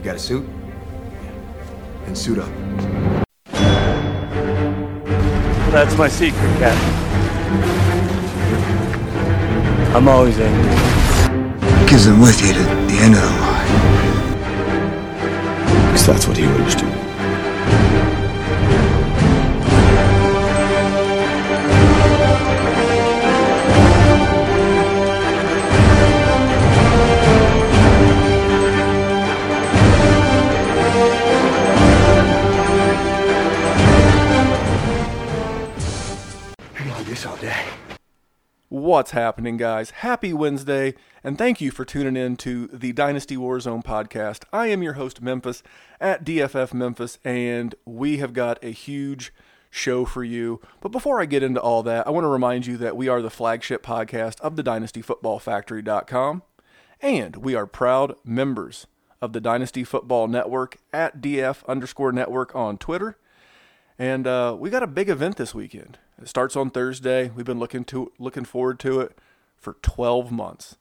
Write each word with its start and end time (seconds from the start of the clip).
You 0.00 0.04
got 0.06 0.16
a 0.16 0.18
suit? 0.18 0.48
And 2.06 2.16
suit 2.16 2.38
up. 2.38 2.48
That's 5.72 5.94
my 5.98 6.08
secret, 6.08 6.40
Captain. 6.58 6.94
I'm 9.94 10.08
always 10.08 10.38
angry. 10.40 11.86
Gives 11.86 12.06
them 12.06 12.18
with 12.22 12.40
you 12.40 12.54
to 12.54 12.62
the 12.62 12.98
end 13.02 13.14
of 13.14 13.20
the 13.20 13.28
line. 13.42 13.68
Because 15.88 16.06
that's 16.06 16.26
what 16.26 16.38
heroes 16.38 16.74
do. 16.74 16.86
What's 38.90 39.12
happening, 39.12 39.56
guys? 39.56 39.90
Happy 39.90 40.32
Wednesday, 40.32 40.94
and 41.22 41.38
thank 41.38 41.60
you 41.60 41.70
for 41.70 41.84
tuning 41.84 42.16
in 42.16 42.34
to 42.38 42.66
the 42.72 42.92
Dynasty 42.92 43.36
Warzone 43.36 43.84
podcast. 43.84 44.42
I 44.52 44.66
am 44.66 44.82
your 44.82 44.94
host, 44.94 45.22
Memphis, 45.22 45.62
at 46.00 46.24
DFF 46.24 46.74
Memphis, 46.74 47.20
and 47.24 47.76
we 47.84 48.16
have 48.16 48.32
got 48.32 48.58
a 48.64 48.72
huge 48.72 49.32
show 49.70 50.04
for 50.04 50.24
you. 50.24 50.60
But 50.80 50.88
before 50.88 51.20
I 51.20 51.26
get 51.26 51.44
into 51.44 51.60
all 51.60 51.84
that, 51.84 52.04
I 52.04 52.10
want 52.10 52.24
to 52.24 52.28
remind 52.28 52.66
you 52.66 52.76
that 52.78 52.96
we 52.96 53.06
are 53.06 53.22
the 53.22 53.30
flagship 53.30 53.84
podcast 53.84 54.40
of 54.40 54.56
the 54.56 54.64
DynastyFootballFactory.com, 54.64 56.42
and 57.00 57.36
we 57.36 57.54
are 57.54 57.66
proud 57.68 58.16
members 58.24 58.88
of 59.22 59.32
the 59.32 59.40
Dynasty 59.40 59.84
Football 59.84 60.26
Network 60.26 60.78
at 60.92 61.20
DF 61.20 61.64
underscore 61.68 62.10
network 62.10 62.56
on 62.56 62.76
Twitter. 62.76 63.16
And 64.00 64.26
uh, 64.26 64.56
we 64.58 64.68
got 64.68 64.82
a 64.82 64.88
big 64.88 65.08
event 65.08 65.36
this 65.36 65.54
weekend. 65.54 65.98
It 66.20 66.28
starts 66.28 66.54
on 66.54 66.70
Thursday. 66.70 67.30
We've 67.34 67.46
been 67.46 67.58
looking 67.58 67.84
to 67.86 68.12
looking 68.18 68.44
forward 68.44 68.78
to 68.80 69.00
it 69.00 69.16
for 69.56 69.74
12 69.82 70.30
months. 70.30 70.76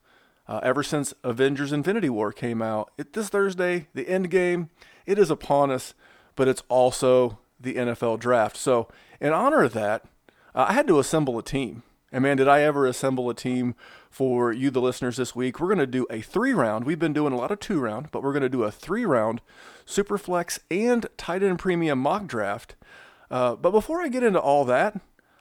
Uh, 0.48 0.59
ever 0.64 0.84
since 0.84 1.14
Avengers 1.23 1.72
Infinity 1.72 2.09
War 2.09 2.32
came 2.32 2.62
out, 2.62 2.92
it, 2.98 3.14
this 3.14 3.30
Thursday, 3.30 3.88
the 3.94 4.10
end 4.10 4.32
game, 4.32 4.70
it 5.06 5.20
is 5.20 5.30
upon 5.30 5.70
us, 5.70 5.94
but 6.36 6.48
it's 6.48 6.64
also 6.70 7.38
the 7.60 7.76
NFL 7.76 8.20
draft. 8.20 8.58
So, 8.58 8.88
in 9.22 9.32
honor 9.32 9.64
of 9.64 9.73
that, 9.73 10.06
uh, 10.56 10.66
I 10.70 10.73
had 10.73 10.88
to 10.88 11.00
assemble 11.00 11.38
a 11.38 11.44
team. 11.44 11.84
And 12.12 12.23
man, 12.23 12.38
did 12.38 12.48
I 12.48 12.62
ever 12.62 12.88
assemble 12.88 13.30
a 13.30 13.36
team 13.36 13.76
for 14.10 14.52
you, 14.52 14.72
the 14.72 14.82
listeners, 14.82 15.17
this 15.17 15.36
week? 15.36 15.60
We're 15.60 15.67
going 15.67 15.78
to 15.78 15.88
do 15.88 16.08
a 16.10 16.22
three 16.22 16.54
round. 16.54 16.86
We've 16.86 16.98
been 16.98 17.14
doing 17.14 17.32
a 17.32 17.38
lot 17.38 17.52
of 17.52 17.60
two 17.60 17.80
round, 17.80 18.10
but 18.12 18.23
we're 18.23 18.34
going 18.34 18.42
to 18.42 18.50
do 18.50 18.64
a 18.64 18.72
three 18.72 19.06
round 19.06 19.42
Superflex 19.86 20.60
and 20.72 21.06
tight 21.17 21.44
end 21.44 21.60
premium 21.60 22.00
mock 22.00 22.26
draft. 22.26 22.76
Uh, 23.30 23.56
but 23.56 23.72
before 23.72 24.02
I 24.02 24.08
get 24.08 24.23
into 24.23 24.40
all 24.40 24.66
that, 24.66 25.00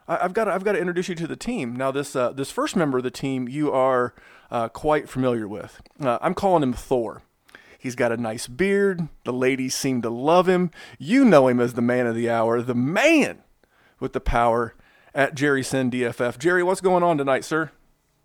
I, 0.09 0.25
I've 0.25 0.33
got 0.33 0.45
to, 0.45 0.53
I've 0.53 0.65
got 0.65 0.73
to 0.73 0.79
introduce 0.79 1.09
you 1.09 1.15
to 1.17 1.27
the 1.27 1.37
team. 1.37 1.77
Now, 1.77 1.91
this 1.91 2.17
uh, 2.17 2.33
this 2.33 2.51
first 2.51 2.75
member 2.75 2.99
of 2.99 3.05
the 3.05 3.11
team 3.11 3.49
you 3.49 3.71
are 3.73 4.15
uh, 4.51 4.69
quite 4.69 5.09
familiar 5.09 5.47
with. 5.47 5.81
Uh, 6.01 6.19
I'm 6.21 6.35
calling 6.35 6.63
him 6.63 6.73
Thor. 6.73 7.23
He's 7.79 7.95
got 7.95 8.11
a 8.11 8.17
nice 8.17 8.49
beard. 8.49 9.09
The 9.25 9.33
ladies 9.33 9.75
seem 9.75 10.03
to 10.03 10.11
love 10.11 10.49
him. 10.49 10.73
You 10.99 11.25
know 11.25 11.47
him 11.47 11.61
as 11.61 11.75
the 11.75 11.83
man 11.83 12.07
of 12.09 12.17
the 12.17 12.29
hour, 12.29 12.61
the 12.61 12.75
man 12.75 13.39
with 14.01 14.15
the 14.15 14.21
power 14.21 14.75
at 15.15 15.37
Jerry 15.37 15.63
Sin 15.63 15.91
DFF. 15.91 16.39
Jerry, 16.39 16.65
what's 16.65 16.81
going 16.81 17.05
on 17.05 17.19
tonight, 17.19 17.45
sir? 17.45 17.71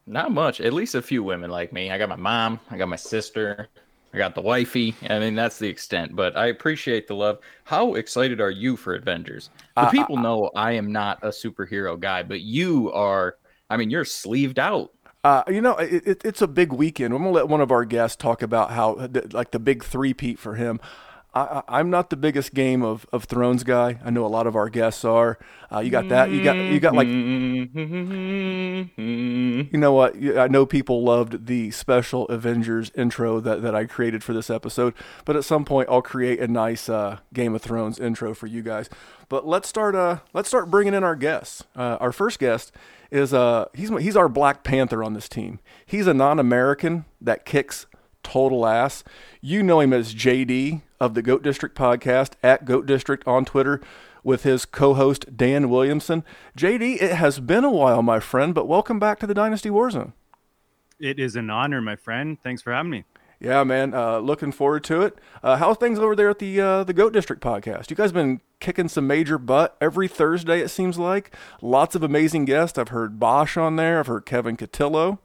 Not 0.07 0.31
much. 0.31 0.59
At 0.59 0.73
least 0.73 0.95
a 0.95 1.01
few 1.01 1.23
women 1.23 1.51
like 1.51 1.71
me. 1.71 1.91
I 1.91 1.97
got 1.97 2.09
my 2.09 2.15
mom. 2.15 2.59
I 2.69 2.77
got 2.77 2.89
my 2.89 2.95
sister. 2.95 3.69
I 4.13 4.17
got 4.17 4.35
the 4.35 4.41
wifey. 4.41 4.95
I 5.09 5.17
mean, 5.19 5.33
that's 5.33 5.57
the 5.57 5.67
extent. 5.67 6.15
But 6.15 6.37
I 6.37 6.47
appreciate 6.47 7.07
the 7.07 7.15
love. 7.15 7.39
How 7.63 7.95
excited 7.95 8.39
are 8.39 8.51
you 8.51 8.77
for 8.77 8.93
Avengers? 8.93 9.49
The 9.75 9.81
Uh, 9.81 9.89
people 9.89 10.17
know 10.17 10.51
I 10.55 10.73
am 10.73 10.91
not 10.91 11.19
a 11.23 11.29
superhero 11.29 11.99
guy, 11.99 12.21
but 12.23 12.41
you 12.41 12.91
are. 12.91 13.37
I 13.69 13.77
mean, 13.77 13.89
you're 13.89 14.05
sleeved 14.05 14.59
out. 14.59 14.91
Uh, 15.23 15.41
you 15.47 15.61
know, 15.61 15.77
it, 15.77 16.05
it, 16.05 16.25
it's 16.25 16.41
a 16.41 16.47
big 16.47 16.73
weekend. 16.73 17.13
I'm 17.13 17.21
gonna 17.21 17.31
let 17.31 17.47
one 17.47 17.61
of 17.61 17.71
our 17.71 17.85
guests 17.85 18.17
talk 18.17 18.41
about 18.41 18.71
how, 18.71 19.09
like, 19.31 19.51
the 19.51 19.59
big 19.59 19.83
three-peat 19.83 20.37
for 20.37 20.55
him. 20.55 20.79
I, 21.35 21.63
I'm 21.67 21.89
not 21.89 22.11
the 22.11 22.15
biggest 22.15 22.53
Game 22.53 22.83
of, 22.83 23.07
of 23.11 23.23
Thrones 23.23 23.63
guy. 23.63 23.99
I 24.05 24.11
know 24.11 24.23
a 24.25 24.27
lot 24.27 24.45
of 24.45 24.55
our 24.55 24.69
guests 24.69 25.03
are. 25.03 25.39
Uh, 25.71 25.79
you 25.79 25.89
got 25.89 26.09
that. 26.09 26.29
You 26.29 26.43
got 26.43 26.55
you 26.55 26.79
got 26.79 26.93
like 26.93 27.07
Mm-hmm. 28.95 29.61
You 29.71 29.79
know 29.79 29.93
what? 29.93 30.15
I 30.37 30.47
know 30.47 30.65
people 30.65 31.03
loved 31.03 31.47
the 31.47 31.71
special 31.71 32.27
Avengers 32.27 32.91
intro 32.95 33.39
that, 33.39 33.61
that 33.63 33.73
I 33.73 33.85
created 33.85 34.23
for 34.23 34.33
this 34.33 34.49
episode, 34.49 34.93
but 35.25 35.35
at 35.35 35.43
some 35.45 35.65
point 35.65 35.89
I'll 35.89 36.01
create 36.03 36.39
a 36.39 36.47
nice 36.47 36.87
uh, 36.89 37.17
Game 37.33 37.55
of 37.55 37.61
Thrones 37.61 37.99
intro 37.99 38.33
for 38.33 38.47
you 38.47 38.61
guys. 38.61 38.89
But 39.29 39.47
let's 39.47 39.67
start. 39.67 39.95
Uh, 39.95 40.19
let's 40.33 40.47
start 40.47 40.69
bringing 40.69 40.93
in 40.93 41.03
our 41.03 41.15
guests. 41.15 41.63
Uh, 41.75 41.97
our 41.99 42.11
first 42.11 42.37
guest 42.39 42.71
is 43.09 43.33
uh, 43.33 43.65
he's 43.73 43.89
he's 43.99 44.15
our 44.15 44.29
Black 44.29 44.63
Panther 44.63 45.03
on 45.03 45.13
this 45.13 45.27
team. 45.27 45.59
He's 45.85 46.05
a 46.07 46.13
non-American 46.13 47.05
that 47.21 47.45
kicks 47.45 47.87
total 48.21 48.65
ass. 48.65 49.03
You 49.41 49.63
know 49.63 49.79
him 49.79 49.93
as 49.93 50.13
JD 50.13 50.81
of 51.03 51.15
the 51.15 51.21
Goat 51.21 51.43
District 51.43 51.75
podcast 51.75 52.31
at 52.41 52.63
Goat 52.63 52.85
District 52.85 53.27
on 53.27 53.43
Twitter 53.43 53.81
with 54.23 54.43
his 54.43 54.63
co-host 54.63 55.35
Dan 55.35 55.69
Williamson. 55.69 56.23
JD, 56.57 57.01
it 57.01 57.15
has 57.15 57.41
been 57.41 57.65
a 57.65 57.69
while, 57.69 58.01
my 58.01 58.21
friend, 58.21 58.55
but 58.55 58.69
welcome 58.69 58.99
back 58.99 59.19
to 59.19 59.27
the 59.27 59.33
Dynasty 59.33 59.69
Warzone. 59.69 60.13
It 61.01 61.19
is 61.19 61.35
an 61.35 61.49
honor, 61.49 61.81
my 61.81 61.97
friend. 61.97 62.37
Thanks 62.41 62.61
for 62.61 62.71
having 62.71 62.89
me. 62.89 63.03
Yeah, 63.37 63.65
man, 63.65 63.93
uh, 63.93 64.19
looking 64.19 64.53
forward 64.53 64.85
to 64.85 65.01
it. 65.01 65.17
Uh, 65.43 65.57
how's 65.57 65.75
things 65.75 65.99
over 65.99 66.15
there 66.15 66.29
at 66.29 66.39
the 66.39 66.61
uh, 66.61 66.83
the 66.85 66.93
Goat 66.93 67.11
District 67.11 67.43
podcast? 67.43 67.89
You 67.89 67.97
guys 67.97 68.13
been 68.13 68.39
kicking 68.61 68.87
some 68.87 69.05
major 69.05 69.37
butt 69.37 69.75
every 69.81 70.07
Thursday. 70.07 70.61
It 70.61 70.69
seems 70.69 70.97
like 70.97 71.35
lots 71.61 71.95
of 71.95 72.03
amazing 72.03 72.45
guests. 72.45 72.77
I've 72.77 72.87
heard 72.87 73.19
Bosch 73.19 73.57
on 73.57 73.75
there. 73.75 73.99
I've 73.99 74.07
heard 74.07 74.25
Kevin 74.25 74.55
Cotillo. 74.55 75.19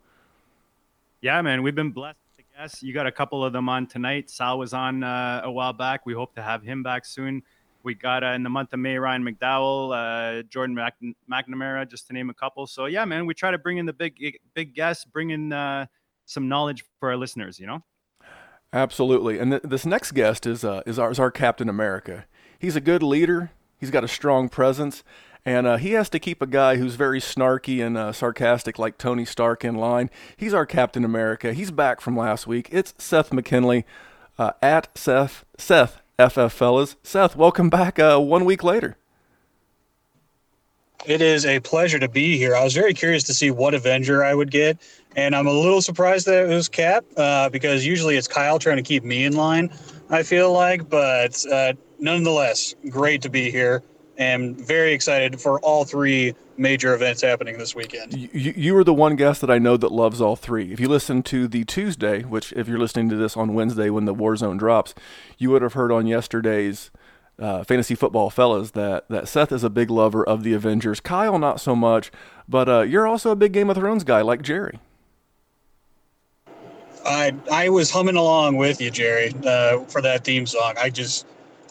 Yeah, 1.20 1.40
man, 1.42 1.62
we've 1.62 1.76
been 1.76 1.92
blessed 1.92 2.18
guests. 2.58 2.82
You 2.82 2.92
got 2.92 3.06
a 3.06 3.12
couple 3.12 3.44
of 3.44 3.52
them 3.52 3.68
on 3.68 3.86
tonight. 3.86 4.30
Sal 4.30 4.58
was 4.58 4.72
on 4.72 5.04
uh, 5.04 5.42
a 5.44 5.50
while 5.50 5.72
back. 5.72 6.04
We 6.04 6.14
hope 6.14 6.34
to 6.34 6.42
have 6.42 6.62
him 6.62 6.82
back 6.82 7.04
soon. 7.04 7.42
We 7.84 7.94
got 7.94 8.24
uh, 8.24 8.28
in 8.28 8.42
the 8.42 8.50
month 8.50 8.72
of 8.72 8.80
May 8.80 8.98
Ryan 8.98 9.22
McDowell, 9.22 10.40
uh, 10.40 10.42
Jordan 10.42 10.74
Mac- 10.74 10.96
McNamara, 11.30 11.88
just 11.88 12.08
to 12.08 12.12
name 12.12 12.30
a 12.30 12.34
couple. 12.34 12.66
So 12.66 12.86
yeah, 12.86 13.04
man, 13.04 13.26
we 13.26 13.34
try 13.34 13.52
to 13.52 13.58
bring 13.58 13.78
in 13.78 13.86
the 13.86 13.92
big 13.92 14.16
big 14.54 14.74
guests, 14.74 15.04
bring 15.04 15.30
in 15.30 15.52
uh, 15.52 15.86
some 16.26 16.48
knowledge 16.48 16.84
for 16.98 17.10
our 17.10 17.16
listeners. 17.16 17.60
You 17.60 17.68
know. 17.68 17.84
Absolutely. 18.72 19.38
And 19.38 19.52
th- 19.52 19.62
this 19.62 19.86
next 19.86 20.12
guest 20.12 20.44
is 20.44 20.64
uh, 20.64 20.82
is 20.84 20.98
our, 20.98 21.12
is 21.12 21.20
our 21.20 21.30
Captain 21.30 21.68
America. 21.68 22.26
He's 22.58 22.74
a 22.74 22.80
good 22.80 23.04
leader. 23.04 23.52
He's 23.78 23.92
got 23.92 24.02
a 24.02 24.08
strong 24.08 24.48
presence, 24.48 25.04
and 25.48 25.66
uh, 25.66 25.76
he 25.78 25.92
has 25.92 26.10
to 26.10 26.18
keep 26.18 26.42
a 26.42 26.46
guy 26.46 26.76
who's 26.76 26.94
very 26.94 27.20
snarky 27.20 27.84
and 27.84 27.96
uh, 27.96 28.12
sarcastic 28.12 28.78
like 28.78 28.98
Tony 28.98 29.24
Stark 29.24 29.64
in 29.64 29.76
line. 29.76 30.10
He's 30.36 30.52
our 30.52 30.66
Captain 30.66 31.06
America. 31.06 31.54
He's 31.54 31.70
back 31.70 32.02
from 32.02 32.18
last 32.18 32.46
week. 32.46 32.68
It's 32.70 32.92
Seth 32.98 33.32
McKinley 33.32 33.86
uh, 34.38 34.52
at 34.60 34.96
Seth 34.96 35.46
Seth 35.56 36.02
FF 36.18 36.52
fellas. 36.52 36.96
Seth, 37.02 37.34
welcome 37.34 37.70
back. 37.70 37.98
Uh, 37.98 38.18
one 38.18 38.44
week 38.44 38.62
later. 38.62 38.98
It 41.06 41.22
is 41.22 41.46
a 41.46 41.60
pleasure 41.60 41.98
to 41.98 42.08
be 42.08 42.36
here. 42.36 42.54
I 42.54 42.62
was 42.62 42.74
very 42.74 42.92
curious 42.92 43.22
to 43.24 43.32
see 43.32 43.50
what 43.50 43.72
Avenger 43.72 44.22
I 44.22 44.34
would 44.34 44.50
get, 44.50 44.76
and 45.16 45.34
I'm 45.34 45.46
a 45.46 45.52
little 45.52 45.80
surprised 45.80 46.26
that 46.26 46.44
it 46.44 46.54
was 46.54 46.68
Cap 46.68 47.06
uh, 47.16 47.48
because 47.48 47.86
usually 47.86 48.18
it's 48.18 48.28
Kyle 48.28 48.58
trying 48.58 48.76
to 48.76 48.82
keep 48.82 49.02
me 49.02 49.24
in 49.24 49.34
line. 49.34 49.70
I 50.10 50.24
feel 50.24 50.52
like, 50.52 50.90
but 50.90 51.42
uh, 51.50 51.72
nonetheless, 51.98 52.74
great 52.90 53.22
to 53.22 53.30
be 53.30 53.50
here, 53.50 53.82
and 54.18 54.56
very 54.56 54.92
excited 54.92 55.40
for 55.40 55.60
all 55.60 55.84
three 55.84 56.34
major 56.56 56.92
events 56.92 57.22
happening 57.22 57.56
this 57.56 57.74
weekend. 57.74 58.12
You, 58.14 58.52
you 58.56 58.76
are 58.76 58.84
the 58.84 58.92
one 58.92 59.14
guest 59.14 59.40
that 59.40 59.50
I 59.50 59.58
know 59.58 59.76
that 59.76 59.92
loves 59.92 60.20
all 60.20 60.34
three. 60.34 60.72
If 60.72 60.80
you 60.80 60.88
listen 60.88 61.22
to 61.24 61.46
the 61.46 61.64
Tuesday, 61.64 62.22
which 62.22 62.52
if 62.54 62.66
you're 62.66 62.80
listening 62.80 63.08
to 63.10 63.16
this 63.16 63.36
on 63.36 63.54
Wednesday 63.54 63.90
when 63.90 64.04
the 64.04 64.14
Warzone 64.14 64.58
drops, 64.58 64.94
you 65.38 65.50
would 65.50 65.62
have 65.62 65.74
heard 65.74 65.92
on 65.92 66.06
yesterday's 66.06 66.90
uh, 67.38 67.62
fantasy 67.62 67.94
football 67.94 68.30
fellas 68.30 68.72
that 68.72 69.08
that 69.08 69.28
Seth 69.28 69.52
is 69.52 69.62
a 69.62 69.70
big 69.70 69.90
lover 69.90 70.24
of 70.24 70.42
the 70.42 70.52
Avengers. 70.52 70.98
Kyle 70.98 71.38
not 71.38 71.60
so 71.60 71.76
much, 71.76 72.10
but 72.48 72.68
uh, 72.68 72.80
you're 72.80 73.06
also 73.06 73.30
a 73.30 73.36
big 73.36 73.52
Game 73.52 73.70
of 73.70 73.76
Thrones 73.76 74.02
guy 74.02 74.20
like 74.22 74.42
Jerry. 74.42 74.80
I 77.06 77.32
I 77.52 77.68
was 77.68 77.90
humming 77.92 78.16
along 78.16 78.56
with 78.56 78.80
you, 78.80 78.90
Jerry, 78.90 79.32
uh, 79.46 79.84
for 79.84 80.02
that 80.02 80.24
theme 80.24 80.46
song. 80.46 80.74
I 80.80 80.90
just 80.90 81.26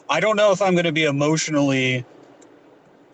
I 0.10 0.22
don't 0.22 0.38
know 0.38 0.54
if 0.54 0.62
I'm 0.62 0.74
going 0.74 0.86
to 0.86 0.94
be 0.94 1.04
emotionally 1.04 2.06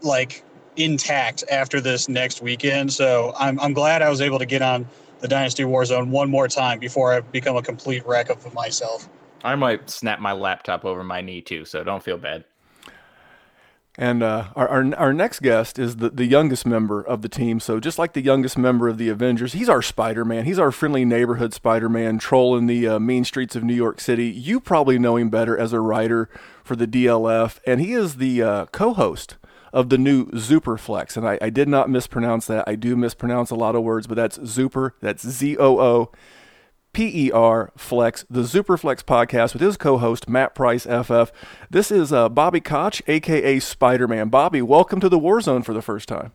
like 0.04 0.44
intact 0.76 1.44
after 1.52 1.80
this 1.80 2.10
next 2.10 2.42
weekend. 2.42 2.92
So 2.92 3.34
I'm 3.38 3.60
I'm 3.60 3.74
glad 3.74 4.02
I 4.02 4.10
was 4.10 4.22
able 4.22 4.40
to 4.40 4.46
get 4.46 4.62
on 4.62 4.88
the 5.20 5.28
Dynasty 5.28 5.64
Warzone 5.64 6.10
one 6.10 6.30
more 6.30 6.48
time 6.48 6.80
before 6.80 7.14
I 7.14 7.22
become 7.22 7.56
a 7.56 7.62
complete 7.62 8.06
wreck 8.06 8.30
of 8.30 8.54
myself. 8.54 9.08
I 9.44 9.56
might 9.56 9.90
snap 9.90 10.20
my 10.20 10.32
laptop 10.32 10.86
over 10.86 11.04
my 11.04 11.22
knee 11.22 11.42
too, 11.42 11.66
so 11.66 11.84
don't 11.84 12.04
feel 12.04 12.18
bad. 12.18 12.46
And 13.96 14.24
uh, 14.24 14.46
our, 14.56 14.68
our 14.68 14.96
our 14.96 15.14
next 15.14 15.42
guest 15.42 15.78
is 15.78 15.98
the, 15.98 16.10
the 16.10 16.26
youngest 16.26 16.66
member 16.66 17.00
of 17.00 17.22
the 17.22 17.30
team. 17.30 17.60
So 17.60 17.80
just 17.80 18.00
like 18.00 18.14
the 18.14 18.22
youngest 18.22 18.58
member 18.58 18.88
of 18.88 18.98
the 18.98 19.10
Avengers, 19.10 19.54
he's 19.54 19.70
our 19.70 19.84
Spider 19.84 20.26
Man. 20.26 20.46
He's 20.46 20.58
our 20.58 20.72
friendly 20.72 21.06
neighborhood 21.06 21.54
Spider 21.54 21.90
Man, 21.90 22.18
trolling 22.18 22.66
the 22.66 22.88
uh, 22.88 23.00
mean 23.00 23.24
streets 23.24 23.56
of 23.56 23.64
New 23.64 23.76
York 23.76 24.02
City. 24.02 24.26
You 24.26 24.60
probably 24.60 24.98
know 24.98 25.16
him 25.16 25.30
better 25.30 25.56
as 25.56 25.74
a 25.74 25.80
writer 25.80 26.28
for 26.64 26.76
the 26.76 26.88
DLF, 26.88 27.60
and 27.68 27.80
he 27.80 27.94
is 27.94 28.16
the 28.16 28.42
uh, 28.42 28.66
co-host 28.68 29.36
of 29.74 29.90
the 29.90 29.98
new 29.98 30.28
Zooperflex. 30.28 31.18
And 31.18 31.28
I, 31.28 31.38
I 31.42 31.50
did 31.50 31.68
not 31.68 31.90
mispronounce 31.90 32.46
that. 32.46 32.64
I 32.68 32.76
do 32.76 32.96
mispronounce 32.96 33.50
a 33.50 33.56
lot 33.56 33.76
of 33.76 33.84
words, 33.84 34.08
but 34.08 34.16
that's 34.16 34.50
Super. 34.50 34.96
That's 35.02 35.28
Z 35.28 35.58
O 35.58 35.80
O 35.80 36.12
PER 36.94 37.72
Flex, 37.76 38.24
the 38.30 38.42
Zooperflex 38.42 39.04
podcast 39.04 39.54
with 39.54 39.64
his 39.64 39.78
co 39.78 39.98
host, 39.98 40.30
Matt 40.30 40.54
Price 40.54 40.86
FF. 40.86 41.32
This 41.72 41.90
is 41.90 42.14
uh, 42.14 42.30
Bobby 42.30 42.62
Koch, 42.62 43.02
aka 43.08 43.60
Spider 43.60 44.08
Man. 44.08 44.30
Bobby, 44.30 44.62
welcome 44.62 45.00
to 45.00 45.10
the 45.10 45.20
Warzone 45.20 45.66
for 45.66 45.74
the 45.74 45.82
first 45.82 46.08
time. 46.08 46.34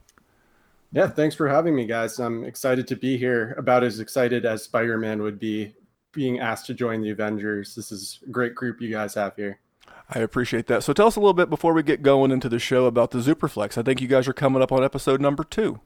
Yeah, 0.90 1.06
thanks 1.06 1.37
for 1.37 1.49
having 1.49 1.76
me, 1.76 1.87
guys. 1.87 2.19
I'm 2.19 2.43
excited 2.43 2.88
to 2.88 2.96
be 2.96 3.17
here, 3.17 3.55
about 3.56 3.85
as 3.85 4.00
excited 4.00 4.44
as 4.44 4.64
Spider 4.64 4.99
Man 4.99 5.23
would 5.23 5.38
be 5.38 5.76
being 6.12 6.40
asked 6.40 6.67
to 6.67 6.75
join 6.75 7.02
the 7.02 7.11
Avengers. 7.11 7.76
This 7.76 7.93
is 7.93 8.19
a 8.26 8.31
great 8.31 8.56
group 8.56 8.81
you 8.81 8.90
guys 8.90 9.14
have 9.14 9.37
here. 9.37 9.61
I 10.10 10.20
appreciate 10.20 10.66
that. 10.69 10.82
So 10.82 10.93
tell 10.93 11.06
us 11.06 11.16
a 11.16 11.20
little 11.20 11.34
bit 11.34 11.50
before 11.50 11.75
we 11.75 11.82
get 11.82 12.02
going 12.02 12.31
into 12.31 12.49
the 12.49 12.58
show 12.58 12.87
about 12.87 13.10
the 13.10 13.19
Zooperflex. 13.19 13.76
I 13.76 13.82
think 13.82 14.00
you 14.00 14.08
guys 14.08 14.26
are 14.26 14.32
coming 14.32 14.62
up 14.62 14.72
on 14.72 14.82
episode 14.82 15.20
number 15.20 15.44
two. 15.44 15.81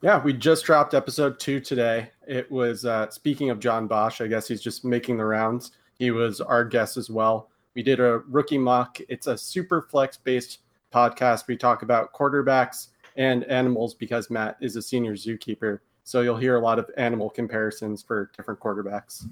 Yeah, 0.00 0.22
we 0.22 0.32
just 0.32 0.64
dropped 0.64 0.94
episode 0.94 1.38
two 1.38 1.60
today. 1.60 2.10
It 2.26 2.50
was 2.50 2.84
uh, 2.84 3.08
speaking 3.10 3.50
of 3.50 3.60
John 3.60 3.86
Bosch. 3.86 4.20
I 4.20 4.26
guess 4.26 4.48
he's 4.48 4.62
just 4.62 4.84
making 4.84 5.16
the 5.18 5.24
rounds. 5.24 5.72
He 5.98 6.10
was 6.10 6.40
our 6.40 6.64
guest 6.64 6.96
as 6.96 7.10
well. 7.10 7.50
We 7.74 7.82
did 7.82 8.00
a 8.00 8.18
rookie 8.28 8.58
mock. 8.58 8.98
It's 9.08 9.26
a 9.26 9.36
super 9.36 9.82
flex 9.82 10.16
based 10.16 10.60
podcast. 10.92 11.46
We 11.46 11.56
talk 11.56 11.82
about 11.82 12.12
quarterbacks 12.12 12.88
and 13.16 13.44
animals 13.44 13.94
because 13.94 14.30
Matt 14.30 14.56
is 14.60 14.76
a 14.76 14.82
senior 14.82 15.14
zookeeper. 15.14 15.80
So 16.04 16.20
you'll 16.20 16.36
hear 16.36 16.56
a 16.56 16.60
lot 16.60 16.78
of 16.78 16.90
animal 16.96 17.30
comparisons 17.30 18.02
for 18.02 18.30
different 18.36 18.60
quarterbacks. 18.60 19.26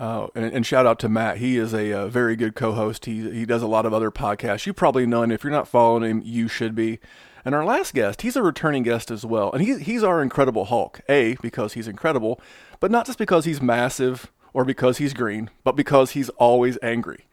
Oh, 0.00 0.30
and, 0.34 0.46
and, 0.46 0.64
shout 0.64 0.86
out 0.86 0.98
to 1.00 1.10
Matt. 1.10 1.36
He 1.36 1.58
is 1.58 1.74
a, 1.74 1.90
a, 1.90 2.08
very 2.08 2.34
good 2.34 2.54
co-host. 2.54 3.04
He 3.04 3.30
he 3.30 3.44
does 3.44 3.60
a 3.60 3.66
lot 3.66 3.84
of 3.84 3.92
other 3.92 4.10
podcasts. 4.10 4.64
You 4.64 4.72
probably 4.72 5.04
know 5.04 5.22
him. 5.22 5.30
If 5.30 5.44
you're 5.44 5.50
not 5.50 5.68
following 5.68 6.10
him, 6.10 6.22
you 6.24 6.48
should 6.48 6.74
be. 6.74 7.00
And 7.44 7.54
our 7.54 7.66
last 7.66 7.92
guest, 7.92 8.22
he's 8.22 8.34
a 8.34 8.42
returning 8.42 8.82
guest 8.82 9.10
as 9.10 9.26
well. 9.26 9.52
And 9.52 9.62
he, 9.62 9.78
he's 9.78 10.02
our 10.02 10.22
Incredible 10.22 10.66
Hulk. 10.66 11.02
A, 11.08 11.36
because 11.42 11.74
he's 11.74 11.86
incredible, 11.86 12.40
but 12.80 12.90
not 12.90 13.04
just 13.04 13.18
because 13.18 13.44
he's 13.44 13.60
massive 13.60 14.32
or 14.54 14.64
because 14.64 14.96
he's 14.98 15.12
green, 15.12 15.50
but 15.64 15.76
because 15.76 16.12
he's 16.12 16.30
always 16.30 16.78
angry. 16.82 17.26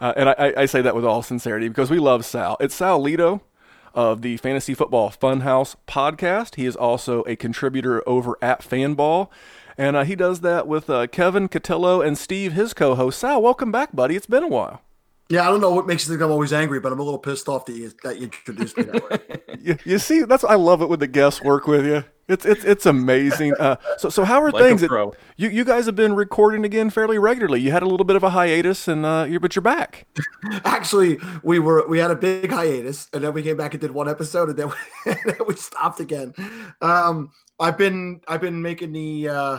Uh, 0.00 0.12
and 0.16 0.28
I, 0.28 0.54
I, 0.56 0.66
say 0.66 0.82
that 0.82 0.94
with 0.94 1.04
all 1.04 1.22
sincerity 1.22 1.68
because 1.68 1.90
we 1.90 1.98
love 1.98 2.24
Sal. 2.24 2.56
It's 2.60 2.74
Sal 2.74 3.00
Leto 3.00 3.42
of 3.94 4.22
the 4.22 4.36
Fantasy 4.38 4.74
Football 4.74 5.10
Funhouse 5.10 5.76
podcast. 5.86 6.54
He 6.54 6.66
is 6.66 6.76
also 6.76 7.22
a 7.26 7.36
contributor 7.36 8.06
over 8.08 8.36
at 8.40 8.60
Fanball. 8.60 9.28
And 9.76 9.96
uh, 9.96 10.04
he 10.04 10.14
does 10.14 10.40
that 10.40 10.66
with 10.66 10.88
uh, 10.90 11.06
Kevin 11.06 11.48
Cotillo 11.48 12.04
and 12.04 12.16
Steve, 12.16 12.52
his 12.52 12.74
co 12.74 12.94
host. 12.94 13.18
Sal, 13.18 13.42
welcome 13.42 13.72
back, 13.72 13.94
buddy. 13.94 14.16
It's 14.16 14.26
been 14.26 14.42
a 14.42 14.48
while. 14.48 14.82
Yeah, 15.30 15.46
I 15.46 15.50
don't 15.50 15.60
know 15.60 15.70
what 15.70 15.86
makes 15.86 16.04
you 16.04 16.12
think 16.12 16.22
I'm 16.22 16.32
always 16.32 16.52
angry, 16.52 16.80
but 16.80 16.92
I'm 16.92 16.98
a 16.98 17.04
little 17.04 17.18
pissed 17.18 17.48
off 17.48 17.64
that 17.66 17.74
you, 17.74 17.92
that 18.02 18.18
you 18.18 18.24
introduced 18.24 18.76
me 18.76 18.82
that 18.82 19.10
way. 19.10 19.58
you, 19.60 19.78
you, 19.84 19.98
see, 20.00 20.22
that's 20.22 20.42
I 20.42 20.56
love 20.56 20.82
it 20.82 20.88
when 20.88 20.98
the 20.98 21.06
guests 21.06 21.40
work 21.40 21.68
with 21.68 21.86
you. 21.86 22.02
It's 22.26 22.44
it's 22.44 22.64
it's 22.64 22.86
amazing. 22.86 23.54
Uh, 23.58 23.76
so 23.98 24.08
so 24.08 24.24
how 24.24 24.40
are 24.40 24.52
like 24.52 24.62
things? 24.62 24.82
It, 24.84 24.90
you 25.36 25.48
you 25.48 25.64
guys 25.64 25.86
have 25.86 25.96
been 25.96 26.14
recording 26.14 26.64
again 26.64 26.88
fairly 26.88 27.18
regularly. 27.18 27.60
You 27.60 27.72
had 27.72 27.82
a 27.82 27.86
little 27.86 28.04
bit 28.04 28.14
of 28.14 28.22
a 28.22 28.30
hiatus, 28.30 28.86
and 28.86 29.04
uh, 29.04 29.26
you're 29.28 29.40
but 29.40 29.56
you're 29.56 29.62
back. 29.62 30.06
Actually, 30.64 31.18
we 31.42 31.58
were 31.58 31.86
we 31.88 31.98
had 31.98 32.12
a 32.12 32.16
big 32.16 32.50
hiatus, 32.50 33.08
and 33.12 33.24
then 33.24 33.32
we 33.32 33.42
came 33.42 33.56
back 33.56 33.74
and 33.74 33.80
did 33.80 33.90
one 33.90 34.08
episode, 34.08 34.48
and 34.48 34.56
then 34.56 34.68
we, 34.68 34.74
and 35.12 35.18
then 35.26 35.46
we 35.48 35.56
stopped 35.56 35.98
again. 35.98 36.32
Um, 36.80 37.32
I've 37.60 37.76
been 37.76 38.22
I've 38.26 38.40
been 38.40 38.60
making 38.60 38.92
the 38.92 39.28
uh, 39.28 39.58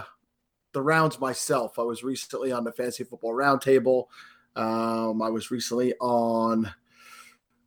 the 0.73 0.81
rounds 0.81 1.19
myself. 1.19 1.77
I 1.77 1.83
was 1.83 2.03
recently 2.03 2.51
on 2.51 2.63
the 2.63 2.71
fantasy 2.71 3.03
football 3.03 3.33
roundtable. 3.33 4.07
Um, 4.55 5.21
I 5.21 5.29
was 5.29 5.51
recently 5.51 5.93
on. 6.01 6.65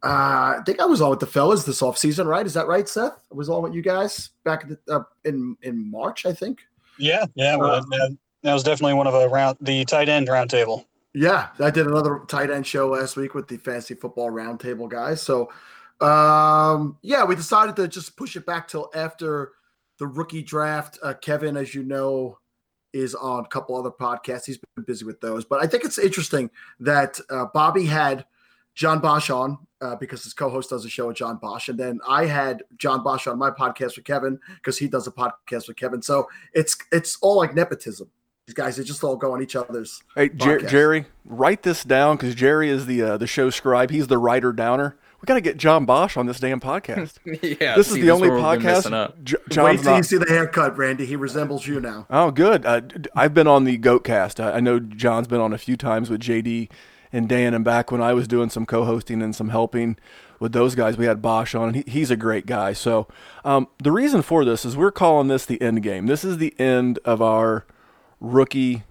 Uh, 0.03 0.59
I 0.59 0.63
think 0.67 0.81
I 0.81 0.85
was 0.85 1.01
on 1.01 1.09
with 1.09 1.21
the 1.21 1.27
fellas 1.27 1.65
this 1.65 1.81
off 1.81 1.97
season, 1.97 2.27
right? 2.27 2.45
Is 2.45 2.53
that 2.53 2.67
right, 2.67 2.87
Seth? 2.87 3.15
I 3.33 3.35
was 3.35 3.49
on 3.49 3.63
with 3.63 3.73
you 3.73 3.81
guys 3.81 4.31
back 4.45 4.65
in 4.65 4.77
the, 4.87 4.97
uh, 4.97 5.05
in, 5.25 5.57
in 5.63 5.91
March, 5.91 6.27
I 6.27 6.35
think. 6.35 6.61
Yeah, 6.99 7.25
yeah, 7.35 7.57
well, 7.57 7.81
that, 7.81 8.19
that 8.43 8.53
was 8.53 8.63
definitely 8.63 8.93
one 8.93 9.07
of 9.07 9.15
a 9.15 9.27
round 9.27 9.57
the 9.63 9.83
tight 9.87 10.11
end 10.11 10.29
roundtable. 10.29 10.85
Yeah, 11.15 11.49
I 11.59 11.71
did 11.71 11.87
another 11.87 12.21
tight 12.29 12.51
end 12.51 12.67
show 12.67 12.89
last 12.89 13.17
week 13.17 13.35
with 13.35 13.49
the 13.49 13.57
fantasy 13.57 13.95
football 13.95 14.31
roundtable 14.31 14.91
guys. 14.91 15.23
So, 15.23 15.51
um, 16.03 16.99
yeah, 17.01 17.25
we 17.25 17.35
decided 17.35 17.75
to 17.77 17.89
just 17.89 18.15
push 18.15 18.37
it 18.37 18.45
back 18.45 18.69
till 18.69 18.91
after 18.95 19.53
the 20.05 20.09
rookie 20.09 20.43
draft. 20.43 20.99
Uh, 21.03 21.15
Kevin, 21.15 21.57
as 21.57 21.75
you 21.75 21.83
know, 21.83 22.39
is 22.93 23.15
on 23.15 23.45
a 23.45 23.49
couple 23.49 23.77
other 23.77 23.91
podcasts. 23.91 24.45
He's 24.45 24.59
been 24.59 24.85
busy 24.85 25.05
with 25.05 25.21
those, 25.21 25.45
but 25.45 25.63
I 25.63 25.67
think 25.67 25.85
it's 25.85 25.99
interesting 25.99 26.51
that 26.81 27.19
uh, 27.31 27.47
Bobby 27.55 27.87
had 27.87 28.27
John 28.75 29.01
Bosch 29.01 29.31
on 29.31 29.59
uh, 29.81 29.97
because 29.97 30.23
his 30.23 30.35
co-host 30.35 30.71
does 30.71 30.85
a 30.85 30.91
show 30.91 31.09
with 31.09 31.17
John 31.17 31.39
Bosch, 31.41 31.69
and 31.69 31.79
then 31.79 32.01
I 32.07 32.27
had 32.27 32.63
John 32.77 33.03
Bosch 33.03 33.27
on 33.27 33.39
my 33.39 33.51
podcast 33.51 33.97
with 33.97 34.05
Kevin 34.05 34.39
because 34.57 34.79
he 34.79 34.89
does 34.89 35.07
a 35.07 35.11
podcast 35.11 35.69
with 35.69 35.77
Kevin. 35.77 36.03
So 36.03 36.29
it's 36.53 36.77
it's 36.93 37.17
all 37.23 37.37
like 37.37 37.55
nepotism. 37.55 38.11
These 38.47 38.55
guys 38.55 38.77
they 38.77 38.85
just 38.85 39.03
all 39.03 39.17
go 39.17 39.33
on 39.33 39.43
each 39.43 39.57
other's. 39.57 40.03
Hey, 40.15 40.29
Jer- 40.29 40.61
Jerry, 40.61 41.07
write 41.25 41.63
this 41.63 41.83
down 41.83 42.17
because 42.17 42.35
Jerry 42.35 42.69
is 42.69 42.85
the 42.85 43.03
uh, 43.03 43.17
the 43.17 43.27
show 43.27 43.49
scribe. 43.49 43.91
He's 43.91 44.07
the 44.07 44.19
writer 44.19 44.53
downer 44.53 44.97
we 45.25 45.27
got 45.27 45.35
to 45.35 45.41
get 45.41 45.57
John 45.57 45.87
Bosch 45.87 46.19
on 46.19 46.27
this 46.27 46.39
damn 46.39 46.61
podcast. 46.61 47.15
yeah, 47.59 47.77
this 47.77 47.89
is 47.89 47.95
the 47.95 48.11
only 48.11 48.29
podcast. 48.29 49.15
J- 49.25 49.37
Wait 49.63 49.81
till 49.81 49.93
not... 49.93 49.97
you 49.97 50.03
see 50.03 50.19
the 50.19 50.27
haircut, 50.27 50.77
Randy. 50.77 51.07
He 51.07 51.17
resembles 51.17 51.67
you 51.67 51.81
now. 51.81 52.07
Oh, 52.11 52.31
good. 52.31 52.67
Uh, 52.67 52.83
I've 53.17 53.33
been 53.33 53.47
on 53.47 53.65
the 53.65 53.79
Goatcast. 53.79 54.39
I, 54.39 54.57
I 54.57 54.61
know 54.61 54.79
John's 54.79 55.27
been 55.27 55.41
on 55.41 55.55
a 55.55 55.59
few 55.59 55.79
times 55.79 56.11
with 56.11 56.21
JD 56.21 56.71
and 57.11 57.27
Dan, 57.27 57.55
and 57.55 57.65
back 57.65 57.91
when 57.91 58.03
I 58.03 58.13
was 58.13 58.29
doing 58.29 58.51
some 58.51 58.67
co-hosting 58.67 59.23
and 59.23 59.35
some 59.35 59.49
helping 59.49 59.97
with 60.41 60.53
those 60.53 60.75
guys, 60.75 60.99
we 60.99 61.07
had 61.07 61.23
Bosch 61.23 61.55
on, 61.55 61.69
and 61.69 61.77
he, 61.77 61.85
he's 61.87 62.11
a 62.11 62.17
great 62.17 62.45
guy. 62.45 62.75
So 62.75 63.09
um, 63.47 63.69
the 63.83 63.93
reason 63.93 64.21
for 64.21 64.45
this 64.45 64.67
is 64.67 64.77
we're 64.77 64.91
calling 64.91 65.29
this 65.29 65.47
the 65.47 65.59
end 65.63 65.83
game. 65.83 66.05
This 66.05 66.23
is 66.23 66.37
the 66.37 66.55
end 66.61 66.99
of 67.07 67.23
our 67.23 67.65
rookie 68.21 68.83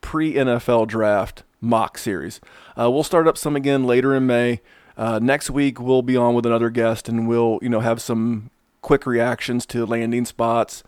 pre 0.00 0.32
NFL 0.32 0.88
draft 0.88 1.42
mock 1.60 1.98
series. 1.98 2.40
Uh, 2.74 2.90
we'll 2.90 3.04
start 3.04 3.28
up 3.28 3.36
some 3.36 3.54
again 3.54 3.84
later 3.84 4.14
in 4.14 4.26
May. 4.26 4.62
Uh, 4.96 5.18
next 5.20 5.50
week 5.50 5.80
we'll 5.80 6.02
be 6.02 6.16
on 6.16 6.34
with 6.34 6.46
another 6.46 6.70
guest 6.70 7.08
and 7.08 7.26
we'll 7.28 7.58
you 7.62 7.68
know 7.68 7.80
have 7.80 8.00
some 8.00 8.50
quick 8.82 9.06
reactions 9.06 9.66
to 9.66 9.86
landing 9.86 10.24
spots, 10.24 10.84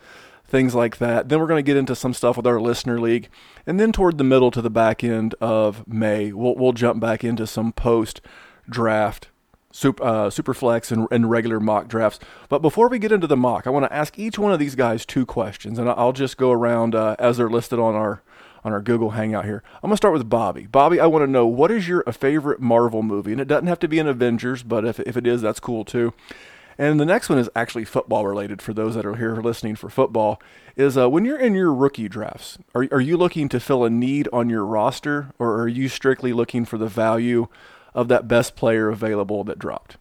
things 0.47 0.75
like 0.75 0.99
that. 0.99 1.29
Then 1.29 1.41
we're 1.41 1.47
going 1.47 1.65
to 1.65 1.69
get 1.69 1.77
into 1.77 1.97
some 1.97 2.15
stuff 2.15 2.37
with 2.37 2.47
our 2.47 2.61
listener 2.61 3.01
league, 3.01 3.29
and 3.67 3.81
then 3.81 3.93
toward 3.93 4.19
the 4.19 4.25
middle 4.25 4.51
to 4.51 4.63
the 4.63 4.71
back 4.71 5.03
end 5.03 5.35
of 5.41 5.87
May, 5.89 6.33
we'll 6.33 6.55
we'll 6.55 6.73
jump 6.73 7.01
back 7.01 7.25
into 7.25 7.47
some 7.47 7.73
post 7.73 8.21
draft. 8.69 9.29
Super, 9.73 10.03
uh, 10.03 10.31
super 10.31 10.55
flex 10.55 10.91
and, 10.91 11.07
and 11.11 11.29
regular 11.29 11.61
mock 11.61 11.87
drafts. 11.87 12.19
But 12.49 12.63
before 12.63 12.89
we 12.89 12.99
get 12.99 13.13
into 13.13 13.27
the 13.27 13.37
mock, 13.37 13.67
I 13.67 13.71
want 13.71 13.85
to 13.85 13.93
ask 13.93 14.19
each 14.19 14.39
one 14.39 14.51
of 14.51 14.59
these 14.59 14.75
guys 14.75 15.05
two 15.05 15.27
questions, 15.27 15.79
and 15.79 15.87
I'll 15.91 16.15
just 16.15 16.39
go 16.39 16.51
around 16.51 16.95
uh, 16.95 17.15
as 17.19 17.37
they're 17.37 17.51
listed 17.51 17.79
on 17.79 17.95
our 17.95 18.23
on 18.67 18.73
our 18.73 18.83
Google 18.83 19.11
Hangout 19.11 19.45
here. 19.45 19.63
I'm 19.77 19.89
gonna 19.89 19.97
start 19.97 20.13
with 20.13 20.29
Bobby. 20.29 20.67
Bobby, 20.67 20.99
I 20.99 21.07
want 21.07 21.23
to 21.23 21.31
know 21.31 21.47
what 21.47 21.71
is 21.71 21.87
your 21.87 22.03
favorite 22.13 22.61
Marvel 22.61 23.05
movie, 23.05 23.31
and 23.31 23.41
it 23.41 23.47
doesn't 23.47 23.69
have 23.69 23.79
to 23.79 23.89
be 23.89 24.01
an 24.01 24.09
Avengers, 24.09 24.65
but 24.65 24.85
if 24.85 24.99
if 25.01 25.17
it 25.17 25.27
is, 25.27 25.41
that's 25.41 25.61
cool 25.61 25.85
too. 25.85 26.13
And 26.77 27.01
the 27.01 27.07
next 27.07 27.29
one 27.29 27.39
is 27.39 27.49
actually 27.57 27.85
football 27.87 28.27
related 28.27 28.61
for 28.61 28.75
those 28.75 28.97
that 28.97 29.07
are 29.07 29.15
here 29.15 29.37
listening 29.37 29.77
for 29.77 29.89
football. 29.89 30.43
Is 30.75 30.99
uh, 30.99 31.09
when 31.09 31.25
you're 31.25 31.39
in 31.39 31.55
your 31.55 31.73
rookie 31.73 32.09
drafts, 32.09 32.59
are, 32.75 32.87
are 32.91 33.01
you 33.01 33.17
looking 33.17 33.49
to 33.51 33.61
fill 33.61 33.85
a 33.85 33.89
need 33.89 34.29
on 34.33 34.51
your 34.51 34.65
roster, 34.67 35.33
or 35.39 35.59
are 35.61 35.69
you 35.69 35.89
strictly 35.89 36.33
looking 36.33 36.65
for 36.65 36.77
the 36.77 36.89
value 36.89 37.47
of 37.95 38.09
that 38.09 38.27
best 38.27 38.57
player 38.57 38.89
available 38.89 39.45
that 39.45 39.61
dropped? 39.61 39.97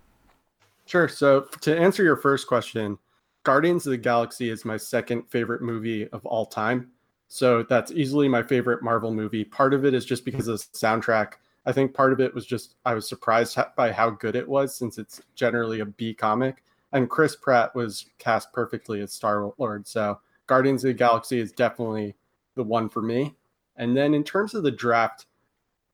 Sure. 0.86 1.08
So 1.08 1.48
to 1.62 1.78
answer 1.78 2.04
your 2.04 2.18
first 2.18 2.48
question, 2.48 2.98
Guardians 3.44 3.86
of 3.86 3.92
the 3.92 3.98
Galaxy 3.98 4.50
is 4.50 4.66
my 4.66 4.76
second 4.76 5.30
favorite 5.30 5.62
movie 5.62 6.08
of 6.10 6.26
all 6.26 6.48
time. 6.48 6.92
So 7.28 7.64
that's 7.64 7.92
easily 7.92 8.28
my 8.28 8.44
favorite 8.44 8.84
Marvel 8.84 9.14
movie. 9.14 9.44
Part 9.44 9.74
of 9.74 9.86
it 9.86 9.94
is 9.94 10.06
just 10.06 10.26
because 10.26 10.48
of 10.48 10.60
the 10.60 10.78
soundtrack. 10.78 11.34
I 11.66 11.72
think 11.72 11.94
part 11.94 12.14
of 12.14 12.20
it 12.20 12.34
was 12.34 12.46
just 12.46 12.76
I 12.86 12.94
was 12.94 13.10
surprised 13.10 13.58
by 13.76 13.92
how 13.92 14.12
good 14.12 14.36
it 14.36 14.48
was 14.48 14.76
since 14.76 14.98
it's 14.98 15.22
generally 15.34 15.80
a 15.80 15.86
B 15.86 16.14
comic. 16.14 16.64
And 16.92 17.10
Chris 17.10 17.36
Pratt 17.36 17.76
was 17.76 18.06
cast 18.20 18.54
perfectly 18.54 19.02
as 19.02 19.12
Star 19.12 19.52
Lord. 19.58 19.88
So 19.88 20.20
Guardians 20.48 20.84
of 20.84 20.90
the 20.90 20.94
Galaxy 20.94 21.40
is 21.40 21.52
definitely 21.52 22.16
the 22.56 22.64
one 22.64 22.88
for 22.88 23.02
me. 23.02 23.36
And 23.78 23.98
then 23.98 24.14
in 24.14 24.24
terms 24.24 24.54
of 24.54 24.64
the 24.64 24.72
draft, 24.72 25.26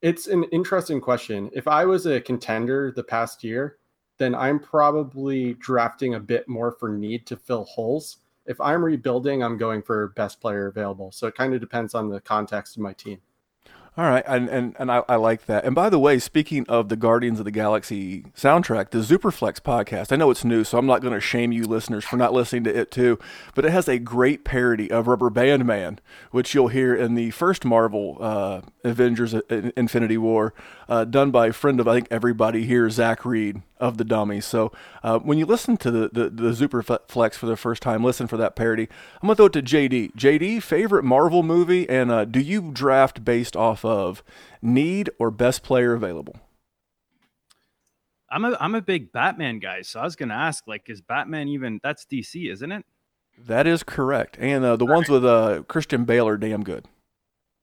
it's 0.01 0.27
an 0.27 0.43
interesting 0.45 0.99
question. 0.99 1.49
If 1.53 1.67
I 1.67 1.85
was 1.85 2.05
a 2.05 2.21
contender 2.21 2.91
the 2.91 3.03
past 3.03 3.43
year, 3.43 3.77
then 4.17 4.35
I'm 4.35 4.59
probably 4.59 5.55
drafting 5.55 6.15
a 6.15 6.19
bit 6.19 6.47
more 6.47 6.71
for 6.71 6.89
need 6.89 7.25
to 7.27 7.37
fill 7.37 7.63
holes 7.65 8.17
if 8.45 8.59
I'm 8.59 8.83
rebuilding, 8.83 9.43
I'm 9.43 9.57
going 9.57 9.81
for 9.81 10.09
best 10.09 10.41
player 10.41 10.67
available. 10.67 11.11
So 11.11 11.27
it 11.27 11.35
kind 11.35 11.53
of 11.53 11.59
depends 11.59 11.93
on 11.95 12.09
the 12.09 12.21
context 12.21 12.75
of 12.75 12.81
my 12.81 12.93
team. 12.93 13.19
All 13.97 14.05
right, 14.05 14.23
and 14.25 14.47
and, 14.47 14.73
and 14.79 14.89
I, 14.89 15.03
I 15.09 15.17
like 15.17 15.47
that. 15.47 15.65
And 15.65 15.75
by 15.75 15.89
the 15.89 15.99
way, 15.99 16.17
speaking 16.17 16.65
of 16.69 16.87
the 16.87 16.95
Guardians 16.95 17.39
of 17.39 17.45
the 17.45 17.51
Galaxy 17.51 18.21
soundtrack, 18.37 18.91
the 18.91 18.99
Zooperflex 18.99 19.59
podcast, 19.59 20.13
I 20.13 20.15
know 20.15 20.31
it's 20.31 20.45
new, 20.45 20.63
so 20.63 20.77
I'm 20.77 20.85
not 20.85 21.01
going 21.01 21.13
to 21.13 21.19
shame 21.19 21.51
you 21.51 21.65
listeners 21.65 22.05
for 22.05 22.15
not 22.15 22.31
listening 22.31 22.63
to 22.63 22.73
it 22.73 22.89
too, 22.89 23.19
but 23.53 23.65
it 23.65 23.71
has 23.71 23.89
a 23.89 23.99
great 23.99 24.45
parody 24.45 24.89
of 24.89 25.07
Rubber 25.07 25.29
Band 25.29 25.65
Man, 25.65 25.99
which 26.31 26.55
you'll 26.55 26.69
hear 26.69 26.95
in 26.95 27.15
the 27.15 27.31
first 27.31 27.65
Marvel 27.65 28.17
uh, 28.21 28.61
Avengers 28.85 29.33
uh, 29.33 29.71
Infinity 29.75 30.17
War, 30.17 30.53
uh, 30.91 31.05
done 31.05 31.31
by 31.31 31.47
a 31.47 31.53
friend 31.53 31.79
of 31.79 31.87
I 31.87 31.95
think 31.95 32.09
everybody 32.11 32.65
here, 32.65 32.89
Zach 32.89 33.23
Reed 33.23 33.61
of 33.77 33.97
the 33.97 34.03
Dummies. 34.03 34.45
So 34.45 34.73
uh, 35.01 35.19
when 35.19 35.37
you 35.37 35.45
listen 35.45 35.77
to 35.77 35.89
the, 35.89 36.09
the 36.09 36.29
the 36.29 36.51
Zooperflex 36.51 37.35
for 37.35 37.45
the 37.45 37.55
first 37.55 37.81
time, 37.81 38.03
listen 38.03 38.27
for 38.27 38.35
that 38.35 38.57
parody. 38.57 38.89
I'm 39.21 39.27
gonna 39.27 39.37
throw 39.37 39.45
it 39.45 39.53
to 39.53 39.61
JD. 39.61 40.15
JD, 40.15 40.61
favorite 40.61 41.05
Marvel 41.05 41.43
movie, 41.43 41.87
and 41.87 42.11
uh, 42.11 42.25
do 42.25 42.41
you 42.41 42.71
draft 42.73 43.23
based 43.23 43.55
off 43.55 43.85
of 43.85 44.21
need 44.61 45.09
or 45.17 45.31
best 45.31 45.63
player 45.63 45.93
available? 45.93 46.35
I'm 48.29 48.43
a 48.43 48.57
I'm 48.59 48.75
a 48.75 48.81
big 48.81 49.13
Batman 49.13 49.59
guy, 49.59 49.83
so 49.83 50.01
I 50.01 50.03
was 50.03 50.17
gonna 50.17 50.33
ask, 50.33 50.67
like, 50.67 50.89
is 50.89 50.99
Batman 50.99 51.47
even 51.47 51.79
that's 51.81 52.05
DC, 52.05 52.51
isn't 52.51 52.71
it? 52.71 52.85
That 53.37 53.65
is 53.65 53.81
correct, 53.83 54.37
and 54.41 54.65
uh, 54.65 54.75
the 54.75 54.85
ones 54.85 55.07
with 55.07 55.23
uh, 55.23 55.63
Christian 55.69 56.03
Bale 56.03 56.27
are 56.27 56.37
damn 56.37 56.63
good. 56.63 56.85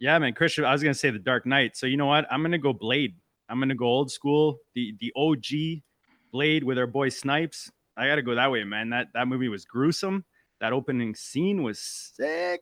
Yeah, 0.00 0.18
man, 0.18 0.32
Christian. 0.32 0.64
I 0.64 0.72
was 0.72 0.82
gonna 0.82 0.94
say 0.94 1.10
the 1.10 1.18
Dark 1.18 1.44
Knight. 1.44 1.76
So 1.76 1.86
you 1.86 1.96
know 1.96 2.06
what? 2.06 2.26
I'm 2.30 2.42
gonna 2.42 2.58
go 2.58 2.72
Blade. 2.72 3.16
I'm 3.48 3.58
gonna 3.58 3.74
go 3.74 3.86
old 3.86 4.10
school, 4.10 4.58
the 4.74 4.94
the 5.00 5.12
OG 5.16 5.82
Blade 6.30 6.62
with 6.62 6.78
our 6.78 6.86
boy 6.86 7.08
Snipes. 7.08 7.70
I 7.96 8.06
gotta 8.06 8.22
go 8.22 8.34
that 8.34 8.50
way, 8.50 8.62
man. 8.64 8.90
That 8.90 9.08
that 9.14 9.26
movie 9.26 9.48
was 9.48 9.64
gruesome. 9.64 10.24
That 10.60 10.72
opening 10.72 11.14
scene 11.14 11.62
was 11.62 11.80
sick. 11.80 12.60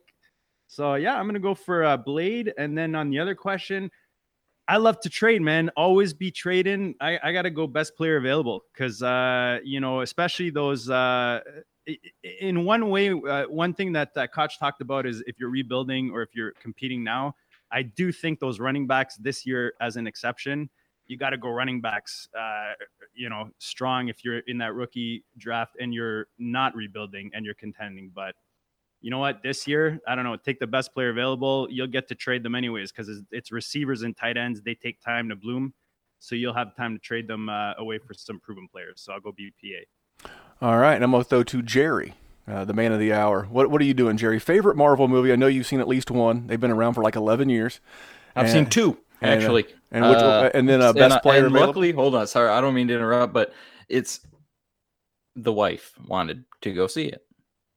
So 0.67 0.95
yeah, 0.95 1.15
I'm 1.19 1.27
gonna 1.27 1.39
go 1.39 1.53
for 1.53 1.83
uh, 1.83 1.97
Blade. 1.97 2.53
And 2.57 2.75
then 2.75 2.95
on 2.95 3.11
the 3.11 3.19
other 3.19 3.35
question, 3.35 3.91
I 4.67 4.77
love 4.77 4.99
to 5.01 5.09
trade, 5.09 5.41
man. 5.43 5.69
Always 5.77 6.13
be 6.13 6.31
trading. 6.31 6.95
I, 6.99 7.19
I 7.21 7.31
gotta 7.33 7.51
go 7.51 7.67
best 7.67 7.95
player 7.95 8.17
available 8.17 8.63
because 8.73 9.03
uh, 9.03 9.59
you 9.63 9.79
know, 9.79 10.01
especially 10.01 10.49
those. 10.49 10.89
Uh, 10.89 11.41
in 12.41 12.65
one 12.65 12.89
way, 12.89 13.11
uh, 13.11 13.45
one 13.45 13.73
thing 13.73 13.93
that 13.93 14.13
that 14.15 14.33
Koch 14.33 14.57
talked 14.59 14.81
about 14.81 15.05
is 15.05 15.23
if 15.27 15.39
you're 15.39 15.49
rebuilding 15.49 16.11
or 16.11 16.21
if 16.21 16.35
you're 16.35 16.51
competing 16.61 17.03
now, 17.03 17.35
I 17.71 17.83
do 17.83 18.11
think 18.11 18.39
those 18.39 18.59
running 18.59 18.87
backs 18.87 19.15
this 19.17 19.45
year, 19.45 19.73
as 19.81 19.95
an 19.95 20.07
exception, 20.07 20.69
you 21.07 21.17
got 21.17 21.31
to 21.31 21.37
go 21.37 21.49
running 21.49 21.81
backs, 21.81 22.27
uh, 22.37 22.73
you 23.13 23.29
know, 23.29 23.49
strong 23.59 24.09
if 24.09 24.23
you're 24.23 24.39
in 24.39 24.57
that 24.59 24.73
rookie 24.73 25.23
draft 25.37 25.77
and 25.79 25.93
you're 25.93 26.27
not 26.37 26.75
rebuilding 26.75 27.31
and 27.33 27.45
you're 27.45 27.55
contending. 27.55 28.11
But 28.13 28.35
you 29.01 29.11
know 29.11 29.19
what? 29.19 29.41
This 29.41 29.67
year, 29.67 29.99
I 30.07 30.15
don't 30.15 30.23
know. 30.23 30.35
Take 30.35 30.59
the 30.59 30.67
best 30.67 30.93
player 30.93 31.09
available. 31.09 31.67
You'll 31.69 31.87
get 31.87 32.07
to 32.09 32.15
trade 32.15 32.43
them 32.43 32.55
anyways 32.55 32.91
because 32.91 33.09
it's, 33.09 33.21
it's, 33.31 33.51
receivers 33.51 34.01
and 34.01 34.15
tight 34.15 34.37
ends. 34.37 34.61
They 34.61 34.75
take 34.75 34.99
time 35.01 35.29
to 35.29 35.35
bloom, 35.35 35.73
so 36.19 36.35
you'll 36.35 36.53
have 36.53 36.75
time 36.75 36.93
to 36.95 36.99
trade 36.99 37.27
them 37.27 37.47
uh, 37.47 37.73
away 37.77 37.99
for 37.99 38.13
some 38.13 38.39
proven 38.39 38.67
players. 38.69 39.01
So 39.01 39.13
I'll 39.13 39.19
go 39.19 39.31
BPA. 39.31 39.83
All 40.61 40.77
right, 40.77 40.95
and 40.95 41.03
I'm 41.03 41.11
gonna 41.11 41.23
throw 41.23 41.43
to 41.43 41.61
Jerry. 41.61 42.15
Uh, 42.47 42.63
the 42.63 42.73
man 42.73 42.93
of 42.93 42.99
the 42.99 43.11
hour. 43.11 43.43
What 43.43 43.69
what 43.69 43.81
are 43.81 43.85
you 43.85 43.93
doing, 43.93 44.15
Jerry? 44.15 44.39
Favorite 44.39 44.77
Marvel 44.77 45.07
movie? 45.07 45.33
I 45.33 45.35
know 45.35 45.47
you've 45.47 45.67
seen 45.67 45.81
at 45.81 45.87
least 45.87 46.09
one. 46.09 46.47
They've 46.47 46.59
been 46.59 46.71
around 46.71 46.93
for 46.93 47.03
like 47.03 47.15
11 47.15 47.49
years. 47.49 47.81
I've 48.35 48.45
and, 48.45 48.53
seen 48.53 48.65
two 48.67 48.97
actually. 49.21 49.65
And, 49.91 50.03
and, 50.03 50.13
which, 50.13 50.23
uh, 50.23 50.49
and 50.53 50.67
then 50.67 50.81
uh, 50.81 50.93
best 50.93 51.15
and, 51.15 51.21
player. 51.21 51.45
And 51.45 51.53
luckily, 51.53 51.91
hold 51.91 52.15
on, 52.15 52.27
sorry, 52.27 52.49
I 52.49 52.61
don't 52.61 52.73
mean 52.73 52.87
to 52.87 52.95
interrupt, 52.95 53.33
but 53.33 53.53
it's 53.89 54.21
the 55.35 55.53
wife 55.53 55.93
wanted 56.07 56.43
to 56.61 56.73
go 56.73 56.87
see 56.87 57.05
it. 57.05 57.21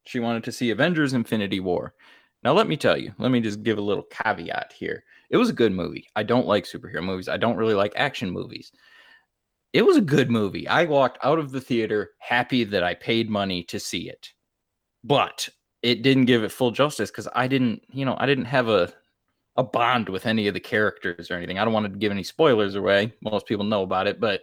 She 0.04 0.18
wanted 0.18 0.44
to 0.44 0.52
see 0.52 0.70
Avengers: 0.70 1.12
Infinity 1.12 1.60
War. 1.60 1.94
Now, 2.42 2.52
let 2.52 2.68
me 2.68 2.76
tell 2.76 2.96
you. 2.96 3.12
Let 3.18 3.30
me 3.30 3.40
just 3.40 3.62
give 3.62 3.76
a 3.76 3.82
little 3.82 4.04
caveat 4.04 4.72
here. 4.72 5.04
It 5.28 5.36
was 5.36 5.50
a 5.50 5.54
good 5.54 5.72
movie. 5.72 6.08
I 6.16 6.22
don't 6.22 6.46
like 6.46 6.64
superhero 6.64 7.04
movies. 7.04 7.28
I 7.28 7.36
don't 7.36 7.56
really 7.56 7.74
like 7.74 7.92
action 7.96 8.30
movies. 8.30 8.72
It 9.72 9.82
was 9.82 9.96
a 9.96 10.02
good 10.02 10.30
movie. 10.30 10.66
I 10.66 10.84
walked 10.84 11.18
out 11.22 11.38
of 11.38 11.52
the 11.52 11.60
theater 11.60 12.10
happy 12.18 12.64
that 12.64 12.82
I 12.82 12.94
paid 12.94 13.30
money 13.30 13.62
to 13.64 13.78
see 13.78 14.08
it. 14.08 14.30
But 15.04 15.48
it 15.82 16.02
didn't 16.02 16.26
give 16.26 16.42
it 16.44 16.52
full 16.52 16.72
justice 16.72 17.10
because 17.10 17.28
I 17.34 17.46
didn't, 17.46 17.82
you 17.92 18.04
know, 18.04 18.16
I 18.18 18.26
didn't 18.26 18.46
have 18.46 18.68
a 18.68 18.92
a 19.56 19.64
bond 19.64 20.08
with 20.08 20.26
any 20.26 20.46
of 20.48 20.54
the 20.54 20.60
characters 20.60 21.30
or 21.30 21.34
anything. 21.34 21.58
I 21.58 21.64
don't 21.64 21.74
want 21.74 21.92
to 21.92 21.98
give 21.98 22.12
any 22.12 22.22
spoilers 22.22 22.76
away. 22.76 23.12
Most 23.20 23.46
people 23.46 23.64
know 23.64 23.82
about 23.82 24.06
it, 24.06 24.20
but 24.20 24.42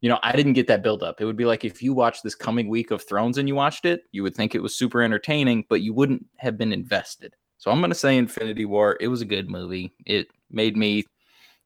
you 0.00 0.10
know, 0.10 0.18
I 0.22 0.32
didn't 0.36 0.52
get 0.52 0.66
that 0.66 0.82
build 0.82 1.02
up. 1.02 1.20
It 1.20 1.24
would 1.24 1.36
be 1.36 1.46
like 1.46 1.64
if 1.64 1.82
you 1.82 1.94
watched 1.94 2.22
this 2.22 2.34
coming 2.34 2.68
week 2.68 2.90
of 2.90 3.02
Thrones 3.02 3.38
and 3.38 3.48
you 3.48 3.54
watched 3.54 3.86
it, 3.86 4.04
you 4.12 4.22
would 4.22 4.34
think 4.34 4.54
it 4.54 4.62
was 4.62 4.76
super 4.76 5.02
entertaining, 5.02 5.64
but 5.70 5.80
you 5.80 5.94
wouldn't 5.94 6.26
have 6.36 6.58
been 6.58 6.74
invested. 6.74 7.34
So 7.56 7.70
I'm 7.70 7.80
going 7.80 7.90
to 7.90 7.94
say 7.94 8.18
Infinity 8.18 8.66
War, 8.66 8.98
it 9.00 9.08
was 9.08 9.22
a 9.22 9.26
good 9.26 9.48
movie. 9.48 9.94
It 10.04 10.28
made 10.50 10.76
me, 10.76 11.04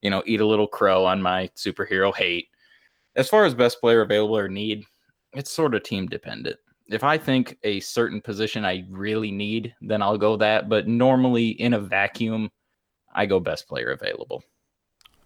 you 0.03 0.11
know, 0.11 0.23
eat 0.25 0.41
a 0.41 0.47
little 0.47 0.69
crow 0.69 1.05
on 1.05 1.21
my 1.21 1.51
superhero 1.57 2.15
hate. 2.15 2.47
As 3.19 3.29
far 3.29 3.45
as 3.45 3.53
best 3.53 3.81
player 3.81 4.03
available 4.03 4.39
or 4.39 4.49
need, 4.49 4.85
it's 5.35 5.51
sort 5.51 5.75
of 5.75 5.83
team 5.83 6.07
dependent. 6.07 6.57
If 6.87 7.03
I 7.03 7.19
think 7.19 7.59
a 7.65 7.81
certain 7.81 8.21
position 8.21 8.65
I 8.65 8.85
really 8.89 9.33
need, 9.33 9.75
then 9.83 10.01
I'll 10.01 10.17
go 10.17 10.37
that. 10.37 10.69
But 10.69 10.87
normally 10.87 11.49
in 11.49 11.75
a 11.75 11.81
vacuum, 11.81 12.49
I 13.13 13.27
go 13.27 13.41
best 13.41 13.69
player 13.69 13.91
available. 13.91 14.45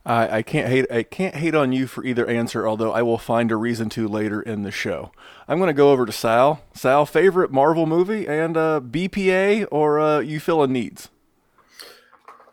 I, 0.04 0.38
I 0.38 0.42
can't 0.42 0.68
hate 0.68 0.90
I 0.90 1.02
can't 1.02 1.37
hate 1.37 1.54
on 1.54 1.72
you 1.72 1.87
for 1.87 2.04
either 2.04 2.26
answer, 2.26 2.66
although 2.66 2.92
I 2.92 3.02
will 3.02 3.18
find 3.18 3.52
a 3.52 3.56
reason 3.56 3.88
to 3.90 4.08
later 4.08 4.40
in 4.40 4.62
the 4.62 4.72
show. 4.72 5.12
I'm 5.46 5.58
going 5.58 5.68
to 5.68 5.75
go 5.75 5.92
over 5.92 6.06
to 6.06 6.12
Sal. 6.12 6.62
Sal, 6.75 7.04
favorite 7.06 7.52
Marvel 7.52 7.87
movie 7.87 8.26
and 8.26 8.56
uh, 8.56 8.80
BPA 8.82 9.68
or 9.70 10.00
uh, 10.00 10.18
you 10.20 10.40
feeling 10.40 10.72
needs? 10.72 11.11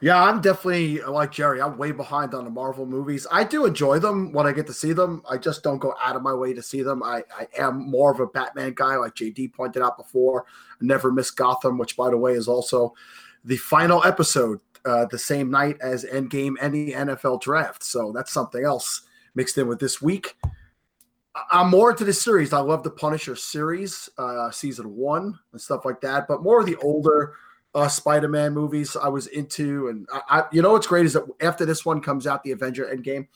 Yeah, 0.01 0.23
I'm 0.23 0.39
definitely 0.39 1.01
like 1.01 1.31
Jerry. 1.31 1.61
I'm 1.61 1.77
way 1.77 1.91
behind 1.91 2.33
on 2.33 2.45
the 2.45 2.49
Marvel 2.49 2.85
movies. 2.85 3.27
I 3.29 3.43
do 3.43 3.65
enjoy 3.65 3.99
them 3.99 4.31
when 4.31 4.47
I 4.47 4.53
get 4.53 4.65
to 4.67 4.73
see 4.73 4.93
them. 4.93 5.21
I 5.29 5.37
just 5.37 5.61
don't 5.61 5.79
go 5.79 5.93
out 6.01 6.15
of 6.15 6.21
my 6.21 6.33
way 6.33 6.53
to 6.53 6.61
see 6.61 6.81
them. 6.81 7.03
I, 7.03 7.23
I 7.37 7.47
am 7.57 7.89
more 7.89 8.09
of 8.09 8.21
a 8.21 8.27
Batman 8.27 8.73
guy, 8.75 8.95
like 8.95 9.15
JD 9.15 9.53
pointed 9.53 9.81
out 9.81 9.97
before. 9.97 10.45
I 10.47 10.85
never 10.85 11.11
miss 11.11 11.31
Gotham, 11.31 11.77
which, 11.77 11.97
by 11.97 12.09
the 12.09 12.17
way, 12.17 12.31
is 12.31 12.47
also 12.47 12.93
the 13.43 13.57
final 13.57 14.01
episode 14.05 14.61
uh, 14.85 15.05
the 15.05 15.19
same 15.19 15.51
night 15.51 15.77
as 15.81 16.05
Endgame 16.05 16.55
and 16.61 16.73
the 16.73 16.93
NFL 16.93 17.41
draft. 17.41 17.83
So 17.83 18.13
that's 18.13 18.31
something 18.31 18.63
else 18.63 19.01
mixed 19.35 19.57
in 19.57 19.67
with 19.67 19.79
this 19.79 20.01
week. 20.01 20.37
I'm 21.51 21.69
more 21.69 21.91
into 21.91 22.05
the 22.05 22.13
series. 22.13 22.53
I 22.53 22.59
love 22.59 22.83
the 22.83 22.89
Punisher 22.89 23.35
series, 23.35 24.09
uh, 24.17 24.49
season 24.51 24.95
one 24.95 25.37
and 25.51 25.61
stuff 25.61 25.83
like 25.83 25.99
that, 26.01 26.27
but 26.27 26.41
more 26.41 26.61
of 26.61 26.65
the 26.65 26.75
older 26.77 27.33
uh, 27.75 27.87
Spider-Man 27.87 28.53
movies 28.53 28.95
I 28.95 29.09
was 29.09 29.27
into. 29.27 29.89
And 29.89 30.07
I, 30.11 30.21
I, 30.29 30.43
you 30.51 30.61
know 30.61 30.73
what's 30.73 30.87
great 30.87 31.05
is 31.05 31.13
that 31.13 31.25
after 31.41 31.65
this 31.65 31.85
one 31.85 32.01
comes 32.01 32.27
out, 32.27 32.43
the 32.43 32.51
Avenger 32.51 32.85
Endgame, 32.85 33.27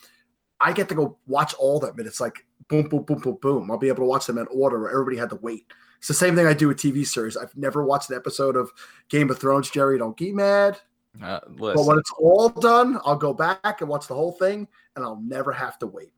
I 0.59 0.73
get 0.73 0.89
to 0.89 0.95
go 0.95 1.17
watch 1.27 1.53
all 1.55 1.77
of 1.77 1.81
them. 1.83 1.99
And 1.99 2.07
it's 2.07 2.21
like 2.21 2.45
boom, 2.67 2.87
boom, 2.87 3.03
boom, 3.03 3.19
boom, 3.19 3.37
boom. 3.41 3.71
I'll 3.71 3.77
be 3.77 3.89
able 3.89 4.03
to 4.03 4.05
watch 4.05 4.25
them 4.25 4.37
in 4.37 4.47
order. 4.47 4.79
Where 4.79 4.91
Everybody 4.91 5.17
had 5.17 5.29
to 5.29 5.35
wait. 5.37 5.65
It's 5.97 6.07
the 6.07 6.13
same 6.13 6.35
thing 6.35 6.47
I 6.47 6.53
do 6.53 6.67
with 6.67 6.77
TV 6.77 7.05
series. 7.05 7.37
I've 7.37 7.55
never 7.55 7.85
watched 7.85 8.09
an 8.09 8.17
episode 8.17 8.55
of 8.57 8.71
Game 9.09 9.29
of 9.29 9.39
Thrones. 9.39 9.69
Jerry, 9.69 9.97
don't 9.97 10.17
get 10.17 10.33
mad. 10.33 10.79
Uh, 11.21 11.39
but 11.47 11.85
when 11.85 11.97
it's 11.97 12.11
all 12.17 12.49
done, 12.49 12.99
I'll 13.05 13.15
go 13.15 13.33
back 13.33 13.79
and 13.79 13.89
watch 13.89 14.07
the 14.07 14.15
whole 14.15 14.31
thing, 14.31 14.67
and 14.95 15.05
I'll 15.05 15.21
never 15.21 15.51
have 15.51 15.77
to 15.79 15.87
wait. 15.87 16.11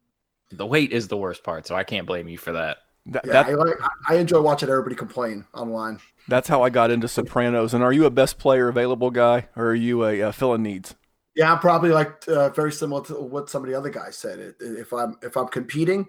The 0.51 0.65
wait 0.65 0.93
is 0.93 1.07
the 1.07 1.17
worst 1.17 1.43
part, 1.43 1.67
so 1.67 1.75
I 1.75 1.83
can't 1.83 2.07
blame 2.07 2.27
you 2.27 2.37
for 2.37 2.53
that. 2.53 2.77
That, 3.07 3.25
yeah, 3.25 3.41
I, 3.41 3.51
like, 3.51 3.75
I 4.09 4.15
enjoy 4.15 4.41
watching 4.41 4.69
everybody 4.69 4.95
complain 4.95 5.45
online. 5.53 5.99
That's 6.27 6.47
how 6.47 6.63
I 6.63 6.71
got 6.71 6.89
into 6.89 7.07
Sopranos. 7.07 7.73
And 7.73 7.83
are 7.83 7.93
you 7.93 8.05
a 8.05 8.09
best 8.09 8.39
player 8.39 8.67
available 8.67 9.11
guy, 9.11 9.47
or 9.55 9.67
are 9.67 9.75
you 9.75 10.03
a, 10.03 10.21
a 10.21 10.33
fill 10.33 10.57
needs? 10.57 10.95
Yeah, 11.35 11.51
I'm 11.51 11.59
probably 11.59 11.91
like 11.91 12.27
uh, 12.27 12.49
very 12.49 12.71
similar 12.71 13.03
to 13.05 13.13
what 13.15 13.49
some 13.49 13.63
of 13.63 13.69
the 13.69 13.75
other 13.77 13.89
guys 13.89 14.17
said. 14.17 14.55
If 14.59 14.93
I'm 14.93 15.17
if 15.21 15.35
I'm 15.35 15.49
competing 15.49 16.07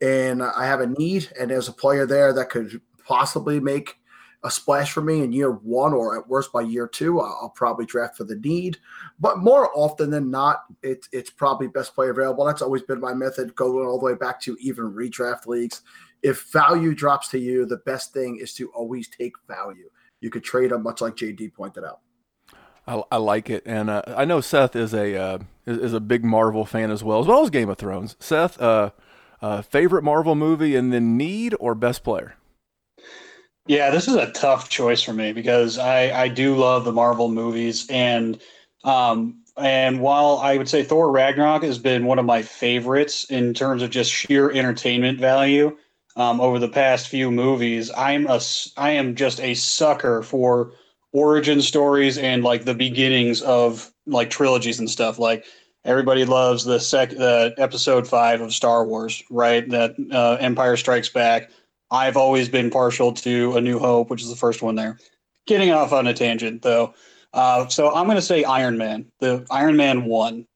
and 0.00 0.42
I 0.42 0.66
have 0.66 0.80
a 0.80 0.86
need, 0.86 1.32
and 1.40 1.50
there's 1.50 1.68
a 1.68 1.72
player 1.72 2.06
there 2.06 2.32
that 2.34 2.50
could 2.50 2.80
possibly 3.04 3.58
make 3.58 3.96
a 4.44 4.50
splash 4.50 4.92
for 4.92 5.00
me 5.00 5.22
in 5.22 5.32
year 5.32 5.50
one 5.50 5.92
or 5.92 6.16
at 6.16 6.28
worst 6.28 6.52
by 6.52 6.60
year 6.60 6.86
two. 6.86 7.20
I'll 7.20 7.52
probably 7.54 7.86
draft 7.86 8.16
for 8.16 8.24
the 8.24 8.36
need. 8.36 8.78
But 9.18 9.38
more 9.38 9.70
often 9.74 10.10
than 10.10 10.30
not, 10.30 10.64
it's 10.82 11.08
it's 11.10 11.30
probably 11.30 11.66
best 11.68 11.94
player 11.94 12.10
available. 12.10 12.44
That's 12.44 12.62
always 12.62 12.82
been 12.82 13.00
my 13.00 13.14
method, 13.14 13.56
going 13.56 13.86
all 13.86 13.98
the 13.98 14.04
way 14.04 14.14
back 14.14 14.40
to 14.42 14.56
even 14.60 14.92
redraft 14.92 15.46
leagues. 15.46 15.82
If 16.22 16.50
value 16.52 16.94
drops 16.94 17.28
to 17.28 17.38
you, 17.38 17.66
the 17.66 17.78
best 17.78 18.12
thing 18.12 18.38
is 18.40 18.54
to 18.54 18.68
always 18.70 19.08
take 19.08 19.32
value. 19.46 19.90
You 20.20 20.30
could 20.30 20.44
trade 20.44 20.70
them, 20.70 20.82
much 20.82 21.00
like 21.00 21.14
JD 21.14 21.54
pointed 21.54 21.84
out. 21.84 22.00
I, 22.86 23.02
I 23.10 23.16
like 23.16 23.50
it, 23.50 23.62
and 23.66 23.90
uh, 23.90 24.02
I 24.06 24.24
know 24.24 24.40
Seth 24.40 24.76
is 24.76 24.94
a 24.94 25.16
uh, 25.16 25.38
is, 25.66 25.78
is, 25.78 25.92
a 25.92 26.00
big 26.00 26.24
Marvel 26.24 26.64
fan 26.64 26.90
as 26.90 27.02
well, 27.02 27.18
as 27.20 27.26
well 27.26 27.42
as 27.42 27.50
Game 27.50 27.68
of 27.68 27.78
Thrones. 27.78 28.16
Seth, 28.20 28.60
uh, 28.60 28.90
uh 29.42 29.62
favorite 29.62 30.04
Marvel 30.04 30.36
movie, 30.36 30.76
and 30.76 30.92
then 30.92 31.16
need 31.16 31.54
or 31.58 31.74
best 31.74 32.04
player? 32.04 32.36
Yeah, 33.66 33.90
this 33.90 34.06
is 34.06 34.14
a 34.14 34.30
tough 34.30 34.68
choice 34.68 35.02
for 35.02 35.12
me 35.12 35.32
because 35.32 35.78
I, 35.78 36.22
I 36.22 36.28
do 36.28 36.54
love 36.54 36.84
the 36.84 36.92
Marvel 36.92 37.28
movies 37.28 37.86
and 37.90 38.40
um 38.84 39.42
and 39.56 40.00
while 40.00 40.38
I 40.38 40.56
would 40.56 40.68
say 40.68 40.84
Thor 40.84 41.10
Ragnarok 41.10 41.64
has 41.64 41.78
been 41.78 42.04
one 42.04 42.18
of 42.18 42.26
my 42.26 42.42
favorites 42.42 43.24
in 43.24 43.54
terms 43.54 43.82
of 43.82 43.90
just 43.90 44.12
sheer 44.12 44.50
entertainment 44.52 45.18
value 45.18 45.76
um, 46.16 46.40
over 46.40 46.58
the 46.58 46.68
past 46.68 47.08
few 47.08 47.30
movies, 47.30 47.90
I'm 47.96 48.26
a 48.26 48.40
I 48.76 48.90
am 48.92 49.14
just 49.14 49.40
a 49.40 49.54
sucker 49.54 50.22
for 50.22 50.72
origin 51.12 51.62
stories 51.62 52.18
and 52.18 52.42
like 52.42 52.64
the 52.64 52.74
beginnings 52.74 53.42
of 53.42 53.90
like 54.06 54.30
trilogies 54.30 54.78
and 54.78 54.90
stuff. 54.90 55.18
Like 55.18 55.44
everybody 55.84 56.24
loves 56.24 56.64
the 56.64 56.80
sec 56.80 57.10
the 57.10 57.54
episode 57.58 58.08
five 58.08 58.40
of 58.40 58.54
Star 58.54 58.84
Wars, 58.86 59.22
right? 59.30 59.68
That 59.68 59.94
uh, 60.10 60.36
Empire 60.40 60.76
Strikes 60.76 61.10
Back. 61.10 61.50
I've 61.90 62.16
always 62.16 62.48
been 62.48 62.70
partial 62.70 63.12
to 63.12 63.56
A 63.56 63.60
New 63.60 63.78
Hope, 63.78 64.10
which 64.10 64.22
is 64.22 64.30
the 64.30 64.36
first 64.36 64.60
one 64.62 64.74
there. 64.74 64.98
Getting 65.46 65.70
off 65.70 65.92
on 65.92 66.06
a 66.06 66.14
tangent 66.14 66.62
though. 66.62 66.94
Uh, 67.32 67.68
so 67.68 67.94
I'm 67.94 68.06
going 68.06 68.16
to 68.16 68.22
say 68.22 68.44
Iron 68.44 68.78
Man, 68.78 69.06
the 69.20 69.46
Iron 69.50 69.76
Man 69.76 70.06
one. 70.06 70.46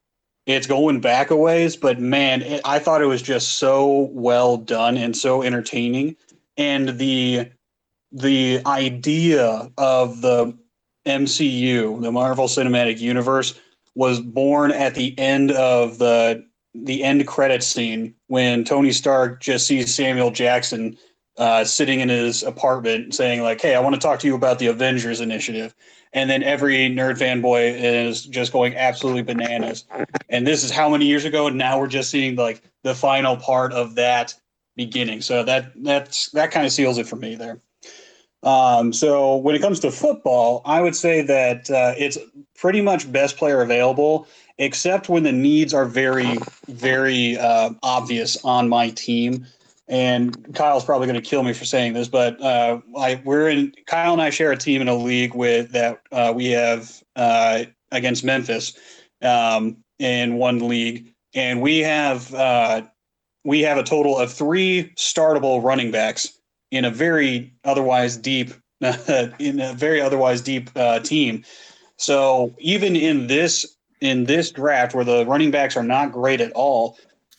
It's 0.50 0.66
going 0.66 1.00
back 1.00 1.30
a 1.30 1.37
ways, 1.37 1.76
but 1.76 2.00
man, 2.00 2.42
it, 2.42 2.61
I 2.64 2.80
thought 2.80 3.02
it 3.02 3.07
was 3.07 3.23
just 3.23 3.59
so 3.59 4.09
well 4.12 4.57
done 4.57 4.97
and 4.97 5.16
so 5.16 5.42
entertaining, 5.42 6.16
and 6.57 6.99
the 6.99 7.50
the 8.12 8.61
idea 8.66 9.71
of 9.78 10.21
the 10.21 10.59
MCU, 11.07 12.02
the 12.02 12.11
Marvel 12.11 12.47
Cinematic 12.47 12.99
Universe, 12.99 13.59
was 13.95 14.21
born 14.21 14.73
at 14.73 14.97
the 14.97 15.16
end 15.19 15.52
of 15.52 15.99
the 15.99 16.45
the 16.75 17.04
end 17.04 17.26
credit 17.26 17.62
scene 17.62 18.14
when 18.26 18.64
Tony 18.64 18.92
Stark 18.92 19.40
just 19.40 19.69
sees 19.69 19.95
Samuel 19.95 20.33
Jackson 20.33 20.97
uh, 21.37 21.65
sitting 21.65 22.01
in 22.01 22.09
his 22.09 22.43
apartment 22.43 23.15
saying 23.15 23.43
like, 23.43 23.61
"Hey, 23.61 23.75
I 23.75 23.81
want 23.81 23.95
to 23.95 24.01
talk 24.01 24.21
to 24.21 24.27
you 24.27 24.35
about 24.35 24.59
the 24.59 24.67
Avengers 24.67 25.21
Initiative," 25.21 25.75
and 26.13 26.29
then 26.29 26.43
every 26.43 26.77
nerd 26.91 27.19
fanboy 27.19 27.75
is 27.79 28.25
just 28.25 28.53
going 28.53 28.77
absolutely 28.77 29.23
bananas. 29.23 29.85
And 30.29 30.47
this 30.47 30.65
is 30.65 30.71
how 30.71 30.89
many 30.89 31.07
years 31.07 31.25
ago? 31.25 31.47
And 31.47 31.57
now 31.57 31.79
we're 31.79 31.89
just 31.89 32.11
seeing 32.11 32.37
like 32.37 32.63
the 32.83 32.95
final 32.95 33.37
part 33.37 33.73
of 33.73 33.95
that 33.95 34.35
beginning. 34.77 35.21
So 35.21 35.45
that 35.45 35.73
that's 35.83 36.31
that 36.31 36.51
kind 36.51 36.67
of 36.67 36.73
seals 36.73 36.99
it 36.99 37.07
for 37.07 37.17
me 37.17 37.35
there. 37.35 37.61
Um, 38.43 38.93
so 38.93 39.37
when 39.37 39.55
it 39.55 39.61
comes 39.61 39.81
to 39.81 39.91
football, 39.91 40.63
I 40.65 40.81
would 40.81 40.97
say 40.97 41.23
that 41.23 41.71
uh, 41.71 41.95
it's 41.99 42.17
pretty 42.57 42.81
much 42.81 43.11
best 43.11 43.37
player 43.37 43.61
available, 43.61 44.27
except 44.59 45.09
when 45.09 45.25
the 45.25 45.33
needs 45.33 45.75
are 45.75 45.85
very, 45.85 46.39
very 46.69 47.37
uh, 47.37 47.71
obvious 47.83 48.43
on 48.45 48.69
my 48.69 48.91
team. 48.91 49.47
And 49.91 50.55
Kyle's 50.55 50.85
probably 50.85 51.09
going 51.09 51.21
to 51.21 51.29
kill 51.29 51.43
me 51.43 51.53
for 51.53 51.65
saying 51.65 51.95
this, 51.95 52.07
but 52.07 52.41
uh, 52.41 52.81
I, 52.97 53.21
we're 53.25 53.49
in. 53.49 53.73
Kyle 53.87 54.13
and 54.13 54.23
I 54.23 54.31
share 54.31 54.53
a 54.53 54.57
team 54.57 54.81
in 54.81 54.87
a 54.87 54.95
league 54.95 55.35
with 55.35 55.73
that 55.73 56.01
uh, 56.13 56.33
we 56.35 56.47
have 56.51 57.03
uh, 57.17 57.65
against 57.91 58.23
Memphis 58.23 58.79
um, 59.21 59.77
in 59.99 60.37
one 60.37 60.69
league, 60.69 61.13
and 61.35 61.61
we 61.61 61.81
have 61.81 62.33
uh, 62.33 62.83
we 63.45 63.63
have 63.63 63.79
a 63.79 63.83
total 63.83 64.17
of 64.17 64.33
three 64.33 64.93
startable 64.97 65.61
running 65.61 65.91
backs 65.91 66.39
in 66.71 66.85
a 66.85 66.91
very 66.91 67.53
otherwise 67.65 68.17
deep 68.17 68.53
in 68.81 69.61
a 69.61 69.75
very 69.75 70.01
otherwise 70.01 70.41
deep 70.41 70.71
uh, 70.77 71.01
team. 71.01 71.45
So 71.97 72.55
even 72.59 72.95
in 72.95 73.27
this 73.27 73.77
in 74.01 74.25
this 74.25 74.53
draft 74.53 74.95
where 74.95 75.05
the 75.05 75.27
running 75.27 75.51
backs 75.51 75.77
are 75.77 75.83
not 75.83 76.13
great 76.13 76.41
at 76.41 76.53
all, 76.53 76.97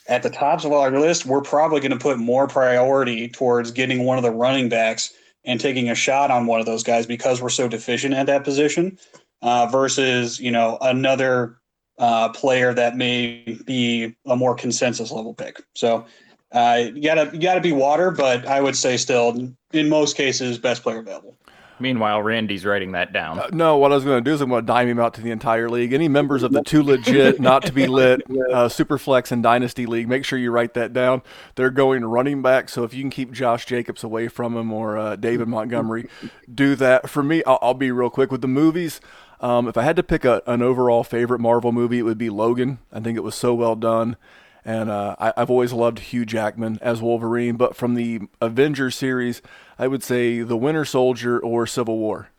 at 0.07 0.23
the 0.23 0.29
tops 0.29 0.65
of 0.65 0.71
our 0.71 0.91
list, 0.91 1.25
we're 1.25 1.41
probably 1.41 1.79
going 1.79 1.91
to 1.91 1.97
put 1.97 2.17
more 2.17 2.47
priority 2.47 3.29
towards 3.29 3.71
getting 3.71 4.03
one 4.03 4.17
of 4.17 4.23
the 4.23 4.31
running 4.31 4.69
backs 4.69 5.13
and 5.45 5.59
taking 5.59 5.89
a 5.89 5.95
shot 5.95 6.31
on 6.31 6.45
one 6.45 6.59
of 6.59 6.65
those 6.65 6.83
guys 6.83 7.05
because 7.05 7.41
we're 7.41 7.49
so 7.49 7.67
deficient 7.67 8.13
at 8.13 8.25
that 8.27 8.43
position 8.43 8.97
uh, 9.41 9.67
versus 9.67 10.39
you 10.39 10.51
know 10.51 10.77
another 10.81 11.57
uh, 11.97 12.29
player 12.29 12.73
that 12.73 12.95
may 12.95 13.59
be 13.65 14.15
a 14.25 14.35
more 14.35 14.55
consensus 14.55 15.11
level 15.11 15.33
pick. 15.33 15.61
So 15.75 16.05
uh, 16.51 16.89
you 16.93 17.01
gotta 17.01 17.29
you 17.33 17.39
gotta 17.39 17.61
be 17.61 17.71
water, 17.71 18.11
but 18.11 18.45
I 18.45 18.61
would 18.61 18.75
say 18.75 18.97
still 18.97 19.53
in 19.71 19.89
most 19.89 20.17
cases 20.17 20.57
best 20.57 20.83
player 20.83 20.99
available. 20.99 21.35
Meanwhile, 21.81 22.21
Randy's 22.21 22.65
writing 22.65 22.91
that 22.93 23.11
down. 23.11 23.39
Uh, 23.39 23.49
no, 23.51 23.77
what 23.77 23.91
I 23.91 23.95
was 23.95 24.03
going 24.03 24.23
to 24.23 24.29
do 24.29 24.33
is 24.33 24.41
I'm 24.41 24.49
going 24.49 24.61
to 24.61 24.67
dime 24.67 24.87
him 24.87 24.99
out 24.99 25.15
to 25.15 25.21
the 25.21 25.31
entire 25.31 25.69
league. 25.69 25.93
Any 25.93 26.07
members 26.07 26.43
of 26.43 26.51
the 26.51 26.63
Too 26.63 26.83
Legit, 26.83 27.39
Not 27.39 27.63
to 27.65 27.73
Be 27.73 27.87
Lit, 27.87 28.21
uh, 28.29 28.69
Superflex, 28.69 29.31
and 29.31 29.41
Dynasty 29.41 29.85
League, 29.85 30.07
make 30.07 30.23
sure 30.23 30.37
you 30.37 30.51
write 30.51 30.75
that 30.75 30.93
down. 30.93 31.21
They're 31.55 31.71
going 31.71 32.05
running 32.05 32.41
back, 32.41 32.69
so 32.69 32.83
if 32.83 32.93
you 32.93 33.01
can 33.01 33.09
keep 33.09 33.31
Josh 33.31 33.65
Jacobs 33.65 34.03
away 34.03 34.27
from 34.27 34.55
him 34.55 34.71
or 34.71 34.97
uh, 34.97 35.15
David 35.15 35.47
Montgomery, 35.47 36.07
do 36.53 36.75
that. 36.75 37.09
For 37.09 37.23
me, 37.23 37.43
I'll, 37.45 37.59
I'll 37.61 37.73
be 37.73 37.91
real 37.91 38.09
quick 38.09 38.31
with 38.31 38.41
the 38.41 38.47
movies. 38.47 39.01
Um, 39.39 39.67
if 39.67 39.75
I 39.75 39.81
had 39.81 39.95
to 39.95 40.03
pick 40.03 40.23
a, 40.23 40.43
an 40.45 40.61
overall 40.61 41.03
favorite 41.03 41.39
Marvel 41.39 41.71
movie, 41.71 41.99
it 41.99 42.03
would 42.03 42.19
be 42.19 42.29
Logan. 42.29 42.77
I 42.93 42.99
think 42.99 43.17
it 43.17 43.21
was 43.21 43.35
so 43.35 43.55
well 43.55 43.75
done. 43.75 44.15
And 44.63 44.89
uh, 44.89 45.15
I, 45.19 45.33
have 45.37 45.49
always 45.49 45.73
loved 45.73 45.99
Hugh 45.99 46.25
Jackman 46.25 46.77
as 46.81 47.01
Wolverine. 47.01 47.55
But 47.55 47.75
from 47.75 47.95
the 47.95 48.21
Avengers 48.39 48.95
series, 48.95 49.41
I 49.79 49.87
would 49.87 50.03
say 50.03 50.41
The 50.41 50.57
Winter 50.57 50.85
Soldier 50.85 51.39
or 51.39 51.65
Civil 51.65 51.97
War. 51.97 52.29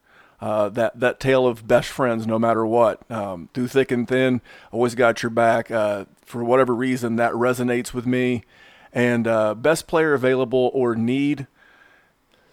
Uh, 0.40 0.68
that 0.70 0.98
that 0.98 1.20
tale 1.20 1.46
of 1.46 1.68
best 1.68 1.88
friends, 1.88 2.26
no 2.26 2.36
matter 2.36 2.66
what, 2.66 3.08
um, 3.08 3.48
through 3.54 3.68
thick 3.68 3.92
and 3.92 4.08
thin, 4.08 4.40
always 4.72 4.96
got 4.96 5.22
your 5.22 5.30
back. 5.30 5.70
Uh, 5.70 6.04
for 6.24 6.42
whatever 6.42 6.74
reason, 6.74 7.14
that 7.14 7.32
resonates 7.32 7.94
with 7.94 8.06
me. 8.06 8.42
And 8.92 9.28
uh, 9.28 9.54
best 9.54 9.86
player 9.86 10.14
available 10.14 10.70
or 10.74 10.96
need, 10.96 11.46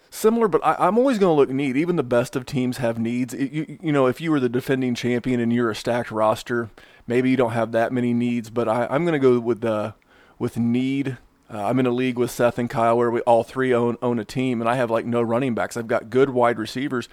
similar, 0.08 0.48
but 0.48 0.64
I, 0.64 0.86
am 0.86 0.98
always 0.98 1.18
going 1.18 1.30
to 1.30 1.36
look 1.36 1.50
need. 1.50 1.76
Even 1.76 1.96
the 1.96 2.02
best 2.02 2.36
of 2.36 2.46
teams 2.46 2.76
have 2.78 2.98
needs. 2.98 3.34
It, 3.34 3.50
you, 3.50 3.78
you 3.82 3.92
know, 3.92 4.06
if 4.06 4.20
you 4.20 4.30
were 4.30 4.40
the 4.40 4.48
defending 4.48 4.94
champion 4.94 5.40
and 5.40 5.52
you're 5.52 5.70
a 5.70 5.74
stacked 5.74 6.10
roster, 6.10 6.70
maybe 7.10 7.28
you 7.28 7.36
don't 7.36 7.52
have 7.52 7.72
that 7.72 7.92
many 7.92 8.14
needs. 8.14 8.48
But 8.48 8.68
I, 8.68 8.86
am 8.94 9.04
going 9.04 9.12
to 9.12 9.18
go 9.18 9.38
with 9.38 9.60
the 9.60 9.94
with 10.38 10.56
need 10.56 11.18
uh, 11.52 11.66
I'm 11.66 11.80
in 11.80 11.86
a 11.86 11.90
league 11.90 12.16
with 12.16 12.30
Seth 12.30 12.58
and 12.58 12.70
Kyle 12.70 12.96
where 12.96 13.10
we 13.10 13.20
all 13.22 13.42
three 13.42 13.74
own 13.74 13.98
own 14.00 14.18
a 14.20 14.24
team, 14.24 14.60
and 14.60 14.70
I 14.70 14.76
have 14.76 14.90
like 14.90 15.04
no 15.04 15.20
running 15.20 15.54
backs. 15.54 15.76
I've 15.76 15.88
got 15.88 16.08
good 16.08 16.30
wide 16.30 16.58
receivers, 16.58 17.08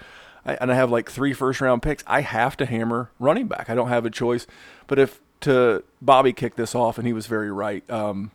I, 0.46 0.54
and 0.54 0.70
I 0.70 0.76
have 0.76 0.90
like 0.90 1.10
three 1.10 1.32
first 1.32 1.60
round 1.60 1.82
picks. 1.82 2.04
I 2.06 2.20
have 2.20 2.56
to 2.58 2.66
hammer 2.66 3.10
running 3.18 3.48
back. 3.48 3.68
I 3.68 3.74
don't 3.74 3.88
have 3.88 4.06
a 4.06 4.10
choice. 4.10 4.46
But 4.86 5.00
if 5.00 5.20
to 5.40 5.82
Bobby 6.00 6.32
kicked 6.32 6.56
this 6.56 6.74
off, 6.74 6.98
and 6.98 7.06
he 7.06 7.12
was 7.12 7.26
very 7.26 7.50
right. 7.50 7.88
Um, 7.90 8.30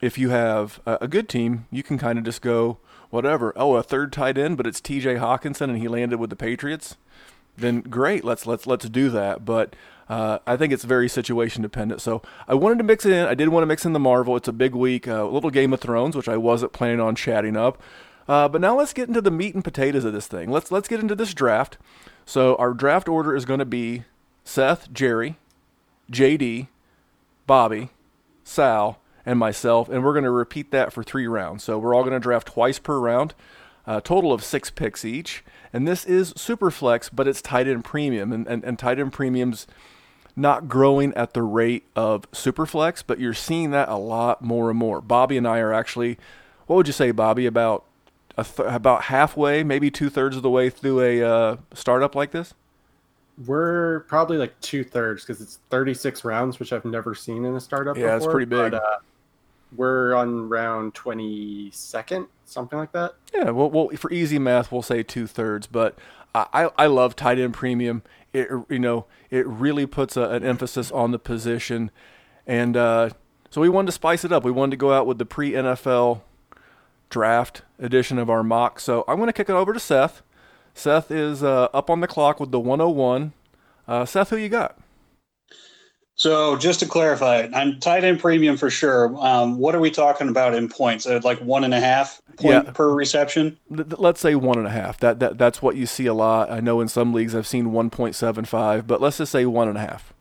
if 0.00 0.18
you 0.18 0.30
have 0.30 0.80
a, 0.86 0.98
a 1.02 1.08
good 1.08 1.28
team, 1.28 1.66
you 1.72 1.82
can 1.82 1.98
kind 1.98 2.18
of 2.18 2.24
just 2.24 2.40
go 2.40 2.78
whatever. 3.10 3.52
Oh, 3.56 3.74
a 3.74 3.82
third 3.82 4.12
tight 4.12 4.38
end, 4.38 4.56
but 4.56 4.68
it's 4.68 4.80
T.J. 4.80 5.16
Hockenson, 5.16 5.62
and 5.62 5.78
he 5.78 5.88
landed 5.88 6.20
with 6.20 6.30
the 6.30 6.36
Patriots. 6.36 6.96
Then 7.56 7.80
great, 7.80 8.22
let's 8.22 8.46
let's 8.46 8.68
let's 8.68 8.88
do 8.88 9.10
that. 9.10 9.44
But 9.44 9.74
uh, 10.08 10.38
I 10.46 10.56
think 10.56 10.72
it's 10.72 10.84
very 10.84 11.08
situation 11.08 11.62
dependent. 11.62 12.00
So 12.00 12.22
I 12.46 12.54
wanted 12.54 12.78
to 12.78 12.84
mix 12.84 13.04
it 13.04 13.12
in. 13.12 13.26
I 13.26 13.34
did 13.34 13.48
want 13.50 13.62
to 13.62 13.66
mix 13.66 13.84
in 13.84 13.92
the 13.92 14.00
Marvel. 14.00 14.36
It's 14.36 14.48
a 14.48 14.52
big 14.52 14.74
week, 14.74 15.06
uh, 15.06 15.24
a 15.24 15.30
little 15.30 15.50
Game 15.50 15.72
of 15.72 15.80
Thrones, 15.80 16.16
which 16.16 16.28
I 16.28 16.36
wasn't 16.36 16.72
planning 16.72 17.00
on 17.00 17.14
chatting 17.14 17.56
up. 17.56 17.82
Uh, 18.26 18.48
but 18.48 18.60
now 18.60 18.76
let's 18.76 18.92
get 18.92 19.08
into 19.08 19.20
the 19.20 19.30
meat 19.30 19.54
and 19.54 19.64
potatoes 19.64 20.04
of 20.04 20.12
this 20.12 20.26
thing. 20.26 20.50
Let's 20.50 20.70
let's 20.70 20.88
get 20.88 21.00
into 21.00 21.14
this 21.14 21.34
draft. 21.34 21.78
So 22.26 22.56
our 22.56 22.74
draft 22.74 23.08
order 23.08 23.34
is 23.34 23.44
going 23.44 23.60
to 23.60 23.64
be 23.64 24.04
Seth, 24.44 24.92
Jerry, 24.92 25.36
JD, 26.12 26.68
Bobby, 27.46 27.88
Sal, 28.44 28.98
and 29.24 29.38
myself, 29.38 29.88
and 29.88 30.04
we're 30.04 30.12
going 30.12 30.24
to 30.24 30.30
repeat 30.30 30.70
that 30.70 30.92
for 30.92 31.02
three 31.02 31.26
rounds. 31.26 31.64
So 31.64 31.78
we're 31.78 31.94
all 31.94 32.02
going 32.02 32.14
to 32.14 32.20
draft 32.20 32.48
twice 32.48 32.78
per 32.78 32.98
round, 32.98 33.34
a 33.86 34.00
total 34.00 34.32
of 34.32 34.44
six 34.44 34.70
picks 34.70 35.04
each. 35.04 35.44
And 35.72 35.86
this 35.86 36.06
is 36.06 36.32
super 36.36 36.70
flex, 36.70 37.10
but 37.10 37.28
it's 37.28 37.42
tight 37.42 37.68
end 37.68 37.84
premium, 37.84 38.32
and, 38.32 38.46
and, 38.46 38.64
and 38.64 38.78
tight 38.78 38.98
end 38.98 39.12
premiums 39.12 39.66
not 40.38 40.68
growing 40.68 41.12
at 41.14 41.34
the 41.34 41.42
rate 41.42 41.84
of 41.96 42.30
Superflex, 42.30 43.02
but 43.06 43.18
you're 43.18 43.34
seeing 43.34 43.70
that 43.72 43.88
a 43.88 43.96
lot 43.96 44.40
more 44.42 44.70
and 44.70 44.78
more. 44.78 45.00
Bobby 45.00 45.36
and 45.36 45.46
I 45.46 45.58
are 45.58 45.72
actually, 45.72 46.18
what 46.66 46.76
would 46.76 46.86
you 46.86 46.92
say, 46.92 47.10
Bobby, 47.10 47.46
about 47.46 47.84
th- 48.36 48.58
about 48.58 49.04
halfway, 49.04 49.64
maybe 49.64 49.90
two 49.90 50.08
thirds 50.08 50.36
of 50.36 50.42
the 50.42 50.50
way 50.50 50.70
through 50.70 51.00
a 51.00 51.22
uh, 51.22 51.56
startup 51.74 52.14
like 52.14 52.30
this? 52.30 52.54
We're 53.46 54.00
probably 54.00 54.36
like 54.36 54.58
two 54.60 54.82
thirds 54.82 55.24
because 55.24 55.40
it's 55.40 55.58
36 55.70 56.24
rounds, 56.24 56.58
which 56.58 56.72
I've 56.72 56.84
never 56.84 57.14
seen 57.14 57.44
in 57.44 57.54
a 57.54 57.60
startup. 57.60 57.96
Yeah, 57.96 58.14
before, 58.14 58.16
it's 58.16 58.26
pretty 58.26 58.46
big. 58.46 58.72
But, 58.72 58.82
uh, 58.82 58.98
we're 59.76 60.14
on 60.14 60.48
round 60.48 60.94
22nd, 60.94 62.26
something 62.46 62.78
like 62.78 62.92
that. 62.92 63.14
Yeah, 63.34 63.50
well, 63.50 63.70
well 63.70 63.88
for 63.96 64.10
easy 64.10 64.38
math, 64.38 64.72
we'll 64.72 64.82
say 64.82 65.02
two 65.02 65.26
thirds, 65.26 65.66
but 65.66 65.98
I, 66.34 66.70
I 66.76 66.86
love 66.86 67.16
tight 67.16 67.38
end 67.38 67.54
premium 67.54 68.02
it 68.32 68.48
you 68.68 68.78
know 68.78 69.06
it 69.30 69.46
really 69.46 69.86
puts 69.86 70.16
a, 70.16 70.22
an 70.22 70.44
emphasis 70.44 70.90
on 70.90 71.10
the 71.10 71.18
position, 71.18 71.90
and 72.46 72.76
uh, 72.76 73.10
so 73.50 73.60
we 73.60 73.68
wanted 73.68 73.86
to 73.86 73.92
spice 73.92 74.24
it 74.24 74.32
up. 74.32 74.44
We 74.44 74.50
wanted 74.50 74.72
to 74.72 74.76
go 74.76 74.92
out 74.92 75.06
with 75.06 75.18
the 75.18 75.26
pre 75.26 75.52
NFL 75.52 76.22
draft 77.10 77.62
edition 77.78 78.18
of 78.18 78.28
our 78.28 78.42
mock. 78.42 78.80
So 78.80 79.04
I'm 79.08 79.16
going 79.16 79.28
to 79.28 79.32
kick 79.32 79.48
it 79.48 79.54
over 79.54 79.72
to 79.72 79.80
Seth. 79.80 80.22
Seth 80.74 81.10
is 81.10 81.42
uh, 81.42 81.68
up 81.74 81.90
on 81.90 82.00
the 82.00 82.06
clock 82.06 82.38
with 82.38 82.50
the 82.50 82.60
101. 82.60 83.32
Uh, 83.86 84.04
Seth, 84.04 84.30
who 84.30 84.36
you 84.36 84.48
got? 84.48 84.78
So 86.18 86.56
just 86.56 86.80
to 86.80 86.86
clarify, 86.86 87.48
I'm 87.54 87.78
tight 87.78 88.02
end 88.02 88.18
premium 88.18 88.56
for 88.56 88.70
sure. 88.70 89.16
Um, 89.24 89.56
what 89.56 89.76
are 89.76 89.78
we 89.78 89.88
talking 89.88 90.28
about 90.28 90.52
in 90.52 90.68
points? 90.68 91.06
Uh, 91.06 91.20
like 91.22 91.38
one 91.38 91.62
and 91.62 91.72
a 91.72 91.78
half 91.78 92.20
point 92.36 92.66
yeah. 92.66 92.72
per 92.72 92.92
reception? 92.92 93.56
Let's 93.70 94.20
say 94.20 94.34
one 94.34 94.58
and 94.58 94.66
a 94.66 94.70
half. 94.70 94.98
That, 94.98 95.20
that 95.20 95.38
that's 95.38 95.62
what 95.62 95.76
you 95.76 95.86
see 95.86 96.06
a 96.06 96.14
lot. 96.14 96.50
I 96.50 96.58
know 96.58 96.80
in 96.80 96.88
some 96.88 97.14
leagues 97.14 97.36
I've 97.36 97.46
seen 97.46 97.66
1.75, 97.66 98.88
but 98.88 99.00
let's 99.00 99.18
just 99.18 99.30
say 99.30 99.46
one 99.46 99.68
and 99.68 99.78
a 99.78 99.80
half. 99.80 100.12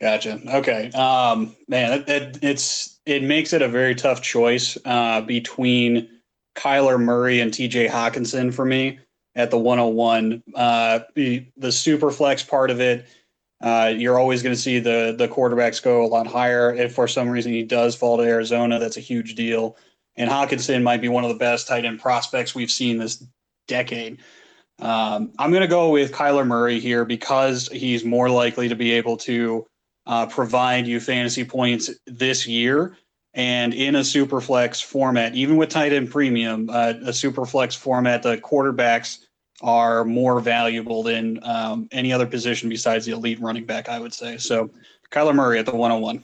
Gotcha. 0.00 0.40
Okay. 0.56 0.90
Um, 0.92 1.54
man, 1.68 2.00
it, 2.00 2.08
it, 2.08 2.38
it's 2.40 2.98
it 3.04 3.22
makes 3.22 3.52
it 3.52 3.60
a 3.60 3.68
very 3.68 3.94
tough 3.94 4.22
choice 4.22 4.78
uh, 4.86 5.20
between 5.20 6.08
Kyler 6.56 6.98
Murray 6.98 7.40
and 7.40 7.52
T.J. 7.52 7.88
Hockenson 7.88 8.54
for 8.54 8.64
me 8.64 8.98
at 9.34 9.50
the 9.50 9.58
101. 9.58 10.42
Uh, 10.54 11.00
the, 11.14 11.46
the 11.58 11.70
super 11.70 12.10
flex 12.10 12.42
part 12.42 12.70
of 12.70 12.80
it 12.80 13.06
Uh, 13.64 13.88
you're 13.96 14.18
always 14.18 14.42
going 14.42 14.54
to 14.54 14.60
see 14.60 14.78
the 14.78 15.14
the 15.16 15.26
quarterbacks 15.26 15.82
go 15.82 16.04
a 16.04 16.06
lot 16.06 16.26
higher. 16.26 16.74
If 16.74 16.94
for 16.94 17.08
some 17.08 17.30
reason 17.30 17.50
he 17.50 17.62
does 17.62 17.96
fall 17.96 18.18
to 18.18 18.22
Arizona, 18.22 18.78
that's 18.78 18.98
a 18.98 19.00
huge 19.00 19.34
deal. 19.34 19.78
And 20.16 20.30
Hockenson 20.30 20.82
might 20.82 21.00
be 21.00 21.08
one 21.08 21.24
of 21.24 21.30
the 21.30 21.38
best 21.38 21.66
tight 21.66 21.86
end 21.86 21.98
prospects 21.98 22.54
we've 22.54 22.70
seen 22.70 22.98
this 22.98 23.24
decade. 23.66 24.18
Um, 24.80 25.32
I'm 25.38 25.50
going 25.50 25.62
to 25.62 25.66
go 25.66 25.88
with 25.88 26.12
Kyler 26.12 26.46
Murray 26.46 26.78
here 26.78 27.06
because 27.06 27.68
he's 27.68 28.04
more 28.04 28.28
likely 28.28 28.68
to 28.68 28.76
be 28.76 28.92
able 28.92 29.16
to 29.18 29.66
uh, 30.04 30.26
provide 30.26 30.86
you 30.86 31.00
fantasy 31.00 31.42
points 31.42 31.90
this 32.06 32.46
year 32.46 32.98
and 33.32 33.72
in 33.72 33.96
a 33.96 34.04
super 34.04 34.42
flex 34.42 34.82
format, 34.82 35.34
even 35.34 35.56
with 35.56 35.70
tight 35.70 35.94
end 35.94 36.10
premium, 36.10 36.68
uh, 36.70 36.94
a 37.06 37.14
super 37.14 37.46
flex 37.46 37.74
format, 37.74 38.22
the 38.22 38.36
quarterbacks 38.36 39.23
are 39.64 40.04
more 40.04 40.40
valuable 40.40 41.02
than 41.02 41.40
um, 41.42 41.88
any 41.90 42.12
other 42.12 42.26
position 42.26 42.68
besides 42.68 43.06
the 43.06 43.12
elite 43.12 43.40
running 43.40 43.64
back, 43.64 43.88
I 43.88 43.98
would 43.98 44.12
say. 44.12 44.36
So 44.36 44.70
Kyler 45.10 45.34
Murray 45.34 45.58
at 45.58 45.64
the 45.66 45.74
101. 45.74 46.22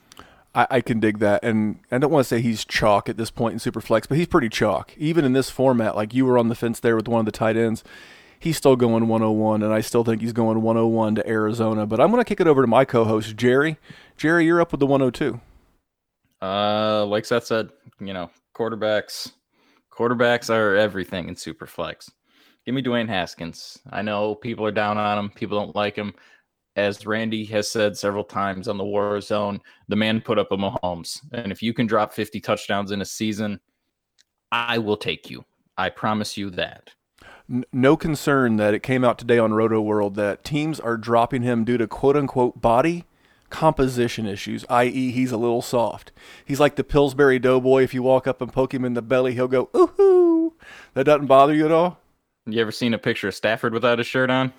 I, 0.55 0.67
I 0.71 0.81
can 0.83 1.01
dig 1.01 1.21
that, 1.21 1.43
and 1.43 1.79
I 1.91 1.99
don't 1.99 2.11
want 2.11 2.25
to 2.25 2.29
say 2.29 2.41
he's 2.41 2.65
chalk 2.65 3.09
at 3.09 3.17
this 3.17 3.31
point 3.31 3.55
in 3.55 3.59
Superflex, 3.59 4.07
but 4.09 4.19
he's 4.19 4.27
pretty 4.27 4.51
chalk. 4.51 4.93
Even 4.99 5.25
in 5.25 5.33
this 5.33 5.49
format, 5.49 5.97
like 5.97 6.13
you 6.13 6.27
were 6.27 6.37
on 6.37 6.49
the 6.49 6.55
fence 6.55 6.81
there 6.81 6.97
with 6.97 7.09
one 7.09 7.21
of 7.21 7.25
the 7.25 7.33
tight 7.33 7.57
ends, 7.57 7.83
he's 8.39 8.59
still 8.59 8.77
going 8.77 9.09
101, 9.09 9.63
and 9.63 9.73
I 9.73 9.81
still 9.81 10.05
think 10.05 10.21
he's 10.21 10.33
going 10.35 10.61
101 10.61 11.15
to 11.15 11.29
Arizona. 11.29 11.87
But 11.87 12.01
I'm 12.01 12.11
going 12.11 12.21
to 12.21 12.29
kick 12.29 12.41
it 12.41 12.47
over 12.47 12.61
to 12.61 12.67
my 12.67 12.85
co-host 12.85 13.37
Jerry. 13.37 13.79
Jerry, 14.19 14.45
you're 14.45 14.61
up 14.61 14.73
with 14.73 14.81
the 14.81 14.87
102. 14.87 15.41
Uh, 16.43 17.07
like 17.07 17.25
Seth 17.25 17.47
said, 17.47 17.71
you 18.01 18.13
know, 18.13 18.31
quarterbacks, 18.55 19.33
quarterbacks 19.91 20.51
are 20.53 20.75
everything 20.75 21.29
in 21.29 21.37
Superflex. 21.37 22.11
Give 22.71 22.77
me 22.77 22.83
Dwayne 22.83 23.09
Haskins. 23.09 23.81
I 23.91 24.01
know 24.01 24.37
people 24.37 24.65
are 24.65 24.71
down 24.71 24.97
on 24.97 25.19
him. 25.19 25.31
People 25.31 25.59
don't 25.59 25.75
like 25.75 25.97
him. 25.97 26.15
As 26.77 27.05
Randy 27.05 27.45
has 27.47 27.69
said 27.69 27.97
several 27.97 28.23
times 28.23 28.69
on 28.69 28.79
the 28.79 28.85
War 28.85 29.21
Zone, 29.21 29.61
the 29.89 29.97
man 29.97 30.21
put 30.21 30.39
up 30.39 30.53
a 30.53 30.57
Mahomes. 30.57 31.19
And 31.33 31.51
if 31.51 31.65
you 31.65 31.75
can 31.75 31.89
drop 31.89 32.13
50 32.13 32.41
touchdowns 32.41 32.93
in 32.93 33.01
a 33.01 33.05
season, 33.05 33.59
I 34.53 34.79
will 34.79 34.97
take 34.97 35.29
you. 35.29 35.45
I 35.77 35.89
promise 35.89 36.37
you 36.37 36.49
that. 36.51 36.91
No 37.73 37.97
concern 37.97 38.55
that 38.59 38.73
it 38.73 38.85
came 38.85 39.03
out 39.03 39.19
today 39.19 39.41
on 39.41 39.51
Rotoworld 39.51 40.15
that 40.15 40.45
teams 40.45 40.79
are 40.79 40.97
dropping 40.97 41.43
him 41.43 41.65
due 41.65 41.77
to 41.77 41.89
quote 41.89 42.17
unquote 42.17 42.61
body 42.61 43.05
composition 43.49 44.27
issues, 44.27 44.65
i.e., 44.71 45.11
he's 45.11 45.33
a 45.33 45.37
little 45.37 45.61
soft. 45.61 46.13
He's 46.45 46.61
like 46.61 46.77
the 46.77 46.85
Pillsbury 46.85 47.41
Doughboy. 47.41 47.83
If 47.83 47.95
you 47.95 48.05
walk 48.05 48.29
up 48.29 48.41
and 48.41 48.53
poke 48.53 48.73
him 48.73 48.85
in 48.85 48.95
the 48.95 49.03
belly, 49.03 49.35
he'll 49.35 49.49
go, 49.49 49.71
ooh. 49.77 50.55
That 50.95 51.03
doesn't 51.03 51.27
bother 51.27 51.53
you 51.53 51.65
at 51.65 51.73
all? 51.73 51.99
You 52.53 52.61
ever 52.61 52.73
seen 52.73 52.95
a 52.95 52.99
picture 52.99 53.29
of 53.29 53.35
Stafford 53.35 53.73
without 53.73 53.99
his 53.99 54.07
shirt 54.07 54.31
on? 54.31 54.53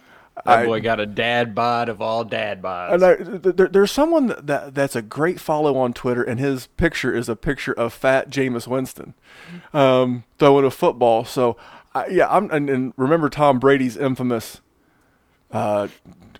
That 0.45 0.59
I, 0.59 0.65
boy 0.65 0.81
got 0.81 0.99
a 0.99 1.05
dad 1.05 1.53
bod 1.53 1.89
of 1.89 2.01
all 2.01 2.23
dad 2.23 2.61
bods. 2.61 2.93
And 2.93 3.03
I, 3.03 3.15
there, 3.51 3.67
there's 3.67 3.91
someone 3.91 4.27
that, 4.27 4.47
that, 4.47 4.75
that's 4.75 4.95
a 4.95 5.01
great 5.01 5.39
follow 5.39 5.77
on 5.77 5.93
Twitter, 5.93 6.23
and 6.23 6.39
his 6.39 6.67
picture 6.67 7.13
is 7.13 7.27
a 7.27 7.35
picture 7.35 7.73
of 7.73 7.93
fat 7.93 8.29
Jameis 8.29 8.65
Winston 8.65 9.13
um, 9.73 10.23
throwing 10.39 10.65
a 10.65 10.71
football. 10.71 11.25
So, 11.25 11.57
I, 11.93 12.07
yeah, 12.07 12.27
I'm 12.29 12.49
and, 12.49 12.69
and, 12.69 12.93
remember 12.95 13.29
Tom 13.29 13.59
Brady's 13.59 13.97
infamous 13.97 14.61
uh, 15.51 15.89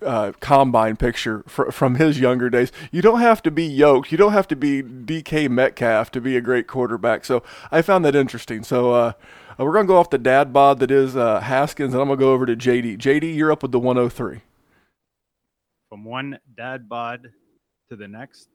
uh, 0.00 0.32
combine 0.40 0.96
picture 0.96 1.44
fr- 1.46 1.70
from 1.70 1.96
his 1.96 2.18
younger 2.18 2.48
days. 2.50 2.72
You 2.90 3.02
don't 3.02 3.20
have 3.20 3.42
to 3.42 3.50
be 3.50 3.64
yoked. 3.64 4.10
You 4.10 4.18
don't 4.18 4.32
have 4.32 4.48
to 4.48 4.56
be 4.56 4.82
DK 4.82 5.48
Metcalf 5.50 6.10
to 6.12 6.20
be 6.20 6.36
a 6.36 6.40
great 6.40 6.66
quarterback. 6.66 7.24
So 7.24 7.42
I 7.70 7.82
found 7.82 8.04
that 8.04 8.16
interesting. 8.16 8.64
So 8.64 8.92
uh, 8.92 9.12
uh, 9.58 9.64
we're 9.64 9.72
going 9.72 9.86
to 9.86 9.88
go 9.88 9.96
off 9.96 10.10
the 10.10 10.18
dad 10.18 10.52
bod 10.52 10.78
that 10.80 10.90
is 10.90 11.16
uh, 11.16 11.40
Haskins, 11.40 11.92
and 11.92 12.00
I'm 12.00 12.08
going 12.08 12.18
to 12.18 12.24
go 12.24 12.32
over 12.32 12.46
to 12.46 12.56
JD. 12.56 12.98
JD, 12.98 13.34
you're 13.34 13.52
up 13.52 13.62
with 13.62 13.72
the 13.72 13.78
103. 13.78 14.40
From 15.88 16.04
one 16.04 16.38
dad 16.56 16.88
bod 16.88 17.28
to 17.88 17.96
the 17.96 18.08
next, 18.08 18.48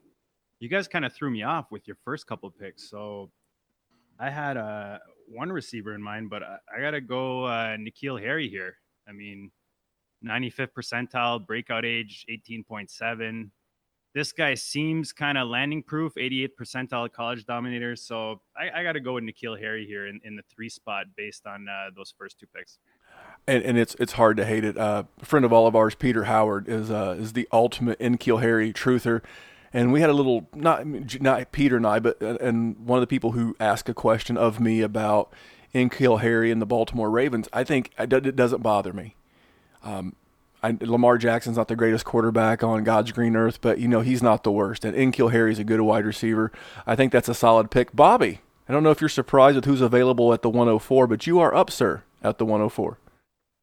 you 0.59 0.69
guys 0.69 0.87
kind 0.87 1.05
of 1.05 1.13
threw 1.13 1.29
me 1.29 1.43
off 1.43 1.67
with 1.71 1.87
your 1.87 1.97
first 2.03 2.25
couple 2.25 2.49
picks. 2.49 2.89
So 2.89 3.29
I 4.19 4.29
had 4.29 4.57
uh, 4.57 4.97
one 5.27 5.51
receiver 5.51 5.93
in 5.93 6.01
mind, 6.01 6.29
but 6.29 6.41
I, 6.43 6.57
I 6.75 6.81
got 6.81 6.91
to 6.91 7.01
go 7.01 7.45
uh, 7.45 7.77
N'Keal 7.77 8.19
Harry 8.19 8.49
here. 8.49 8.77
I 9.07 9.11
mean, 9.11 9.51
95th 10.25 10.69
percentile, 10.77 11.45
breakout 11.45 11.85
age 11.85 12.25
18.7, 12.29 13.49
this 14.17 14.31
guy 14.31 14.55
seems 14.55 15.13
kind 15.13 15.37
of 15.37 15.47
landing 15.47 15.83
proof, 15.83 16.15
88th 16.15 16.55
percentile 16.59 17.11
college 17.11 17.45
dominator. 17.45 17.95
So 17.95 18.41
I, 18.57 18.79
I 18.79 18.83
got 18.83 18.93
to 18.93 18.99
go 18.99 19.13
with 19.13 19.23
N'Keal 19.23 19.59
Harry 19.59 19.85
here 19.85 20.07
in, 20.07 20.19
in 20.23 20.35
the 20.35 20.41
three 20.49 20.69
spot 20.69 21.05
based 21.15 21.45
on 21.45 21.67
uh, 21.69 21.91
those 21.95 22.15
first 22.17 22.39
two 22.39 22.47
picks. 22.47 22.79
And, 23.47 23.63
and 23.63 23.77
it's 23.77 23.95
it's 23.99 24.13
hard 24.13 24.37
to 24.37 24.45
hate 24.45 24.63
it. 24.63 24.75
Uh, 24.75 25.03
a 25.21 25.25
friend 25.25 25.45
of 25.45 25.53
all 25.53 25.67
of 25.67 25.75
ours, 25.75 25.93
Peter 25.93 26.23
Howard, 26.23 26.67
is 26.67 26.89
uh, 26.89 27.15
is 27.19 27.33
the 27.33 27.47
ultimate 27.53 27.99
N'Keal 27.99 28.41
Harry 28.41 28.73
truther. 28.73 29.21
And 29.71 29.93
we 29.93 30.01
had 30.01 30.09
a 30.09 30.13
little 30.13 30.49
not 30.55 30.87
not 31.21 31.51
Peter 31.51 31.77
and 31.77 31.85
I, 31.85 31.99
but 31.99 32.21
uh, 32.21 32.37
and 32.41 32.75
one 32.79 32.97
of 32.97 33.01
the 33.01 33.07
people 33.07 33.33
who 33.33 33.55
asked 33.59 33.87
a 33.87 33.93
question 33.93 34.35
of 34.35 34.59
me 34.59 34.81
about 34.81 35.31
N'Keal 35.75 36.21
Harry 36.21 36.49
and 36.49 36.59
the 36.59 36.65
Baltimore 36.65 37.11
Ravens. 37.11 37.47
I 37.53 37.63
think 37.63 37.91
it 37.99 38.35
doesn't 38.35 38.63
bother 38.63 38.93
me. 38.93 39.15
Um, 39.83 40.15
I, 40.67 40.77
Lamar 40.81 41.17
Jackson's 41.17 41.55
not 41.55 41.69
the 41.69 41.77
greatest 41.77 42.03
quarterback 42.03 42.61
on 42.61 42.83
God's 42.83 43.13
green 43.13 43.37
earth, 43.37 43.61
but 43.61 43.79
you 43.79 43.87
know 43.87 44.01
he's 44.01 44.21
not 44.21 44.43
the 44.43 44.51
worst. 44.51 44.83
And 44.83 44.95
N'Keal 44.95 45.31
Harry's 45.31 45.59
a 45.59 45.63
good 45.63 45.79
wide 45.79 46.05
receiver. 46.05 46.51
I 46.85 46.95
think 46.95 47.13
that's 47.13 47.29
a 47.29 47.33
solid 47.33 47.71
pick. 47.71 47.95
Bobby, 47.95 48.41
I 48.67 48.73
don't 48.73 48.83
know 48.83 48.91
if 48.91 48.99
you're 48.99 49.09
surprised 49.09 49.55
with 49.55 49.63
who's 49.63 49.79
available 49.79 50.33
at 50.33 50.41
the 50.41 50.49
104, 50.49 51.07
but 51.07 51.25
you 51.25 51.39
are 51.39 51.55
up, 51.55 51.71
sir, 51.71 52.03
at 52.21 52.37
the 52.37 52.43
104. 52.45 52.97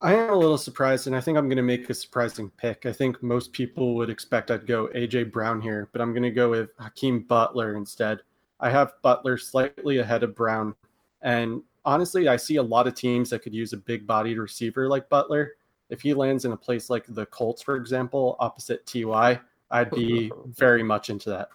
I 0.01 0.15
am 0.15 0.31
a 0.31 0.35
little 0.35 0.57
surprised, 0.57 1.07
and 1.07 1.15
I 1.15 1.21
think 1.21 1.37
I'm 1.37 1.47
going 1.47 1.59
to 1.59 1.63
make 1.63 1.91
a 1.91 1.95
surprising 1.95 2.51
pick. 2.57 2.87
I 2.87 2.93
think 2.93 3.23
most 3.23 3.53
people 3.53 3.95
would 3.97 4.09
expect 4.09 4.51
I'd 4.51 4.67
go 4.67 4.89
AJ 4.95 5.31
Brown 5.31 5.61
here, 5.61 5.91
but 5.93 6.01
I'm 6.01 6.13
going 6.13 6.23
to 6.23 6.31
go 6.31 6.51
with 6.51 6.71
Hakeem 6.79 7.21
Butler 7.21 7.77
instead. 7.77 8.21
I 8.61 8.71
have 8.71 8.95
Butler 9.03 9.37
slightly 9.37 9.99
ahead 9.99 10.23
of 10.23 10.35
Brown, 10.35 10.75
and 11.21 11.63
honestly, 11.85 12.29
I 12.29 12.37
see 12.37 12.57
a 12.57 12.63
lot 12.63 12.87
of 12.87 12.95
teams 12.95 13.29
that 13.31 13.43
could 13.43 13.55
use 13.55 13.75
a 13.75 13.79
big-bodied 13.79 14.39
receiver 14.39 14.89
like 14.89 15.11
Butler 15.11 15.53
if 15.91 16.03
he 16.03 16.15
lands 16.15 16.45
in 16.45 16.53
a 16.53 16.57
place 16.57 16.91
like 16.91 17.05
the 17.09 17.27
Colts, 17.27 17.63
for 17.63 17.77
example, 17.77 18.37
opposite 18.41 18.87
Ty, 18.87 19.41
I'd 19.71 19.91
be 19.91 20.33
very 20.47 20.83
much 20.83 21.11
into 21.11 21.31
that. 21.31 21.49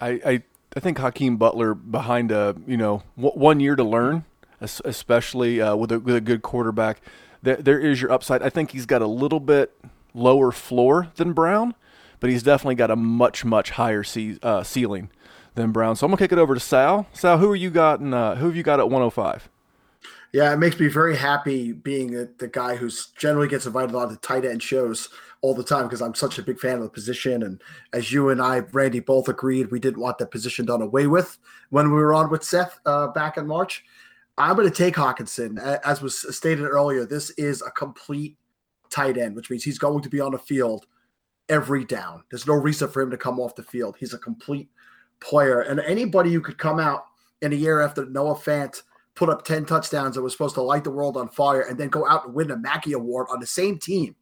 I, 0.00 0.08
I, 0.24 0.42
I 0.76 0.80
think 0.80 0.98
Hakeem 0.98 1.36
Butler 1.36 1.74
behind 1.74 2.30
a 2.30 2.56
you 2.66 2.76
know 2.76 3.02
one 3.16 3.60
year 3.60 3.76
to 3.76 3.84
learn, 3.84 4.24
especially 4.60 5.60
uh, 5.60 5.76
with 5.76 5.92
a 5.92 6.00
with 6.00 6.14
a 6.14 6.20
good 6.20 6.42
quarterback. 6.42 7.00
There, 7.42 7.56
there 7.56 7.80
is 7.80 8.00
your 8.00 8.12
upside. 8.12 8.42
I 8.42 8.50
think 8.50 8.70
he's 8.70 8.86
got 8.86 9.02
a 9.02 9.06
little 9.06 9.40
bit 9.40 9.74
lower 10.14 10.52
floor 10.52 11.08
than 11.16 11.32
Brown, 11.32 11.74
but 12.20 12.30
he's 12.30 12.42
definitely 12.42 12.74
got 12.76 12.90
a 12.90 12.96
much 12.96 13.44
much 13.44 13.70
higher 13.70 14.02
ce- 14.02 14.38
uh, 14.42 14.62
ceiling 14.62 15.10
than 15.54 15.72
Brown. 15.72 15.96
So 15.96 16.06
I'm 16.06 16.10
gonna 16.10 16.18
kick 16.18 16.32
it 16.32 16.38
over 16.38 16.54
to 16.54 16.60
Sal. 16.60 17.06
Sal, 17.12 17.38
who 17.38 17.50
are 17.50 17.56
you 17.56 17.70
got? 17.70 18.00
And 18.00 18.14
uh, 18.14 18.36
who 18.36 18.46
have 18.46 18.56
you 18.56 18.62
got 18.62 18.78
at 18.78 18.86
105? 18.86 19.48
Yeah, 20.32 20.52
it 20.52 20.58
makes 20.58 20.78
me 20.78 20.86
very 20.86 21.16
happy 21.16 21.72
being 21.72 22.12
the 22.38 22.48
guy 22.48 22.76
who's 22.76 23.08
generally 23.18 23.48
gets 23.48 23.66
invited 23.66 23.94
on 23.96 24.08
the 24.08 24.16
tight 24.18 24.44
end 24.44 24.62
shows 24.62 25.08
all 25.42 25.54
the 25.54 25.64
time 25.64 25.84
because 25.84 26.02
I'm 26.02 26.14
such 26.14 26.38
a 26.38 26.42
big 26.42 26.60
fan 26.60 26.76
of 26.76 26.82
the 26.82 26.88
position. 26.88 27.42
And 27.42 27.60
as 27.92 28.12
you 28.12 28.28
and 28.28 28.40
I, 28.40 28.58
Randy, 28.72 29.00
both 29.00 29.28
agreed, 29.28 29.70
we 29.70 29.80
didn't 29.80 30.00
want 30.00 30.18
that 30.18 30.30
position 30.30 30.66
done 30.66 30.82
away 30.82 31.08
with 31.08 31.38
when 31.70 31.86
we 31.90 31.96
were 31.96 32.14
on 32.14 32.30
with 32.30 32.44
Seth 32.44 32.78
uh, 32.86 33.08
back 33.08 33.38
in 33.38 33.46
March. 33.46 33.84
I'm 34.38 34.54
going 34.54 34.68
to 34.68 34.74
take 34.74 34.94
Hockenson. 34.94 35.58
As 35.84 36.00
was 36.00 36.34
stated 36.34 36.64
earlier, 36.64 37.04
this 37.04 37.30
is 37.30 37.62
a 37.62 37.70
complete 37.70 38.36
tight 38.88 39.18
end, 39.18 39.34
which 39.34 39.50
means 39.50 39.64
he's 39.64 39.78
going 39.78 40.02
to 40.02 40.08
be 40.08 40.20
on 40.20 40.32
the 40.32 40.38
field 40.38 40.86
every 41.48 41.84
down. 41.84 42.22
There's 42.30 42.46
no 42.46 42.54
reason 42.54 42.88
for 42.88 43.02
him 43.02 43.10
to 43.10 43.16
come 43.16 43.40
off 43.40 43.56
the 43.56 43.62
field. 43.62 43.96
He's 43.98 44.14
a 44.14 44.18
complete 44.18 44.70
player. 45.20 45.62
And 45.62 45.80
anybody 45.80 46.32
who 46.32 46.40
could 46.40 46.58
come 46.58 46.78
out 46.78 47.06
in 47.42 47.52
a 47.52 47.56
year 47.56 47.80
after 47.80 48.06
Noah 48.06 48.36
Fant 48.36 48.82
put 49.14 49.28
up 49.28 49.44
10 49.44 49.66
touchdowns 49.66 50.16
and 50.16 50.24
was 50.24 50.32
supposed 50.32 50.54
to 50.54 50.62
light 50.62 50.84
the 50.84 50.90
world 50.90 51.16
on 51.16 51.28
fire 51.28 51.62
and 51.62 51.78
then 51.78 51.88
go 51.88 52.06
out 52.06 52.26
and 52.26 52.34
win 52.34 52.50
a 52.50 52.56
Mackey 52.56 52.92
Award 52.92 53.26
on 53.30 53.40
the 53.40 53.46
same 53.46 53.78
team 53.78 54.14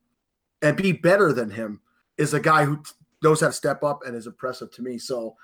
and 0.62 0.76
be 0.76 0.92
better 0.92 1.32
than 1.32 1.50
him 1.50 1.80
is 2.16 2.34
a 2.34 2.40
guy 2.40 2.64
who 2.64 2.82
knows 3.22 3.40
how 3.40 3.48
to 3.48 3.52
step 3.52 3.82
up 3.84 4.00
and 4.06 4.16
is 4.16 4.26
impressive 4.26 4.70
to 4.72 4.82
me. 4.82 4.98
So, 4.98 5.36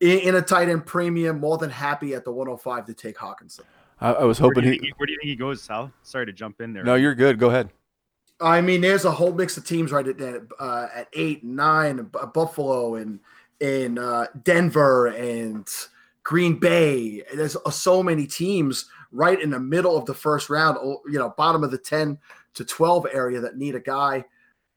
in, 0.00 0.18
in 0.20 0.34
a 0.34 0.42
tight 0.42 0.68
end 0.68 0.86
premium, 0.86 1.40
more 1.40 1.58
than 1.58 1.70
happy 1.70 2.14
at 2.14 2.24
the 2.24 2.32
105 2.32 2.86
to 2.86 2.94
take 2.94 3.16
Hockenson. 3.16 3.62
I, 4.00 4.12
I 4.12 4.24
was 4.24 4.38
hoping 4.38 4.64
where 4.64 4.72
he. 4.72 4.92
Where 4.96 5.06
do 5.06 5.12
you 5.12 5.18
think 5.20 5.30
he 5.30 5.36
goes, 5.36 5.62
Sal? 5.62 5.90
Sorry 6.02 6.26
to 6.26 6.32
jump 6.32 6.60
in 6.60 6.72
there. 6.72 6.84
No, 6.84 6.96
you're 6.96 7.14
good. 7.14 7.38
Go 7.38 7.48
ahead. 7.48 7.70
I 8.40 8.60
mean, 8.60 8.82
there's 8.82 9.06
a 9.06 9.10
whole 9.10 9.32
mix 9.32 9.56
of 9.56 9.64
teams 9.64 9.92
right 9.92 10.06
at 10.06 10.20
uh, 10.60 10.88
at 10.94 11.08
eight, 11.14 11.42
nine, 11.42 12.10
Buffalo 12.34 12.96
and 12.96 13.20
in 13.60 13.98
uh, 13.98 14.26
Denver 14.42 15.06
and 15.06 15.66
Green 16.26 16.58
Bay. 16.58 17.22
There's 17.32 17.54
uh, 17.54 17.70
so 17.70 18.02
many 18.02 18.26
teams 18.26 18.86
right 19.12 19.40
in 19.40 19.48
the 19.48 19.60
middle 19.60 19.96
of 19.96 20.06
the 20.06 20.14
first 20.14 20.50
round, 20.50 20.76
you 21.06 21.20
know, 21.20 21.32
bottom 21.36 21.62
of 21.62 21.70
the 21.70 21.78
10 21.78 22.18
to 22.54 22.64
12 22.64 23.06
area 23.12 23.40
that 23.40 23.56
need 23.56 23.76
a 23.76 23.80
guy. 23.80 24.24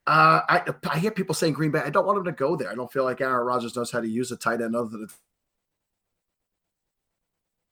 Uh, 0.06 0.42
I, 0.48 0.74
I 0.88 1.00
hear 1.00 1.10
people 1.10 1.34
saying 1.34 1.54
Green 1.54 1.72
Bay. 1.72 1.80
I 1.84 1.90
don't 1.90 2.06
want 2.06 2.20
him 2.20 2.26
to 2.26 2.32
go 2.34 2.56
there. 2.56 2.70
I 2.70 2.76
don't 2.76 2.94
feel 2.94 3.04
like 3.04 3.20
Aaron 3.20 3.48
Rodgers 3.48 3.76
knows 3.76 3.90
how 3.90 4.00
to 4.00 4.08
use 4.08 4.32
a 4.32 4.38
tight 4.38 4.62
end 4.62 4.76
other 4.76 4.90
than 4.90 5.08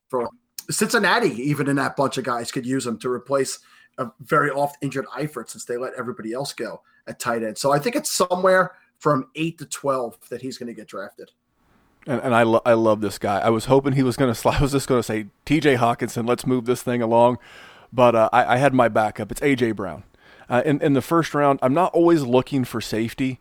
for 0.10 0.28
Cincinnati. 0.72 1.30
Even 1.40 1.68
in 1.68 1.76
that 1.76 1.96
bunch 1.96 2.18
of 2.18 2.24
guys, 2.24 2.52
could 2.52 2.66
use 2.66 2.88
him 2.88 2.98
to 2.98 3.12
replace 3.12 3.60
a 4.00 4.10
very 4.22 4.50
oft 4.50 4.78
injured 4.82 5.06
Eifert 5.16 5.52
since 5.52 5.66
they 5.66 5.78
let 5.78 5.94
everybody 5.94 6.34
else 6.34 6.52
go 6.52 6.82
at 7.06 7.20
tight 7.20 7.44
end. 7.44 7.60
So 7.60 7.72
I 7.72 7.78
think 7.78 7.96
it's 7.96 8.10
somewhere 8.10 8.72
from 8.98 9.28
eight 9.36 9.60
to 9.60 9.68
12 9.68 10.18
that 10.30 10.42
he's 10.42 10.58
going 10.58 10.68
to 10.68 10.74
get 10.74 10.88
drafted. 10.88 11.30
And, 12.08 12.22
and 12.22 12.34
I, 12.34 12.44
lo- 12.44 12.62
I 12.66 12.74
love 12.74 13.02
this 13.02 13.20
guy. 13.20 13.40
I 13.40 13.50
was 13.50 13.66
hoping 13.66 13.94
he 13.94 14.04
was 14.04 14.16
going 14.16 14.34
to, 14.34 14.50
I 14.50 14.62
was 14.62 14.72
just 14.72 14.88
going 14.88 15.00
to 15.00 15.04
say, 15.04 15.28
TJ 15.46 15.78
Hockenson, 15.78 16.28
let's 16.28 16.48
move 16.48 16.66
this 16.66 16.82
thing 16.82 17.02
along. 17.02 17.38
But 17.94 18.16
uh, 18.16 18.30
I, 18.34 18.56
I 18.56 18.58
had 18.58 18.74
my 18.74 18.90
backup. 18.90 19.32
It's 19.32 19.42
A.J. 19.42 19.74
Brown. 19.74 20.04
Uh, 20.50 20.62
in, 20.66 20.82
in 20.82 20.94
the 20.94 21.02
first 21.02 21.34
round, 21.34 21.60
I'm 21.62 21.74
not 21.74 21.94
always 21.94 22.24
looking 22.24 22.64
for 22.64 22.80
safety, 22.80 23.40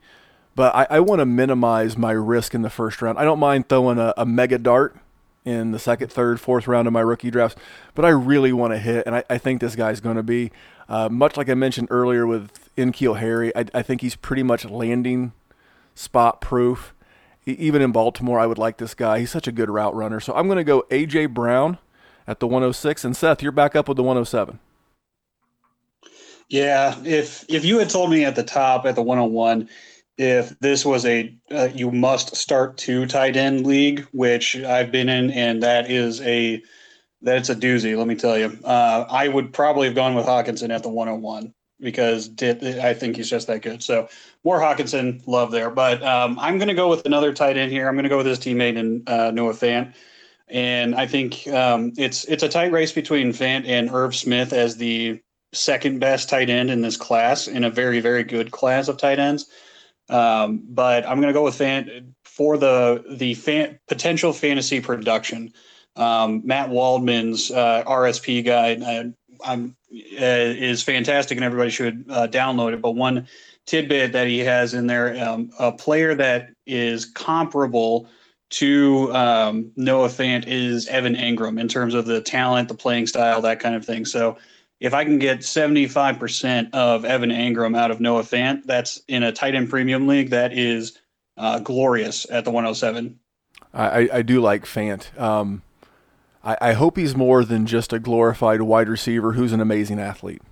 but 0.55 0.75
I, 0.75 0.87
I 0.91 1.01
want 1.01 1.21
to 1.21 1.27
minimize 1.27 1.97
my 1.97 2.13
risk 2.13 2.55
in 2.55 2.63
the 2.63 2.71
first 2.71 3.01
round. 3.01 3.19
I 3.19 3.25
don't 3.25 3.39
mind 3.39 3.69
throwing 3.69 3.99
a, 3.99 4.13
a 4.17 4.27
mega 4.27 4.59
dart 4.59 4.97
in 5.45 5.71
the 5.71 5.79
second, 5.79 6.11
third, 6.11 6.41
fourth 6.41 6.67
round 6.67 6.89
of 6.89 6.93
my 6.93 7.01
rookie 7.01 7.31
drafts, 7.31 7.57
but 7.95 8.05
I 8.05 8.09
really 8.09 8.53
want 8.53 8.73
to 8.73 8.79
hit, 8.79 9.07
and 9.07 9.15
I, 9.15 9.25
I 9.31 9.39
think 9.39 9.61
this 9.61 9.77
guy's 9.77 10.01
going 10.01 10.17
to 10.17 10.25
be, 10.25 10.51
uh, 10.89 11.09
much 11.09 11.37
like 11.37 11.49
I 11.49 11.55
mentioned 11.55 11.87
earlier 11.91 12.27
with 12.27 12.51
N'Keal 12.77 13.21
Harry, 13.21 13.55
I, 13.55 13.67
I 13.73 13.83
think 13.83 14.01
he's 14.01 14.17
pretty 14.17 14.43
much 14.43 14.65
landing 14.65 15.33
spot 15.95 16.41
proof. 16.41 16.93
Even 17.47 17.81
in 17.81 17.93
Baltimore, 17.93 18.41
I 18.41 18.47
would 18.47 18.59
like 18.59 18.79
this 18.79 18.95
guy. 18.95 19.21
He's 19.21 19.31
such 19.31 19.47
a 19.47 19.53
good 19.53 19.71
route 19.71 19.95
runner. 19.95 20.19
So 20.21 20.35
I'm 20.35 20.47
going 20.47 20.59
to 20.59 20.65
go 20.65 20.85
A.J. 20.91 21.27
Brown 21.27 21.79
at 22.27 22.41
the 22.41 22.47
106. 22.47 23.05
And 23.05 23.17
Seth, 23.17 23.43
you're 23.43 23.53
back 23.53 23.77
up 23.77 23.89
with 23.89 23.97
the 23.97 24.03
107. 24.03 24.59
Yeah, 26.49 26.97
if 27.05 27.45
if 27.49 27.65
you 27.65 27.79
had 27.79 27.91
told 27.91 28.11
me 28.11 28.25
at 28.25 28.37
the 28.37 28.45
top 28.45 28.87
at 28.87 28.95
the 28.95 29.03
101 29.03 29.69
if 30.19 30.59
this 30.61 30.85
was 30.85 31.05
a 31.05 31.35
uh, 31.51 31.69
you 31.75 31.91
must 31.91 32.37
start 32.37 32.77
two 32.77 33.07
tight 33.07 33.37
end 33.37 33.67
league, 33.67 34.07
which 34.13 34.57
I've 34.57 34.91
been 34.91 35.09
in, 35.09 35.31
and 35.31 35.63
that 35.63 35.91
is 35.91 36.21
a 36.23 36.63
that's 37.23 37.49
a 37.49 37.55
doozy. 37.57 37.97
Let 37.97 38.07
me 38.07 38.15
tell 38.15 38.39
you, 38.39 38.59
uh, 38.65 39.07
I 39.09 39.29
would 39.29 39.53
probably 39.53 39.87
have 39.87 39.95
gone 39.95 40.15
with 40.15 40.27
Hockenson 40.27 40.71
at 40.71 40.83
the 40.83 40.89
101 40.89 41.53
because 41.81 42.31
I 42.41 42.95
think 42.95 43.17
he's 43.17 43.29
just 43.29 43.47
that 43.49 43.63
good. 43.63 43.83
So 43.83 44.09
more 44.47 44.61
Hockenson 44.61 45.27
love 45.27 45.51
there, 45.51 45.71
but 45.71 46.01
um, 46.05 46.39
I'm 46.39 46.57
going 46.57 46.69
to 46.69 46.75
go 46.75 46.89
with 46.89 47.05
another 47.05 47.35
tight 47.35 47.57
end 47.57 47.73
here. 47.73 47.89
I'm 47.89 47.97
going 47.97 48.05
to 48.05 48.09
go 48.09 48.19
with 48.19 48.27
his 48.27 48.39
teammate 48.39 48.79
and 48.79 49.07
uh, 49.09 49.33
Noah 49.33 49.55
Fant. 49.55 49.93
And 50.47 50.95
I 50.95 51.09
think 51.09 51.49
um, 51.49 51.93
it's 51.99 52.25
it's 52.27 52.45
a 52.45 52.49
tight 52.49 52.71
race 52.71 52.93
between 52.93 53.33
Fant 53.33 53.67
and 53.67 53.91
Irv 53.91 54.15
Smith 54.15 54.53
as 54.53 54.77
the 54.77 55.21
second 55.53 55.99
best 55.99 56.29
tight 56.29 56.49
end 56.49 56.71
in 56.71 56.81
this 56.81 56.97
class 56.97 57.49
in 57.49 57.65
a 57.65 57.71
very 57.71 57.99
very 57.99 58.23
good 58.23 58.53
class 58.53 58.87
of 58.87 58.99
tight 58.99 59.19
ends. 59.19 59.47
Um, 60.09 60.63
but 60.69 61.05
I'm 61.05 61.21
going 61.21 61.35
to 61.35 61.39
go 61.39 61.43
with 61.43 61.59
Fant 61.59 62.13
for 62.25 62.57
the 62.57 63.05
the 63.11 63.35
fan, 63.35 63.81
potential 63.89 64.33
fantasy 64.33 64.81
production. 64.81 65.53
Um, 65.97 66.43
Matt 66.45 66.71
Waldman's 66.71 67.51
uh, 67.51 67.83
RSP 67.85 68.45
guide 68.45 68.81
uh, 68.81 69.11
I'm, 69.45 69.77
uh, 69.93 70.55
is 70.71 70.85
fantastic, 70.85 71.37
and 71.37 71.45
everybody 71.45 71.71
should 71.71 72.05
uh, 72.09 72.29
download 72.29 72.75
it. 72.75 72.81
But 72.81 72.93
one 72.93 73.27
tidbit 73.67 74.13
that 74.13 74.27
he 74.27 74.39
has 74.39 74.75
in 74.75 74.87
there, 74.87 75.23
um, 75.25 75.51
a 75.59 75.73
player 75.73 76.15
that 76.15 76.51
is 76.67 77.05
comparable 77.05 78.09
to 78.49 79.13
um, 79.13 79.73
Noah 79.77 80.09
Fant 80.09 80.45
is 80.47 80.87
Evan 80.87 81.17
Engram 81.17 81.61
in 81.61 81.69
terms 81.69 81.95
of 81.95 82.07
the 82.07 82.21
talent, 82.21 82.69
the 82.69 82.75
playing 82.75 83.09
style, 83.09 83.41
that 83.43 83.59
kind 83.59 83.75
of 83.75 83.85
thing. 83.85 84.05
So 84.05 84.39
if 84.79 84.95
I 84.95 85.05
can 85.05 85.19
get 85.19 85.41
75% 85.41 86.71
of 86.73 87.05
Evan 87.05 87.31
Engram 87.31 87.77
out 87.77 87.91
of 87.91 88.01
Noah 88.01 88.23
Fant, 88.23 88.65
that's 88.65 89.01
in 89.09 89.23
a 89.23 89.33
tight 89.33 89.55
end 89.55 89.69
premium 89.69 90.07
league. 90.07 90.31
That 90.31 90.53
is 90.53 90.99
uh, 91.37 91.59
glorious 91.59 92.27
at 92.31 92.45
the 92.45 92.51
107. 92.51 93.19
I, 93.75 94.09
I 94.13 94.23
do 94.23 94.41
like 94.41 94.65
Fant. 94.65 95.19
Um, 95.21 95.63
I, 96.45 96.57
I 96.61 96.73
hope 96.75 96.97
he's 96.97 97.17
more 97.17 97.45
than 97.45 97.67
just 97.67 97.93
a 97.93 97.99
glorified 97.99 98.63
wide 98.63 98.89
receiver 98.89 99.33
who's 99.33 99.53
an 99.53 99.61
amazing 99.61 99.99
athlete. 99.99 100.43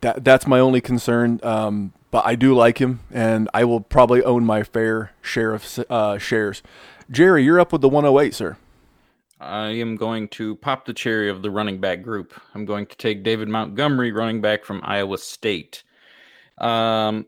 That 0.00 0.24
that's 0.24 0.46
my 0.46 0.58
only 0.60 0.80
concern. 0.80 1.40
Um, 1.42 1.92
but 2.10 2.26
I 2.26 2.34
do 2.34 2.54
like 2.54 2.78
him, 2.78 3.00
and 3.10 3.48
I 3.52 3.64
will 3.64 3.80
probably 3.80 4.22
own 4.22 4.44
my 4.44 4.62
fair 4.62 5.12
share 5.20 5.54
of 5.54 5.84
uh, 5.90 6.18
shares. 6.18 6.62
Jerry, 7.10 7.44
you're 7.44 7.60
up 7.60 7.72
with 7.72 7.80
the 7.80 7.88
108, 7.88 8.34
sir. 8.34 8.56
I 9.40 9.68
am 9.68 9.96
going 9.96 10.28
to 10.30 10.56
pop 10.56 10.84
the 10.84 10.92
cherry 10.92 11.30
of 11.30 11.42
the 11.42 11.50
running 11.50 11.80
back 11.80 12.02
group. 12.02 12.34
I'm 12.54 12.64
going 12.64 12.86
to 12.86 12.96
take 12.96 13.22
David 13.22 13.48
Montgomery, 13.48 14.10
running 14.10 14.40
back 14.40 14.64
from 14.64 14.80
Iowa 14.84 15.16
State. 15.18 15.84
Um, 16.58 17.26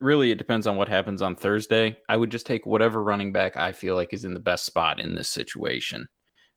really, 0.00 0.30
it 0.30 0.38
depends 0.38 0.66
on 0.66 0.76
what 0.76 0.88
happens 0.88 1.20
on 1.20 1.36
Thursday. 1.36 1.98
I 2.08 2.16
would 2.16 2.30
just 2.30 2.46
take 2.46 2.64
whatever 2.64 3.02
running 3.02 3.32
back 3.32 3.56
I 3.56 3.72
feel 3.72 3.94
like 3.94 4.14
is 4.14 4.24
in 4.24 4.32
the 4.32 4.40
best 4.40 4.64
spot 4.64 5.00
in 5.00 5.14
this 5.14 5.28
situation. 5.28 6.08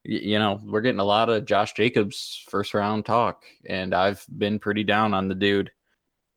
you 0.05 0.39
know, 0.39 0.59
we're 0.63 0.81
getting 0.81 0.99
a 0.99 1.05
lot 1.05 1.29
of 1.29 1.45
Josh 1.45 1.73
Jacobs 1.73 2.43
first 2.49 2.73
round 2.73 3.05
talk, 3.05 3.43
and 3.67 3.93
I've 3.93 4.25
been 4.37 4.59
pretty 4.59 4.83
down 4.83 5.13
on 5.13 5.27
the 5.27 5.35
dude. 5.35 5.71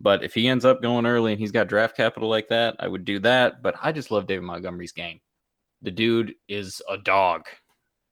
But 0.00 0.22
if 0.22 0.34
he 0.34 0.48
ends 0.48 0.64
up 0.64 0.82
going 0.82 1.06
early 1.06 1.32
and 1.32 1.40
he's 1.40 1.52
got 1.52 1.68
draft 1.68 1.96
capital 1.96 2.28
like 2.28 2.48
that, 2.48 2.76
I 2.78 2.88
would 2.88 3.04
do 3.04 3.18
that. 3.20 3.62
But 3.62 3.76
I 3.82 3.92
just 3.92 4.10
love 4.10 4.26
David 4.26 4.44
Montgomery's 4.44 4.92
game. 4.92 5.20
The 5.82 5.90
dude 5.90 6.34
is 6.48 6.82
a 6.88 6.98
dog. 6.98 7.46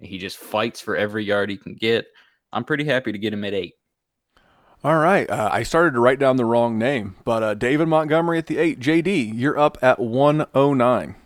He 0.00 0.18
just 0.18 0.38
fights 0.38 0.80
for 0.80 0.96
every 0.96 1.24
yard 1.24 1.50
he 1.50 1.56
can 1.56 1.74
get. 1.74 2.06
I'm 2.52 2.64
pretty 2.64 2.84
happy 2.84 3.12
to 3.12 3.18
get 3.18 3.32
him 3.32 3.44
at 3.44 3.54
eight. 3.54 3.74
All 4.82 4.98
right. 4.98 5.28
Uh, 5.28 5.48
I 5.50 5.62
started 5.62 5.94
to 5.94 6.00
write 6.00 6.18
down 6.18 6.36
the 6.36 6.44
wrong 6.44 6.78
name, 6.78 7.16
but 7.24 7.42
uh, 7.42 7.54
David 7.54 7.88
Montgomery 7.88 8.38
at 8.38 8.46
the 8.46 8.58
eight. 8.58 8.80
JD, 8.80 9.32
you're 9.34 9.58
up 9.58 9.78
at 9.82 9.98
109. 9.98 11.16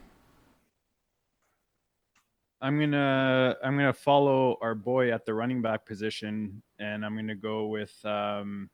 I'm 2.61 2.81
gonna 2.81 3.57
I'm 3.63 3.77
gonna 3.77 3.93
follow 3.93 4.57
our 4.61 4.75
boy 4.75 5.13
at 5.13 5.25
the 5.25 5.33
running 5.33 5.63
back 5.63 5.87
position, 5.87 6.61
and 6.81 7.05
I'm 7.05 7.15
gonna 7.15 7.37
go 7.37 7.67
with 7.67 7.95
um, 8.05 8.69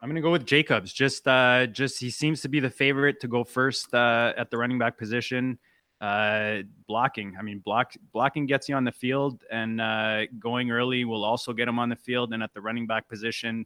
I'm 0.00 0.08
gonna 0.08 0.20
go 0.20 0.32
with 0.32 0.46
Jacobs. 0.46 0.92
Just 0.92 1.26
uh, 1.26 1.66
just 1.66 2.00
he 2.00 2.10
seems 2.10 2.42
to 2.42 2.48
be 2.48 2.60
the 2.60 2.70
favorite 2.70 3.20
to 3.20 3.28
go 3.28 3.44
first 3.44 3.92
uh, 3.94 4.32
at 4.36 4.50
the 4.50 4.58
running 4.58 4.78
back 4.78 4.98
position. 4.98 5.58
Uh, 6.00 6.58
blocking. 6.86 7.34
I 7.38 7.42
mean, 7.42 7.60
block 7.60 7.94
blocking 8.12 8.46
gets 8.46 8.68
you 8.68 8.74
on 8.74 8.84
the 8.84 8.92
field, 8.92 9.42
and 9.50 9.80
uh, 9.80 10.26
going 10.38 10.70
early 10.70 11.04
will 11.04 11.24
also 11.24 11.52
get 11.52 11.68
him 11.68 11.78
on 11.78 11.88
the 11.88 11.96
field. 11.96 12.34
And 12.34 12.42
at 12.42 12.52
the 12.52 12.60
running 12.60 12.86
back 12.86 13.08
position, 13.08 13.64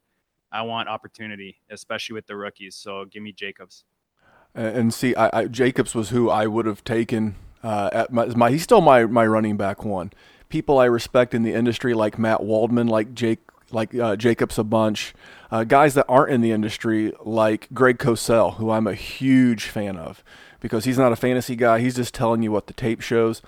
I 0.52 0.62
want 0.62 0.88
opportunity, 0.88 1.60
especially 1.70 2.14
with 2.14 2.26
the 2.26 2.36
rookies. 2.36 2.76
So 2.76 3.04
give 3.06 3.22
me 3.22 3.32
Jacobs. 3.32 3.84
And 4.54 4.92
see, 4.94 5.14
I, 5.14 5.40
I, 5.40 5.44
Jacobs 5.46 5.94
was 5.94 6.10
who 6.10 6.30
I 6.30 6.46
would 6.46 6.66
have 6.66 6.82
taken 6.82 7.36
uh, 7.62 7.90
at 7.92 8.12
my, 8.12 8.26
my. 8.26 8.50
He's 8.50 8.62
still 8.62 8.80
my 8.80 9.04
my 9.06 9.26
running 9.26 9.56
back 9.56 9.84
one. 9.84 10.12
People 10.48 10.78
I 10.78 10.86
respect 10.86 11.34
in 11.34 11.42
the 11.42 11.52
industry 11.52 11.92
like 11.92 12.18
Matt 12.18 12.42
Waldman, 12.42 12.86
like 12.86 13.14
Jake, 13.14 13.40
like 13.70 13.94
uh, 13.94 14.16
Jacobs 14.16 14.58
a 14.58 14.64
bunch. 14.64 15.14
Uh, 15.50 15.64
guys 15.64 15.94
that 15.94 16.06
aren't 16.08 16.32
in 16.32 16.40
the 16.40 16.52
industry 16.52 17.12
like 17.24 17.68
Greg 17.72 17.98
Cosell, 17.98 18.56
who 18.56 18.70
I'm 18.70 18.86
a 18.86 18.94
huge 18.94 19.66
fan 19.66 19.96
of 19.96 20.22
because 20.60 20.84
he's 20.84 20.98
not 20.98 21.12
a 21.12 21.16
fantasy 21.16 21.56
guy. 21.56 21.80
He's 21.80 21.96
just 21.96 22.14
telling 22.14 22.42
you 22.42 22.52
what 22.52 22.66
the 22.66 22.72
tape 22.72 23.00
shows. 23.00 23.42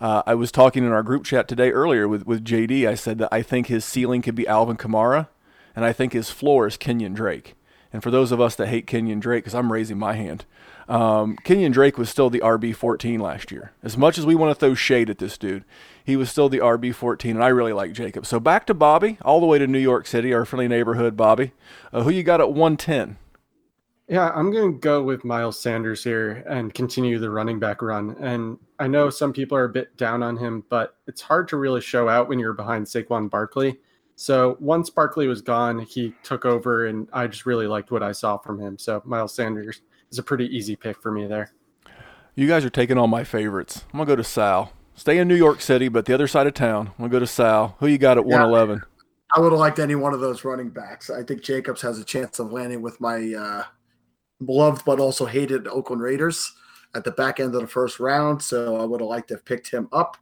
Uh, 0.00 0.22
I 0.26 0.34
was 0.34 0.50
talking 0.50 0.84
in 0.84 0.92
our 0.92 1.02
group 1.02 1.24
chat 1.24 1.48
today 1.48 1.70
earlier 1.70 2.08
with, 2.08 2.26
with 2.26 2.44
JD. 2.44 2.86
I 2.88 2.94
said 2.94 3.18
that 3.18 3.28
I 3.32 3.42
think 3.42 3.68
his 3.68 3.84
ceiling 3.84 4.22
could 4.22 4.34
be 4.34 4.46
Alvin 4.46 4.76
Kamara, 4.76 5.28
and 5.76 5.84
I 5.84 5.92
think 5.92 6.12
his 6.12 6.30
floor 6.30 6.66
is 6.66 6.76
Kenyan 6.76 7.14
Drake. 7.14 7.54
And 7.92 8.02
for 8.02 8.10
those 8.10 8.32
of 8.32 8.40
us 8.40 8.56
that 8.56 8.68
hate 8.68 8.86
Kenyan 8.86 9.20
Drake, 9.20 9.44
because 9.44 9.54
I'm 9.54 9.72
raising 9.72 9.98
my 9.98 10.14
hand, 10.14 10.44
um, 10.88 11.36
Kenyan 11.44 11.72
Drake 11.72 11.96
was 11.96 12.10
still 12.10 12.28
the 12.28 12.40
RB 12.40 12.74
14 12.74 13.20
last 13.20 13.52
year. 13.52 13.72
As 13.82 13.96
much 13.96 14.18
as 14.18 14.26
we 14.26 14.34
want 14.34 14.50
to 14.50 14.58
throw 14.58 14.74
shade 14.74 15.08
at 15.08 15.18
this 15.18 15.38
dude, 15.38 15.64
he 16.04 16.16
was 16.16 16.30
still 16.30 16.50
the 16.50 16.58
RB 16.58 16.94
14, 16.94 17.34
and 17.34 17.42
I 17.42 17.48
really 17.48 17.72
like 17.72 17.92
Jacob. 17.92 18.26
So 18.26 18.38
back 18.38 18.66
to 18.66 18.74
Bobby, 18.74 19.16
all 19.22 19.40
the 19.40 19.46
way 19.46 19.58
to 19.58 19.66
New 19.66 19.78
York 19.78 20.06
City, 20.06 20.34
our 20.34 20.44
friendly 20.44 20.68
neighborhood, 20.68 21.16
Bobby. 21.16 21.52
Uh, 21.92 22.02
who 22.02 22.10
you 22.10 22.22
got 22.22 22.40
at 22.40 22.52
110? 22.52 23.16
Yeah, 24.06 24.30
I'm 24.34 24.52
going 24.52 24.74
to 24.74 24.78
go 24.78 25.02
with 25.02 25.24
Miles 25.24 25.58
Sanders 25.58 26.04
here 26.04 26.44
and 26.46 26.74
continue 26.74 27.18
the 27.18 27.30
running 27.30 27.58
back 27.58 27.80
run. 27.80 28.14
And 28.20 28.58
I 28.78 28.86
know 28.86 29.08
some 29.08 29.32
people 29.32 29.56
are 29.56 29.64
a 29.64 29.70
bit 29.70 29.96
down 29.96 30.22
on 30.22 30.36
him, 30.36 30.62
but 30.68 30.96
it's 31.06 31.22
hard 31.22 31.48
to 31.48 31.56
really 31.56 31.80
show 31.80 32.06
out 32.06 32.28
when 32.28 32.38
you're 32.38 32.52
behind 32.52 32.84
Saquon 32.84 33.30
Barkley. 33.30 33.78
So 34.14 34.58
once 34.60 34.90
Barkley 34.90 35.26
was 35.26 35.40
gone, 35.40 35.78
he 35.78 36.14
took 36.22 36.44
over, 36.44 36.86
and 36.86 37.08
I 37.14 37.26
just 37.26 37.46
really 37.46 37.66
liked 37.66 37.90
what 37.90 38.02
I 38.02 38.12
saw 38.12 38.36
from 38.36 38.60
him. 38.60 38.78
So 38.78 39.00
Miles 39.06 39.34
Sanders 39.34 39.80
is 40.10 40.18
a 40.18 40.22
pretty 40.22 40.54
easy 40.54 40.76
pick 40.76 41.00
for 41.00 41.10
me 41.10 41.26
there. 41.26 41.52
You 42.34 42.46
guys 42.46 42.64
are 42.64 42.70
taking 42.70 42.98
all 42.98 43.06
my 43.06 43.24
favorites. 43.24 43.84
I'm 43.86 43.98
going 43.98 44.06
to 44.06 44.12
go 44.12 44.16
to 44.16 44.24
Sal. 44.24 44.72
Stay 44.96 45.18
in 45.18 45.28
New 45.28 45.34
York 45.34 45.60
City, 45.60 45.88
but 45.88 46.06
the 46.06 46.14
other 46.14 46.28
side 46.28 46.46
of 46.46 46.54
town. 46.54 46.88
I'm 46.88 46.94
going 46.98 47.10
to 47.10 47.14
go 47.16 47.18
to 47.20 47.26
Sal. 47.26 47.76
Who 47.80 47.86
you 47.86 47.98
got 47.98 48.16
at 48.16 48.24
111? 48.24 48.82
I 49.36 49.40
would 49.40 49.52
have 49.52 49.58
liked 49.58 49.80
any 49.80 49.96
one 49.96 50.14
of 50.14 50.20
those 50.20 50.44
running 50.44 50.70
backs. 50.70 51.10
I 51.10 51.22
think 51.22 51.42
Jacobs 51.42 51.82
has 51.82 51.98
a 51.98 52.04
chance 52.04 52.38
of 52.38 52.52
landing 52.52 52.82
with 52.82 53.00
my 53.00 53.34
uh, 53.34 53.64
loved 54.40 54.84
but 54.84 55.00
also 55.00 55.26
hated 55.26 55.66
Oakland 55.66 56.02
Raiders 56.02 56.54
at 56.94 57.02
the 57.02 57.10
back 57.10 57.40
end 57.40 57.54
of 57.54 57.60
the 57.60 57.66
first 57.66 57.98
round. 57.98 58.40
So 58.40 58.76
I 58.76 58.84
would 58.84 59.00
have 59.00 59.08
liked 59.08 59.28
to 59.28 59.34
have 59.34 59.44
picked 59.44 59.70
him 59.70 59.88
up. 59.92 60.16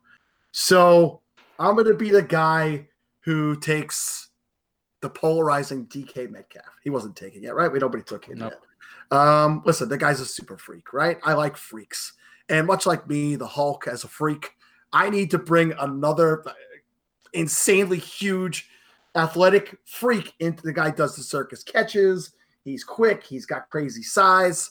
So 0.53 1.21
I'm 1.59 1.75
going 1.75 1.87
to 1.87 1.95
be 1.95 2.11
the 2.11 2.23
guy 2.23 2.89
who 3.21 3.59
takes 3.61 4.31
the 5.03 5.11
polarizing 5.11 5.87
DK 5.87 6.31
Metcalf. 6.31 6.65
He 6.83 6.91
wasn't 6.91 7.17
taking 7.17 7.45
it, 7.45 7.55
right? 7.55 7.71
We 7.71 7.79
nobody 7.79 8.03
took 8.03 8.25
him 8.25 8.39
nope. 8.39 8.53
yet. 8.53 9.19
Um, 9.19 9.63
listen, 9.67 9.89
the 9.89 9.99
guy's 9.99 10.21
a 10.21 10.27
super 10.27 10.57
freak, 10.57 10.93
right? 10.95 11.19
I 11.23 11.35
like 11.35 11.57
freaks. 11.57 12.15
And 12.49 12.67
much 12.67 12.87
like 12.87 13.09
me, 13.09 13.37
the 13.37 13.47
Hulk 13.47 13.87
as 13.87 14.05
a 14.05 14.09
freak, 14.09 14.53
I 14.93 15.11
need 15.11 15.31
to 15.31 15.39
bring 15.39 15.73
another 15.79 16.45
insanely 17.33 17.99
huge 17.99 18.69
athletic 19.15 19.79
freak 19.85 20.33
into 20.39 20.63
the 20.63 20.73
guy 20.73 20.91
does 20.91 21.17
the 21.17 21.23
circus 21.23 21.63
catches 21.63 22.33
He's 22.65 22.85
quick. 22.85 23.25
He's 23.25 23.47
got 23.47 23.69
crazy 23.71 24.03
size. 24.03 24.71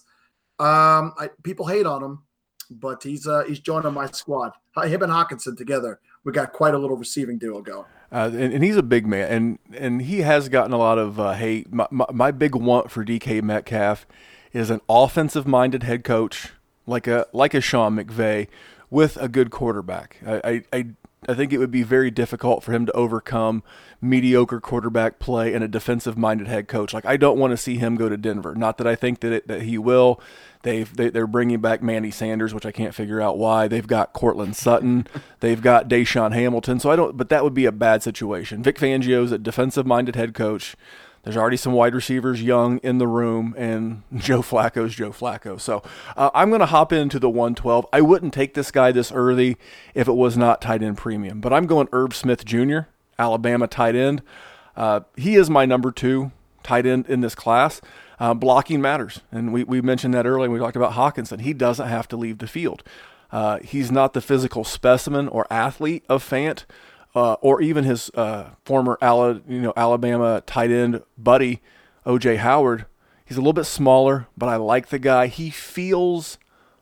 Um, 0.60 1.14
I, 1.18 1.30
people 1.44 1.68
hate 1.68 1.86
on 1.86 2.04
him, 2.04 2.24
but 2.70 3.04
he's 3.04 3.28
uh, 3.28 3.44
he's 3.48 3.60
joining 3.60 3.94
my 3.94 4.08
squad. 4.08 4.54
Him 4.84 5.02
and 5.04 5.12
Hockenson 5.12 5.58
together, 5.58 6.00
we 6.24 6.32
got 6.32 6.54
quite 6.54 6.74
a 6.74 6.78
little 6.78 6.96
receiving 6.96 7.38
duo 7.38 7.62
going. 7.62 7.86
Uh, 8.12 8.30
and, 8.34 8.54
and, 8.54 8.64
he's 8.64 8.76
a 8.76 8.84
big 8.84 9.08
man, 9.08 9.32
and 9.32 9.60
and 9.74 10.02
he 10.04 10.20
has 10.20 10.50
gotten 10.50 10.74
a 10.74 10.78
lot 10.78 10.98
of 10.98 11.20
uh, 11.20 11.34
hate. 11.34 11.72
My, 11.74 11.88
my, 11.92 12.06
my, 12.12 12.32
big 12.32 12.56
want 12.56 12.92
for 12.92 13.06
DK 13.06 13.42
Metcalf 13.42 14.06
is 14.52 14.70
an 14.70 14.82
offensive-minded 14.90 15.84
head 15.84 16.04
coach, 16.04 16.50
like 16.86 17.08
a 17.08 17.28
like 17.34 17.54
a 17.54 17.62
Sean 17.62 17.96
McVay, 17.96 18.48
with 18.92 19.18
a 19.18 19.28
good 19.28 19.50
quarterback. 19.50 20.18
I, 20.28 20.64
I, 20.72 20.86
I 21.28 21.34
think 21.34 21.54
it 21.54 21.60
would 21.60 21.72
be 21.72 21.84
very 21.84 22.12
difficult 22.12 22.64
for 22.64 22.74
him 22.74 22.86
to 22.88 22.92
overcome 22.94 23.64
mediocre 24.02 24.60
quarterback 24.60 25.20
play 25.20 25.54
and 25.54 25.64
a 25.64 25.68
defensive 25.68 26.18
minded 26.18 26.48
head 26.48 26.68
coach. 26.68 26.94
Like 26.94 27.06
I 27.06 27.16
don't 27.16 27.40
want 27.40 27.52
to 27.52 27.58
see 27.58 27.78
him 27.78 27.96
go 27.96 28.10
to 28.10 28.18
Denver. 28.18 28.56
Not 28.56 28.78
that 28.80 28.88
I 28.88 28.96
think 28.96 29.22
that 29.22 29.32
it, 29.32 29.48
that 29.48 29.62
he 29.62 29.78
will. 29.78 30.20
They've 30.64 30.96
they, 30.96 31.10
they're 31.10 31.28
bringing 31.28 31.62
back 31.62 31.82
Manny 31.82 32.12
Sanders, 32.12 32.54
which 32.54 32.66
I 32.66 32.72
can't 32.72 32.94
figure 32.94 33.22
out 33.22 33.38
why. 33.38 33.68
They've 33.68 33.86
got 33.88 34.14
Courtland 34.14 34.56
Sutton. 34.56 35.08
They've 35.40 35.62
got 35.62 35.88
DaeSean 35.88 36.34
Hamilton. 36.34 36.80
So 36.80 36.92
I 36.92 36.96
don't. 36.96 37.16
But 37.16 37.30
that 37.30 37.44
would 37.44 37.54
be 37.54 37.66
a 37.66 37.72
bad 37.72 38.04
situation. 38.04 38.64
Vic 38.64 38.78
Fangio's 38.78 39.32
a 39.32 39.38
defensive 39.38 39.86
minded 39.86 40.16
head 40.16 40.34
coach. 40.34 40.76
There's 41.24 41.38
already 41.38 41.58
some 41.58 41.74
wide 41.74 41.94
receivers 41.94 42.42
young 42.42 42.80
in 42.80 42.98
the 42.98 43.08
room, 43.08 43.54
and 43.58 44.04
Joe 44.18 44.42
Flacco's 44.42 44.96
Joe 44.96 45.12
Flacco. 45.12 45.60
So 45.60 45.84
uh, 46.16 46.32
I'm 46.34 46.50
going 46.50 46.62
to 46.62 46.66
hop 46.66 46.92
into 46.92 47.20
the 47.20 47.30
112. 47.30 47.86
I 47.94 48.02
wouldn't 48.02 48.34
take 48.34 48.54
this 48.54 48.72
guy 48.72 48.92
this 48.92 49.12
early 49.12 49.58
if 49.94 50.08
it 50.08 50.14
was 50.14 50.36
not 50.36 50.62
tight 50.62 50.82
end 50.82 50.98
premium, 50.98 51.42
but 51.42 51.54
I'm 51.54 51.68
going 51.68 51.88
Irv 51.92 52.16
Smith 52.16 52.46
Jr., 52.46 52.80
Alabama 53.20 53.68
tight 53.68 53.96
end. 53.96 54.24
Uh, 54.76 55.02
he 55.16 55.36
is 55.36 55.50
my 55.50 55.66
number 55.66 55.92
two 55.92 56.32
tight 56.64 56.86
end 56.86 57.08
in 57.08 57.22
this 57.22 57.36
class. 57.36 57.82
Uh, 58.20 58.36
blocking 58.36 58.80
matters, 58.82 59.22
and 59.32 59.52
we, 59.52 59.64
we 59.64 59.82
mentioned 59.82 60.14
that 60.14 60.28
earlier. 60.28 60.50
We 60.50 60.60
talked 60.60 60.76
about 60.76 60.94
Hockenson. 60.94 61.42
He 61.42 61.54
doesn't 61.54 61.88
have 61.88 62.08
to 62.10 62.18
leave 62.18 62.38
the 62.38 62.46
field. 62.46 62.84
Uh, 63.32 63.60
he's 63.64 63.92
not 63.92 64.14
the 64.14 64.22
physical 64.22 64.64
specimen 64.64 65.28
or 65.28 65.48
athlete 65.50 66.04
of 66.08 66.24
Fant, 66.24 66.66
uh, 67.16 67.34
or 67.42 67.62
even 67.62 67.84
his 67.84 68.10
uh, 68.16 68.52
former 68.66 68.98
Ala, 69.02 69.42
you 69.48 69.62
know 69.62 69.74
Alabama 69.76 70.42
tight 70.46 70.72
end 70.72 71.02
buddy 71.18 71.62
OJ 72.06 72.38
Howard. 72.38 72.86
He's 73.26 73.38
a 73.38 73.42
little 73.42 73.54
bit 73.54 73.66
smaller, 73.66 74.28
but 74.38 74.50
I 74.50 74.58
like 74.58 74.88
the 74.90 75.00
guy. 75.00 75.28
He 75.28 75.50
feels 75.50 76.38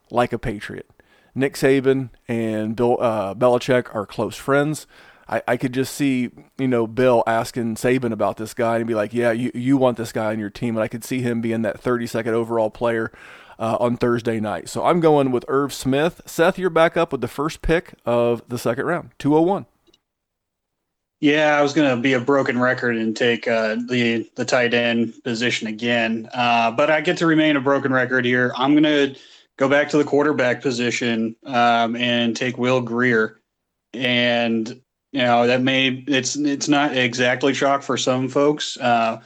like 0.10 0.34
a 0.34 0.40
Patriot. 0.40 0.90
Nick 1.36 1.54
Saban 1.54 2.10
and 2.28 2.76
Bill 2.76 2.98
uh, 3.00 3.36
Belichick 3.36 3.94
are 3.94 4.06
close 4.06 4.36
friends. 4.36 4.88
I, 5.28 5.44
I 5.48 5.58
could 5.58 5.74
just 5.74 5.94
see, 5.94 6.32
you 6.58 6.68
know, 6.68 6.88
Bill 6.88 7.24
asking 7.28 7.76
Saban 7.76 8.12
about 8.12 8.38
this 8.38 8.54
guy 8.54 8.78
and 8.78 8.88
be 8.88 8.96
like, 8.96 9.14
yeah, 9.14 9.32
you, 9.32 9.52
you 9.54 9.78
want 9.78 9.98
this 9.98 10.12
guy 10.12 10.32
on 10.32 10.40
your 10.40 10.50
team. 10.50 10.76
And 10.76 10.84
I 10.84 10.88
could 10.88 11.04
see 11.04 11.22
him 11.22 11.40
being 11.40 11.62
that 11.62 11.82
32nd 11.82 12.28
overall 12.28 12.72
player 12.72 13.12
uh, 13.60 13.78
on 13.80 13.98
Thursday 13.98 14.40
night. 14.40 14.70
So 14.70 14.84
I'm 14.84 15.00
going 15.00 15.32
with 15.32 15.46
Irv 15.48 15.72
Smith. 15.72 16.22
Seth, 16.26 16.58
you're 16.58 16.72
back 16.72 16.98
up 16.98 17.12
with 17.12 17.22
the 17.22 17.28
first 17.28 17.62
pick 17.62 17.94
of 18.06 18.42
the 18.48 18.58
second 18.58 18.86
round, 18.86 19.12
201. 19.20 19.68
Yeah, 21.22 21.58
I 21.58 21.62
was 21.62 21.74
going 21.74 21.90
to 21.90 22.02
be 22.02 22.14
a 22.14 22.20
broken 22.20 22.60
record 22.60 22.96
and 22.96 23.16
take 23.16 23.46
uh, 23.46 23.76
the 23.88 24.30
the 24.36 24.46
tight 24.46 24.74
end 24.74 25.22
position 25.24 25.68
again, 25.68 26.30
uh, 26.34 26.72
but 26.72 26.90
I 26.90 27.02
get 27.02 27.18
to 27.18 27.26
remain 27.26 27.58
a 27.58 27.62
broken 27.62 27.92
record 27.92 28.24
here. 28.24 28.54
I'm 28.56 28.72
going 28.72 28.84
to 28.84 29.20
go 29.58 29.68
back 29.68 29.90
to 29.90 29.98
the 29.98 30.06
quarterback 30.06 30.62
position 30.62 31.36
um, 31.46 31.98
and 31.98 32.38
take 32.38 32.58
Will 32.58 32.80
Grier, 32.80 33.42
and 33.94 34.70
you 35.12 35.22
know 35.22 35.46
that 35.46 35.62
may 35.62 36.06
it's 36.08 36.38
it's 36.38 36.70
not 36.70 36.96
exactly 36.96 37.52
chalk 37.52 37.82
for 37.84 37.98
some 37.98 38.30
folks, 38.30 38.78
uh, 38.78 39.20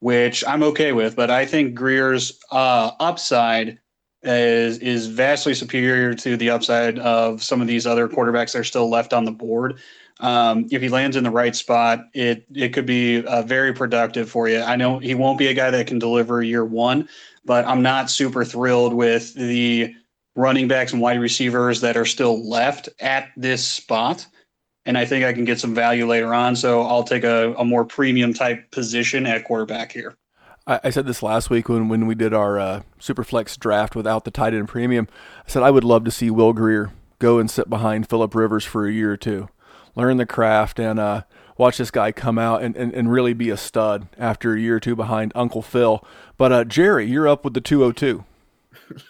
which 0.00 0.44
I'm 0.46 0.62
okay 0.64 0.92
with, 0.92 1.16
but 1.16 1.30
I 1.30 1.46
think 1.46 1.74
Grier's 1.74 2.38
uh, 2.50 2.90
upside 3.00 3.78
is 4.22 4.78
is 4.80 5.06
vastly 5.06 5.54
superior 5.54 6.12
to 6.12 6.36
the 6.36 6.50
upside 6.50 6.98
of 6.98 7.42
some 7.42 7.62
of 7.62 7.68
these 7.68 7.86
other 7.86 8.06
quarterbacks 8.06 8.52
that 8.52 8.58
are 8.58 8.64
still 8.64 8.90
left 8.90 9.14
on 9.14 9.24
the 9.24 9.32
board 9.32 9.78
um, 10.20 10.66
if 10.70 10.82
he 10.82 10.88
lands 10.88 11.16
in 11.16 11.24
the 11.24 11.30
right 11.30 11.54
spot, 11.54 12.06
it 12.12 12.44
it 12.52 12.70
could 12.70 12.86
be 12.86 13.24
uh, 13.24 13.42
very 13.42 13.72
productive 13.72 14.28
for 14.28 14.48
you. 14.48 14.60
I 14.60 14.76
know 14.76 14.98
he 14.98 15.14
won't 15.14 15.38
be 15.38 15.46
a 15.46 15.54
guy 15.54 15.70
that 15.70 15.86
can 15.86 15.98
deliver 15.98 16.42
year 16.42 16.64
one, 16.64 17.08
but 17.44 17.64
I'm 17.66 17.82
not 17.82 18.10
super 18.10 18.44
thrilled 18.44 18.94
with 18.94 19.34
the 19.34 19.94
running 20.34 20.68
backs 20.68 20.92
and 20.92 21.00
wide 21.00 21.20
receivers 21.20 21.80
that 21.80 21.96
are 21.96 22.04
still 22.04 22.48
left 22.48 22.88
at 23.00 23.30
this 23.36 23.66
spot. 23.66 24.26
And 24.84 24.96
I 24.96 25.04
think 25.04 25.24
I 25.24 25.32
can 25.32 25.44
get 25.44 25.60
some 25.60 25.74
value 25.74 26.06
later 26.06 26.32
on. 26.32 26.56
So 26.56 26.82
I'll 26.82 27.02
take 27.02 27.24
a, 27.24 27.52
a 27.54 27.64
more 27.64 27.84
premium 27.84 28.32
type 28.32 28.70
position 28.70 29.26
at 29.26 29.44
quarterback 29.44 29.92
here. 29.92 30.16
I, 30.66 30.90
said 30.90 31.06
this 31.06 31.22
last 31.22 31.48
week 31.48 31.68
when, 31.70 31.88
when 31.88 32.06
we 32.06 32.14
did 32.14 32.34
our 32.34 32.58
uh, 32.58 32.82
Superflex 33.00 33.58
draft 33.58 33.96
without 33.96 34.24
the 34.24 34.30
tight 34.30 34.52
end 34.52 34.68
premium. 34.68 35.08
I 35.46 35.50
said 35.50 35.62
I 35.62 35.70
would 35.70 35.84
love 35.84 36.04
to 36.04 36.10
see 36.10 36.30
Will 36.30 36.52
Grier 36.52 36.92
go 37.18 37.38
and 37.38 37.50
sit 37.50 37.70
behind 37.70 38.08
Philip 38.08 38.34
Rivers 38.34 38.64
for 38.64 38.86
a 38.86 38.92
year 38.92 39.10
or 39.12 39.16
two 39.16 39.48
learn 39.98 40.16
the 40.16 40.26
craft, 40.26 40.78
and 40.78 40.98
uh, 40.98 41.22
watch 41.58 41.76
this 41.76 41.90
guy 41.90 42.12
come 42.12 42.38
out 42.38 42.62
and, 42.62 42.76
and, 42.76 42.94
and 42.94 43.10
really 43.10 43.34
be 43.34 43.50
a 43.50 43.56
stud 43.56 44.06
after 44.16 44.54
a 44.54 44.60
year 44.60 44.76
or 44.76 44.80
two 44.80 44.96
behind 44.96 45.32
Uncle 45.34 45.60
Phil. 45.60 46.02
But 46.36 46.52
uh, 46.52 46.64
Jerry, 46.64 47.06
you're 47.06 47.28
up 47.28 47.44
with 47.44 47.54
the 47.54 47.60
202. 47.60 48.24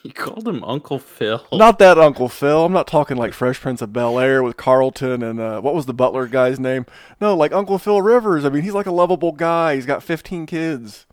You 0.03 0.13
called 0.15 0.49
him 0.49 0.65
Uncle 0.65 0.99
Phil. 0.99 1.45
Not 1.53 1.79
that 1.79 1.99
Uncle 1.99 2.29
Phil. 2.29 2.65
I'm 2.65 2.73
not 2.73 2.87
talking 2.89 3.17
like 3.17 3.35
Fresh 3.35 3.61
Prince 3.61 3.83
of 3.83 3.93
Bel 3.93 4.19
Air 4.19 4.43
with 4.43 4.57
Carlton 4.57 5.23
and 5.23 5.39
uh, 5.39 5.61
what 5.61 5.75
was 5.75 5.87
the 5.87 5.95
Butler 5.95 6.27
guy's 6.27 6.59
name? 6.59 6.87
No, 7.21 7.37
like 7.37 7.53
Uncle 7.53 7.79
Phil 7.79 8.01
Rivers. 8.03 8.45
I 8.45 8.49
mean, 8.49 8.63
he's 8.63 8.75
like 8.75 8.87
a 8.87 8.93
lovable 8.93 9.33
guy. 9.33 9.75
He's 9.75 9.87
got 9.87 10.03
15 10.03 10.47
kids. 10.47 11.07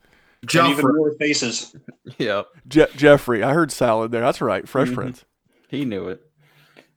Jeffrey. 0.46 0.72
And 0.72 0.80
even 0.80 0.96
more 0.96 1.12
faces. 1.14 1.76
yeah. 2.18 2.44
Je- 2.68 2.88
Jeffrey. 2.96 3.44
I 3.44 3.54
heard 3.54 3.72
salad 3.72 4.12
there. 4.12 4.22
That's 4.22 4.42
right. 4.42 4.68
Fresh 4.68 4.88
mm-hmm. 4.88 4.96
Prince. 4.96 5.26
He 5.68 5.86
knew 5.86 6.08
it. 6.08 6.25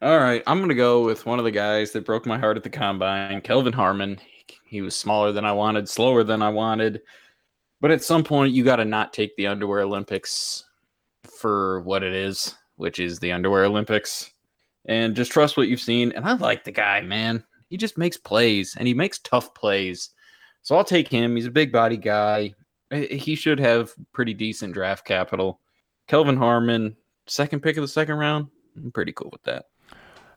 All 0.00 0.20
right, 0.20 0.44
I'm 0.46 0.60
gonna 0.60 0.76
go 0.76 1.04
with 1.04 1.26
one 1.26 1.40
of 1.40 1.44
the 1.44 1.50
guys 1.50 1.90
that 1.90 2.04
broke 2.04 2.24
my 2.24 2.38
heart 2.38 2.56
at 2.56 2.62
the 2.62 2.70
combine, 2.70 3.40
Kelvin 3.40 3.72
Harmon. 3.72 4.20
He 4.64 4.80
was 4.80 4.94
smaller 4.94 5.32
than 5.32 5.44
I 5.44 5.50
wanted, 5.50 5.88
slower 5.88 6.22
than 6.22 6.40
I 6.40 6.50
wanted, 6.50 7.02
but 7.80 7.90
at 7.90 8.04
some 8.04 8.22
point 8.22 8.52
you 8.52 8.62
got 8.62 8.76
to 8.76 8.84
not 8.84 9.12
take 9.12 9.34
the 9.34 9.48
underwear 9.48 9.80
Olympics 9.80 10.64
for 11.28 11.80
what 11.80 12.04
it 12.04 12.12
is, 12.12 12.54
which 12.76 13.00
is 13.00 13.18
the 13.18 13.32
underwear 13.32 13.64
Olympics, 13.64 14.30
and 14.86 15.16
just 15.16 15.32
trust 15.32 15.56
what 15.56 15.66
you've 15.66 15.80
seen. 15.80 16.12
And 16.12 16.24
I 16.24 16.34
like 16.34 16.62
the 16.62 16.70
guy, 16.70 17.00
man. 17.00 17.42
He 17.68 17.76
just 17.76 17.98
makes 17.98 18.16
plays, 18.16 18.76
and 18.78 18.86
he 18.86 18.94
makes 18.94 19.18
tough 19.18 19.52
plays. 19.52 20.10
So 20.62 20.76
I'll 20.76 20.84
take 20.84 21.08
him. 21.08 21.34
He's 21.34 21.46
a 21.46 21.50
big 21.50 21.72
body 21.72 21.96
guy. 21.96 22.54
He 22.92 23.34
should 23.34 23.58
have 23.58 23.92
pretty 24.12 24.32
decent 24.32 24.74
draft 24.74 25.04
capital. 25.04 25.60
Kelvin 26.06 26.36
Harmon, 26.36 26.96
second 27.26 27.62
pick 27.64 27.76
of 27.76 27.82
the 27.82 27.88
second 27.88 28.14
round. 28.14 28.46
I'm 28.76 28.92
pretty 28.92 29.12
cool 29.12 29.30
with 29.32 29.42
that. 29.42 29.64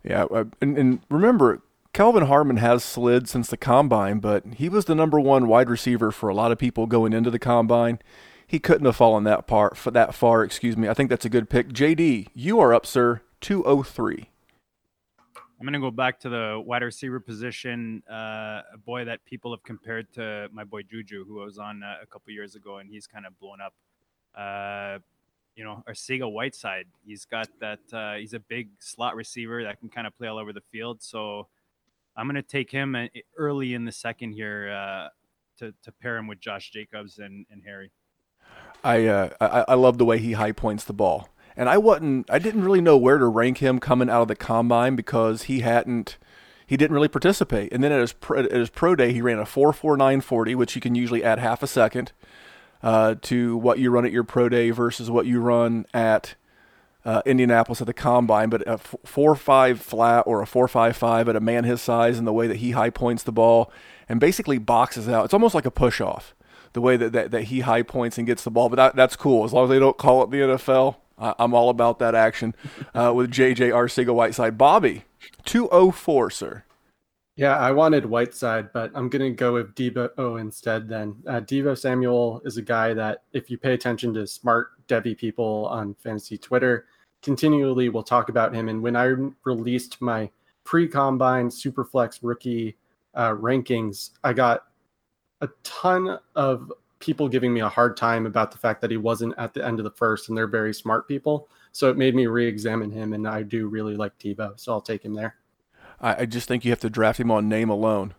Yeah, 0.03 0.23
uh, 0.25 0.45
and, 0.61 0.77
and 0.77 0.99
remember, 1.09 1.61
Kelvin 1.93 2.25
Harmon 2.25 2.57
has 2.57 2.83
slid 2.83 3.27
since 3.27 3.49
the 3.49 3.57
combine, 3.57 4.19
but 4.19 4.45
he 4.55 4.69
was 4.69 4.85
the 4.85 4.95
number 4.95 5.19
one 5.19 5.47
wide 5.47 5.69
receiver 5.69 6.11
for 6.11 6.29
a 6.29 6.33
lot 6.33 6.51
of 6.51 6.57
people 6.57 6.87
going 6.87 7.13
into 7.13 7.29
the 7.29 7.39
combine. 7.39 7.99
He 8.47 8.59
couldn't 8.59 8.85
have 8.85 8.95
fallen 8.95 9.23
that 9.25 9.47
part 9.47 9.77
for 9.77 9.91
that 9.91 10.15
far. 10.15 10.43
Excuse 10.43 10.75
me. 10.75 10.89
I 10.89 10.93
think 10.93 11.09
that's 11.09 11.25
a 11.25 11.29
good 11.29 11.49
pick. 11.49 11.69
JD, 11.69 12.27
you 12.33 12.59
are 12.59 12.73
up, 12.73 12.85
sir. 12.85 13.21
Two 13.39 13.63
oh 13.63 13.83
three. 13.83 14.29
I'm 15.61 15.65
going 15.65 15.73
to 15.73 15.79
go 15.79 15.91
back 15.91 16.19
to 16.21 16.29
the 16.29 16.61
wide 16.65 16.81
receiver 16.81 17.19
position. 17.19 18.01
Uh, 18.09 18.61
a 18.73 18.77
boy 18.83 19.05
that 19.05 19.23
people 19.25 19.51
have 19.51 19.61
compared 19.63 20.11
to 20.13 20.49
my 20.51 20.63
boy 20.63 20.81
Juju, 20.81 21.23
who 21.23 21.39
I 21.41 21.45
was 21.45 21.59
on 21.59 21.83
uh, 21.83 21.97
a 22.01 22.07
couple 22.07 22.33
years 22.33 22.55
ago, 22.55 22.77
and 22.77 22.89
he's 22.89 23.05
kind 23.05 23.27
of 23.27 23.39
blown 23.39 23.59
up. 23.61 23.73
Uh, 24.35 24.99
you 25.61 25.67
know, 25.67 25.83
Arcega 25.87 26.29
Whiteside. 26.29 26.87
He's 27.05 27.25
got 27.25 27.47
that. 27.59 27.81
Uh, 27.93 28.15
he's 28.15 28.33
a 28.33 28.39
big 28.39 28.69
slot 28.79 29.15
receiver 29.15 29.63
that 29.63 29.79
can 29.79 29.89
kind 29.89 30.07
of 30.07 30.17
play 30.17 30.27
all 30.27 30.39
over 30.39 30.51
the 30.51 30.63
field. 30.71 31.03
So 31.03 31.49
I'm 32.17 32.25
going 32.25 32.33
to 32.33 32.41
take 32.41 32.71
him 32.71 32.95
uh, 32.95 33.05
early 33.37 33.75
in 33.75 33.85
the 33.85 33.91
second 33.91 34.31
here 34.31 34.71
uh, 34.71 35.09
to 35.59 35.71
to 35.83 35.91
pair 35.91 36.17
him 36.17 36.25
with 36.25 36.39
Josh 36.39 36.71
Jacobs 36.71 37.19
and, 37.19 37.45
and 37.51 37.61
Harry. 37.63 37.91
I, 38.83 39.05
uh, 39.05 39.29
I 39.39 39.65
I 39.67 39.73
love 39.75 39.99
the 39.99 40.05
way 40.05 40.17
he 40.17 40.31
high 40.31 40.51
points 40.51 40.83
the 40.83 40.93
ball, 40.93 41.29
and 41.55 41.69
I 41.69 41.77
wasn't. 41.77 42.27
I 42.31 42.39
didn't 42.39 42.63
really 42.63 42.81
know 42.81 42.97
where 42.97 43.19
to 43.19 43.27
rank 43.27 43.59
him 43.59 43.77
coming 43.77 44.09
out 44.09 44.23
of 44.23 44.29
the 44.29 44.35
combine 44.35 44.95
because 44.95 45.43
he 45.43 45.59
hadn't. 45.59 46.17
He 46.65 46.75
didn't 46.75 46.95
really 46.95 47.07
participate, 47.07 47.71
and 47.71 47.83
then 47.83 47.91
at 47.91 48.01
his 48.01 48.13
pro, 48.13 48.45
at 48.45 48.51
his 48.51 48.71
pro 48.71 48.95
day, 48.95 49.13
he 49.13 49.21
ran 49.21 49.37
a 49.37 49.45
four 49.45 49.73
four 49.73 49.95
nine 49.95 50.21
forty, 50.21 50.55
which 50.55 50.73
you 50.73 50.81
can 50.81 50.95
usually 50.95 51.23
add 51.23 51.37
half 51.37 51.61
a 51.61 51.67
second 51.67 52.13
uh, 52.83 53.15
to 53.21 53.57
what 53.57 53.79
you 53.79 53.89
run 53.89 54.05
at 54.05 54.11
your 54.11 54.23
pro 54.23 54.49
day 54.49 54.71
versus 54.71 55.09
what 55.09 55.25
you 55.25 55.39
run 55.39 55.85
at 55.93 56.35
uh, 57.05 57.21
Indianapolis 57.25 57.81
at 57.81 57.87
the 57.87 57.93
combine. 57.93 58.49
But 58.49 58.61
a 58.63 58.73
f- 58.73 58.95
four 59.05 59.35
five 59.35 59.81
flat 59.81 60.23
or 60.27 60.41
a 60.41 60.47
four 60.47 60.67
five 60.67 60.95
five 60.95 61.27
at 61.29 61.35
a 61.35 61.39
man 61.39 61.63
his 61.63 61.81
size 61.81 62.17
and 62.17 62.27
the 62.27 62.33
way 62.33 62.47
that 62.47 62.57
he 62.57 62.71
high 62.71 62.89
points 62.89 63.23
the 63.23 63.31
ball 63.31 63.71
and 64.07 64.19
basically 64.19 64.57
boxes 64.57 65.07
out. 65.07 65.25
It's 65.25 65.33
almost 65.33 65.55
like 65.55 65.65
a 65.65 65.71
push 65.71 66.01
off 66.01 66.35
the 66.73 66.81
way 66.81 66.97
that, 66.97 67.11
that, 67.13 67.31
that 67.31 67.43
he 67.43 67.61
high 67.61 67.83
points 67.83 68.17
and 68.17 68.27
gets 68.27 68.43
the 68.43 68.51
ball. 68.51 68.69
But 68.69 68.75
that, 68.77 68.95
that's 68.95 69.15
cool 69.15 69.43
as 69.43 69.53
long 69.53 69.65
as 69.65 69.69
they 69.69 69.79
don't 69.79 69.97
call 69.97 70.23
it 70.23 70.31
the 70.31 70.37
NFL. 70.37 70.95
I, 71.17 71.35
am 71.39 71.53
all 71.53 71.69
about 71.69 71.99
that 71.99 72.15
action 72.15 72.55
uh, 72.95 73.13
with 73.15 73.31
JJ 73.31 73.71
Arcega 73.71 74.13
Whiteside. 74.13 74.57
Bobby, 74.57 75.03
204, 75.45 76.29
sir. 76.31 76.63
Yeah, 77.41 77.57
I 77.57 77.71
wanted 77.71 78.05
Whiteside, 78.05 78.71
but 78.71 78.91
I'm 78.93 79.09
going 79.09 79.23
to 79.23 79.35
go 79.35 79.53
with 79.53 79.73
Deebo 79.73 80.39
instead 80.39 80.87
then. 80.87 81.15
Uh, 81.25 81.39
Deebo 81.39 81.75
Samuel 81.75 82.39
is 82.45 82.57
a 82.57 82.61
guy 82.61 82.93
that, 82.93 83.23
if 83.33 83.49
you 83.49 83.57
pay 83.57 83.73
attention 83.73 84.13
to 84.13 84.27
smart 84.27 84.87
Devy 84.87 85.17
people 85.17 85.65
on 85.71 85.95
fantasy 85.95 86.37
Twitter, 86.37 86.85
continually 87.23 87.89
will 87.89 88.03
talk 88.03 88.29
about 88.29 88.53
him. 88.53 88.69
And 88.69 88.83
when 88.83 88.95
I 88.95 89.15
released 89.43 89.99
my 90.03 90.29
pre 90.65 90.87
combine 90.87 91.49
Superflex 91.49 92.19
rookie 92.21 92.77
uh, 93.15 93.31
rankings, 93.31 94.11
I 94.23 94.33
got 94.33 94.65
a 95.41 95.49
ton 95.63 96.19
of 96.35 96.71
people 96.99 97.27
giving 97.27 97.51
me 97.51 97.61
a 97.61 97.69
hard 97.69 97.97
time 97.97 98.27
about 98.27 98.51
the 98.51 98.59
fact 98.59 98.81
that 98.81 98.91
he 98.91 98.97
wasn't 98.97 99.33
at 99.39 99.55
the 99.55 99.65
end 99.65 99.79
of 99.79 99.83
the 99.83 99.89
first, 99.89 100.29
and 100.29 100.37
they're 100.37 100.45
very 100.45 100.75
smart 100.75 101.07
people. 101.07 101.49
So 101.71 101.89
it 101.89 101.97
made 101.97 102.13
me 102.13 102.27
re 102.27 102.45
examine 102.45 102.91
him, 102.91 103.13
and 103.13 103.27
I 103.27 103.41
do 103.41 103.65
really 103.65 103.95
like 103.95 104.15
Deebo. 104.19 104.59
So 104.59 104.73
I'll 104.73 104.79
take 104.79 105.03
him 105.03 105.15
there. 105.15 105.40
I, 106.01 106.21
I 106.21 106.25
just 106.25 106.47
think 106.47 106.65
you 106.65 106.71
have 106.71 106.79
to 106.81 106.89
draft 106.89 107.19
him 107.19 107.31
on 107.31 107.47
name 107.47 107.69
alone. 107.69 108.13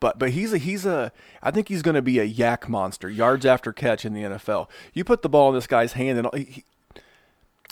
But 0.00 0.18
but 0.18 0.30
he's 0.30 0.52
a 0.52 0.58
he's 0.58 0.86
a 0.86 1.12
I 1.42 1.50
think 1.50 1.68
he's 1.68 1.82
going 1.82 1.96
to 1.96 2.02
be 2.02 2.18
a 2.18 2.28
YAC 2.28 2.68
monster, 2.68 3.08
yards 3.08 3.44
after 3.44 3.72
catch 3.72 4.04
in 4.04 4.14
the 4.14 4.22
NFL. 4.22 4.68
You 4.94 5.04
put 5.04 5.22
the 5.22 5.28
ball 5.28 5.48
in 5.48 5.54
this 5.56 5.66
guy's 5.66 5.94
hand, 5.94 6.18
and 6.18 6.28
he, 6.34 6.64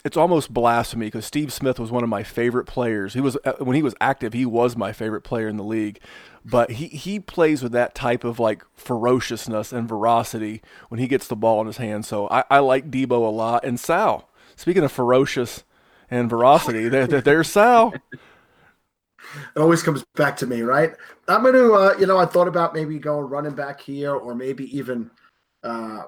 it's 0.04 0.16
almost 0.16 0.52
blasphemy 0.52 1.07
because 1.07 1.24
Steve 1.24 1.52
Smith 1.52 1.78
was 1.78 1.90
one 1.92 2.02
of 2.02 2.09
my 2.09 2.22
favorite 2.22 2.66
players. 2.66 3.14
He 3.14 3.20
was 3.20 3.36
uh, 3.44 3.54
when 3.59 3.76
he 3.76 3.82
was 3.82 3.94
active, 4.00 4.32
he 4.32 4.46
was 4.46 4.76
my 4.76 4.92
favorite 4.92 5.22
player 5.22 5.48
in 5.48 5.57
the 5.57 5.64
league. 5.64 6.00
But 6.44 6.72
he 6.72 6.86
he 6.86 7.20
plays 7.20 7.62
with 7.62 7.72
that 7.72 7.94
type 7.94 8.24
of 8.24 8.40
like 8.40 8.64
ferociousness 8.74 9.72
and 9.72 9.88
veracity 9.88 10.62
when 10.88 11.00
he 11.00 11.07
gets 11.07 11.28
the 11.28 11.36
ball 11.36 11.61
in 11.61 11.66
his 11.66 11.76
hand. 11.78 12.04
So 12.04 12.28
I, 12.28 12.44
I 12.50 12.59
like 12.59 12.90
Deebo 12.90 13.11
a 13.11 13.30
lot. 13.30 13.64
And 13.64 13.78
Sal, 13.78 14.28
speaking 14.54 14.84
of 14.84 14.92
ferocious 14.92 15.64
and 16.09 16.30
veracity, 16.30 16.88
there, 16.88 17.07
there's 17.07 17.48
Sal. 17.48 17.92
It 19.54 19.60
always 19.60 19.82
comes 19.82 20.04
back 20.14 20.36
to 20.38 20.46
me, 20.46 20.62
right? 20.62 20.94
I'm 21.28 21.42
going 21.42 21.54
to, 21.54 21.72
uh, 21.74 21.94
you 21.98 22.06
know, 22.06 22.18
I 22.18 22.26
thought 22.26 22.48
about 22.48 22.74
maybe 22.74 22.98
going 22.98 23.28
running 23.28 23.54
back 23.54 23.80
here 23.80 24.14
or 24.14 24.34
maybe 24.34 24.76
even 24.76 25.10
uh, 25.62 26.04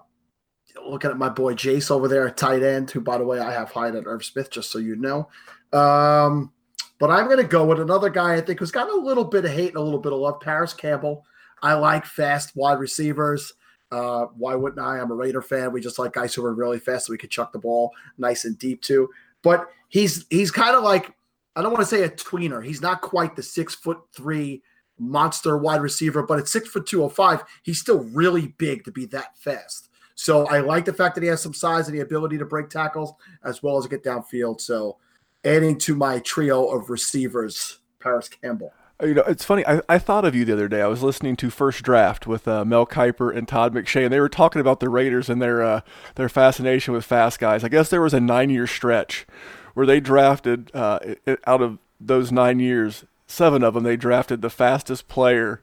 looking 0.86 1.10
at 1.10 1.18
my 1.18 1.28
boy 1.28 1.54
Jace 1.54 1.90
over 1.90 2.08
there 2.08 2.28
at 2.28 2.36
tight 2.36 2.62
end, 2.62 2.90
who, 2.90 3.00
by 3.00 3.18
the 3.18 3.24
way, 3.24 3.40
I 3.40 3.52
have 3.52 3.70
hired 3.70 3.96
at 3.96 4.06
Irv 4.06 4.24
Smith, 4.24 4.50
just 4.50 4.70
so 4.70 4.78
you 4.78 4.96
know. 4.96 5.28
Um, 5.72 6.52
but 6.98 7.10
I'm 7.10 7.26
going 7.26 7.38
to 7.38 7.44
go 7.44 7.64
with 7.64 7.80
another 7.80 8.10
guy 8.10 8.34
I 8.34 8.40
think 8.40 8.58
who's 8.58 8.70
got 8.70 8.90
a 8.90 8.96
little 8.96 9.24
bit 9.24 9.44
of 9.44 9.50
hate 9.50 9.68
and 9.68 9.76
a 9.76 9.82
little 9.82 10.00
bit 10.00 10.12
of 10.12 10.18
love 10.18 10.40
Parris 10.40 10.72
Campbell. 10.72 11.24
I 11.62 11.74
like 11.74 12.04
fast 12.04 12.56
wide 12.56 12.78
receivers. 12.78 13.54
Uh, 13.90 14.26
why 14.36 14.54
wouldn't 14.54 14.84
I? 14.84 14.98
I'm 14.98 15.10
a 15.10 15.14
Raider 15.14 15.42
fan. 15.42 15.72
We 15.72 15.80
just 15.80 15.98
like 15.98 16.12
guys 16.12 16.34
who 16.34 16.44
are 16.44 16.54
really 16.54 16.78
fast 16.78 17.06
so 17.06 17.12
we 17.12 17.18
could 17.18 17.30
chuck 17.30 17.52
the 17.52 17.58
ball 17.58 17.92
nice 18.18 18.44
and 18.44 18.58
deep 18.58 18.82
too. 18.82 19.08
But 19.42 19.68
he's 19.88 20.26
he's 20.30 20.50
kind 20.50 20.76
of 20.76 20.82
like 20.82 21.14
I 21.58 21.62
don't 21.62 21.72
want 21.72 21.82
to 21.82 21.96
say 21.96 22.04
a 22.04 22.08
tweener. 22.08 22.64
He's 22.64 22.80
not 22.80 23.00
quite 23.00 23.34
the 23.34 23.42
six 23.42 23.74
foot 23.74 23.98
three 24.14 24.62
monster 24.96 25.58
wide 25.58 25.80
receiver, 25.80 26.22
but 26.22 26.38
at 26.38 26.46
six 26.46 26.68
foot 26.68 26.86
two 26.86 27.02
oh 27.02 27.08
five, 27.08 27.42
he's 27.64 27.80
still 27.80 28.04
really 28.04 28.54
big 28.58 28.84
to 28.84 28.92
be 28.92 29.06
that 29.06 29.36
fast. 29.36 29.88
So 30.14 30.46
I 30.46 30.60
like 30.60 30.84
the 30.84 30.92
fact 30.92 31.16
that 31.16 31.22
he 31.22 31.28
has 31.30 31.42
some 31.42 31.54
size 31.54 31.88
and 31.88 31.96
the 31.96 32.02
ability 32.02 32.38
to 32.38 32.44
break 32.44 32.70
tackles 32.70 33.12
as 33.42 33.60
well 33.60 33.76
as 33.76 33.88
get 33.88 34.04
downfield. 34.04 34.60
So 34.60 34.98
adding 35.44 35.76
to 35.78 35.96
my 35.96 36.20
trio 36.20 36.64
of 36.66 36.90
receivers, 36.90 37.78
Parris 37.98 38.28
Campbell. 38.28 38.72
You 39.02 39.14
know, 39.14 39.22
it's 39.22 39.44
funny. 39.44 39.66
I, 39.66 39.80
I 39.88 39.98
thought 39.98 40.24
of 40.24 40.36
you 40.36 40.44
the 40.44 40.52
other 40.52 40.68
day. 40.68 40.80
I 40.80 40.88
was 40.88 41.02
listening 41.02 41.34
to 41.36 41.50
First 41.50 41.82
Draft 41.82 42.28
with 42.28 42.46
uh, 42.46 42.64
Mel 42.64 42.86
Kiper 42.86 43.36
and 43.36 43.48
Todd 43.48 43.74
McShay, 43.74 44.04
and 44.04 44.12
they 44.12 44.20
were 44.20 44.28
talking 44.28 44.60
about 44.60 44.78
the 44.78 44.88
Raiders 44.88 45.28
and 45.28 45.42
their 45.42 45.62
uh, 45.62 45.80
their 46.14 46.28
fascination 46.28 46.94
with 46.94 47.04
fast 47.04 47.40
guys. 47.40 47.62
I 47.64 47.68
guess 47.68 47.90
there 47.90 48.02
was 48.02 48.14
a 48.14 48.20
nine 48.20 48.50
year 48.50 48.66
stretch 48.68 49.26
where 49.74 49.86
they 49.86 50.00
drafted 50.00 50.70
uh, 50.74 50.98
out 51.46 51.62
of 51.62 51.78
those 52.00 52.30
nine 52.32 52.60
years, 52.60 53.04
seven 53.26 53.62
of 53.62 53.74
them 53.74 53.84
they 53.84 53.96
drafted 53.96 54.42
the 54.42 54.50
fastest 54.50 55.08
player 55.08 55.62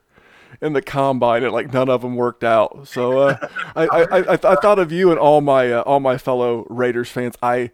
in 0.62 0.74
the 0.74 0.82
combine, 0.82 1.44
and 1.44 1.54
like 1.54 1.74
none 1.74 1.90
of 1.90 2.02
them 2.02 2.16
worked 2.16 2.44
out. 2.44 2.88
So 2.88 3.20
uh, 3.20 3.48
I, 3.76 3.88
I, 3.88 4.02
I, 4.02 4.32
I, 4.34 4.56
thought 4.56 4.80
of 4.80 4.92
you 4.92 5.12
and 5.12 5.20
all 5.20 5.42
my 5.42 5.72
uh, 5.72 5.82
all 5.82 6.00
my 6.00 6.18
fellow 6.18 6.66
Raiders 6.70 7.10
fans. 7.10 7.36
I 7.42 7.72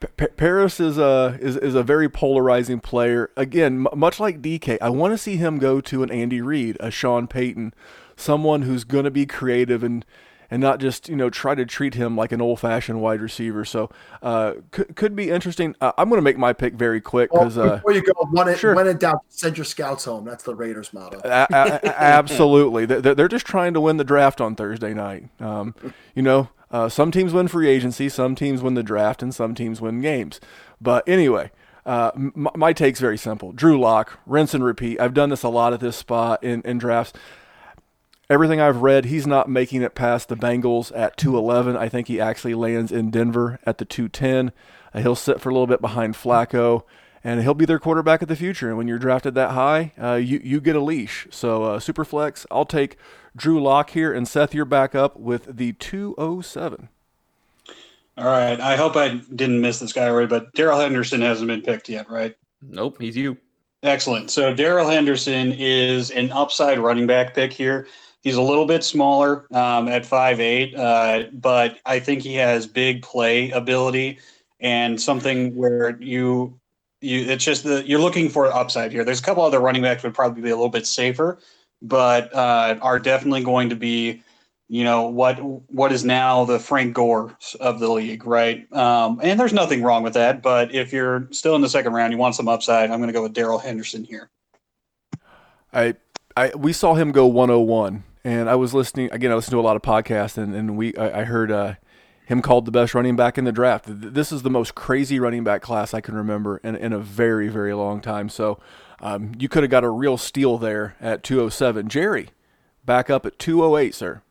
P- 0.00 0.26
Parris 0.28 0.78
is 0.78 0.98
a 0.98 1.38
is, 1.40 1.56
is 1.56 1.74
a 1.74 1.82
very 1.82 2.08
polarizing 2.08 2.80
player. 2.80 3.30
Again, 3.36 3.86
m- 3.86 3.98
much 3.98 4.20
like 4.20 4.42
DK, 4.42 4.78
I 4.80 4.90
want 4.90 5.14
to 5.14 5.18
see 5.18 5.36
him 5.36 5.58
go 5.58 5.80
to 5.80 6.02
an 6.02 6.10
Andy 6.10 6.40
Reid, 6.40 6.76
a 6.80 6.90
Sean 6.90 7.26
Payton, 7.26 7.72
someone 8.14 8.62
who's 8.62 8.84
going 8.84 9.04
to 9.04 9.10
be 9.10 9.26
creative 9.26 9.82
and 9.82 10.04
and 10.50 10.60
not 10.60 10.80
just 10.80 11.08
you 11.08 11.16
know 11.16 11.30
try 11.30 11.54
to 11.54 11.64
treat 11.64 11.94
him 11.94 12.16
like 12.16 12.32
an 12.32 12.40
old 12.40 12.60
fashioned 12.60 13.00
wide 13.00 13.20
receiver. 13.20 13.64
So 13.64 13.90
uh, 14.22 14.54
could 14.70 14.96
could 14.96 15.16
be 15.16 15.30
interesting. 15.30 15.74
Uh, 15.80 15.92
I'm 15.98 16.08
going 16.08 16.18
to 16.18 16.22
make 16.22 16.38
my 16.38 16.52
pick 16.52 16.74
very 16.74 17.00
quick 17.00 17.30
because 17.30 17.56
well, 17.56 17.72
uh, 17.72 17.76
before 17.76 17.92
uh, 17.92 17.94
you 17.94 18.02
go, 18.02 18.12
when 18.30 18.48
it 18.48 18.58
sure. 18.58 18.74
when 18.74 18.86
it 18.86 19.00
down, 19.00 19.18
send 19.28 19.56
your 19.56 19.64
scouts 19.64 20.04
home. 20.04 20.24
That's 20.24 20.44
the 20.44 20.54
Raiders 20.54 20.92
motto. 20.92 21.20
a- 21.24 21.46
a- 21.50 22.02
absolutely, 22.02 22.86
they're 22.86 23.28
just 23.28 23.46
trying 23.46 23.74
to 23.74 23.80
win 23.80 23.96
the 23.96 24.04
draft 24.04 24.40
on 24.40 24.54
Thursday 24.54 24.94
night. 24.94 25.28
Um, 25.40 25.74
you 26.14 26.22
know, 26.22 26.48
uh, 26.70 26.88
some 26.88 27.10
teams 27.10 27.32
win 27.32 27.48
free 27.48 27.68
agency, 27.68 28.08
some 28.08 28.34
teams 28.34 28.62
win 28.62 28.74
the 28.74 28.82
draft, 28.82 29.22
and 29.22 29.34
some 29.34 29.54
teams 29.54 29.80
win 29.80 30.00
games. 30.00 30.40
But 30.80 31.08
anyway. 31.08 31.50
Uh, 31.84 32.10
my, 32.16 32.50
my 32.56 32.72
take's 32.72 32.98
very 32.98 33.16
simple. 33.16 33.52
Drew 33.52 33.78
Lock, 33.78 34.18
rinse 34.26 34.54
and 34.54 34.64
repeat. 34.64 34.98
I've 34.98 35.14
done 35.14 35.28
this 35.28 35.44
a 35.44 35.48
lot 35.48 35.72
at 35.72 35.78
this 35.78 35.94
spot 35.94 36.42
in, 36.42 36.60
in 36.62 36.78
drafts 36.78 37.12
everything 38.28 38.60
I've 38.60 38.82
read, 38.82 39.06
he's 39.06 39.26
not 39.26 39.48
making 39.48 39.82
it 39.82 39.94
past 39.94 40.28
the 40.28 40.36
Bengals 40.36 40.92
at 40.94 41.16
211. 41.16 41.76
I 41.76 41.88
think 41.88 42.08
he 42.08 42.20
actually 42.20 42.54
lands 42.54 42.92
in 42.92 43.10
Denver 43.10 43.58
at 43.64 43.78
the 43.78 43.84
210. 43.84 44.52
Uh, 44.92 45.00
he'll 45.00 45.14
sit 45.14 45.40
for 45.40 45.50
a 45.50 45.52
little 45.52 45.66
bit 45.66 45.80
behind 45.80 46.14
Flacco, 46.14 46.82
and 47.22 47.42
he'll 47.42 47.54
be 47.54 47.64
their 47.64 47.78
quarterback 47.78 48.22
of 48.22 48.28
the 48.28 48.36
future. 48.36 48.68
And 48.68 48.76
when 48.76 48.88
you're 48.88 48.98
drafted 48.98 49.34
that 49.34 49.50
high, 49.50 49.92
uh, 50.00 50.14
you 50.14 50.40
you 50.42 50.60
get 50.60 50.76
a 50.76 50.80
leash. 50.80 51.26
So 51.30 51.64
uh, 51.64 51.80
super 51.80 52.04
flex, 52.04 52.46
I'll 52.50 52.66
take 52.66 52.96
Drew 53.36 53.62
Lock 53.62 53.90
here, 53.90 54.12
and 54.12 54.26
Seth, 54.26 54.54
you're 54.54 54.64
back 54.64 54.94
up 54.94 55.16
with 55.16 55.56
the 55.56 55.72
207. 55.74 56.88
All 58.18 58.24
right. 58.24 58.58
I 58.58 58.76
hope 58.76 58.96
I 58.96 59.20
didn't 59.34 59.60
miss 59.60 59.78
this 59.78 59.92
guy 59.92 60.08
already, 60.08 60.26
but 60.26 60.52
Darrell 60.54 60.80
Henderson 60.80 61.20
hasn't 61.20 61.48
been 61.48 61.60
picked 61.60 61.88
yet, 61.88 62.10
right? 62.10 62.34
Nope, 62.62 62.96
he's 63.00 63.16
you. 63.16 63.36
Excellent. 63.82 64.30
So 64.30 64.54
Darrell 64.54 64.88
Henderson 64.88 65.52
is 65.52 66.10
an 66.10 66.32
upside 66.32 66.78
running 66.78 67.06
back 67.06 67.34
pick 67.34 67.52
here. 67.52 67.86
He's 68.26 68.34
a 68.34 68.42
little 68.42 68.66
bit 68.66 68.82
smaller 68.82 69.46
um, 69.54 69.86
at 69.86 70.04
five 70.04 70.40
uh, 70.40 71.30
but 71.32 71.78
I 71.86 72.00
think 72.00 72.22
he 72.22 72.34
has 72.34 72.66
big 72.66 73.02
play 73.02 73.52
ability 73.52 74.18
and 74.58 75.00
something 75.00 75.54
where 75.54 75.96
you 76.02 76.58
you 77.00 77.20
it's 77.20 77.44
just 77.44 77.62
the 77.62 77.86
you're 77.86 78.00
looking 78.00 78.28
for 78.28 78.52
upside 78.52 78.90
here. 78.90 79.04
There's 79.04 79.20
a 79.20 79.22
couple 79.22 79.44
other 79.44 79.60
running 79.60 79.82
backs 79.82 80.02
would 80.02 80.12
probably 80.12 80.42
be 80.42 80.50
a 80.50 80.56
little 80.56 80.70
bit 80.70 80.88
safer, 80.88 81.38
but 81.80 82.34
uh, 82.34 82.76
are 82.82 82.98
definitely 82.98 83.44
going 83.44 83.68
to 83.68 83.76
be 83.76 84.24
you 84.68 84.82
know 84.82 85.02
what 85.08 85.36
what 85.70 85.92
is 85.92 86.04
now 86.04 86.44
the 86.44 86.58
Frank 86.58 86.94
Gore 86.94 87.38
of 87.60 87.78
the 87.78 87.88
league, 87.88 88.26
right? 88.26 88.66
Um, 88.72 89.20
and 89.22 89.38
there's 89.38 89.52
nothing 89.52 89.84
wrong 89.84 90.02
with 90.02 90.14
that. 90.14 90.42
But 90.42 90.74
if 90.74 90.92
you're 90.92 91.28
still 91.30 91.54
in 91.54 91.62
the 91.62 91.68
second 91.68 91.92
round, 91.92 92.12
you 92.12 92.18
want 92.18 92.34
some 92.34 92.48
upside. 92.48 92.90
I'm 92.90 92.98
going 92.98 93.06
to 93.06 93.12
go 93.14 93.22
with 93.22 93.34
Darrell 93.34 93.60
Henderson 93.60 94.02
here. 94.02 94.30
I 95.72 95.94
I 96.36 96.50
we 96.56 96.72
saw 96.72 96.94
him 96.94 97.12
go 97.12 97.28
101 97.28 98.02
and 98.26 98.50
I 98.50 98.56
was 98.56 98.74
listening 98.74 99.08
again. 99.12 99.30
I 99.30 99.36
listened 99.36 99.52
to 99.52 99.60
a 99.60 99.62
lot 99.62 99.76
of 99.76 99.82
podcasts, 99.82 100.36
and, 100.36 100.52
and 100.52 100.76
we 100.76 100.94
I, 100.96 101.20
I 101.20 101.24
heard 101.24 101.52
uh, 101.52 101.74
him 102.26 102.42
called 102.42 102.64
the 102.64 102.72
best 102.72 102.92
running 102.92 103.14
back 103.14 103.38
in 103.38 103.44
the 103.44 103.52
draft. 103.52 103.84
This 103.86 104.32
is 104.32 104.42
the 104.42 104.50
most 104.50 104.74
crazy 104.74 105.20
running 105.20 105.44
back 105.44 105.62
class 105.62 105.94
I 105.94 106.00
can 106.00 106.16
remember 106.16 106.56
in, 106.58 106.74
in 106.74 106.92
a 106.92 106.98
very 106.98 107.46
very 107.46 107.72
long 107.72 108.00
time. 108.00 108.28
So 108.28 108.58
um, 108.98 109.30
you 109.38 109.48
could 109.48 109.62
have 109.62 109.70
got 109.70 109.84
a 109.84 109.88
real 109.88 110.16
steal 110.16 110.58
there 110.58 110.96
at 111.00 111.22
207. 111.22 111.88
Jerry, 111.88 112.30
back 112.84 113.10
up 113.10 113.26
at 113.26 113.38
208, 113.38 113.94
sir. 113.94 114.22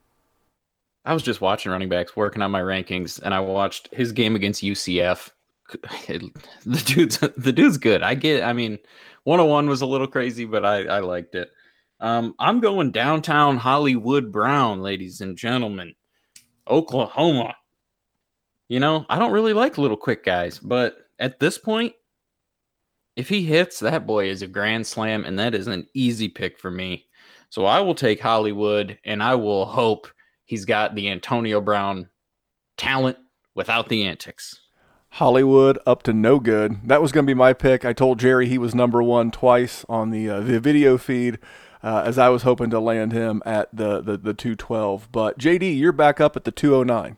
I 1.05 1.13
was 1.13 1.23
just 1.23 1.39
watching 1.39 1.71
running 1.71 1.87
backs, 1.87 2.17
working 2.17 2.41
on 2.41 2.51
my 2.51 2.61
rankings, 2.61 3.21
and 3.21 3.33
I 3.33 3.39
watched 3.39 3.87
his 3.93 4.11
game 4.11 4.35
against 4.35 4.61
UCF. 4.61 5.29
the 6.07 6.83
dude's 6.85 7.19
the 7.19 7.53
dude's 7.53 7.77
good. 7.77 8.03
I 8.03 8.15
get. 8.15 8.43
I 8.43 8.51
mean, 8.51 8.77
101 9.23 9.69
was 9.69 9.81
a 9.81 9.85
little 9.85 10.07
crazy, 10.07 10.43
but 10.43 10.65
I 10.65 10.83
I 10.83 10.99
liked 10.99 11.33
it. 11.33 11.49
Um, 12.05 12.35
I'm 12.37 12.59
going 12.59 12.91
downtown 12.91 13.57
Hollywood 13.57 14.31
Brown, 14.31 14.83
ladies 14.83 15.21
and 15.21 15.35
gentlemen, 15.35 15.95
Oklahoma. 16.69 17.55
You 18.67 18.79
know, 18.79 19.07
I 19.09 19.17
don't 19.17 19.31
really 19.31 19.53
like 19.53 19.79
little 19.79 19.97
quick 19.97 20.23
guys, 20.23 20.59
but 20.59 20.97
at 21.17 21.39
this 21.39 21.57
point, 21.57 21.93
if 23.15 23.27
he 23.27 23.43
hits, 23.43 23.79
that 23.79 24.05
boy 24.05 24.29
is 24.29 24.43
a 24.43 24.47
grand 24.47 24.85
slam, 24.85 25.25
and 25.25 25.39
that 25.39 25.55
is 25.55 25.65
an 25.65 25.87
easy 25.95 26.29
pick 26.29 26.59
for 26.59 26.69
me. 26.69 27.07
So 27.49 27.65
I 27.65 27.79
will 27.79 27.95
take 27.95 28.21
Hollywood, 28.21 28.99
and 29.03 29.23
I 29.23 29.33
will 29.33 29.65
hope 29.65 30.07
he's 30.43 30.65
got 30.65 30.93
the 30.93 31.09
Antonio 31.09 31.59
Brown 31.59 32.09
talent 32.77 33.17
without 33.55 33.89
the 33.89 34.03
antics. 34.03 34.61
Hollywood 35.09 35.79
up 35.87 36.03
to 36.03 36.13
no 36.13 36.39
good. 36.39 36.87
That 36.87 37.01
was 37.01 37.11
going 37.11 37.25
to 37.25 37.29
be 37.29 37.33
my 37.33 37.53
pick. 37.53 37.83
I 37.83 37.93
told 37.93 38.19
Jerry 38.19 38.47
he 38.47 38.59
was 38.59 38.75
number 38.75 39.01
one 39.01 39.31
twice 39.31 39.83
on 39.89 40.11
the 40.11 40.29
uh, 40.29 40.41
the 40.41 40.59
video 40.59 40.99
feed 40.99 41.39
uh, 41.85 42.01
as 42.03 42.17
I 42.17 42.29
was 42.29 42.41
hoping 42.41 42.71
to 42.71 42.79
land 42.79 43.13
him 43.13 43.43
at 43.45 43.69
the, 43.71 44.01
the, 44.01 44.17
the 44.17 44.33
212. 44.33 45.09
But 45.11 45.37
JD, 45.37 45.77
you're 45.77 45.91
back 45.91 46.19
up 46.19 46.35
at 46.35 46.43
the 46.43 46.51
209. 46.51 47.17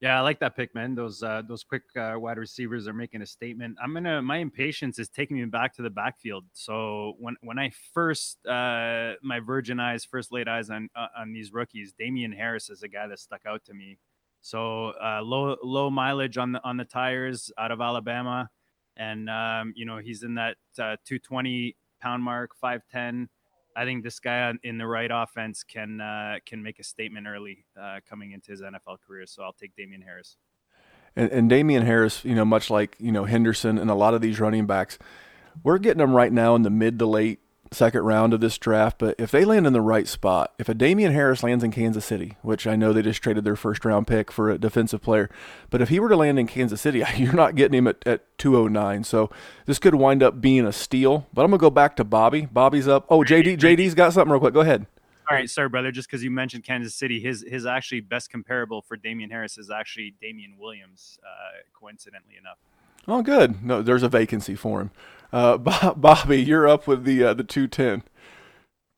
Yeah, 0.00 0.16
I 0.16 0.20
like 0.20 0.38
that 0.38 0.54
pick, 0.54 0.76
man. 0.76 0.94
Those 0.94 1.24
uh, 1.24 1.42
those 1.44 1.64
quick 1.64 1.82
uh, 1.96 2.14
wide 2.16 2.38
receivers 2.38 2.86
are 2.86 2.92
making 2.92 3.20
a 3.20 3.26
statement. 3.26 3.78
I'm 3.82 3.92
gonna. 3.92 4.22
My 4.22 4.36
impatience 4.36 5.00
is 5.00 5.08
taking 5.08 5.38
me 5.38 5.44
back 5.46 5.74
to 5.74 5.82
the 5.82 5.90
backfield. 5.90 6.44
So 6.52 7.14
when 7.18 7.34
when 7.40 7.58
I 7.58 7.72
first 7.92 8.38
uh, 8.46 9.14
my 9.24 9.40
virgin 9.40 9.80
eyes 9.80 10.04
first 10.04 10.30
laid 10.30 10.46
eyes 10.46 10.70
on 10.70 10.88
uh, 10.94 11.08
on 11.18 11.32
these 11.32 11.52
rookies, 11.52 11.94
Damien 11.98 12.30
Harris 12.30 12.70
is 12.70 12.84
a 12.84 12.88
guy 12.88 13.08
that 13.08 13.18
stuck 13.18 13.40
out 13.44 13.64
to 13.64 13.74
me. 13.74 13.98
So 14.40 14.90
uh, 15.02 15.20
low 15.20 15.56
low 15.64 15.90
mileage 15.90 16.38
on 16.38 16.52
the 16.52 16.62
on 16.62 16.76
the 16.76 16.84
tires 16.84 17.50
out 17.58 17.72
of 17.72 17.80
Alabama, 17.80 18.50
and 18.96 19.28
um, 19.28 19.72
you 19.74 19.84
know 19.84 19.98
he's 19.98 20.22
in 20.22 20.36
that 20.36 20.58
uh, 20.78 20.94
220 21.06 21.74
pound 22.00 22.22
mark, 22.22 22.52
5'10 22.62 23.28
I 23.78 23.84
think 23.84 24.02
this 24.02 24.18
guy 24.18 24.52
in 24.64 24.76
the 24.76 24.88
right 24.88 25.10
offense 25.12 25.62
can 25.62 26.00
uh, 26.00 26.38
can 26.44 26.60
make 26.64 26.80
a 26.80 26.82
statement 26.82 27.28
early 27.28 27.64
uh, 27.80 28.00
coming 28.08 28.32
into 28.32 28.50
his 28.50 28.60
NFL 28.60 28.98
career. 29.06 29.24
So 29.26 29.44
I'll 29.44 29.52
take 29.52 29.76
Damien 29.76 30.02
Harris. 30.02 30.36
And, 31.14 31.30
and 31.30 31.48
Damien 31.48 31.86
Harris, 31.86 32.24
you 32.24 32.34
know, 32.34 32.44
much 32.44 32.70
like 32.70 32.96
you 32.98 33.12
know 33.12 33.24
Henderson 33.24 33.78
and 33.78 33.88
a 33.88 33.94
lot 33.94 34.14
of 34.14 34.20
these 34.20 34.40
running 34.40 34.66
backs, 34.66 34.98
we're 35.62 35.78
getting 35.78 35.98
them 35.98 36.12
right 36.12 36.32
now 36.32 36.56
in 36.56 36.62
the 36.62 36.70
mid 36.70 36.98
to 36.98 37.06
late 37.06 37.38
second 37.72 38.02
round 38.02 38.32
of 38.34 38.40
this 38.40 38.58
draft. 38.58 38.98
But 38.98 39.14
if 39.18 39.30
they 39.30 39.44
land 39.44 39.66
in 39.66 39.72
the 39.72 39.80
right 39.80 40.06
spot, 40.06 40.54
if 40.58 40.68
a 40.68 40.74
Damien 40.74 41.12
Harris 41.12 41.42
lands 41.42 41.64
in 41.64 41.70
Kansas 41.70 42.04
City, 42.04 42.36
which 42.42 42.66
I 42.66 42.76
know 42.76 42.92
they 42.92 43.02
just 43.02 43.22
traded 43.22 43.44
their 43.44 43.56
first 43.56 43.84
round 43.84 44.06
pick 44.06 44.30
for 44.30 44.50
a 44.50 44.58
defensive 44.58 45.02
player, 45.02 45.30
but 45.70 45.80
if 45.80 45.88
he 45.88 46.00
were 46.00 46.08
to 46.08 46.16
land 46.16 46.38
in 46.38 46.46
Kansas 46.46 46.80
City, 46.80 47.04
you're 47.16 47.32
not 47.32 47.54
getting 47.54 47.78
him 47.78 47.86
at, 47.86 48.06
at 48.06 48.38
209. 48.38 49.04
So 49.04 49.30
this 49.66 49.78
could 49.78 49.94
wind 49.94 50.22
up 50.22 50.40
being 50.40 50.66
a 50.66 50.72
steal. 50.72 51.26
But 51.32 51.44
I'm 51.44 51.50
gonna 51.50 51.60
go 51.60 51.70
back 51.70 51.96
to 51.96 52.04
Bobby. 52.04 52.46
Bobby's 52.46 52.88
up. 52.88 53.06
Oh, 53.08 53.20
JD, 53.20 53.58
JD's 53.58 53.94
got 53.94 54.12
something 54.12 54.32
real 54.32 54.40
quick. 54.40 54.54
Go 54.54 54.60
ahead. 54.60 54.86
All 55.30 55.36
right, 55.36 55.50
sorry, 55.50 55.68
brother. 55.68 55.92
Just 55.92 56.08
because 56.08 56.24
you 56.24 56.30
mentioned 56.30 56.64
Kansas 56.64 56.94
City, 56.94 57.20
his 57.20 57.44
his 57.46 57.66
actually 57.66 58.00
best 58.00 58.30
comparable 58.30 58.80
for 58.80 58.96
Damien 58.96 59.28
Harris 59.28 59.58
is 59.58 59.70
actually 59.70 60.14
Damien 60.22 60.54
Williams, 60.58 61.18
uh, 61.22 61.60
coincidentally 61.78 62.36
enough. 62.38 62.56
Oh, 63.06 63.22
good. 63.22 63.62
No, 63.62 63.82
there's 63.82 64.02
a 64.02 64.08
vacancy 64.08 64.54
for 64.54 64.80
him. 64.80 64.90
Uh, 65.32 65.56
Bobby, 65.96 66.42
you're 66.42 66.68
up 66.68 66.86
with 66.86 67.04
the 67.04 67.24
uh, 67.24 67.34
the 67.34 67.44
two 67.44 67.66
ten. 67.68 68.02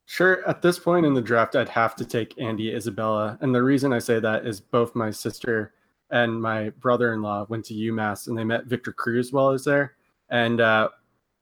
Sure. 0.05 0.47
At 0.47 0.61
this 0.61 0.77
point 0.77 1.05
in 1.05 1.13
the 1.13 1.21
draft, 1.21 1.55
I'd 1.55 1.69
have 1.69 1.95
to 1.95 2.05
take 2.05 2.37
Andy 2.37 2.73
Isabella, 2.73 3.37
and 3.41 3.55
the 3.55 3.63
reason 3.63 3.93
I 3.93 3.99
say 3.99 4.19
that 4.19 4.45
is 4.45 4.59
both 4.59 4.93
my 4.95 5.09
sister 5.09 5.73
and 6.09 6.41
my 6.41 6.69
brother-in-law 6.71 7.45
went 7.47 7.63
to 7.65 7.73
UMass, 7.73 8.27
and 8.27 8.37
they 8.37 8.43
met 8.43 8.65
Victor 8.65 8.91
Cruz 8.91 9.31
while 9.31 9.47
I 9.47 9.51
was 9.51 9.63
there. 9.63 9.93
And 10.29 10.59
uh, 10.59 10.89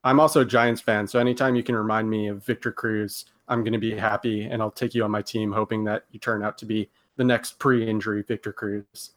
I'm 0.03 0.19
also 0.19 0.41
a 0.41 0.45
Giants 0.45 0.81
fan, 0.81 1.07
so 1.07 1.19
anytime 1.19 1.55
you 1.55 1.63
can 1.63 1.75
remind 1.75 2.09
me 2.09 2.27
of 2.27 2.45
Victor 2.45 2.71
Cruz, 2.71 3.25
I'm 3.47 3.63
going 3.63 3.73
to 3.73 3.79
be 3.79 3.95
happy, 3.95 4.43
and 4.43 4.61
I'll 4.61 4.69
take 4.69 4.93
you 4.93 5.03
on 5.03 5.09
my 5.09 5.23
team, 5.23 5.51
hoping 5.51 5.83
that 5.85 6.05
you 6.11 6.19
turn 6.19 6.43
out 6.43 6.59
to 6.59 6.65
be 6.65 6.89
the 7.15 7.23
next 7.23 7.57
pre-injury 7.57 8.21
Victor 8.21 8.53
Cruz. 8.53 9.13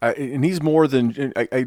and 0.00 0.44
he's 0.44 0.62
more 0.62 0.88
than 0.88 1.32
I, 1.36 1.48
I 1.52 1.66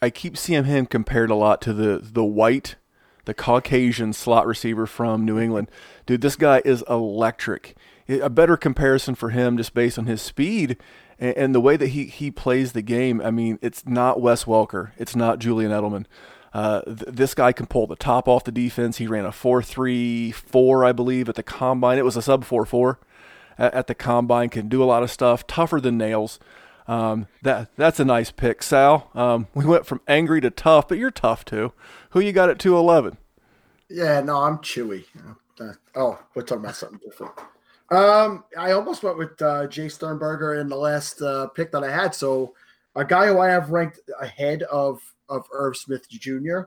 I 0.00 0.10
keep 0.10 0.36
seeing 0.36 0.64
him 0.64 0.86
compared 0.86 1.30
a 1.30 1.34
lot 1.34 1.60
to 1.62 1.72
the 1.72 1.98
the 2.02 2.24
white, 2.24 2.76
the 3.24 3.34
Caucasian 3.34 4.12
slot 4.12 4.46
receiver 4.46 4.86
from 4.86 5.24
New 5.24 5.38
England. 5.38 5.70
Dude, 6.06 6.20
this 6.20 6.36
guy 6.36 6.62
is 6.64 6.84
electric. 6.88 7.76
A 8.08 8.30
better 8.30 8.56
comparison 8.56 9.14
for 9.14 9.30
him, 9.30 9.58
just 9.58 9.74
based 9.74 9.98
on 9.98 10.06
his 10.06 10.22
speed 10.22 10.78
and, 11.18 11.36
and 11.36 11.54
the 11.54 11.60
way 11.60 11.76
that 11.76 11.88
he 11.88 12.04
he 12.04 12.30
plays 12.30 12.72
the 12.72 12.82
game. 12.82 13.20
I 13.20 13.30
mean, 13.30 13.58
it's 13.62 13.86
not 13.86 14.20
Wes 14.20 14.44
Welker, 14.44 14.92
it's 14.96 15.16
not 15.16 15.38
Julian 15.38 15.72
Edelman. 15.72 16.06
Uh, 16.52 16.80
th- 16.82 17.00
this 17.06 17.34
guy 17.34 17.52
can 17.52 17.66
pull 17.66 17.86
the 17.86 17.96
top 17.96 18.26
off 18.26 18.44
the 18.44 18.52
defense. 18.52 18.96
He 18.96 19.06
ran 19.06 19.26
a 19.26 19.30
4.34, 19.30 20.86
I 20.86 20.92
believe, 20.92 21.28
at 21.28 21.34
the 21.34 21.42
combine. 21.42 21.98
It 21.98 22.06
was 22.06 22.16
a 22.16 22.22
sub 22.22 22.42
4.4 22.42 22.96
at, 23.58 23.74
at 23.74 23.86
the 23.86 23.94
combine. 23.94 24.48
Can 24.48 24.68
do 24.68 24.82
a 24.82 24.86
lot 24.86 25.02
of 25.02 25.10
stuff. 25.10 25.46
Tougher 25.46 25.78
than 25.78 25.98
nails. 25.98 26.38
Um, 26.88 27.26
that 27.42 27.70
that's 27.76 28.00
a 28.00 28.04
nice 28.04 28.30
pick, 28.30 28.62
Sal. 28.62 29.10
Um, 29.14 29.46
we 29.54 29.66
went 29.66 29.84
from 29.84 30.00
angry 30.08 30.40
to 30.40 30.50
tough, 30.50 30.88
but 30.88 30.96
you're 30.96 31.10
tough 31.10 31.44
too. 31.44 31.72
Who 32.10 32.20
you 32.20 32.32
got 32.32 32.48
at 32.48 32.58
two 32.58 32.76
eleven? 32.76 33.18
Yeah, 33.90 34.20
no, 34.22 34.38
I'm 34.38 34.58
Chewy. 34.58 35.04
Uh, 35.60 35.72
oh, 35.94 36.18
we're 36.34 36.42
talking 36.42 36.64
about 36.64 36.76
something 36.76 37.00
different. 37.04 37.32
Um, 37.90 38.44
I 38.58 38.72
almost 38.72 39.02
went 39.02 39.18
with 39.18 39.40
uh, 39.40 39.66
Jace 39.66 39.92
Sternberger 39.92 40.54
in 40.54 40.68
the 40.68 40.76
last 40.76 41.20
uh, 41.20 41.48
pick 41.48 41.72
that 41.72 41.84
I 41.84 41.90
had. 41.90 42.14
So 42.14 42.54
a 42.96 43.04
guy 43.04 43.26
who 43.26 43.38
I 43.38 43.48
have 43.48 43.70
ranked 43.70 44.00
ahead 44.20 44.62
of 44.64 45.00
of 45.28 45.46
Irv 45.52 45.76
Smith 45.76 46.08
Jr. 46.08 46.60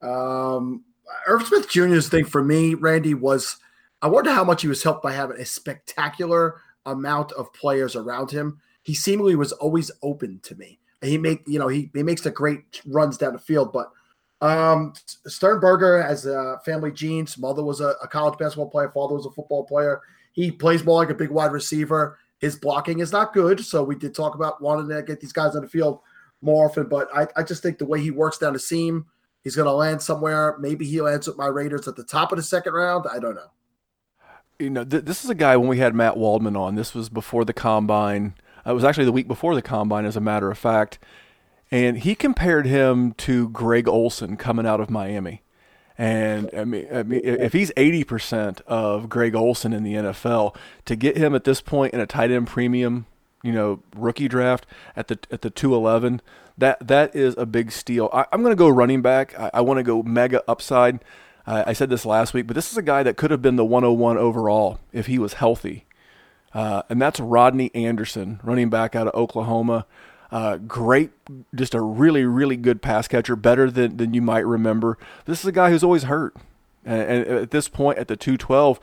Um, 0.00 0.84
Irv 1.26 1.46
Smith 1.46 1.68
Jr.'s 1.68 2.08
thing 2.08 2.24
for 2.24 2.42
me, 2.42 2.74
Randy, 2.74 3.12
was 3.12 3.56
I 4.00 4.08
wonder 4.08 4.32
how 4.32 4.44
much 4.44 4.62
he 4.62 4.68
was 4.68 4.82
helped 4.82 5.02
by 5.02 5.12
having 5.12 5.38
a 5.38 5.44
spectacular 5.44 6.60
amount 6.86 7.32
of 7.32 7.52
players 7.52 7.94
around 7.94 8.30
him 8.30 8.60
he 8.86 8.94
seemingly 8.94 9.34
was 9.34 9.50
always 9.50 9.90
open 10.00 10.38
to 10.44 10.54
me. 10.54 10.78
He 11.02 11.18
make 11.18 11.42
you 11.46 11.58
know 11.58 11.66
he, 11.66 11.90
he 11.92 12.04
makes 12.04 12.22
the 12.22 12.30
great 12.30 12.80
runs 12.86 13.18
down 13.18 13.32
the 13.32 13.38
field, 13.40 13.72
but 13.72 13.90
um, 14.40 14.92
Sternberger 15.26 16.00
has 16.02 16.24
a 16.24 16.60
family 16.64 16.92
genes. 16.92 17.36
Mother 17.36 17.64
was 17.64 17.80
a, 17.80 17.94
a, 18.02 18.06
college 18.06 18.38
basketball 18.38 18.70
player. 18.70 18.90
Father 18.94 19.14
was 19.14 19.26
a 19.26 19.30
football 19.30 19.64
player. 19.64 20.02
He 20.32 20.52
plays 20.52 20.84
more 20.84 20.96
like 20.96 21.10
a 21.10 21.14
big 21.14 21.30
wide 21.30 21.52
receiver. 21.52 22.18
His 22.38 22.56
blocking 22.56 23.00
is 23.00 23.10
not 23.10 23.32
good, 23.32 23.64
so 23.64 23.82
we 23.82 23.96
did 23.96 24.14
talk 24.14 24.36
about 24.36 24.62
wanting 24.62 24.88
to 24.88 25.02
get 25.02 25.20
these 25.20 25.32
guys 25.32 25.56
on 25.56 25.62
the 25.62 25.68
field 25.68 26.00
more 26.42 26.66
often. 26.66 26.86
But 26.86 27.08
I, 27.14 27.26
I 27.34 27.42
just 27.42 27.62
think 27.62 27.78
the 27.78 27.86
way 27.86 28.00
he 28.00 28.12
works 28.12 28.38
down 28.38 28.52
the 28.52 28.58
seam, 28.58 29.06
he's 29.42 29.56
going 29.56 29.66
to 29.66 29.72
land 29.72 30.00
somewhere. 30.00 30.56
Maybe 30.60 30.86
he 30.86 31.00
lands 31.00 31.26
with 31.26 31.38
my 31.38 31.46
Raiders 31.46 31.88
at 31.88 31.96
the 31.96 32.04
top 32.04 32.30
of 32.30 32.36
the 32.36 32.44
second 32.44 32.74
round. 32.74 33.06
I 33.10 33.18
don't 33.18 33.34
know. 33.34 33.50
You 34.60 34.70
know, 34.70 34.84
th- 34.84 35.04
this 35.04 35.24
is 35.24 35.30
a 35.30 35.34
guy 35.34 35.56
when 35.56 35.68
we 35.68 35.78
had 35.78 35.94
Matt 35.94 36.16
Waldman 36.16 36.56
on. 36.56 36.76
This 36.76 36.94
was 36.94 37.08
before 37.08 37.44
the 37.44 37.52
combine. 37.52 38.34
It 38.66 38.72
was 38.72 38.84
actually 38.84 39.04
the 39.04 39.12
week 39.12 39.28
before 39.28 39.54
the 39.54 39.62
combine, 39.62 40.04
as 40.04 40.16
a 40.16 40.20
matter 40.20 40.50
of 40.50 40.58
fact. 40.58 40.98
And 41.70 41.98
he 41.98 42.14
compared 42.14 42.66
him 42.66 43.12
to 43.14 43.48
Greg 43.48 43.88
Olsen 43.88 44.36
coming 44.36 44.66
out 44.66 44.80
of 44.80 44.90
Miami. 44.90 45.42
And 45.98 46.50
I 46.54 46.64
mean, 46.64 46.86
I 46.92 47.02
mean, 47.02 47.20
if 47.24 47.52
he's 47.52 47.70
80% 47.72 48.60
of 48.62 49.08
Greg 49.08 49.34
Olsen 49.34 49.72
in 49.72 49.82
the 49.82 49.94
NFL, 49.94 50.54
to 50.84 50.96
get 50.96 51.16
him 51.16 51.34
at 51.34 51.44
this 51.44 51.60
point 51.60 51.94
in 51.94 52.00
a 52.00 52.06
tight 52.06 52.30
end 52.30 52.46
premium, 52.48 53.06
you 53.42 53.52
know, 53.52 53.80
rookie 53.94 54.28
draft 54.28 54.66
at 54.94 55.08
the 55.08 55.18
at 55.30 55.42
the 55.42 55.50
211, 55.50 56.20
that 56.58 56.86
that 56.86 57.16
is 57.16 57.34
a 57.38 57.46
big 57.46 57.72
steal. 57.72 58.10
I, 58.12 58.26
am 58.32 58.42
going 58.42 58.52
to 58.52 58.56
go 58.56 58.68
running 58.68 59.00
back. 59.00 59.38
I, 59.38 59.50
I 59.54 59.60
want 59.62 59.78
to 59.78 59.82
go 59.82 60.02
mega 60.02 60.42
upside. 60.48 61.00
I 61.48 61.74
said 61.74 61.90
this 61.90 62.04
last 62.04 62.34
week, 62.34 62.48
but 62.48 62.56
this 62.56 62.72
is 62.72 62.76
a 62.76 62.82
guy 62.82 63.04
that 63.04 63.16
could 63.16 63.30
have 63.30 63.40
been 63.40 63.54
the 63.54 63.64
101 63.64 64.18
overall 64.18 64.80
if 64.92 65.06
he 65.06 65.16
was 65.16 65.34
healthy. 65.34 65.86
Uh, 66.56 66.80
and 66.88 67.02
that's 67.02 67.20
Rodney 67.20 67.70
Anderson, 67.74 68.40
running 68.42 68.70
back 68.70 68.96
out 68.96 69.06
of 69.06 69.14
Oklahoma. 69.14 69.84
Uh, 70.32 70.56
great, 70.56 71.10
just 71.54 71.74
a 71.74 71.82
really, 71.82 72.24
really 72.24 72.56
good 72.56 72.80
pass 72.80 73.06
catcher, 73.06 73.36
better 73.36 73.70
than, 73.70 73.98
than 73.98 74.14
you 74.14 74.22
might 74.22 74.46
remember. 74.46 74.96
This 75.26 75.40
is 75.40 75.44
a 75.44 75.52
guy 75.52 75.68
who's 75.68 75.84
always 75.84 76.04
hurt. 76.04 76.34
And, 76.82 77.02
and 77.02 77.26
at 77.26 77.50
this 77.50 77.68
point, 77.68 77.98
at 77.98 78.08
the 78.08 78.16
212, 78.16 78.80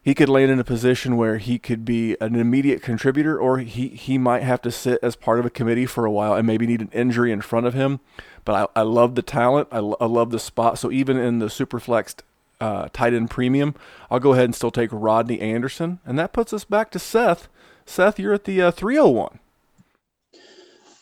he 0.00 0.14
could 0.14 0.28
land 0.28 0.52
in 0.52 0.60
a 0.60 0.64
position 0.64 1.16
where 1.16 1.38
he 1.38 1.58
could 1.58 1.84
be 1.84 2.16
an 2.20 2.36
immediate 2.36 2.82
contributor, 2.82 3.36
or 3.36 3.58
he, 3.58 3.88
he 3.88 4.16
might 4.16 4.44
have 4.44 4.62
to 4.62 4.70
sit 4.70 5.00
as 5.02 5.16
part 5.16 5.40
of 5.40 5.44
a 5.44 5.50
committee 5.50 5.86
for 5.86 6.04
a 6.04 6.10
while 6.10 6.34
and 6.34 6.46
maybe 6.46 6.68
need 6.68 6.82
an 6.82 6.90
injury 6.92 7.32
in 7.32 7.40
front 7.40 7.66
of 7.66 7.74
him. 7.74 7.98
But 8.44 8.70
I, 8.76 8.80
I 8.80 8.82
love 8.82 9.16
the 9.16 9.22
talent. 9.22 9.66
I, 9.72 9.78
I 9.78 10.06
love 10.06 10.30
the 10.30 10.38
spot. 10.38 10.78
So 10.78 10.92
even 10.92 11.16
in 11.16 11.40
the 11.40 11.50
super 11.50 11.80
flexed 11.80 12.22
uh, 12.64 12.88
tight 12.92 13.12
end 13.12 13.30
premium, 13.30 13.74
I'll 14.10 14.20
go 14.20 14.32
ahead 14.32 14.46
and 14.46 14.54
still 14.54 14.70
take 14.70 14.90
Rodney 14.92 15.40
Anderson. 15.40 16.00
And 16.06 16.18
that 16.18 16.32
puts 16.32 16.52
us 16.52 16.64
back 16.64 16.90
to 16.92 16.98
Seth. 16.98 17.48
Seth, 17.84 18.18
you're 18.18 18.32
at 18.32 18.44
the 18.44 18.62
uh, 18.62 18.70
301. 18.70 19.38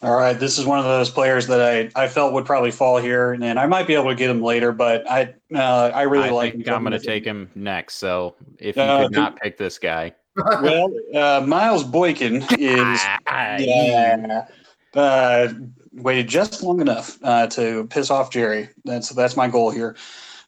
All 0.02 0.16
right, 0.16 0.32
this 0.32 0.58
is 0.58 0.66
one 0.66 0.80
of 0.80 0.84
those 0.84 1.10
players 1.10 1.46
that 1.46 1.60
I, 1.62 2.02
I 2.02 2.08
felt 2.08 2.32
would 2.32 2.44
probably 2.44 2.72
fall 2.72 2.98
here, 2.98 3.34
and 3.34 3.44
I 3.44 3.66
might 3.66 3.86
be 3.86 3.94
able 3.94 4.08
to 4.08 4.16
get 4.16 4.28
him 4.28 4.42
later, 4.42 4.72
but 4.72 5.08
I 5.08 5.32
uh, 5.54 5.92
I 5.94 6.02
really 6.02 6.30
I 6.30 6.32
like. 6.32 6.54
Think 6.54 6.68
I'm 6.68 6.82
going 6.82 6.90
to 6.90 6.98
take 6.98 7.24
him 7.24 7.48
next. 7.54 7.98
So 7.98 8.34
if 8.58 8.74
you 8.74 8.82
uh, 8.82 9.04
could 9.04 9.12
not 9.12 9.36
pick 9.36 9.56
this 9.56 9.78
guy, 9.78 10.12
well, 10.36 10.92
uh, 11.14 11.44
Miles 11.46 11.84
Boykin 11.84 12.42
is 12.58 13.00
yeah, 13.30 14.46
uh, 14.94 15.52
waited 15.92 16.26
just 16.26 16.64
long 16.64 16.80
enough 16.80 17.16
uh, 17.22 17.46
to 17.46 17.86
piss 17.86 18.10
off 18.10 18.32
Jerry. 18.32 18.70
That's 18.84 19.10
that's 19.10 19.36
my 19.36 19.46
goal 19.46 19.70
here. 19.70 19.94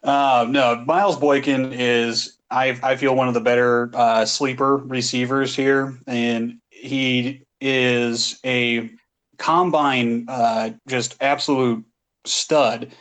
Uh, 0.04 0.46
no, 0.48 0.84
Miles 0.86 1.16
Boykin 1.16 1.72
is 1.72 2.36
I 2.50 2.78
I 2.82 2.96
feel 2.96 3.16
one 3.16 3.28
of 3.28 3.34
the 3.34 3.40
better 3.40 3.90
uh, 3.94 4.26
sleeper 4.26 4.76
receivers 4.76 5.56
here, 5.56 5.98
and 6.06 6.58
he 6.68 7.42
is 7.60 8.38
a 8.44 8.90
combine 9.38 10.26
uh, 10.28 10.70
just 10.86 11.16
absolute 11.20 11.84
stud. 12.26 12.92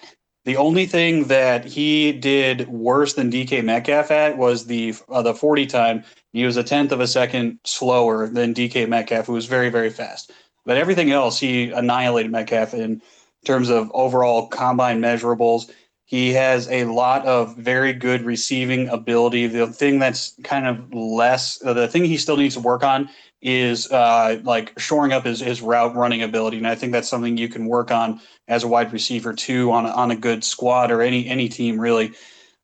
The 0.45 0.57
only 0.57 0.85
thing 0.85 1.25
that 1.25 1.65
he 1.65 2.11
did 2.13 2.67
worse 2.67 3.13
than 3.13 3.31
DK 3.31 3.63
Metcalf 3.63 4.09
at 4.09 4.37
was 4.37 4.65
the 4.65 4.95
uh, 5.09 5.21
the 5.21 5.33
40 5.33 5.65
time. 5.65 6.03
He 6.31 6.45
was 6.45 6.55
a 6.55 6.63
tenth 6.63 6.93
of 6.93 7.01
a 7.01 7.07
second 7.07 7.59
slower 7.65 8.27
than 8.27 8.53
DK 8.53 8.87
Metcalf, 8.87 9.27
who 9.27 9.33
was 9.33 9.45
very 9.45 9.69
very 9.69 9.89
fast. 9.89 10.31
But 10.65 10.77
everything 10.77 11.11
else, 11.11 11.37
he 11.37 11.71
annihilated 11.71 12.31
Metcalf 12.31 12.73
in 12.73 13.01
terms 13.43 13.69
of 13.69 13.91
overall 13.93 14.47
combine 14.47 15.01
measurables 15.01 15.69
He 16.13 16.31
has 16.33 16.69
a 16.69 16.83
lot 16.83 17.25
of 17.25 17.57
very 17.57 17.91
good 17.91 18.21
receiving 18.21 18.87
ability. 18.89 19.47
The 19.47 19.65
thing 19.65 19.97
that's 19.97 20.35
kind 20.43 20.67
of 20.67 20.93
less, 20.93 21.57
the 21.57 21.87
thing 21.87 22.05
he 22.05 22.17
still 22.17 22.37
needs 22.37 22.53
to 22.53 22.61
work 22.61 22.83
on 22.83 23.09
is 23.41 23.91
uh, 23.91 24.39
like 24.43 24.79
shoring 24.79 25.11
up 25.11 25.25
his, 25.25 25.39
his 25.39 25.63
route 25.63 25.95
running 25.95 26.21
ability. 26.21 26.57
And 26.57 26.67
I 26.67 26.75
think 26.75 26.91
that's 26.91 27.09
something 27.09 27.35
you 27.35 27.49
can 27.49 27.65
work 27.65 27.89
on 27.89 28.21
as 28.47 28.63
a 28.63 28.67
wide 28.67 28.93
receiver 28.93 29.33
too 29.33 29.71
on 29.71 29.87
a, 29.87 29.89
on 29.89 30.11
a 30.11 30.15
good 30.15 30.43
squad 30.43 30.91
or 30.91 31.01
any 31.01 31.27
any 31.27 31.49
team 31.49 31.79
really. 31.79 32.13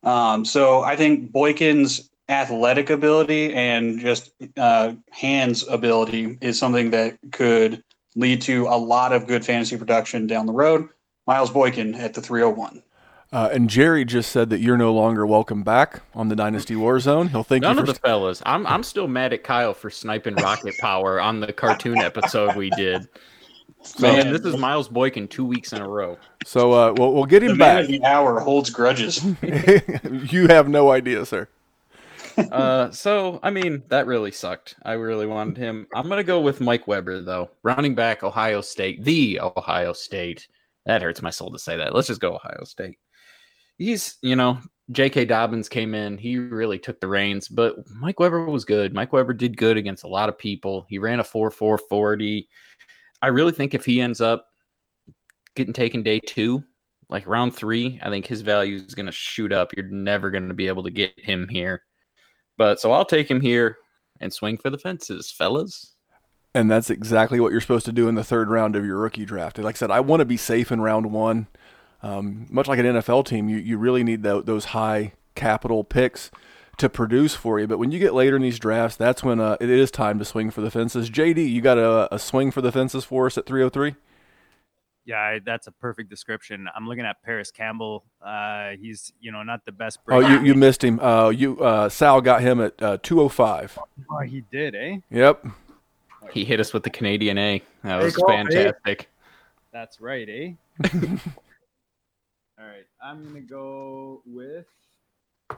Um, 0.04 0.46
so 0.46 0.82
I 0.82 0.96
think 0.96 1.32
Boykin's 1.32 2.08
athletic 2.30 2.92
ability 2.92 3.52
and 3.56 4.00
just 4.00 4.32
uh, 4.58 4.94
hands 5.10 5.68
ability 5.68 6.38
is 6.40 6.60
something 6.60 6.92
that 6.92 7.18
could 7.32 7.84
lead 8.16 8.44
to 8.44 8.68
a 8.68 8.78
lot 8.78 9.12
of 9.12 9.26
good 9.26 9.44
fantasy 9.44 9.76
production 9.76 10.28
down 10.28 10.46
the 10.46 10.54
road. 10.54 10.88
Miles 11.26 11.50
Boykin 11.50 11.96
at 11.96 12.14
the 12.14 12.22
301. 12.22 12.84
Uh, 13.32 13.48
and 13.52 13.70
Jerry 13.70 14.06
just 14.06 14.32
said 14.32 14.50
that 14.50 14.60
you're 14.60 14.78
no 14.78 14.92
longer 14.92 15.24
welcome 15.26 15.62
back 15.62 16.02
on 16.16 16.30
the 16.30 16.36
Dynasty 16.36 16.74
Warzone. 16.74 17.30
He'll 17.30 17.44
thank 17.44 17.62
None 17.62 17.76
you 17.76 17.82
of 17.84 17.88
for 17.88 17.94
the 17.94 18.00
fellas. 18.00 18.42
I'm 18.46 18.66
I'm 18.66 18.82
still 18.84 19.08
mad 19.08 19.34
at 19.34 19.44
Kyle 19.44 19.74
for 19.76 19.92
sniping 19.92 20.34
rocket 20.36 20.76
power 20.80 21.22
on 21.22 21.40
the 21.40 21.54
cartoon 21.54 22.00
episode 22.00 22.56
we 22.56 22.72
did. 22.72 23.08
Man, 24.00 24.34
this 24.34 24.42
is 24.42 24.58
Miles 24.58 24.90
Boykin 24.90 25.28
two 25.28 25.46
weeks 25.46 25.72
in 25.74 25.82
a 25.82 25.88
row. 25.88 26.18
so 26.46 26.74
uh, 26.74 26.94
we'll, 26.98 27.14
we'll 27.14 27.26
get 27.26 27.42
The 27.42 27.52
him 27.52 27.58
man 27.58 27.76
back. 27.76 27.84
of 27.86 27.88
the 27.92 28.04
hour 28.04 28.40
holds 28.40 28.70
grudges. 28.72 29.24
you 30.34 30.48
have 30.48 30.68
no 30.68 30.92
idea, 30.92 31.26
sir. 31.26 31.48
Uh, 32.52 32.90
so 32.92 33.40
I 33.44 33.52
mean 33.52 33.84
that 33.90 34.08
really 34.08 34.32
sucked. 34.32 34.76
I 34.84 34.94
really 34.94 35.28
wanted 35.28 35.58
him. 35.58 35.88
I'm 35.94 36.10
gonna 36.10 36.24
go 36.24 36.42
with 36.42 36.62
Mike 36.62 36.88
Weber 36.88 37.22
though, 37.22 37.52
running 37.64 37.94
back, 37.96 38.24
Ohio 38.24 38.62
State, 38.62 39.04
the 39.04 39.40
Ohio 39.40 39.94
State. 39.94 40.48
That 40.86 41.02
hurts 41.04 41.22
my 41.22 41.30
soul 41.30 41.52
to 41.52 41.60
say 41.60 41.78
that. 41.78 41.94
Let's 41.94 42.08
just 42.08 42.22
go 42.22 42.36
Ohio 42.36 42.64
State. 42.64 42.98
He's, 43.80 44.18
you 44.22 44.36
know, 44.36 44.60
J.K. 44.92 45.26
Dobbins 45.26 45.70
came 45.70 45.96
in. 45.96 46.18
He 46.18 46.38
really 46.38 46.78
took 46.78 47.00
the 47.00 47.08
reins, 47.08 47.48
but 47.48 47.76
Mike 47.90 48.20
Weber 48.20 48.46
was 48.46 48.66
good. 48.66 48.94
Mike 48.94 49.14
Weber 49.14 49.34
did 49.34 49.58
good 49.58 49.78
against 49.78 50.04
a 50.04 50.08
lot 50.08 50.30
of 50.30 50.38
people. 50.38 50.86
He 50.90 51.00
ran 51.00 51.20
a 51.20 51.24
4 51.24 51.50
4 51.50 51.78
40. 51.78 52.48
I 53.22 53.28
really 53.28 53.52
think 53.52 53.74
if 53.74 53.86
he 53.86 54.02
ends 54.02 54.22
up 54.22 54.46
getting 55.56 55.74
taken 55.74 56.04
day 56.04 56.20
two, 56.20 56.64
like 57.10 57.28
round 57.28 57.56
three, 57.56 58.00
I 58.04 58.10
think 58.10 58.26
his 58.26 58.42
value 58.42 58.76
is 58.76 58.96
going 58.96 59.06
to 59.06 59.12
shoot 59.12 59.52
up. 59.52 59.72
You're 59.76 59.88
never 59.88 60.30
going 60.30 60.48
to 60.48 60.54
be 60.54 60.68
able 60.68 60.84
to 60.84 60.92
get 60.92 61.14
him 61.18 61.48
here. 61.50 61.84
But 62.58 62.80
so 62.80 62.92
I'll 62.92 63.06
take 63.06 63.30
him 63.30 63.42
here 63.42 63.78
and 64.20 64.34
swing 64.34 64.58
for 64.58 64.70
the 64.70 64.78
fences, 64.78 65.32
fellas. 65.32 65.96
And 66.56 66.70
that's 66.70 66.90
exactly 66.90 67.40
what 67.40 67.52
you're 67.52 67.62
supposed 67.62 67.86
to 67.86 67.92
do 67.92 68.08
in 68.08 68.16
the 68.16 68.24
third 68.24 68.50
round 68.50 68.76
of 68.76 68.86
your 68.86 68.98
rookie 68.98 69.26
draft. 69.26 69.60
Like 69.60 69.76
I 69.76 69.78
said, 69.78 69.92
I 69.92 70.00
want 70.00 70.22
to 70.22 70.26
be 70.26 70.38
safe 70.38 70.72
in 70.72 70.82
round 70.82 71.12
one. 71.12 71.48
Um, 72.02 72.48
much 72.50 72.68
like 72.68 72.80
an 72.80 72.86
NFL 72.86 73.26
team, 73.26 73.50
you, 73.50 73.58
you 73.58 73.78
really 73.78 74.04
need 74.04 74.24
tho- 74.24 74.42
those 74.42 74.66
high 74.66 75.14
capital 75.36 75.84
picks 75.84 76.32
to 76.78 76.90
produce 76.90 77.36
for 77.36 77.60
you. 77.60 77.68
But 77.68 77.78
when 77.78 77.92
you 77.92 78.00
get 78.00 78.14
later 78.14 78.36
in 78.38 78.42
these 78.42 78.60
drafts, 78.60 78.96
that's 78.96 79.24
when 79.24 79.40
uh, 79.40 79.58
it 79.60 79.70
is 79.70 79.92
time 79.92 80.18
to 80.20 80.26
swing 80.26 80.50
for 80.50 80.62
the 80.62 80.72
fences. 80.72 81.10
JD, 81.10 81.50
you 81.50 81.62
got 81.62 81.78
a, 81.78 82.14
a 82.14 82.20
swing 82.20 82.52
for 82.52 82.62
the 82.62 82.72
fences 82.72 83.04
for 83.04 83.26
us 83.26 83.38
at 83.38 83.46
303? 83.46 83.96
Yeah, 85.06 85.18
I, 85.18 85.40
that's 85.44 85.68
a 85.68 85.72
perfect 85.72 86.10
description. 86.10 86.68
I'm 86.76 86.88
looking 86.88 87.06
at 87.06 87.22
Parris 87.24 87.52
Campbell. 87.52 88.04
Uh, 88.22 88.72
he's, 88.80 89.12
you 89.20 89.32
know, 89.32 89.44
not 89.44 89.66
the 89.66 89.72
best. 89.72 90.00
Oh, 90.08 90.20
you, 90.20 90.42
you 90.42 90.56
missed 90.56 90.84
him. 90.84 91.00
Uh, 91.00 91.30
you 91.30 91.60
uh, 91.60 91.90
Sal 91.90 92.22
got 92.22 92.42
him 92.42 92.62
at 92.62 92.82
uh, 92.82 92.98
205. 93.02 93.80
Oh, 94.12 94.20
he 94.20 94.44
did, 94.52 94.76
eh? 94.76 94.98
Yep. 95.10 95.48
He 96.32 96.46
hit 96.46 96.60
us 96.60 96.74
with 96.74 96.84
the 96.84 96.90
Canadian 96.92 97.38
A. 97.38 97.64
That 97.84 98.02
was 98.02 98.14
Take 98.14 98.24
off, 98.24 98.30
eh? 98.30 98.36
fantastic. 98.36 99.10
That's 99.72 100.00
right, 100.00 100.30
eh? 100.30 100.90
All 102.70 102.76
right, 102.76 102.86
I'm 103.02 103.26
gonna 103.26 103.42
go 103.42 104.22
with. 104.28 104.68
Oh, 105.50 105.56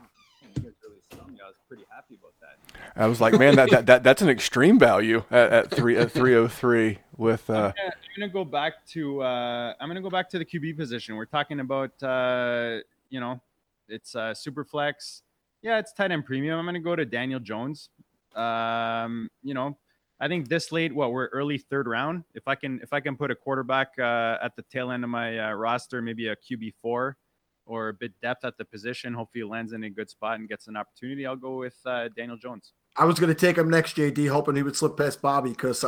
You 0.56 0.64
guys 0.64 0.72
really 0.82 1.02
stung 1.12 1.34
me. 1.34 1.40
I 1.44 1.48
was 1.48 1.58
pretty 1.68 1.84
happy 1.94 2.18
about 2.18 2.34
that. 2.40 2.80
I 2.96 3.06
was 3.08 3.20
like, 3.20 3.38
man, 3.38 3.58
that, 3.58 3.70
that, 3.72 3.86
that 3.88 4.04
that's 4.04 4.22
an 4.22 4.30
extreme 4.30 4.80
value 4.80 5.24
at, 5.30 5.52
at 5.52 5.72
three 5.72 5.98
at 5.98 6.10
303 6.10 7.00
with 7.18 7.50
uh, 7.50 7.74
Yeah, 7.76 7.84
I'm 7.88 7.92
gonna 8.18 8.32
go 8.32 8.46
back 8.46 8.86
to. 8.92 9.24
Uh, 9.24 9.74
I'm 9.82 9.90
gonna 9.90 10.02
go 10.02 10.10
back 10.10 10.30
to 10.30 10.40
the 10.40 10.46
QB 10.46 10.78
position. 10.78 11.18
We're 11.18 11.26
talking 11.26 11.60
about. 11.60 12.02
Uh, 12.02 12.78
you 13.10 13.20
know, 13.20 13.42
it's 13.90 14.16
uh, 14.16 14.34
super 14.34 14.64
flex. 14.64 15.24
Yeah, 15.62 15.80
it's 15.80 15.92
tight 15.92 16.12
end 16.12 16.26
premium. 16.26 16.58
I'm 16.58 16.66
gonna 16.66 16.80
go 16.80 16.96
to 16.96 17.04
Daniel 17.04 17.42
Jones. 17.42 17.90
Um, 18.38 19.30
you 19.44 19.54
know, 19.54 19.76
I 20.22 20.28
think 20.28 20.48
this 20.48 20.72
late, 20.72 20.94
what 20.94 21.12
we're 21.12 21.28
early 21.28 21.58
third 21.58 21.88
round. 21.88 22.24
If 22.36 22.48
I 22.48 22.54
can, 22.54 22.80
if 22.84 22.94
I 22.94 23.00
can 23.00 23.18
put 23.18 23.32
a 23.32 23.36
quarterback 23.36 23.90
uh, 23.98 24.38
at 24.42 24.56
the 24.56 24.62
tail 24.72 24.92
end 24.92 25.04
of 25.04 25.10
my 25.10 25.40
uh, 25.40 25.54
roster, 25.54 26.00
maybe 26.00 26.28
a 26.28 26.36
QB 26.36 26.76
four 26.80 27.18
or 27.66 27.90
a 27.90 27.94
bit 27.94 28.14
depth 28.22 28.46
at 28.46 28.56
the 28.58 28.66
position. 28.66 29.16
Hopefully, 29.16 29.44
lands 29.44 29.74
in 29.74 29.84
a 29.84 29.90
good 29.90 30.12
spot 30.12 30.40
and 30.40 30.48
gets 30.48 30.68
an 30.68 30.78
opportunity. 30.78 31.26
I'll 31.26 31.36
go 31.36 31.58
with 31.58 31.76
uh, 31.88 32.10
Daniel 32.16 32.38
Jones. 32.38 32.74
I 32.98 33.06
was 33.06 33.20
going 33.20 33.34
to 33.34 33.40
take 33.40 33.58
him 33.58 33.70
next, 33.70 33.96
JD, 33.96 34.30
hoping 34.30 34.56
he 34.56 34.64
would 34.64 34.76
slip 34.76 34.96
past 34.96 35.22
Bobby 35.22 35.52
because 35.52 35.84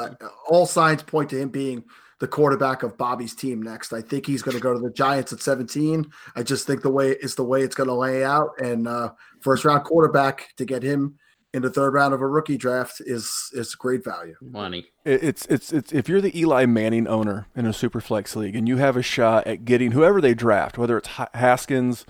all 0.49 0.65
signs 0.65 1.03
point 1.03 1.29
to 1.29 1.37
him 1.39 1.49
being 1.49 1.83
the 2.19 2.27
quarterback 2.27 2.81
of 2.81 2.97
Bobby's 2.97 3.35
team 3.35 3.61
next. 3.61 3.91
I 3.93 4.01
think 4.01 4.25
he's 4.25 4.41
going 4.41 4.55
to 4.55 4.63
go 4.63 4.73
to 4.73 4.79
the 4.79 4.91
Giants 4.91 5.33
at 5.33 5.41
17. 5.41 6.09
I 6.35 6.41
just 6.41 6.65
think 6.65 6.81
the 6.81 6.89
way 6.89 7.11
is 7.11 7.35
the 7.35 7.43
way 7.43 7.61
it's 7.61 7.75
going 7.75 7.89
to 7.89 7.93
lay 7.93 8.23
out, 8.23 8.51
and 8.59 8.87
uh, 8.87 9.11
first 9.41 9.65
round 9.65 9.83
quarterback 9.83 10.55
to 10.57 10.65
get 10.65 10.81
him 10.81 11.19
in 11.53 11.61
the 11.61 11.69
third 11.69 11.93
round 11.93 12.13
of 12.13 12.21
a 12.21 12.27
rookie 12.27 12.57
draft 12.57 12.99
is 12.99 13.49
is 13.53 13.75
great 13.75 14.03
value. 14.03 14.35
Money. 14.41 14.87
It's 15.05 15.45
it's 15.45 15.71
it's 15.71 15.93
if 15.93 16.09
you're 16.09 16.21
the 16.21 16.37
Eli 16.37 16.65
Manning 16.65 17.07
owner 17.07 17.47
in 17.55 17.65
a 17.65 17.73
super 17.73 18.01
flex 18.01 18.35
league 18.35 18.55
and 18.55 18.67
you 18.67 18.77
have 18.77 18.97
a 18.97 19.03
shot 19.03 19.45
at 19.45 19.63
getting 19.63 19.91
whoever 19.91 20.19
they 20.19 20.33
draft, 20.33 20.77
whether 20.77 20.97
it's 20.97 21.09
Haskins, 21.33 22.05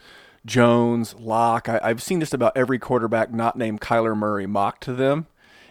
Jones, 0.45 1.15
Lock. 1.19 1.67
I, 1.67 1.79
I've 1.83 2.01
seen 2.01 2.21
just 2.21 2.33
about 2.33 2.55
every 2.55 2.79
quarterback 2.79 3.33
not 3.33 3.57
named 3.57 3.81
Kyler 3.81 4.17
Murray 4.17 4.45
mocked 4.45 4.83
to 4.83 4.93
them. 4.93 5.27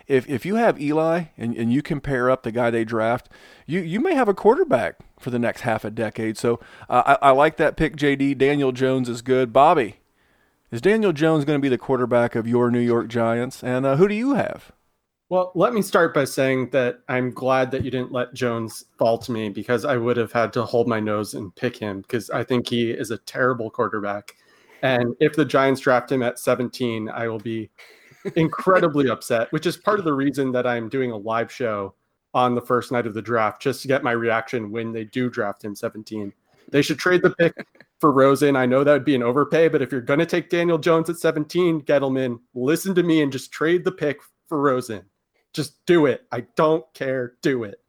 If 0.07 0.29
if 0.29 0.45
you 0.45 0.57
have 0.57 0.81
Eli 0.81 1.25
and, 1.39 1.57
and 1.57 1.73
you 1.73 1.81
compare 1.81 2.31
up 2.31 2.43
the 2.43 2.53
guy 2.53 2.71
they 2.71 2.85
draft, 2.85 3.31
you 3.67 3.81
you 3.81 4.01
may 4.01 4.15
have 4.15 4.29
a 4.29 4.35
quarterback 4.35 4.99
for 5.19 5.31
the 5.31 5.39
next 5.39 5.63
half 5.63 5.85
a 5.85 5.91
decade. 5.91 6.37
So 6.37 6.61
uh, 6.91 7.17
I, 7.23 7.29
I 7.29 7.31
like 7.31 7.57
that 7.57 7.77
pick, 7.77 7.97
JD. 7.97 8.37
Daniel 8.37 8.73
Jones 8.73 9.09
is 9.09 9.23
good. 9.23 9.53
Bobby, 9.53 9.97
is 10.73 10.81
Daniel 10.81 11.13
Jones 11.13 11.45
going 11.45 11.59
to 11.59 11.63
be 11.63 11.69
the 11.69 11.79
quarterback 11.79 12.35
of 12.35 12.49
your 12.49 12.71
New 12.71 12.81
York 12.81 13.07
Giants? 13.07 13.63
And 13.63 13.85
uh, 13.85 13.97
who 13.97 14.09
do 14.09 14.15
you 14.15 14.35
have? 14.35 14.73
Well, 15.29 15.53
let 15.55 15.75
me 15.75 15.83
start 15.83 16.13
by 16.15 16.25
saying 16.25 16.71
that 16.71 17.01
I'm 17.09 17.31
glad 17.31 17.71
that 17.71 17.85
you 17.85 17.91
didn't 17.91 18.13
let 18.13 18.35
Jones 18.35 18.85
fall 18.99 19.19
to 19.19 19.33
me 19.33 19.51
because 19.51 19.85
I 19.85 19.97
would 19.97 20.17
have 20.17 20.33
had 20.33 20.53
to 20.55 20.65
hold 20.65 20.89
my 20.89 20.99
nose 20.99 21.35
and 21.35 21.55
pick 21.55 21.77
him 21.77 22.01
because 22.01 22.29
I 22.31 22.43
think 22.43 22.69
he 22.69 22.91
is 22.91 23.11
a 23.11 23.19
terrible 23.19 23.71
quarterback. 23.71 24.33
And 24.83 25.15
if 25.21 25.37
the 25.37 25.45
Giants 25.45 25.81
draft 25.81 26.11
him 26.11 26.23
at 26.23 26.39
17, 26.39 27.09
I 27.09 27.29
will 27.29 27.39
be 27.39 27.71
incredibly 28.35 29.09
upset, 29.11 29.53
which 29.53 29.67
is 29.67 29.77
part 29.77 29.99
of 29.99 30.05
the 30.05 30.13
reason 30.13 30.53
that 30.53 30.67
I'm 30.67 30.89
doing 30.89 31.13
a 31.13 31.17
live 31.17 31.53
show 31.53 31.95
on 32.35 32.55
the 32.55 32.63
first 32.63 32.93
night 32.93 33.07
of 33.07 33.15
the 33.15 33.23
draft 33.23 33.61
just 33.61 33.83
to 33.83 33.89
get 33.89 34.03
my 34.03 34.13
reaction 34.13 34.71
when 34.71 34.93
they 34.93 35.05
do 35.05 35.29
draft 35.29 35.65
him 35.65 35.75
17. 35.75 36.33
They 36.71 36.83
should 36.83 36.99
trade 36.99 37.23
the 37.23 37.31
pick 37.31 37.55
for 38.03 38.11
Rosen. 38.11 38.57
I 38.57 38.67
know 38.67 38.83
that 38.83 38.93
would 38.93 39.05
be 39.05 39.15
an 39.15 39.23
overpay, 39.23 39.69
but 39.69 39.81
if 39.81 39.93
you're 39.93 40.01
going 40.01 40.19
to 40.19 40.27
take 40.27 40.51
Daniel 40.51 40.77
Jones 40.77 41.09
at 41.09 41.19
17, 41.19 41.83
Gettleman, 41.83 42.41
listen 42.53 42.97
to 42.97 43.05
me 43.05 43.23
and 43.23 43.31
just 43.31 43.53
trade 43.53 43.85
the 43.85 43.93
pick 43.93 44.19
for 44.49 44.61
Rosen. 44.61 45.05
Just 45.53 45.87
do 45.87 46.07
it. 46.07 46.27
I 46.33 46.41
don't 46.57 46.85
care. 46.95 47.35
Do 47.43 47.63
it. 47.63 47.81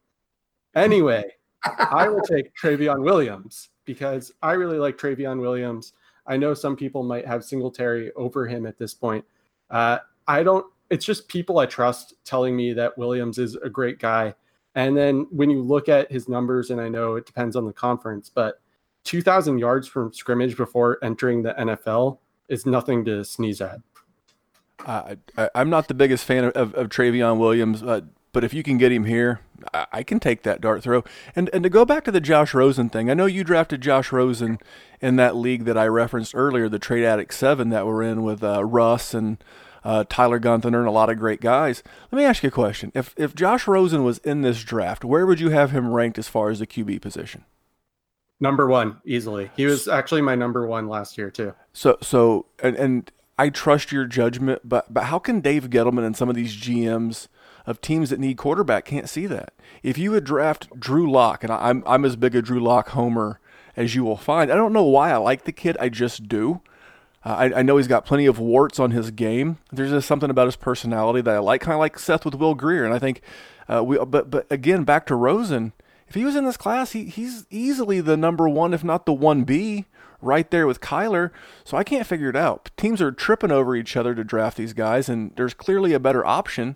Anyway, 0.75 1.23
I 1.79 2.07
will 2.09 2.21
take 2.21 2.55
Trayveon 2.55 3.03
Williams 3.03 3.69
because 3.85 4.31
I 4.43 4.51
really 4.51 4.77
like 4.77 4.99
Trayveon 4.99 5.41
Williams. 5.41 5.93
I 6.27 6.37
know 6.37 6.53
some 6.53 6.75
people 6.75 7.01
might 7.01 7.25
have 7.25 7.43
Singletary 7.43 8.11
over 8.11 8.45
him 8.45 8.67
at 8.67 8.77
this 8.77 8.93
point. 8.93 9.25
Uh, 9.71 9.97
I 10.27 10.43
don't. 10.43 10.63
It's 10.91 11.05
just 11.05 11.27
people 11.27 11.57
I 11.57 11.65
trust 11.65 12.13
telling 12.23 12.55
me 12.55 12.71
that 12.73 12.95
Williams 12.99 13.39
is 13.39 13.55
a 13.55 13.69
great 13.69 13.97
guy. 13.97 14.35
And 14.75 14.95
then 14.95 15.25
when 15.31 15.49
you 15.49 15.63
look 15.63 15.89
at 15.89 16.11
his 16.11 16.29
numbers, 16.29 16.69
and 16.69 16.79
I 16.79 16.87
know 16.87 17.15
it 17.15 17.25
depends 17.25 17.55
on 17.55 17.65
the 17.65 17.73
conference, 17.73 18.29
but 18.29 18.59
2,000 19.03 19.57
yards 19.57 19.87
from 19.87 20.13
scrimmage 20.13 20.57
before 20.57 20.97
entering 21.03 21.43
the 21.43 21.53
NFL 21.53 22.19
is 22.49 22.65
nothing 22.65 23.05
to 23.05 23.23
sneeze 23.23 23.61
at. 23.61 23.79
I, 24.85 25.17
I, 25.37 25.49
I'm 25.55 25.69
not 25.69 25.87
the 25.87 25.93
biggest 25.93 26.25
fan 26.25 26.45
of, 26.45 26.53
of, 26.53 26.73
of 26.75 26.89
Trayveon 26.89 27.37
Williams, 27.37 27.83
uh, 27.83 28.01
but 28.31 28.43
if 28.43 28.53
you 28.53 28.63
can 28.63 28.77
get 28.77 28.91
him 28.91 29.05
here, 29.05 29.41
I, 29.73 29.85
I 29.91 30.03
can 30.03 30.19
take 30.19 30.43
that 30.43 30.61
dart 30.61 30.83
throw. 30.83 31.03
And 31.35 31.49
and 31.53 31.63
to 31.63 31.69
go 31.69 31.85
back 31.85 32.03
to 32.05 32.11
the 32.11 32.19
Josh 32.19 32.53
Rosen 32.53 32.89
thing, 32.89 33.09
I 33.09 33.13
know 33.13 33.25
you 33.25 33.43
drafted 33.43 33.81
Josh 33.81 34.11
Rosen 34.11 34.57
in 35.01 35.15
that 35.17 35.35
league 35.35 35.65
that 35.65 35.77
I 35.77 35.87
referenced 35.87 36.35
earlier, 36.35 36.67
the 36.67 36.79
Trade 36.79 37.05
Addict 37.05 37.33
Seven 37.33 37.69
that 37.69 37.85
we're 37.85 38.03
in 38.03 38.23
with 38.23 38.43
uh, 38.43 38.65
Russ 38.65 39.13
and 39.13 39.41
uh, 39.83 40.03
Tyler 40.09 40.39
Gunther 40.39 40.67
and 40.67 40.87
a 40.87 40.91
lot 40.91 41.09
of 41.09 41.19
great 41.19 41.41
guys. 41.41 41.83
Let 42.11 42.17
me 42.17 42.25
ask 42.25 42.43
you 42.43 42.47
a 42.47 42.51
question: 42.51 42.91
If 42.95 43.13
if 43.17 43.35
Josh 43.35 43.67
Rosen 43.67 44.03
was 44.03 44.17
in 44.19 44.41
this 44.41 44.63
draft, 44.63 45.05
where 45.05 45.25
would 45.25 45.39
you 45.39 45.49
have 45.49 45.71
him 45.71 45.93
ranked 45.93 46.17
as 46.17 46.27
far 46.27 46.49
as 46.49 46.59
the 46.59 46.67
QB 46.67 47.01
position? 47.01 47.45
Number 48.39 48.67
one, 48.67 48.97
easily. 49.05 49.51
He 49.55 49.65
was 49.65 49.87
actually 49.87 50.21
my 50.21 50.35
number 50.35 50.67
one 50.67 50.87
last 50.87 51.17
year, 51.17 51.29
too. 51.29 51.53
So 51.71 51.97
so 52.01 52.47
and 52.61 52.75
and 52.75 53.11
I 53.37 53.49
trust 53.49 53.91
your 53.91 54.05
judgment, 54.05 54.61
but 54.63 54.93
but 54.93 55.05
how 55.05 55.19
can 55.19 55.39
Dave 55.39 55.69
Gettleman 55.69 56.05
and 56.05 56.15
some 56.15 56.29
of 56.29 56.35
these 56.35 56.55
GMs 56.55 57.27
of 57.65 57.79
teams 57.79 58.09
that 58.09 58.19
need 58.19 58.37
quarterback 58.37 58.85
can't 58.85 59.09
see 59.09 59.27
that? 59.27 59.53
If 59.81 59.97
you 59.97 60.11
would 60.11 60.23
draft 60.23 60.77
Drew 60.79 61.09
Lock, 61.09 61.43
and 61.43 61.51
I'm 61.51 61.83
I'm 61.85 62.05
as 62.05 62.15
big 62.15 62.35
a 62.35 62.41
Drew 62.41 62.59
Lock 62.59 62.89
homer 62.89 63.39
as 63.75 63.95
you 63.95 64.03
will 64.03 64.17
find. 64.17 64.51
I 64.51 64.55
don't 64.55 64.73
know 64.73 64.83
why 64.83 65.11
I 65.11 65.17
like 65.17 65.45
the 65.45 65.51
kid. 65.51 65.77
I 65.79 65.89
just 65.89 66.27
do. 66.27 66.61
Uh, 67.25 67.29
I, 67.29 67.59
I, 67.59 67.61
know 67.61 67.77
he's 67.77 67.87
got 67.87 68.05
plenty 68.05 68.25
of 68.25 68.37
warts 68.37 68.79
on 68.79 68.91
his 68.91 69.09
game. 69.09 69.57
There's 69.71 69.91
just 69.91 70.07
something 70.07 70.29
about 70.29 70.47
his 70.47 70.57
personality 70.57 71.21
that 71.21 71.33
I 71.33 71.39
like, 71.39 71.61
kind 71.61 71.73
of 71.73 71.79
like 71.79 71.97
Seth 71.97 72.25
with 72.25 72.35
Will 72.35 72.53
Grier. 72.53 72.83
And 72.83 72.93
I 72.93 72.99
think 72.99 73.21
uh, 73.71 73.83
we, 73.83 73.97
but 73.97 74.29
but 74.29 74.45
again, 74.51 74.83
back 74.83 75.05
to 75.07 75.15
Rosen. 75.15 75.71
If 76.13 76.15
he 76.15 76.25
was 76.25 76.35
in 76.35 76.45
this 76.45 76.57
class, 76.57 76.91
he, 76.91 77.05
he's 77.05 77.47
easily 77.49 77.99
the 77.99 78.15
number 78.15 78.47
one, 78.47 78.71
if 78.71 78.83
not 78.83 79.07
the 79.07 79.13
one 79.13 79.45
B, 79.45 79.85
right 80.21 80.47
there 80.51 80.67
with 80.67 80.79
Kyler. 80.79 81.31
So 81.63 81.75
I 81.75 81.83
can't 81.83 82.05
figure 82.05 82.29
it 82.29 82.35
out. 82.35 82.69
Teams 82.77 83.01
are 83.01 83.11
tripping 83.11 83.51
over 83.51 83.75
each 83.75 83.97
other 83.97 84.13
to 84.13 84.23
draft 84.23 84.55
these 84.55 84.73
guys, 84.73 85.09
and 85.09 85.31
there's 85.37 85.55
clearly 85.55 85.91
a 85.91 85.99
better 85.99 86.23
option 86.23 86.75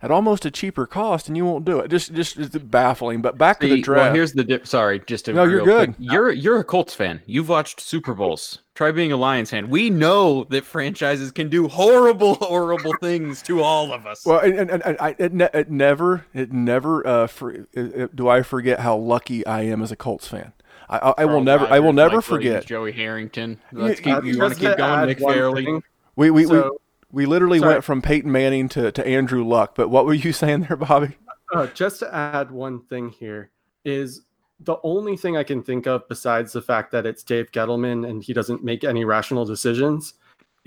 at 0.00 0.10
almost 0.10 0.46
a 0.46 0.50
cheaper 0.50 0.86
cost, 0.86 1.28
and 1.28 1.36
you 1.36 1.44
won't 1.44 1.66
do 1.66 1.78
it. 1.80 1.88
Just, 1.88 2.14
just 2.14 2.38
it's 2.38 2.56
baffling. 2.56 3.20
But 3.20 3.36
back 3.36 3.60
See, 3.60 3.68
to 3.68 3.74
the 3.74 3.82
draft. 3.82 4.02
Well, 4.02 4.14
here's 4.14 4.32
the 4.32 4.44
dip. 4.44 4.66
Sorry, 4.66 5.02
just 5.06 5.26
to 5.26 5.34
no, 5.34 5.44
you're 5.44 5.62
good. 5.62 5.96
Quick. 5.96 6.10
You're 6.10 6.32
you're 6.32 6.60
a 6.60 6.64
Colts 6.64 6.94
fan. 6.94 7.20
You've 7.26 7.50
watched 7.50 7.80
Super 7.80 8.14
Bowls. 8.14 8.60
Try 8.80 8.92
being 8.92 9.12
a 9.12 9.16
Lions 9.18 9.50
fan. 9.50 9.68
We 9.68 9.90
know 9.90 10.44
that 10.44 10.64
franchises 10.64 11.30
can 11.32 11.50
do 11.50 11.68
horrible, 11.68 12.34
horrible 12.40 12.94
things 12.98 13.42
to 13.42 13.62
all 13.62 13.92
of 13.92 14.06
us. 14.06 14.24
Well, 14.24 14.38
and, 14.40 14.58
and, 14.58 14.82
and 14.82 14.96
I, 14.98 15.14
it, 15.18 15.34
ne- 15.34 15.50
it 15.52 15.70
never, 15.70 16.24
it 16.32 16.50
never. 16.50 17.06
Uh, 17.06 17.26
for, 17.26 17.50
it, 17.50 17.68
it, 17.74 18.16
do 18.16 18.26
I 18.26 18.42
forget 18.42 18.80
how 18.80 18.96
lucky 18.96 19.44
I 19.44 19.64
am 19.64 19.82
as 19.82 19.92
a 19.92 19.96
Colts 19.96 20.28
fan? 20.28 20.54
I, 20.88 20.96
I, 20.96 21.14
I 21.18 21.24
will 21.26 21.42
never, 21.42 21.66
I 21.66 21.78
will 21.78 21.92
never 21.92 22.16
Mike 22.16 22.24
forget. 22.24 22.44
Williams, 22.46 22.64
Joey 22.64 22.92
Harrington. 22.92 23.60
Let's 23.70 24.00
Yeah, 24.00 24.18
keep. 24.22 24.32
You 24.32 24.40
want 24.40 24.54
to 24.54 24.60
keep 24.60 24.78
going, 24.78 25.06
Nick 25.08 25.20
one 25.20 25.34
Fairley? 25.34 25.64
thing. 25.66 25.82
We, 26.16 26.30
we, 26.30 26.46
we, 26.46 26.62
we 27.12 27.26
literally 27.26 27.58
Sorry. 27.58 27.74
went 27.74 27.84
from 27.84 28.00
Peyton 28.00 28.32
Manning 28.32 28.70
to, 28.70 28.90
to 28.92 29.06
Andrew 29.06 29.44
Luck. 29.44 29.74
But 29.74 29.90
what 29.90 30.06
were 30.06 30.14
you 30.14 30.32
saying 30.32 30.62
there, 30.62 30.78
Bobby? 30.78 31.18
Uh, 31.54 31.66
just 31.66 31.98
to 31.98 32.14
add 32.14 32.50
one 32.50 32.80
thing 32.80 33.10
here 33.10 33.50
is 33.84 34.22
the 34.60 34.76
only 34.82 35.16
thing 35.16 35.36
I 35.36 35.42
can 35.42 35.62
think 35.62 35.86
of 35.86 36.06
besides 36.08 36.52
the 36.52 36.62
fact 36.62 36.92
that 36.92 37.06
it's 37.06 37.22
Dave 37.22 37.50
Gettleman 37.50 38.08
and 38.08 38.22
he 38.22 38.32
doesn't 38.32 38.62
make 38.62 38.84
any 38.84 39.04
rational 39.04 39.44
decisions 39.44 40.14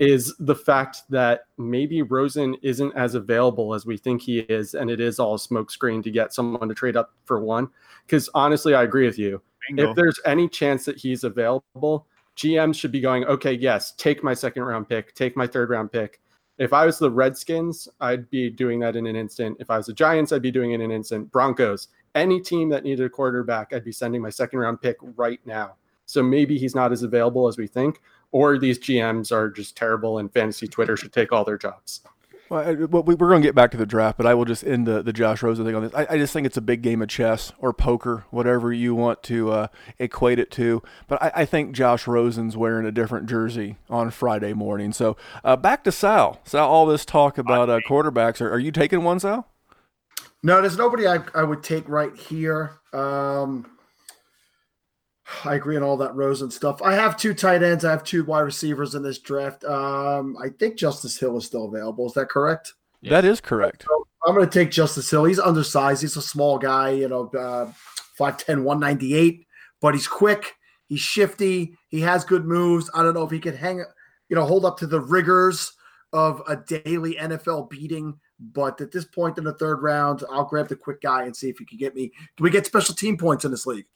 is 0.00 0.34
the 0.40 0.54
fact 0.54 1.02
that 1.08 1.42
maybe 1.56 2.02
Rosen 2.02 2.56
isn't 2.62 2.92
as 2.96 3.14
available 3.14 3.74
as 3.74 3.86
we 3.86 3.96
think 3.96 4.20
he 4.20 4.40
is, 4.40 4.74
and 4.74 4.90
it 4.90 5.00
is 5.00 5.20
all 5.20 5.38
smokescreen 5.38 6.02
to 6.02 6.10
get 6.10 6.32
someone 6.32 6.68
to 6.68 6.74
trade 6.74 6.96
up 6.96 7.12
for 7.24 7.40
one. 7.40 7.68
Because 8.04 8.28
honestly, 8.34 8.74
I 8.74 8.82
agree 8.82 9.06
with 9.06 9.18
you. 9.18 9.40
Bingo. 9.68 9.90
If 9.90 9.96
there's 9.96 10.20
any 10.26 10.48
chance 10.48 10.84
that 10.86 10.98
he's 10.98 11.22
available, 11.22 12.06
GMs 12.36 12.74
should 12.74 12.90
be 12.90 13.00
going, 13.00 13.24
okay, 13.26 13.52
yes, 13.52 13.92
take 13.92 14.24
my 14.24 14.34
second 14.34 14.64
round 14.64 14.88
pick, 14.88 15.14
take 15.14 15.36
my 15.36 15.46
third 15.46 15.70
round 15.70 15.92
pick. 15.92 16.20
If 16.58 16.72
I 16.72 16.86
was 16.86 16.98
the 16.98 17.10
Redskins, 17.10 17.88
I'd 18.00 18.28
be 18.30 18.50
doing 18.50 18.80
that 18.80 18.96
in 18.96 19.06
an 19.06 19.16
instant. 19.16 19.56
If 19.60 19.70
I 19.70 19.76
was 19.76 19.86
the 19.86 19.92
Giants, 19.92 20.32
I'd 20.32 20.42
be 20.42 20.50
doing 20.50 20.72
it 20.72 20.76
in 20.76 20.82
an 20.82 20.90
instant. 20.90 21.30
Broncos, 21.30 21.88
any 22.14 22.40
team 22.40 22.68
that 22.70 22.84
needed 22.84 23.04
a 23.04 23.10
quarterback, 23.10 23.72
I'd 23.72 23.84
be 23.84 23.92
sending 23.92 24.22
my 24.22 24.30
second 24.30 24.58
round 24.58 24.80
pick 24.80 24.96
right 25.16 25.40
now. 25.44 25.74
So 26.06 26.22
maybe 26.22 26.58
he's 26.58 26.74
not 26.74 26.92
as 26.92 27.02
available 27.02 27.48
as 27.48 27.56
we 27.56 27.66
think, 27.66 28.00
or 28.30 28.58
these 28.58 28.78
GMs 28.78 29.32
are 29.32 29.48
just 29.50 29.76
terrible 29.76 30.18
and 30.18 30.32
fantasy 30.32 30.66
Twitter 30.68 30.96
should 30.96 31.12
take 31.12 31.32
all 31.32 31.44
their 31.44 31.58
jobs. 31.58 32.00
Well, 32.50 32.74
we- 32.74 33.14
we're 33.14 33.30
going 33.30 33.40
to 33.40 33.48
get 33.48 33.54
back 33.54 33.70
to 33.70 33.78
the 33.78 33.86
draft, 33.86 34.18
but 34.18 34.26
I 34.26 34.34
will 34.34 34.44
just 34.44 34.64
end 34.64 34.86
the, 34.86 35.02
the 35.02 35.14
Josh 35.14 35.42
Rosen 35.42 35.64
thing 35.64 35.74
on 35.74 35.82
this. 35.84 35.94
I, 35.94 36.06
I 36.10 36.18
just 36.18 36.32
think 36.34 36.46
it's 36.46 36.58
a 36.58 36.60
big 36.60 36.82
game 36.82 37.00
of 37.00 37.08
chess 37.08 37.52
or 37.58 37.72
poker, 37.72 38.26
whatever 38.30 38.70
you 38.70 38.94
want 38.94 39.22
to 39.24 39.50
uh, 39.50 39.66
equate 39.98 40.38
it 40.38 40.50
to. 40.52 40.82
But 41.08 41.22
I, 41.22 41.32
I 41.36 41.44
think 41.46 41.74
Josh 41.74 42.06
Rosen's 42.06 42.54
wearing 42.54 42.84
a 42.86 42.92
different 42.92 43.30
jersey 43.30 43.78
on 43.88 44.10
Friday 44.10 44.52
morning. 44.52 44.92
So 44.92 45.16
uh, 45.42 45.56
back 45.56 45.84
to 45.84 45.90
Sal. 45.90 46.38
Sal, 46.44 46.68
all 46.68 46.84
this 46.84 47.06
talk 47.06 47.38
about 47.38 47.70
uh, 47.70 47.80
quarterbacks. 47.88 48.42
Are, 48.42 48.50
are 48.52 48.58
you 48.58 48.70
taking 48.70 49.02
one, 49.04 49.20
Sal? 49.20 49.48
No, 50.44 50.60
there's 50.60 50.76
nobody 50.76 51.08
I, 51.08 51.20
I 51.34 51.42
would 51.42 51.62
take 51.62 51.88
right 51.88 52.14
here. 52.14 52.78
Um, 52.92 53.66
I 55.42 55.54
agree 55.54 55.74
on 55.78 55.82
all 55.82 55.96
that 55.96 56.14
Rosen 56.14 56.50
stuff. 56.50 56.82
I 56.82 56.92
have 56.92 57.16
two 57.16 57.32
tight 57.32 57.62
ends. 57.62 57.82
I 57.82 57.90
have 57.90 58.04
two 58.04 58.24
wide 58.24 58.40
receivers 58.40 58.94
in 58.94 59.02
this 59.02 59.18
draft. 59.18 59.64
Um, 59.64 60.36
I 60.36 60.50
think 60.50 60.76
Justice 60.76 61.18
Hill 61.18 61.38
is 61.38 61.46
still 61.46 61.64
available. 61.64 62.06
Is 62.06 62.12
that 62.12 62.28
correct? 62.28 62.74
That 63.02 63.24
is 63.24 63.40
correct. 63.40 63.86
I'm 64.26 64.34
going 64.34 64.46
to 64.46 64.52
take 64.52 64.70
Justice 64.70 65.10
Hill. 65.10 65.24
He's 65.24 65.38
undersized. 65.38 66.02
He's 66.02 66.18
a 66.18 66.22
small 66.22 66.58
guy, 66.58 66.90
you 66.90 67.08
know, 67.08 67.30
uh, 67.38 67.72
5'10, 68.20 68.64
198, 68.64 69.46
but 69.80 69.94
he's 69.94 70.06
quick. 70.06 70.52
He's 70.88 71.00
shifty. 71.00 71.74
He 71.88 72.00
has 72.00 72.22
good 72.22 72.44
moves. 72.44 72.90
I 72.94 73.02
don't 73.02 73.14
know 73.14 73.24
if 73.24 73.30
he 73.30 73.40
could 73.40 73.56
hang, 73.56 73.78
you 74.28 74.36
know, 74.36 74.44
hold 74.44 74.66
up 74.66 74.76
to 74.80 74.86
the 74.86 75.00
rigors 75.00 75.72
of 76.12 76.42
a 76.46 76.56
daily 76.56 77.14
NFL 77.14 77.70
beating. 77.70 78.20
But 78.38 78.80
at 78.80 78.90
this 78.90 79.04
point 79.04 79.38
in 79.38 79.44
the 79.44 79.54
third 79.54 79.82
round, 79.82 80.24
I'll 80.30 80.44
grab 80.44 80.68
the 80.68 80.76
quick 80.76 81.00
guy 81.00 81.24
and 81.24 81.36
see 81.36 81.48
if 81.48 81.58
he 81.58 81.64
can 81.64 81.78
get 81.78 81.94
me. 81.94 82.12
Do 82.36 82.44
we 82.44 82.50
get 82.50 82.66
special 82.66 82.94
team 82.94 83.16
points 83.16 83.44
in 83.44 83.50
this 83.50 83.66
league? 83.66 83.86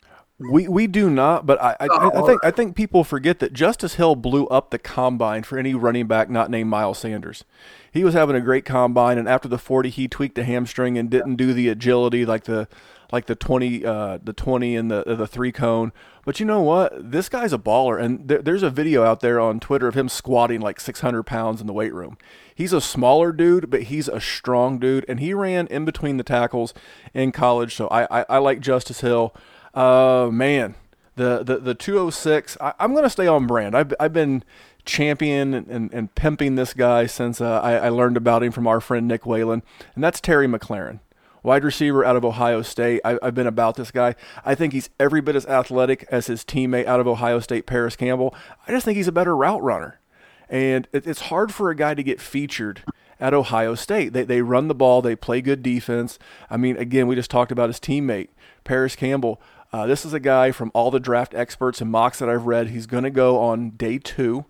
We 0.40 0.68
we 0.68 0.86
do 0.86 1.10
not, 1.10 1.46
but 1.46 1.60
I, 1.60 1.76
I, 1.80 1.88
I 1.90 2.22
think 2.22 2.44
I 2.44 2.48
oh. 2.48 2.50
think 2.52 2.76
people 2.76 3.02
forget 3.02 3.40
that 3.40 3.52
Justice 3.52 3.94
Hill 3.94 4.14
blew 4.14 4.46
up 4.46 4.70
the 4.70 4.78
combine 4.78 5.42
for 5.42 5.58
any 5.58 5.74
running 5.74 6.06
back 6.06 6.30
not 6.30 6.48
named 6.48 6.70
Miles 6.70 6.98
Sanders. 6.98 7.44
He 7.90 8.04
was 8.04 8.14
having 8.14 8.36
a 8.36 8.40
great 8.40 8.64
combine, 8.64 9.18
and 9.18 9.28
after 9.28 9.48
the 9.48 9.58
forty, 9.58 9.90
he 9.90 10.06
tweaked 10.06 10.38
a 10.38 10.44
hamstring 10.44 10.96
and 10.96 11.10
didn't 11.10 11.36
do 11.36 11.52
the 11.52 11.68
agility 11.68 12.24
like 12.24 12.44
the 12.44 12.68
like 13.10 13.26
the 13.26 13.34
twenty 13.34 13.84
uh, 13.84 14.18
the 14.22 14.32
twenty 14.32 14.76
and 14.76 14.90
the 14.90 15.04
the 15.04 15.26
three 15.26 15.52
cone. 15.52 15.92
But 16.24 16.40
you 16.40 16.46
know 16.46 16.60
what? 16.60 17.10
This 17.10 17.28
guy's 17.28 17.52
a 17.52 17.58
baller, 17.58 18.00
and 18.00 18.28
there, 18.28 18.42
there's 18.42 18.62
a 18.62 18.70
video 18.70 19.02
out 19.02 19.20
there 19.20 19.40
on 19.40 19.60
Twitter 19.60 19.88
of 19.88 19.94
him 19.94 20.08
squatting 20.08 20.60
like 20.60 20.80
six 20.80 21.00
hundred 21.00 21.24
pounds 21.24 21.60
in 21.60 21.66
the 21.66 21.72
weight 21.72 21.94
room. 21.94 22.18
He's 22.54 22.72
a 22.72 22.80
smaller 22.80 23.32
dude, 23.32 23.70
but 23.70 23.84
he's 23.84 24.08
a 24.08 24.20
strong 24.20 24.78
dude, 24.78 25.04
and 25.08 25.20
he 25.20 25.32
ran 25.32 25.66
in 25.68 25.84
between 25.84 26.16
the 26.16 26.24
tackles 26.24 26.74
in 27.14 27.32
college. 27.32 27.74
So 27.74 27.88
I 27.88 28.20
I, 28.20 28.26
I 28.28 28.38
like 28.38 28.60
Justice 28.60 29.00
Hill. 29.00 29.34
Uh, 29.74 30.28
man, 30.32 30.74
the 31.16 31.42
the 31.42 31.58
the 31.58 31.74
206. 31.74 32.56
I, 32.60 32.74
I'm 32.78 32.94
gonna 32.94 33.10
stay 33.10 33.26
on 33.26 33.46
brand. 33.46 33.76
I've 33.76 33.94
I've 34.00 34.12
been 34.12 34.44
champion 34.88 35.54
and, 35.54 35.68
and, 35.68 35.92
and 35.92 36.14
pimping 36.14 36.54
this 36.56 36.72
guy 36.72 37.06
since 37.06 37.40
uh, 37.40 37.60
I, 37.60 37.74
I 37.74 37.88
learned 37.90 38.16
about 38.16 38.42
him 38.42 38.50
from 38.50 38.66
our 38.66 38.80
friend 38.80 39.06
Nick 39.06 39.26
Whalen, 39.26 39.62
and 39.94 40.02
that's 40.02 40.20
Terry 40.20 40.48
McLaurin. 40.48 41.00
Wide 41.42 41.64
receiver 41.64 42.04
out 42.04 42.16
of 42.16 42.24
Ohio 42.24 42.62
State. 42.62 43.00
I, 43.04 43.18
I've 43.22 43.34
been 43.34 43.46
about 43.46 43.76
this 43.76 43.90
guy. 43.90 44.14
I 44.44 44.54
think 44.54 44.72
he's 44.72 44.90
every 44.98 45.20
bit 45.20 45.36
as 45.36 45.46
athletic 45.46 46.06
as 46.10 46.26
his 46.26 46.44
teammate 46.44 46.86
out 46.86 47.00
of 47.00 47.06
Ohio 47.06 47.40
State, 47.40 47.66
Parris 47.66 47.96
Campbell. 47.96 48.34
I 48.66 48.72
just 48.72 48.84
think 48.84 48.96
he's 48.96 49.08
a 49.08 49.12
better 49.12 49.36
route 49.36 49.62
runner. 49.62 50.00
And 50.48 50.88
it, 50.92 51.06
it's 51.06 51.22
hard 51.22 51.52
for 51.52 51.70
a 51.70 51.76
guy 51.76 51.94
to 51.94 52.02
get 52.02 52.20
featured 52.20 52.82
at 53.20 53.34
Ohio 53.34 53.74
State. 53.74 54.12
They, 54.12 54.24
they 54.24 54.42
run 54.42 54.68
the 54.68 54.74
ball, 54.74 55.02
they 55.02 55.16
play 55.16 55.40
good 55.40 55.62
defense. 55.62 56.18
I 56.50 56.56
mean, 56.56 56.76
again, 56.76 57.06
we 57.06 57.14
just 57.14 57.30
talked 57.30 57.52
about 57.52 57.68
his 57.68 57.80
teammate, 57.80 58.28
Parris 58.64 58.96
Campbell. 58.96 59.40
Uh, 59.72 59.86
this 59.86 60.04
is 60.06 60.14
a 60.14 60.20
guy 60.20 60.50
from 60.50 60.70
all 60.74 60.90
the 60.90 61.00
draft 61.00 61.34
experts 61.34 61.80
and 61.80 61.90
mocks 61.90 62.18
that 62.20 62.28
I've 62.28 62.46
read. 62.46 62.68
He's 62.68 62.86
going 62.86 63.04
to 63.04 63.10
go 63.10 63.38
on 63.38 63.70
day 63.70 63.98
two. 63.98 64.46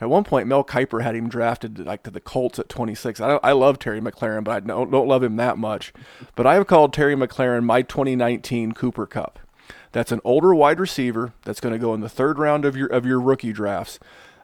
At 0.00 0.10
one 0.10 0.24
point, 0.24 0.46
Mel 0.46 0.62
Kiper 0.62 1.02
had 1.02 1.14
him 1.14 1.28
drafted 1.28 1.78
like 1.78 2.02
to 2.02 2.10
the 2.10 2.20
Colts 2.20 2.58
at 2.58 2.68
26. 2.68 3.20
I, 3.20 3.38
I 3.42 3.52
love 3.52 3.78
Terry 3.78 4.00
McLaurin, 4.00 4.44
but 4.44 4.50
I 4.52 4.60
don't, 4.60 4.90
don't 4.90 5.08
love 5.08 5.22
him 5.22 5.36
that 5.36 5.56
much. 5.56 5.92
But 6.34 6.46
I 6.46 6.54
have 6.54 6.66
called 6.66 6.92
Terry 6.92 7.14
McLaurin 7.14 7.64
my 7.64 7.82
2019 7.82 8.72
Cooper 8.72 9.06
Kupp. 9.06 9.38
That's 9.92 10.12
an 10.12 10.20
older 10.24 10.54
wide 10.54 10.78
receiver 10.78 11.32
that's 11.44 11.60
going 11.60 11.72
to 11.72 11.78
go 11.78 11.94
in 11.94 12.02
the 12.02 12.08
third 12.10 12.38
round 12.38 12.66
of 12.66 12.76
your 12.76 12.88
of 12.88 13.06
your 13.06 13.20
rookie 13.20 13.52
drafts. 13.52 13.98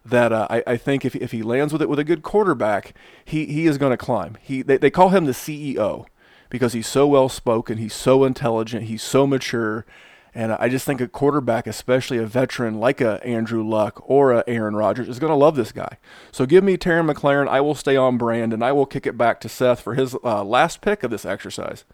That 0.04 0.32
uh, 0.32 0.46
I, 0.48 0.62
I 0.66 0.76
think 0.78 1.04
if, 1.04 1.14
if 1.14 1.30
he 1.30 1.42
lands 1.42 1.72
with 1.72 1.82
it 1.82 1.88
with 1.88 1.98
a 1.98 2.04
good 2.04 2.22
quarterback, 2.22 2.94
he, 3.24 3.46
he 3.46 3.66
is 3.66 3.78
going 3.78 3.92
to 3.92 3.96
climb. 3.96 4.36
He 4.40 4.62
they, 4.62 4.78
they 4.78 4.90
call 4.90 5.10
him 5.10 5.26
the 5.26 5.32
CEO 5.32 6.06
because 6.48 6.72
he's 6.72 6.86
so 6.86 7.06
well 7.06 7.28
spoken, 7.28 7.78
he's 7.78 7.94
so 7.94 8.24
intelligent, 8.24 8.84
he's 8.84 9.02
so 9.02 9.26
mature, 9.26 9.86
and 10.34 10.52
I 10.52 10.68
just 10.68 10.86
think 10.86 11.00
a 11.00 11.08
quarterback, 11.08 11.66
especially 11.66 12.18
a 12.18 12.26
veteran 12.26 12.80
like 12.80 13.00
a 13.00 13.24
Andrew 13.24 13.66
Luck 13.66 14.02
or 14.08 14.32
a 14.32 14.44
Aaron 14.46 14.74
Rodgers, 14.74 15.08
is 15.08 15.18
going 15.18 15.30
to 15.30 15.36
love 15.36 15.56
this 15.56 15.72
guy. 15.72 15.98
So 16.30 16.46
give 16.46 16.64
me 16.64 16.76
Terry 16.76 17.02
McLaurin. 17.02 17.48
I 17.48 17.60
will 17.60 17.74
stay 17.74 17.96
on 17.96 18.16
brand, 18.16 18.52
and 18.52 18.64
I 18.64 18.72
will 18.72 18.86
kick 18.86 19.06
it 19.06 19.18
back 19.18 19.40
to 19.40 19.48
Seth 19.48 19.80
for 19.80 19.94
his 19.94 20.16
uh, 20.24 20.42
last 20.42 20.80
pick 20.80 21.02
of 21.02 21.10
this 21.10 21.26
exercise. 21.26 21.84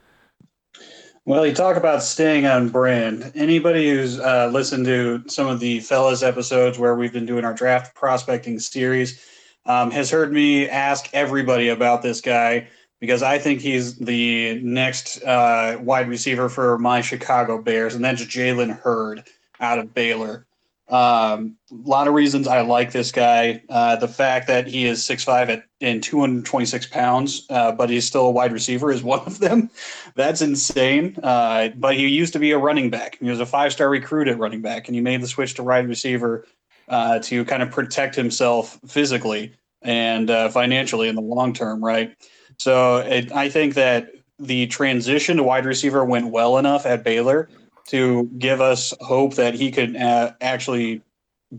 Well, 1.24 1.47
you 1.47 1.53
talk 1.53 1.76
about 1.76 2.03
staying 2.03 2.47
on 2.47 2.70
brand. 2.70 3.32
Anybody 3.34 3.91
who's 3.91 4.18
uh, 4.18 4.49
listened 4.53 4.86
to 4.86 5.24
some 5.26 5.47
of 5.47 5.61
the 5.61 5.80
fellas 5.80 6.22
episodes 6.22 6.78
where 6.78 6.95
we've 6.95 7.12
been 7.12 7.26
doing 7.26 7.45
our 7.45 7.53
draft 7.53 7.95
prospecting 7.95 8.59
series 8.59 9.22
um, 9.66 9.91
has 9.91 10.11
heard 10.11 10.32
me 10.32 10.68
ask 10.68 11.11
everybody 11.12 11.68
about 11.68 12.01
this 12.01 12.22
guy 12.22 12.68
because 13.01 13.22
I 13.22 13.38
think 13.38 13.61
he's 13.61 13.96
the 13.96 14.61
next 14.61 15.22
uh, 15.22 15.78
wide 15.80 16.09
receiver 16.09 16.49
for 16.49 16.78
my 16.78 17.01
Chicago 17.01 17.61
Bears, 17.61 17.94
and 17.94 18.05
that's 18.05 18.24
Jalen 18.24 18.78
Hurd 18.80 19.24
out 19.61 19.78
of 19.78 19.94
Baylor. 19.94 20.46
Um, 20.88 21.57
a 21.70 21.88
lot 21.88 22.09
of 22.09 22.14
reasons 22.14 22.49
I 22.49 22.62
like 22.62 22.92
this 22.92 23.12
guy. 23.12 23.62
Uh, 23.68 23.96
the 23.96 24.09
fact 24.09 24.46
that 24.46 24.66
he 24.66 24.86
is 24.86 25.01
6'5 25.01 25.49
at, 25.51 25.64
and 25.82 26.03
226 26.03 26.86
pounds, 26.86 27.46
uh, 27.51 27.72
but 27.72 27.90
he's 27.90 28.07
still 28.07 28.26
a 28.26 28.30
wide 28.30 28.53
receiver 28.53 28.90
is 28.90 29.03
one 29.05 29.20
of 29.20 29.38
them. 29.38 29.70
That's 30.14 30.40
insane. 30.40 31.16
Uh, 31.22 31.68
but 31.76 31.94
he 31.94 32.09
used 32.09 32.32
to 32.32 32.38
be 32.38 32.53
a 32.53 32.59
running 32.59 32.88
back. 32.90 33.18
He 33.20 33.28
was 33.28 33.40
a 33.40 33.46
five 33.46 33.72
star 33.72 33.90
recruit 33.90 34.28
at 34.28 34.38
running 34.38 34.62
back, 34.62 34.88
and 34.88 34.94
he 34.94 35.01
made 35.01 35.20
the 35.20 35.28
switch 35.28 35.55
to 35.55 35.62
wide 35.62 35.88
receiver 35.88 36.46
uh, 36.88 37.18
to 37.20 37.44
kind 37.44 37.62
of 37.62 37.70
protect 37.70 38.14
himself 38.14 38.80
physically 38.86 39.53
and 39.82 40.30
uh, 40.30 40.49
financially 40.49 41.09
in 41.09 41.14
the 41.14 41.20
long 41.20 41.53
term, 41.53 41.84
right? 41.84 42.16
So 42.59 42.98
it, 42.98 43.32
I 43.32 43.48
think 43.48 43.74
that 43.74 44.11
the 44.38 44.66
transition 44.66 45.36
to 45.36 45.42
wide 45.42 45.64
receiver 45.64 46.04
went 46.04 46.30
well 46.30 46.59
enough 46.59 46.86
at 46.86 47.04
Baylor 47.04 47.48
to 47.88 48.30
give 48.38 48.61
us 48.61 48.92
hope 49.00 49.34
that 49.34 49.54
he 49.54 49.70
could 49.70 49.96
uh, 49.96 50.32
actually 50.40 51.02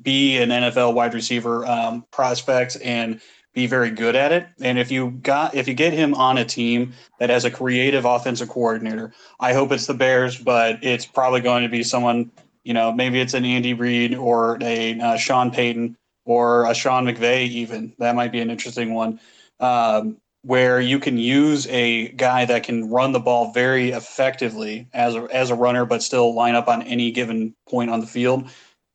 be 0.02 0.38
an 0.38 0.50
NFL 0.50 0.94
wide 0.94 1.14
receiver 1.14 1.66
um, 1.66 2.06
prospect 2.12 2.78
and 2.84 3.20
be 3.54 3.66
very 3.66 3.90
good 3.90 4.16
at 4.16 4.32
it. 4.32 4.48
And 4.62 4.78
if 4.78 4.92
you 4.92 5.12
got 5.24 5.56
if 5.56 5.68
you 5.68 5.74
get 5.74 5.92
him 5.94 6.14
on 6.14 6.38
a 6.38 6.46
team 6.46 6.94
that 7.20 7.30
has 7.30 7.46
a 7.46 7.52
creative 7.52 8.06
offensive 8.06 8.50
coordinator, 8.50 9.12
I 9.40 9.54
hope 9.54 9.72
it's 9.72 9.88
the 9.88 9.96
Bears, 9.96 10.38
but 10.38 10.78
it's 10.84 11.06
probably 11.06 11.42
going 11.42 11.64
to 11.64 11.70
be 11.70 11.84
someone 11.84 12.32
you 12.64 12.74
know 12.74 12.92
maybe 12.92 13.20
it's 13.20 13.34
an 13.34 13.46
Andy 13.46 13.74
Reid 13.74 14.14
or 14.14 14.58
a 14.62 15.00
uh, 15.00 15.18
Sean 15.18 15.50
Payton 15.50 15.98
or 16.26 16.70
a 16.70 16.76
Sean 16.76 17.06
McVay 17.06 17.48
even 17.48 17.94
that 17.98 18.16
might 18.16 18.32
be 18.32 18.40
an 18.40 18.52
interesting 18.52 18.94
one. 18.94 19.20
Um, 19.60 20.18
where 20.44 20.80
you 20.80 21.00
can 21.00 21.18
use 21.18 21.68
a 21.68 22.10
guy 22.10 22.46
that 22.46 22.64
can 22.64 22.90
run 22.90 23.12
the 23.12 23.20
ball 23.20 23.52
very 23.52 23.92
effectively 23.92 24.88
as 24.94 25.16
a, 25.16 25.24
as 25.34 25.50
a 25.50 25.56
runner, 25.56 25.86
but 25.86 26.02
still 26.02 26.34
line 26.34 26.56
up 26.56 26.68
on 26.68 26.82
any 26.84 27.12
given 27.12 27.56
point 27.68 27.90
on 27.90 28.00
the 28.00 28.08
field, 28.08 28.50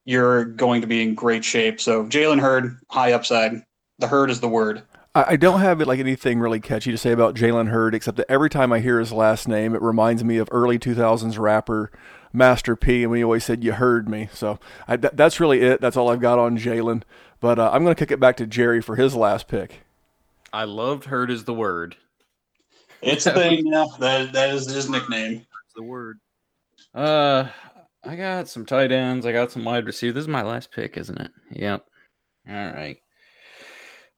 you're 0.05 0.45
going 0.45 0.81
to 0.81 0.87
be 0.87 1.03
in 1.03 1.15
great 1.15 1.45
shape. 1.45 1.81
So 1.81 2.05
Jalen 2.07 2.41
Hurd, 2.41 2.79
high 2.91 3.13
upside. 3.13 3.63
The 3.99 4.09
herd 4.09 4.31
is 4.31 4.41
the 4.41 4.49
word. 4.49 4.83
I 5.17 5.37
don't 5.37 5.61
have 5.61 5.81
like 5.81 6.01
anything 6.01 6.41
really 6.41 6.59
catchy 6.59 6.91
to 6.91 6.99
say 6.99 7.13
about 7.13 7.37
Jalen 7.37 7.69
Hurd, 7.69 7.95
except 7.95 8.17
that 8.17 8.29
every 8.29 8.51
time 8.51 8.73
I 8.73 8.81
hear 8.81 8.99
his 8.99 9.13
last 9.13 9.47
name, 9.47 9.73
it 9.73 9.81
reminds 9.81 10.25
me 10.25 10.39
of 10.39 10.49
early 10.51 10.77
2000s 10.77 11.39
rapper 11.39 11.93
Master 12.33 12.75
P, 12.75 13.05
and 13.05 13.13
we 13.13 13.23
always 13.23 13.45
said, 13.45 13.63
You 13.63 13.75
heard 13.75 14.09
me. 14.09 14.29
So 14.33 14.59
I, 14.89 14.97
th- 14.97 15.15
that's 15.15 15.39
really 15.39 15.61
it. 15.63 15.81
That's 15.81 15.97
all 15.97 16.11
I've 16.11 16.21
got 16.21 16.41
on 16.41 16.59
Jalen. 16.59 17.03
But 17.39 17.61
uh, 17.61 17.71
I'm 17.73 17.85
going 17.85 17.95
to 17.95 17.99
kick 17.99 18.11
it 18.11 18.19
back 18.19 18.37
to 18.39 18.47
Jerry 18.47 18.83
for 18.83 18.97
his 18.97 19.15
last 19.15 19.47
pick. 19.47 19.85
I 20.55 20.65
loved 20.65 21.05
herd 21.05 21.33
is 21.33 21.43
the 21.43 21.53
word. 21.53 21.97
It's 23.03 23.27
a 23.27 23.33
thing. 23.35 23.67
Yeah, 23.67 23.87
that 23.99 24.33
that 24.33 24.51
is 24.51 24.71
his 24.71 24.89
nickname. 24.89 25.45
The 25.75 25.83
word. 25.83 26.21
Uh, 26.95 27.49
I 28.05 28.15
got 28.15 28.47
some 28.49 28.65
tight 28.65 28.93
ends. 28.93 29.27
I 29.27 29.33
got 29.33 29.51
some 29.51 29.65
wide 29.65 29.85
receivers. 29.85 30.15
This 30.15 30.23
is 30.23 30.29
my 30.29 30.43
last 30.43 30.71
pick, 30.71 30.97
isn't 30.97 31.21
it? 31.21 31.33
Yep. 31.51 31.85
All 32.49 32.55
right. 32.55 32.99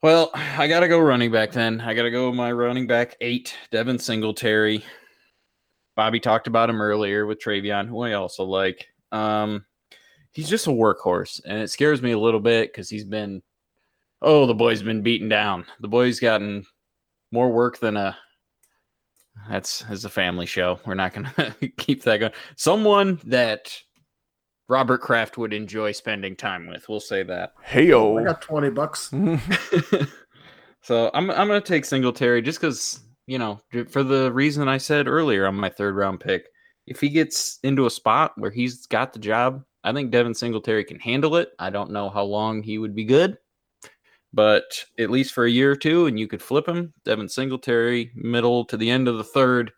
Well, 0.03 0.29
I 0.35 0.67
gotta 0.67 0.87
go 0.87 0.99
running 0.99 1.31
back 1.31 1.53
then. 1.53 1.81
I 1.81 1.95
gotta 1.95 2.11
go 2.11 2.31
my 2.31 2.51
running 2.51 2.85
back 2.85 3.15
eight, 3.19 3.55
Devin 3.71 3.97
Singletary. 3.97 4.85
Bobby 5.95 6.19
talked 6.19 6.45
about 6.45 6.69
him 6.69 6.79
earlier 6.79 7.25
with 7.25 7.41
Trayveon, 7.41 7.87
who 7.87 8.01
I 8.03 8.13
also 8.13 8.43
like. 8.43 8.85
Um, 9.11 9.65
he's 10.33 10.49
just 10.49 10.67
a 10.67 10.69
workhorse, 10.69 11.41
and 11.45 11.57
it 11.57 11.71
scares 11.71 12.03
me 12.03 12.11
a 12.11 12.19
little 12.19 12.39
bit 12.39 12.71
because 12.71 12.91
he's 12.91 13.05
been, 13.05 13.41
oh, 14.21 14.45
the 14.45 14.55
boy's 14.55 14.81
been 14.81 15.01
beaten 15.01 15.29
down. 15.29 15.65
The 15.79 15.87
boy's 15.87 16.19
gotten 16.19 16.65
more 17.31 17.51
work 17.51 17.79
than 17.79 17.97
a. 17.97 18.17
That's 19.49 19.83
as 19.89 20.03
a 20.03 20.09
family 20.09 20.45
show. 20.45 20.79
We're 20.85 20.95
not 20.95 21.13
gonna 21.13 21.55
keep 21.77 22.03
that 22.03 22.17
going. 22.17 22.33
Someone 22.55 23.19
that 23.25 23.71
Robert 24.69 24.99
Kraft 24.99 25.37
would 25.37 25.53
enjoy 25.53 25.91
spending 25.91 26.35
time 26.35 26.67
with. 26.67 26.89
We'll 26.89 26.99
say 26.99 27.23
that. 27.23 27.53
Hey, 27.63 27.93
I 27.93 28.23
got 28.23 28.41
20 28.41 28.69
bucks. 28.71 29.09
so 30.81 31.11
I'm 31.13 31.29
I'm 31.29 31.47
gonna 31.47 31.61
take 31.61 31.85
Singletary 31.85 32.41
just 32.41 32.59
because 32.59 33.01
you 33.27 33.37
know 33.37 33.59
for 33.89 34.03
the 34.03 34.31
reason 34.33 34.67
I 34.67 34.77
said 34.77 35.07
earlier 35.07 35.45
on 35.45 35.55
my 35.55 35.69
third 35.69 35.95
round 35.95 36.19
pick. 36.19 36.47
If 36.85 37.01
he 37.01 37.09
gets 37.09 37.59
into 37.63 37.85
a 37.85 37.91
spot 37.91 38.31
where 38.37 38.51
he's 38.51 38.85
got 38.85 39.11
the 39.11 39.19
job, 39.19 39.61
I 39.83 39.91
think 39.91 40.09
Devin 40.09 40.33
Singletary 40.33 40.85
can 40.85 40.99
handle 40.99 41.35
it. 41.35 41.49
I 41.59 41.69
don't 41.69 41.91
know 41.91 42.09
how 42.09 42.23
long 42.23 42.63
he 42.63 42.77
would 42.77 42.95
be 42.95 43.03
good, 43.03 43.37
but 44.33 44.85
at 44.99 45.09
least 45.09 45.33
for 45.33 45.45
a 45.45 45.51
year 45.51 45.71
or 45.71 45.75
two, 45.75 46.05
and 46.05 46.19
you 46.19 46.27
could 46.27 46.41
flip 46.41 46.67
him. 46.67 46.93
Devin 47.05 47.29
Singletary, 47.29 48.11
middle 48.15 48.65
to 48.65 48.77
the 48.77 48.89
end 48.89 49.07
of 49.07 49.17
the 49.17 49.23
third, 49.23 49.71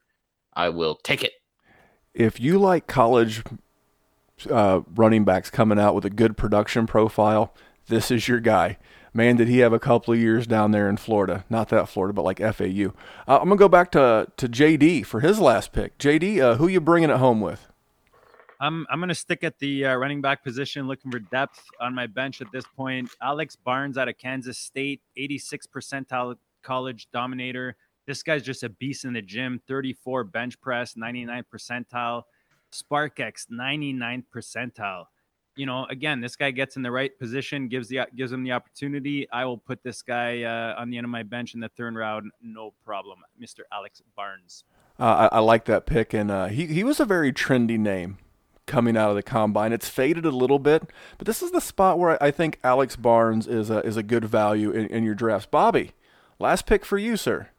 I 0.53 0.69
will 0.69 0.95
take 0.95 1.23
it. 1.23 1.33
if 2.13 2.39
you 2.39 2.59
like 2.59 2.87
college 2.87 3.43
uh, 4.49 4.81
running 4.95 5.23
backs 5.23 5.49
coming 5.49 5.79
out 5.79 5.95
with 5.95 6.05
a 6.05 6.09
good 6.09 6.37
production 6.37 6.87
profile, 6.87 7.53
this 7.87 8.11
is 8.11 8.27
your 8.27 8.39
guy. 8.39 8.77
Man, 9.13 9.37
did 9.37 9.47
he 9.47 9.59
have 9.59 9.73
a 9.73 9.79
couple 9.79 10.13
of 10.13 10.19
years 10.19 10.45
down 10.45 10.71
there 10.71 10.87
in 10.89 10.97
Florida? 10.97 11.43
Not 11.49 11.69
that 11.69 11.89
Florida, 11.89 12.13
but 12.13 12.23
like 12.23 12.39
FAU. 12.39 12.93
Uh, 13.27 13.39
I'm 13.39 13.49
gonna 13.49 13.55
go 13.55 13.67
back 13.69 13.91
to 13.91 14.27
to 14.37 14.47
JD 14.47 15.05
for 15.05 15.21
his 15.21 15.39
last 15.39 15.71
pick. 15.71 15.97
JD, 15.97 16.39
uh, 16.39 16.55
who 16.55 16.67
you 16.67 16.79
bringing 16.79 17.09
it 17.09 17.17
home 17.17 17.41
with? 17.41 17.68
I'm 18.59 18.85
I'm 18.89 18.99
gonna 18.99 19.15
stick 19.15 19.43
at 19.43 19.57
the 19.59 19.85
uh, 19.85 19.95
running 19.95 20.21
back 20.21 20.43
position, 20.43 20.87
looking 20.87 21.11
for 21.11 21.19
depth 21.19 21.63
on 21.79 21.95
my 21.95 22.07
bench 22.07 22.41
at 22.41 22.51
this 22.51 22.65
point. 22.75 23.09
Alex 23.21 23.55
Barnes 23.55 23.97
out 23.97 24.09
of 24.09 24.17
Kansas 24.17 24.57
State, 24.57 25.01
86 25.15 25.67
percentile 25.67 26.35
college 26.61 27.07
dominator. 27.13 27.75
This 28.05 28.21
guy's 28.23 28.43
just 28.43 28.63
a 28.63 28.69
beast 28.69 29.05
in 29.05 29.13
the 29.13 29.21
gym. 29.21 29.61
34 29.67 30.25
bench 30.25 30.59
press, 30.59 30.97
99 30.97 31.45
percentile. 31.53 32.23
SPARQ-x, 32.71 33.47
99 33.49 34.23
percentile. 34.33 35.05
You 35.55 35.65
know, 35.65 35.85
again, 35.89 36.21
this 36.21 36.35
guy 36.35 36.51
gets 36.51 36.75
in 36.75 36.83
the 36.83 36.91
right 36.91 37.17
position, 37.17 37.67
gives 37.67 37.87
the 37.87 38.01
gives 38.15 38.31
him 38.31 38.43
the 38.43 38.51
opportunity. 38.51 39.27
I 39.31 39.45
will 39.45 39.57
put 39.57 39.83
this 39.83 40.01
guy 40.01 40.43
uh, 40.43 40.79
on 40.79 40.89
the 40.89 40.97
end 40.97 41.05
of 41.05 41.11
my 41.11 41.23
bench 41.23 41.53
in 41.53 41.59
the 41.59 41.69
third 41.69 41.95
round, 41.95 42.31
no 42.41 42.73
problem, 42.85 43.19
Mr. 43.41 43.61
Alex 43.71 44.01
Barnes. 44.15 44.63
Uh, 44.99 45.29
I, 45.31 45.37
I 45.37 45.39
like 45.39 45.65
that 45.65 45.85
pick, 45.85 46.13
and 46.13 46.29
uh, 46.29 46.47
he 46.47 46.67
he 46.67 46.83
was 46.83 46.99
a 46.99 47.05
very 47.05 47.33
trendy 47.33 47.79
name 47.79 48.17
coming 48.69 48.95
out 48.95 49.09
of 49.09 49.15
the 49.15 49.23
combine. 49.23 49.73
It's 49.73 49.89
faded 49.89 50.25
a 50.25 50.31
little 50.31 50.59
bit, 50.59 50.83
but 51.17 51.27
this 51.27 51.41
is 51.41 51.51
the 51.51 51.59
spot 51.59 51.99
where 51.99 52.21
I, 52.23 52.31
think 52.31 52.59
Alex 52.63 52.95
Barnes 52.95 53.47
is 53.47 53.69
a 53.69 53.79
is 53.79 53.97
a 53.97 54.03
good 54.03 54.23
value 54.23 54.71
in, 54.71 54.85
in 54.87 55.03
your 55.03 55.15
drafts. 55.15 55.47
Bobby, 55.47 55.91
last 56.37 56.65
pick 56.65 56.85
for 56.85 56.97
you, 56.97 57.17
sir. 57.17 57.49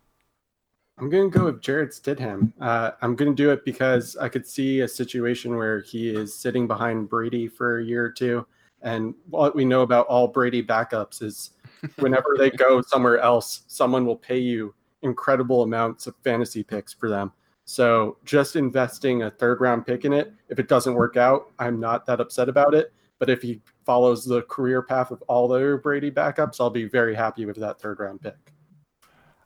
I'm 0.96 1.10
going 1.10 1.30
to 1.30 1.38
go 1.38 1.46
with 1.46 1.62
Jarrett 1.62 1.90
Stidham. 1.90 2.52
Uh, 2.60 2.92
I'm 3.02 3.16
going 3.16 3.30
to 3.30 3.34
do 3.34 3.50
it 3.50 3.64
because 3.64 4.16
I 4.18 4.28
could 4.28 4.46
see 4.46 4.80
a 4.80 4.88
situation 4.88 5.56
where 5.56 5.80
he 5.80 6.10
is 6.10 6.34
sitting 6.34 6.66
behind 6.66 7.08
Brady 7.08 7.48
for 7.48 7.78
a 7.78 7.84
year 7.84 8.04
or 8.04 8.10
two. 8.10 8.46
And 8.82 9.14
what 9.28 9.54
we 9.54 9.64
know 9.64 9.80
about 9.80 10.06
all 10.06 10.28
Brady 10.28 10.62
backups 10.62 11.22
is 11.22 11.52
whenever 11.96 12.36
they 12.36 12.50
go 12.50 12.82
somewhere 12.82 13.18
else, 13.18 13.62
someone 13.66 14.04
will 14.04 14.16
pay 14.16 14.38
you 14.38 14.74
incredible 15.02 15.62
amounts 15.62 16.06
of 16.06 16.14
fantasy 16.22 16.62
picks 16.62 16.92
for 16.92 17.08
them. 17.08 17.32
So 17.64 18.16
just 18.24 18.56
investing 18.56 19.22
a 19.22 19.30
third 19.30 19.60
round 19.60 19.86
pick 19.86 20.04
in 20.04 20.12
it, 20.12 20.32
if 20.48 20.58
it 20.58 20.68
doesn't 20.68 20.94
work 20.94 21.16
out, 21.16 21.52
I'm 21.58 21.78
not 21.78 22.06
that 22.06 22.20
upset 22.20 22.48
about 22.48 22.74
it. 22.74 22.92
But 23.18 23.30
if 23.30 23.42
he 23.42 23.60
follows 23.84 24.24
the 24.24 24.42
career 24.42 24.82
path 24.82 25.10
of 25.10 25.22
all 25.28 25.46
the 25.46 25.78
Brady 25.82 26.10
backups, 26.10 26.60
I'll 26.60 26.70
be 26.70 26.84
very 26.84 27.14
happy 27.14 27.44
with 27.44 27.56
that 27.56 27.78
third 27.78 28.00
round 28.00 28.22
pick. 28.22 28.52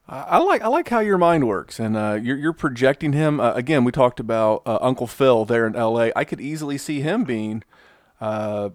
I 0.07 0.37
like 0.39 0.61
I 0.61 0.69
like 0.69 0.89
how 0.91 1.01
your 1.01 1.17
mind 1.17 1.49
works, 1.49 1.81
and 1.81 1.97
uh, 1.97 2.19
you're 2.23 2.37
you're 2.37 2.53
projecting 2.53 3.15
him. 3.15 3.41
Uh, 3.41 3.53
again, 3.55 3.85
we 3.85 3.93
talked 3.93 4.21
about 4.21 4.63
uh, 4.67 4.79
Uncle 4.83 5.07
Phil 5.07 5.47
there 5.47 5.67
in 5.67 5.75
L.A. 5.75 6.13
I 6.15 6.25
could 6.25 6.43
easily 6.43 6.77
see 6.77 7.01
him 7.01 7.25
being, 7.25 7.65
uh, 8.21 8.71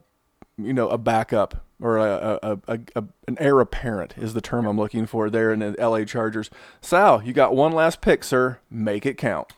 you 0.65 0.73
know, 0.73 0.89
a 0.89 0.97
backup 0.97 1.65
or 1.81 1.97
a, 1.97 2.39
a, 2.41 2.59
a, 2.67 2.79
a 2.95 3.03
an 3.27 3.37
heir 3.39 3.59
apparent 3.59 4.15
is 4.17 4.33
the 4.33 4.41
term 4.41 4.65
I'm 4.65 4.77
looking 4.77 5.05
for 5.05 5.29
there 5.29 5.51
in 5.51 5.59
the 5.59 5.75
L.A. 5.79 6.05
Chargers. 6.05 6.49
Sal, 6.81 7.23
you 7.23 7.33
got 7.33 7.55
one 7.55 7.71
last 7.71 8.01
pick, 8.01 8.23
sir. 8.23 8.59
Make 8.69 9.05
it 9.05 9.17
count. 9.17 9.53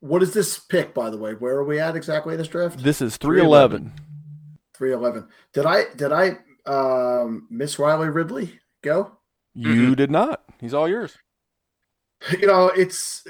What 0.00 0.22
is 0.22 0.34
this 0.34 0.58
pick, 0.58 0.92
by 0.92 1.10
the 1.10 1.16
way? 1.16 1.32
Where 1.32 1.54
are 1.54 1.64
we 1.64 1.78
at 1.78 1.96
exactly 1.96 2.34
in 2.34 2.38
this 2.38 2.48
draft? 2.48 2.82
This 2.82 3.00
is 3.00 3.16
three 3.16 3.40
eleven. 3.40 3.92
311. 4.76 5.28
Did 5.52 5.66
I 5.66 5.84
did 5.94 6.12
I 6.12 6.38
um 6.70 7.46
miss 7.50 7.78
Riley 7.78 8.08
Ridley 8.08 8.58
go? 8.82 9.18
You 9.54 9.94
did 9.94 10.10
not. 10.10 10.42
He's 10.60 10.74
all 10.74 10.88
yours. 10.88 11.16
You 12.40 12.46
know, 12.46 12.68
it's 12.68 13.26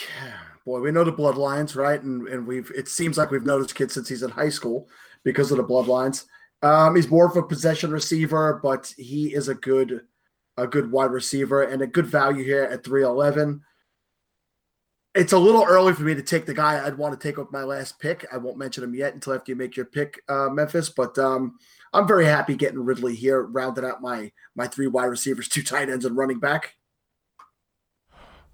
boy, 0.64 0.80
we 0.80 0.90
know 0.90 1.04
the 1.04 1.12
bloodlines, 1.12 1.76
right? 1.76 2.00
And 2.02 2.26
and 2.28 2.46
we've 2.46 2.70
it 2.74 2.88
seems 2.88 3.18
like 3.18 3.30
we've 3.30 3.44
noticed 3.44 3.68
this 3.70 3.76
kid 3.76 3.92
since 3.92 4.08
he's 4.08 4.22
in 4.22 4.30
high 4.30 4.48
school 4.48 4.88
because 5.22 5.50
of 5.50 5.58
the 5.58 5.64
bloodlines. 5.64 6.24
Um, 6.62 6.96
he's 6.96 7.08
more 7.08 7.26
of 7.26 7.36
a 7.36 7.42
possession 7.42 7.90
receiver, 7.90 8.60
but 8.62 8.92
he 8.96 9.34
is 9.34 9.48
a 9.48 9.54
good 9.54 10.02
a 10.56 10.66
good 10.66 10.90
wide 10.90 11.12
receiver 11.12 11.62
and 11.62 11.82
a 11.82 11.86
good 11.86 12.06
value 12.06 12.42
here 12.42 12.64
at 12.64 12.82
311. 12.82 13.62
It's 15.14 15.32
a 15.32 15.38
little 15.38 15.64
early 15.64 15.94
for 15.94 16.02
me 16.02 16.14
to 16.16 16.22
take 16.22 16.46
the 16.46 16.54
guy 16.54 16.84
I'd 16.84 16.98
want 16.98 17.18
to 17.18 17.28
take 17.28 17.38
with 17.38 17.52
my 17.52 17.62
last 17.62 17.98
pick. 18.00 18.26
I 18.32 18.38
won't 18.38 18.58
mention 18.58 18.82
him 18.82 18.94
yet 18.94 19.14
until 19.14 19.34
after 19.34 19.52
you 19.52 19.56
make 19.56 19.76
your 19.76 19.86
pick, 19.86 20.20
uh, 20.28 20.48
Memphis. 20.48 20.90
But 20.90 21.16
um, 21.16 21.58
I'm 21.92 22.06
very 22.08 22.26
happy 22.26 22.56
getting 22.56 22.84
Ridley 22.84 23.14
here, 23.14 23.42
rounded 23.42 23.84
out 23.84 24.02
my 24.02 24.32
my 24.54 24.66
three 24.66 24.88
wide 24.88 25.06
receivers, 25.06 25.48
two 25.48 25.62
tight 25.62 25.88
ends, 25.88 26.04
and 26.04 26.16
running 26.16 26.40
back. 26.40 26.76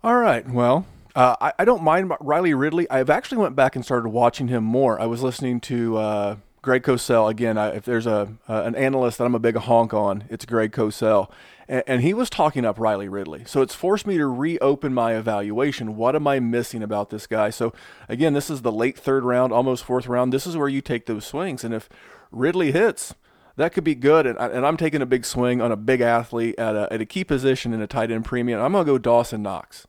All 0.03 0.17
right. 0.17 0.47
Well, 0.49 0.87
uh, 1.15 1.37
I, 1.41 1.53
I 1.61 1.65
don't 1.65 1.83
mind 1.83 2.13
Riley 2.21 2.55
Ridley. 2.55 2.89
I've 2.91 3.11
actually 3.11 3.39
went 3.39 3.57
back 3.57 3.77
and 3.77 3.85
started 3.85 4.11
watching 4.11 4.49
him 4.49 4.63
more. 4.63 5.01
I 5.01 5.07
was 5.07 5.23
listening 5.23 5.61
to 5.63 5.97
uh, 5.97 6.37
Greg 6.65 6.83
Cosell 6.83 7.31
again. 7.31 7.59
I, 7.59 7.69
if 7.69 7.85
there's 7.85 8.07
a 8.07 8.37
uh, 8.49 8.63
an 8.65 8.75
analyst 8.75 9.19
that 9.19 9.25
I'm 9.25 9.35
a 9.35 9.39
big 9.39 9.57
honk 9.57 9.93
on, 9.93 10.25
it's 10.31 10.47
Greg 10.47 10.73
Cosell, 10.73 11.31
and, 11.69 11.83
and 11.87 12.03
he 12.03 12.15
was 12.15 12.31
talking 12.31 12.65
up 12.65 12.79
Riley 12.79 13.09
Ridley. 13.09 13.45
So 13.47 13.61
it's 13.61 13.75
forced 13.75 14.07
me 14.07 14.17
to 14.17 14.27
reopen 14.27 14.95
my 14.95 15.15
evaluation. 15.15 15.97
What 15.97 16.17
am 16.17 16.27
I 16.27 16.41
missing 16.41 16.83
about 16.83 17.11
this 17.11 17.27
guy? 17.27 17.51
So 17.51 17.75
again, 18.09 18.33
this 18.33 18.49
is 18.49 18.63
the 18.63 18.73
late 18.73 18.99
third 18.99 19.25
round, 19.25 19.53
almost 19.53 19.85
fourth 19.85 20.07
round. 20.07 20.33
This 20.33 20.47
is 20.47 20.57
where 20.57 20.69
you 20.69 20.81
take 20.81 21.05
those 21.05 21.27
swings, 21.27 21.65
and 21.65 21.75
if 21.75 21.89
Ridley 22.33 22.73
hits, 22.73 23.15
that 23.57 23.75
could 23.75 23.85
be 23.85 23.95
good. 23.95 24.27
And, 24.27 24.39
I- 24.39 24.67
I'm 24.67 24.79
taking 24.79 25.03
a 25.03 25.07
big 25.07 25.27
swing 25.27 25.61
on 25.61 25.71
a 25.71 25.77
big 25.77 26.01
athlete 26.01 26.59
at 26.59 26.75
a, 26.75 26.91
at 26.91 27.03
a 27.03 27.07
key 27.07 27.25
position 27.25 27.75
in 27.75 27.83
a 27.83 27.87
tight 27.87 28.11
end 28.11 28.25
premium. 28.25 28.61
I'm 28.61 28.73
going 28.73 28.87
to 28.87 28.93
go 28.93 28.99
Dawson 28.99 29.43
Knox. 29.43 29.87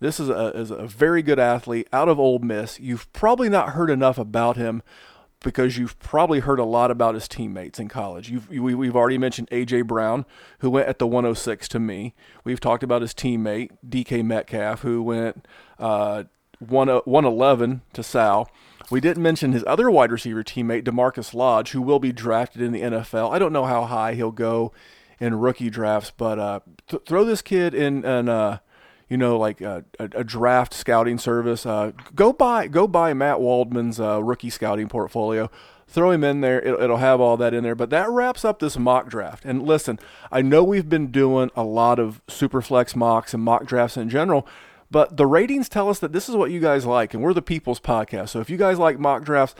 This 0.00 0.20
is 0.20 0.28
a, 0.28 0.48
is 0.48 0.70
a 0.70 0.86
very 0.86 1.22
good 1.22 1.38
athlete 1.38 1.88
out 1.92 2.08
of 2.08 2.20
Ole 2.20 2.38
Miss. 2.38 2.78
You've 2.78 3.12
probably 3.12 3.48
not 3.48 3.70
heard 3.70 3.90
enough 3.90 4.18
about 4.18 4.56
him 4.56 4.82
because 5.44 5.78
you've 5.78 5.98
probably 6.00 6.40
heard 6.40 6.58
a 6.58 6.64
lot 6.64 6.90
about 6.90 7.14
his 7.14 7.28
teammates 7.28 7.78
in 7.78 7.88
college. 7.88 8.30
You've, 8.30 8.48
we, 8.48 8.74
we've 8.74 8.96
already 8.96 9.18
mentioned 9.18 9.48
A.J. 9.52 9.82
Brown, 9.82 10.24
who 10.58 10.70
went 10.70 10.88
at 10.88 10.98
the 10.98 11.06
106 11.06 11.68
to 11.68 11.78
me. 11.78 12.14
We've 12.42 12.58
talked 12.58 12.82
about 12.82 13.02
his 13.02 13.14
teammate, 13.14 13.70
DK 13.88 14.24
Metcalf, 14.24 14.80
who 14.80 15.02
went 15.02 15.46
uh, 15.78 16.24
111 16.58 17.82
to 17.92 18.02
Sal. 18.02 18.50
We 18.90 19.00
didn't 19.00 19.22
mention 19.22 19.52
his 19.52 19.64
other 19.66 19.90
wide 19.90 20.12
receiver 20.12 20.42
teammate, 20.42 20.82
DaMarkus 20.84 21.34
Lodge, 21.34 21.70
who 21.70 21.82
will 21.82 21.98
be 22.00 22.12
drafted 22.12 22.60
in 22.60 22.72
the 22.72 22.82
NFL. 22.82 23.30
I 23.30 23.38
don't 23.38 23.52
know 23.52 23.64
how 23.64 23.84
high 23.84 24.14
he'll 24.14 24.30
go 24.32 24.72
in 25.20 25.34
rookie 25.36 25.70
drafts, 25.70 26.10
but 26.10 26.38
uh, 26.38 26.60
th- 26.88 27.02
throw 27.06 27.24
this 27.24 27.42
kid 27.42 27.74
in 27.74 28.04
an 28.04 28.28
uh, 28.28 28.58
you 29.14 29.18
know, 29.18 29.38
like 29.38 29.60
a, 29.60 29.84
a, 30.00 30.10
a 30.16 30.24
draft 30.24 30.74
scouting 30.74 31.18
service. 31.18 31.64
Uh, 31.64 31.92
go 32.16 32.32
buy 32.32 32.66
go 32.66 32.88
buy 32.88 33.14
Matt 33.14 33.38
Waldman's 33.38 34.00
uh, 34.00 34.20
rookie 34.20 34.50
scouting 34.50 34.88
portfolio. 34.88 35.48
Throw 35.86 36.10
him 36.10 36.24
in 36.24 36.40
there. 36.40 36.60
It'll, 36.60 36.82
it'll 36.82 36.96
have 36.96 37.20
all 37.20 37.36
that 37.36 37.54
in 37.54 37.62
there. 37.62 37.76
But 37.76 37.90
that 37.90 38.10
wraps 38.10 38.44
up 38.44 38.58
this 38.58 38.76
mock 38.76 39.08
draft. 39.08 39.44
And 39.44 39.62
listen, 39.62 40.00
I 40.32 40.42
know 40.42 40.64
we've 40.64 40.88
been 40.88 41.12
doing 41.12 41.52
a 41.54 41.62
lot 41.62 42.00
of 42.00 42.22
super 42.26 42.60
flex 42.60 42.96
mocks 42.96 43.32
and 43.32 43.44
mock 43.44 43.66
drafts 43.66 43.96
in 43.96 44.08
general. 44.08 44.48
But 44.90 45.16
the 45.16 45.26
ratings 45.28 45.68
tell 45.68 45.88
us 45.88 46.00
that 46.00 46.12
this 46.12 46.28
is 46.28 46.34
what 46.34 46.50
you 46.50 46.58
guys 46.58 46.84
like, 46.84 47.14
and 47.14 47.22
we're 47.22 47.34
the 47.34 47.40
people's 47.40 47.78
podcast. 47.78 48.30
So 48.30 48.40
if 48.40 48.50
you 48.50 48.56
guys 48.56 48.80
like 48.80 48.98
mock 48.98 49.22
drafts, 49.22 49.54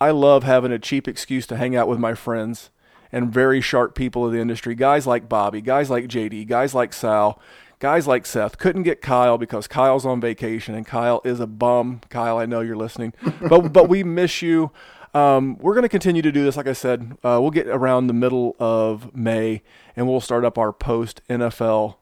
I 0.00 0.12
love 0.12 0.44
having 0.44 0.70
a 0.70 0.78
cheap 0.78 1.08
excuse 1.08 1.48
to 1.48 1.56
hang 1.56 1.74
out 1.74 1.88
with 1.88 1.98
my 1.98 2.14
friends 2.14 2.70
and 3.10 3.34
very 3.34 3.60
sharp 3.60 3.96
people 3.96 4.24
of 4.24 4.32
the 4.32 4.38
industry. 4.38 4.76
Guys 4.76 5.04
like 5.04 5.28
Bobby, 5.28 5.60
guys 5.60 5.90
like 5.90 6.06
JD, 6.06 6.46
guys 6.46 6.76
like 6.76 6.92
Sal, 6.92 7.40
guys 7.80 8.06
like 8.06 8.24
Seth 8.24 8.58
couldn't 8.58 8.84
get 8.84 9.02
Kyle 9.02 9.36
because 9.36 9.66
Kyle's 9.66 10.06
on 10.06 10.20
vacation 10.20 10.76
and 10.76 10.86
Kyle 10.86 11.20
is 11.24 11.40
a 11.40 11.46
bum. 11.48 12.02
Kyle, 12.08 12.38
I 12.38 12.46
know 12.46 12.60
you're 12.60 12.76
listening, 12.76 13.12
but 13.48 13.72
but 13.72 13.88
we 13.88 14.04
miss 14.04 14.40
you. 14.40 14.70
Um, 15.12 15.58
we're 15.58 15.74
going 15.74 15.82
to 15.82 15.88
continue 15.88 16.22
to 16.22 16.30
do 16.30 16.44
this. 16.44 16.56
Like 16.56 16.68
I 16.68 16.72
said, 16.72 17.16
uh, 17.24 17.38
we'll 17.40 17.50
get 17.50 17.66
around 17.66 18.06
the 18.06 18.12
middle 18.12 18.54
of 18.60 19.12
May 19.12 19.62
and 19.96 20.06
we'll 20.06 20.20
start 20.20 20.44
up 20.44 20.56
our 20.56 20.72
post 20.72 21.20
NFL 21.28 21.96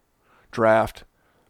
draft 0.50 1.04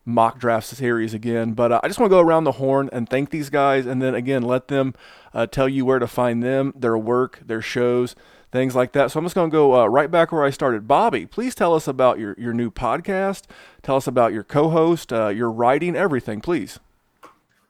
mock 0.04 0.38
draft 0.38 0.66
series 0.66 1.12
again. 1.14 1.52
But 1.52 1.72
uh, 1.72 1.80
I 1.82 1.88
just 1.88 1.98
want 1.98 2.10
to 2.10 2.14
go 2.14 2.20
around 2.20 2.44
the 2.44 2.52
horn 2.52 2.88
and 2.92 3.08
thank 3.08 3.30
these 3.30 3.50
guys, 3.50 3.86
and 3.86 4.00
then 4.00 4.14
again 4.14 4.42
let 4.42 4.68
them 4.68 4.94
uh, 5.34 5.46
tell 5.46 5.68
you 5.68 5.84
where 5.84 5.98
to 5.98 6.06
find 6.06 6.42
them, 6.42 6.72
their 6.76 6.96
work, 6.96 7.40
their 7.44 7.60
shows, 7.60 8.14
things 8.52 8.74
like 8.74 8.92
that. 8.92 9.10
So 9.10 9.18
I'm 9.18 9.24
just 9.24 9.34
going 9.34 9.50
to 9.50 9.54
go 9.54 9.80
uh, 9.80 9.86
right 9.86 10.10
back 10.10 10.32
where 10.32 10.44
I 10.44 10.50
started. 10.50 10.88
Bobby, 10.88 11.26
please 11.26 11.54
tell 11.54 11.74
us 11.74 11.86
about 11.88 12.18
your, 12.18 12.34
your 12.38 12.52
new 12.52 12.70
podcast. 12.70 13.44
Tell 13.82 13.96
us 13.96 14.06
about 14.06 14.32
your 14.32 14.44
co 14.44 14.70
host, 14.70 15.12
uh, 15.12 15.28
your 15.28 15.50
writing, 15.50 15.96
everything, 15.96 16.40
please. 16.40 16.78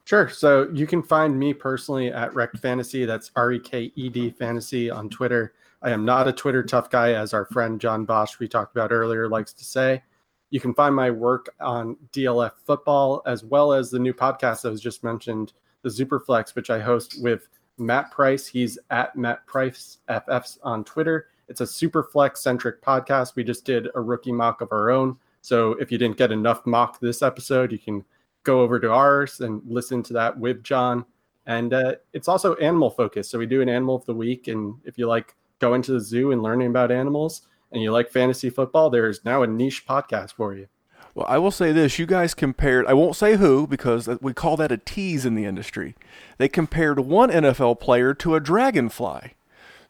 Sure. 0.04 0.28
So 0.28 0.70
you 0.72 0.86
can 0.86 1.02
find 1.02 1.38
me 1.38 1.52
personally 1.52 2.10
at 2.10 2.32
Reked 2.34 2.58
Fantasy. 2.60 3.04
That's 3.04 3.30
R 3.36 3.52
E 3.52 3.60
K 3.60 3.92
E 3.94 4.08
D 4.08 4.30
Fantasy 4.30 4.90
on 4.90 5.10
Twitter. 5.10 5.52
I 5.82 5.90
am 5.90 6.04
not 6.04 6.26
a 6.26 6.32
Twitter 6.32 6.62
tough 6.62 6.90
guy, 6.90 7.12
as 7.12 7.32
our 7.32 7.44
friend 7.44 7.80
John 7.80 8.04
Bosch, 8.04 8.38
we 8.38 8.48
talked 8.48 8.74
about 8.74 8.90
earlier, 8.90 9.28
likes 9.28 9.52
to 9.52 9.64
say. 9.64 10.02
You 10.50 10.60
can 10.60 10.74
find 10.74 10.94
my 10.94 11.10
work 11.10 11.50
on 11.60 11.96
DLF 12.12 12.52
football, 12.64 13.22
as 13.26 13.44
well 13.44 13.72
as 13.72 13.90
the 13.90 13.98
new 13.98 14.14
podcast 14.14 14.62
that 14.62 14.70
was 14.70 14.80
just 14.80 15.04
mentioned, 15.04 15.52
the 15.82 15.90
Superflex, 15.90 16.54
which 16.54 16.70
I 16.70 16.80
host 16.80 17.22
with 17.22 17.48
Matt 17.78 18.10
Price. 18.10 18.46
He's 18.46 18.78
at 18.90 19.16
Matt 19.16 19.46
Price 19.46 19.98
FFs 20.08 20.58
on 20.62 20.84
Twitter. 20.84 21.28
It's 21.48 21.60
a 21.60 21.66
super 21.66 22.02
flex 22.02 22.40
centric 22.40 22.82
podcast. 22.82 23.34
We 23.34 23.44
just 23.44 23.64
did 23.64 23.88
a 23.94 24.00
rookie 24.00 24.32
mock 24.32 24.60
of 24.60 24.72
our 24.72 24.90
own. 24.90 25.16
So 25.40 25.72
if 25.72 25.90
you 25.90 25.98
didn't 25.98 26.16
get 26.16 26.32
enough 26.32 26.66
mock 26.66 27.00
this 27.00 27.22
episode, 27.22 27.72
you 27.72 27.78
can 27.78 28.04
go 28.42 28.60
over 28.60 28.78
to 28.80 28.92
ours 28.92 29.40
and 29.40 29.62
listen 29.66 30.02
to 30.04 30.12
that 30.14 30.38
with 30.38 30.62
John. 30.62 31.04
And 31.46 31.72
uh, 31.72 31.94
it's 32.12 32.28
also 32.28 32.54
animal 32.56 32.90
focused. 32.90 33.30
So 33.30 33.38
we 33.38 33.46
do 33.46 33.62
an 33.62 33.68
animal 33.68 33.96
of 33.96 34.04
the 34.04 34.14
week. 34.14 34.48
And 34.48 34.74
if 34.84 34.98
you 34.98 35.06
like 35.06 35.34
going 35.58 35.82
to 35.82 35.92
the 35.92 36.00
zoo 36.00 36.32
and 36.32 36.42
learning 36.42 36.68
about 36.68 36.92
animals 36.92 37.42
and 37.72 37.82
you 37.82 37.92
like 37.92 38.10
fantasy 38.10 38.50
football, 38.50 38.90
there's 38.90 39.24
now 39.24 39.42
a 39.42 39.46
niche 39.46 39.86
podcast 39.86 40.32
for 40.34 40.54
you. 40.54 40.68
Well, 41.14 41.26
I 41.28 41.38
will 41.38 41.50
say 41.50 41.72
this: 41.72 41.98
you 41.98 42.06
guys 42.06 42.34
compared. 42.34 42.86
I 42.86 42.94
won't 42.94 43.16
say 43.16 43.36
who 43.36 43.66
because 43.66 44.08
we 44.20 44.32
call 44.32 44.56
that 44.56 44.72
a 44.72 44.76
tease 44.76 45.24
in 45.26 45.34
the 45.34 45.44
industry. 45.44 45.94
They 46.38 46.48
compared 46.48 47.00
one 47.00 47.30
NFL 47.30 47.80
player 47.80 48.14
to 48.14 48.34
a 48.34 48.40
dragonfly. 48.40 49.34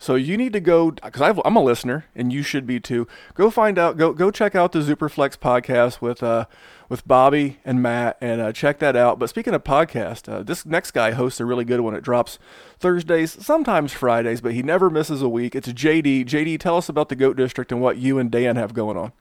So 0.01 0.14
you 0.14 0.37
need 0.37 0.53
to 0.53 0.61
go 0.61 0.93
because 0.93 1.41
I'm 1.45 1.57
a 1.57 1.62
listener 1.62 2.05
and 2.14 2.33
you 2.33 2.45
should 2.45 2.66
be 2.66 2.79
too. 2.79 3.09
Go 3.35 3.51
find 3.51 3.79
out. 3.79 3.97
Go 3.97 4.12
go 4.12 4.31
check 4.31 4.55
out 4.55 4.71
the 4.71 4.79
Superflex 4.79 5.37
podcast 5.37 6.01
with 6.01 6.23
uh 6.23 6.47
with 6.89 7.07
Bobby 7.07 7.59
and 7.64 7.83
Matt 7.83 8.16
and 8.21 8.41
uh, 8.41 8.53
check 8.53 8.79
that 8.79 8.95
out. 8.95 9.19
But 9.19 9.29
speaking 9.29 9.55
of 9.55 9.64
podcast, 9.64 10.33
uh, 10.33 10.43
this 10.45 10.64
next 10.64 10.93
guy 10.93 11.11
hosts 11.11 11.41
a 11.41 11.45
really 11.45 11.64
good 11.64 11.81
one. 11.81 11.95
It 11.95 12.05
drops 12.05 12.39
Thursdays, 12.79 13.45
sometimes 13.45 13.93
Fridays, 13.93 14.41
but 14.41 14.55
he 14.55 14.62
never 14.62 14.89
misses 14.89 15.21
a 15.21 15.29
week. 15.29 15.57
It's 15.57 15.69
JD. 15.69 16.27
JD, 16.27 16.61
tell 16.61 16.77
us 16.77 16.89
about 16.89 17.09
the 17.09 17.16
Goat 17.16 17.37
District 17.37 17.71
and 17.73 17.81
what 17.81 17.99
you 17.99 18.19
and 18.19 18.31
Dan 18.31 18.55
have 18.57 18.73
going 18.73 18.97
on. 18.97 19.12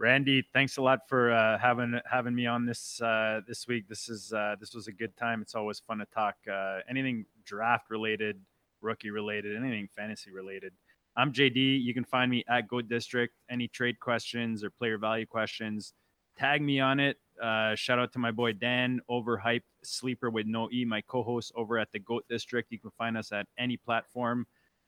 Randy, 0.00 0.42
thanks 0.54 0.78
a 0.78 0.82
lot 0.82 1.06
for 1.06 1.30
uh, 1.30 1.58
having 1.58 2.00
having 2.10 2.34
me 2.34 2.46
on 2.46 2.64
this 2.64 3.02
uh, 3.02 3.42
this 3.46 3.68
week. 3.68 3.86
This 3.86 4.08
is 4.08 4.32
uh, 4.32 4.56
this 4.58 4.72
was 4.72 4.86
a 4.86 4.92
good 4.92 5.14
time. 5.18 5.42
It's 5.42 5.54
always 5.54 5.78
fun 5.78 5.98
to 5.98 6.06
talk 6.06 6.36
uh, 6.50 6.78
anything 6.88 7.26
draft 7.44 7.90
related, 7.90 8.40
rookie 8.80 9.10
related, 9.10 9.54
anything 9.54 9.90
fantasy 9.94 10.32
related. 10.32 10.72
I'm 11.18 11.34
JD. 11.34 11.82
You 11.82 11.92
can 11.92 12.04
find 12.04 12.30
me 12.30 12.42
at 12.48 12.66
Goat 12.66 12.88
District. 12.88 13.34
Any 13.50 13.68
trade 13.68 14.00
questions 14.00 14.64
or 14.64 14.70
player 14.70 14.96
value 14.96 15.26
questions, 15.26 15.92
tag 16.34 16.62
me 16.62 16.80
on 16.80 16.98
it. 16.98 17.18
Uh, 17.38 17.74
shout 17.74 17.98
out 17.98 18.10
to 18.14 18.18
my 18.18 18.30
boy 18.30 18.54
Dan, 18.54 19.02
overhyped 19.10 19.64
sleeper 19.84 20.30
with 20.30 20.46
no 20.46 20.70
e, 20.72 20.86
my 20.86 21.02
co-host 21.02 21.52
over 21.54 21.78
at 21.78 21.92
the 21.92 21.98
Goat 21.98 22.24
District. 22.26 22.72
You 22.72 22.78
can 22.78 22.90
find 22.92 23.18
us 23.18 23.32
at 23.32 23.46
any 23.58 23.76
platform. 23.76 24.46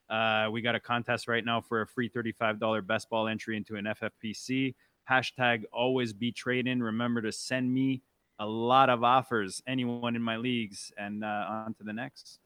Uh, 0.09 0.49
we 0.51 0.63
got 0.63 0.75
a 0.75 0.81
contest 0.81 1.29
right 1.29 1.45
now 1.45 1.61
for 1.61 1.83
a 1.83 1.87
free 1.87 2.09
$35 2.09 2.87
best 2.87 3.11
ball 3.11 3.29
entry 3.29 3.59
into 3.59 3.77
an 3.77 3.85
FFPC 3.85 4.75
hashtag 5.11 5.65
always 5.73 6.13
be 6.13 6.33
trading. 6.33 6.81
Remember 6.81 7.23
to 7.23 7.33
send 7.33 7.73
me 7.73 8.03
a 8.39 8.47
lot 8.47 8.91
of 8.91 9.05
offers, 9.05 9.63
anyone 9.67 10.17
in 10.17 10.23
my 10.23 10.37
leagues, 10.37 10.93
and 10.97 11.25
uh, 11.25 11.47
on 11.49 11.75
to 11.75 11.85
the 11.85 11.93
next. 11.93 12.39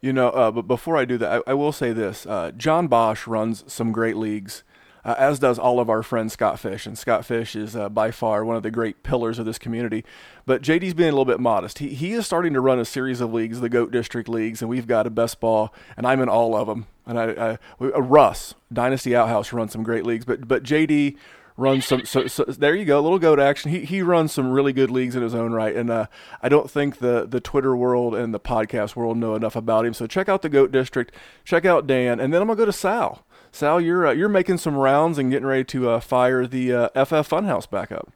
You 0.00 0.12
know, 0.12 0.30
uh, 0.30 0.50
but 0.50 0.62
before 0.62 0.96
I 0.96 1.04
do 1.04 1.18
that, 1.18 1.42
I, 1.46 1.50
I 1.52 1.54
will 1.54 1.72
say 1.72 1.92
this: 1.92 2.26
uh, 2.26 2.52
John 2.56 2.88
Bosch 2.88 3.26
runs 3.26 3.64
some 3.72 3.92
great 3.92 4.16
leagues, 4.16 4.64
uh, 5.04 5.14
as 5.18 5.38
does 5.38 5.58
all 5.58 5.80
of 5.80 5.88
our 5.88 6.02
friend 6.02 6.30
Scott 6.30 6.58
Fish, 6.58 6.86
and 6.86 6.98
Scott 6.98 7.24
Fish 7.24 7.54
is 7.56 7.76
uh, 7.76 7.88
by 7.88 8.10
far 8.10 8.44
one 8.44 8.56
of 8.56 8.62
the 8.62 8.70
great 8.70 9.02
pillars 9.02 9.38
of 9.38 9.46
this 9.46 9.58
community. 9.58 10.04
But 10.44 10.62
JD's 10.62 10.94
being 10.94 11.08
a 11.08 11.12
little 11.12 11.24
bit 11.24 11.40
modest. 11.40 11.78
He 11.78 11.90
he 11.90 12.12
is 12.12 12.26
starting 12.26 12.52
to 12.54 12.60
run 12.60 12.78
a 12.78 12.84
series 12.84 13.20
of 13.20 13.32
leagues, 13.32 13.60
the 13.60 13.68
Goat 13.68 13.90
District 13.92 14.28
leagues, 14.28 14.60
and 14.60 14.68
we've 14.68 14.86
got 14.86 15.06
a 15.06 15.10
best 15.10 15.40
ball, 15.40 15.72
and 15.96 16.06
I'm 16.06 16.20
in 16.20 16.28
all 16.28 16.56
of 16.56 16.66
them. 16.66 16.86
And 17.06 17.18
I, 17.18 17.24
I 17.30 17.58
uh, 17.80 18.02
Russ 18.02 18.54
Dynasty 18.72 19.14
Outhouse 19.14 19.52
runs 19.52 19.72
some 19.72 19.82
great 19.82 20.04
leagues, 20.06 20.24
but 20.24 20.46
but 20.46 20.62
JD 20.62 21.16
runs 21.62 21.86
some. 21.86 22.04
So, 22.04 22.26
so, 22.26 22.44
there 22.44 22.74
you 22.74 22.84
go, 22.84 22.98
a 22.98 23.00
little 23.00 23.18
goat 23.18 23.40
action. 23.40 23.70
He 23.70 23.84
he 23.84 24.02
runs 24.02 24.32
some 24.32 24.50
really 24.50 24.72
good 24.72 24.90
leagues 24.90 25.16
in 25.16 25.22
his 25.22 25.34
own 25.34 25.52
right, 25.52 25.74
and 25.74 25.90
uh, 25.90 26.06
I 26.42 26.48
don't 26.48 26.70
think 26.70 26.98
the 26.98 27.26
the 27.26 27.40
Twitter 27.40 27.76
world 27.76 28.14
and 28.14 28.34
the 28.34 28.40
podcast 28.40 28.96
world 28.96 29.16
know 29.16 29.34
enough 29.34 29.56
about 29.56 29.86
him. 29.86 29.94
So 29.94 30.06
check 30.06 30.28
out 30.28 30.42
the 30.42 30.48
Goat 30.48 30.72
District, 30.72 31.14
check 31.44 31.64
out 31.64 31.86
Dan, 31.86 32.20
and 32.20 32.34
then 32.34 32.42
I'm 32.42 32.48
gonna 32.48 32.58
go 32.58 32.66
to 32.66 32.72
Sal. 32.72 33.24
Sal, 33.52 33.80
you're 33.80 34.08
uh, 34.08 34.12
you're 34.12 34.28
making 34.28 34.58
some 34.58 34.76
rounds 34.76 35.18
and 35.18 35.30
getting 35.30 35.46
ready 35.46 35.64
to 35.64 35.90
uh, 35.90 36.00
fire 36.00 36.46
the 36.46 36.72
uh, 36.72 36.88
FF 37.04 37.28
Funhouse 37.30 37.70
back 37.70 37.92
up. 37.92 38.12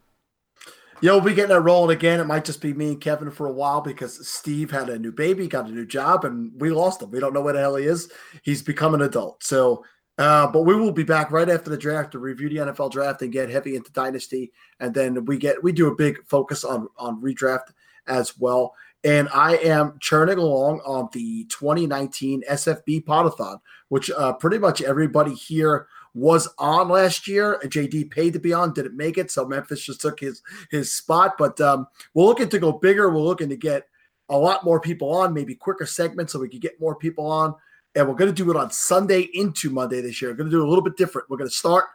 Yeah, 1.02 1.12
we'll 1.12 1.20
be 1.20 1.34
getting 1.34 1.54
it 1.54 1.60
rolling 1.60 1.94
again. 1.94 2.20
It 2.20 2.26
might 2.26 2.46
just 2.46 2.62
be 2.62 2.72
me 2.72 2.88
and 2.88 3.00
Kevin 3.00 3.30
for 3.30 3.46
a 3.46 3.52
while 3.52 3.82
because 3.82 4.26
Steve 4.26 4.70
had 4.70 4.88
a 4.88 4.98
new 4.98 5.12
baby, 5.12 5.46
got 5.46 5.68
a 5.68 5.70
new 5.70 5.84
job, 5.84 6.24
and 6.24 6.50
we 6.58 6.70
lost 6.70 7.02
him. 7.02 7.10
We 7.10 7.20
don't 7.20 7.34
know 7.34 7.42
where 7.42 7.52
the 7.52 7.60
hell 7.60 7.76
he 7.76 7.84
is. 7.84 8.10
He's 8.42 8.62
become 8.62 8.94
an 8.94 9.02
adult. 9.02 9.44
So 9.44 9.84
uh, 10.18 10.46
but 10.46 10.62
we 10.62 10.74
will 10.74 10.92
be 10.92 11.02
back 11.02 11.30
right 11.30 11.48
after 11.48 11.70
the 11.70 11.76
draft 11.76 12.12
to 12.12 12.18
review 12.18 12.48
the 12.48 12.56
NFL 12.56 12.90
draft 12.90 13.22
and 13.22 13.32
get 13.32 13.50
heavy 13.50 13.76
into 13.76 13.92
dynasty, 13.92 14.52
and 14.80 14.94
then 14.94 15.24
we 15.26 15.36
get 15.36 15.62
we 15.62 15.72
do 15.72 15.88
a 15.88 15.94
big 15.94 16.24
focus 16.26 16.64
on 16.64 16.88
on 16.96 17.20
redraft 17.20 17.72
as 18.06 18.38
well. 18.38 18.74
And 19.04 19.28
I 19.32 19.56
am 19.58 19.98
churning 20.00 20.38
along 20.38 20.80
on 20.80 21.08
the 21.12 21.44
2019 21.44 22.42
SFB 22.50 23.04
Podathon, 23.04 23.60
which 23.88 24.10
uh, 24.10 24.32
pretty 24.32 24.58
much 24.58 24.82
everybody 24.82 25.34
here 25.34 25.86
was 26.14 26.48
on 26.58 26.88
last 26.88 27.28
year. 27.28 27.60
JD 27.62 28.10
paid 28.10 28.32
to 28.32 28.40
be 28.40 28.54
on, 28.54 28.72
didn't 28.72 28.96
make 28.96 29.18
it, 29.18 29.30
so 29.30 29.46
Memphis 29.46 29.84
just 29.84 30.00
took 30.00 30.18
his 30.18 30.42
his 30.70 30.94
spot. 30.94 31.34
But 31.38 31.60
um, 31.60 31.86
we're 32.14 32.24
looking 32.24 32.48
to 32.48 32.58
go 32.58 32.72
bigger. 32.72 33.10
We're 33.10 33.18
looking 33.20 33.50
to 33.50 33.56
get 33.56 33.86
a 34.30 34.36
lot 34.36 34.64
more 34.64 34.80
people 34.80 35.14
on, 35.14 35.34
maybe 35.34 35.54
quicker 35.54 35.86
segments, 35.86 36.32
so 36.32 36.40
we 36.40 36.48
could 36.48 36.62
get 36.62 36.80
more 36.80 36.96
people 36.96 37.26
on 37.26 37.54
and 37.96 38.06
we're 38.06 38.14
going 38.14 38.32
to 38.32 38.44
do 38.44 38.50
it 38.50 38.56
on 38.56 38.70
Sunday 38.70 39.22
into 39.32 39.70
Monday 39.70 40.02
this 40.02 40.20
year. 40.20 40.30
We're 40.30 40.36
going 40.36 40.50
to 40.50 40.56
do 40.56 40.60
it 40.60 40.66
a 40.66 40.68
little 40.68 40.84
bit 40.84 40.98
different. 40.98 41.30
We're 41.30 41.38
going 41.38 41.48
to 41.48 41.56
start 41.56 41.86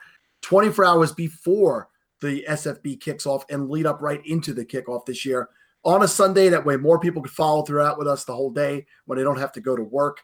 24 0.41 0.83
hours 0.83 1.11
before 1.11 1.89
the 2.21 2.43
SFB 2.49 2.99
kicks 2.99 3.27
off 3.27 3.45
and 3.49 3.69
lead 3.69 3.85
up 3.85 4.01
right 4.01 4.21
into 4.25 4.53
the 4.53 4.65
kickoff 4.65 5.05
this 5.05 5.23
year 5.23 5.49
on 5.85 6.01
a 6.01 6.07
Sunday. 6.07 6.49
That 6.49 6.65
way, 6.65 6.75
more 6.75 6.99
people 6.99 7.21
can 7.21 7.31
follow 7.31 7.61
throughout 7.61 7.99
with 7.99 8.07
us 8.07 8.25
the 8.25 8.35
whole 8.35 8.49
day 8.49 8.87
when 9.05 9.17
they 9.17 9.23
don't 9.23 9.39
have 9.39 9.51
to 9.53 9.61
go 9.61 9.75
to 9.75 9.83
work. 9.83 10.17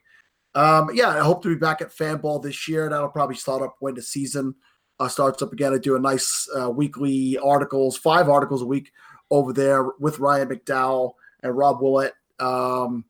Um, 0.56 0.90
yeah, 0.94 1.10
I 1.10 1.20
hope 1.20 1.44
to 1.44 1.50
be 1.50 1.56
back 1.56 1.82
at 1.82 1.96
Fanball 1.96 2.42
this 2.42 2.68
year. 2.68 2.90
That'll 2.90 3.10
probably 3.10 3.36
start 3.36 3.62
up 3.62 3.76
when 3.80 3.94
the 3.94 4.02
season 4.02 4.56
uh, 5.00 5.08
starts 5.08 5.44
up 5.44 5.54
again. 5.54 5.74
I 5.74 5.78
do 5.78 5.96
a 5.96 6.00
nice 6.00 6.50
uh, 6.60 6.72
weekly 6.72 7.38
articles, 7.38 7.96
five 7.96 8.30
articles 8.30 8.64
a 8.64 8.66
week 8.66 8.92
over 9.30 9.54
there 9.54 9.84
with 10.00 10.18
Ryan 10.18 10.50
McDowell 10.50 11.14
and 11.44 11.56
Rob 11.56 11.82
Willette. 11.82 12.14
Um, 12.40 13.06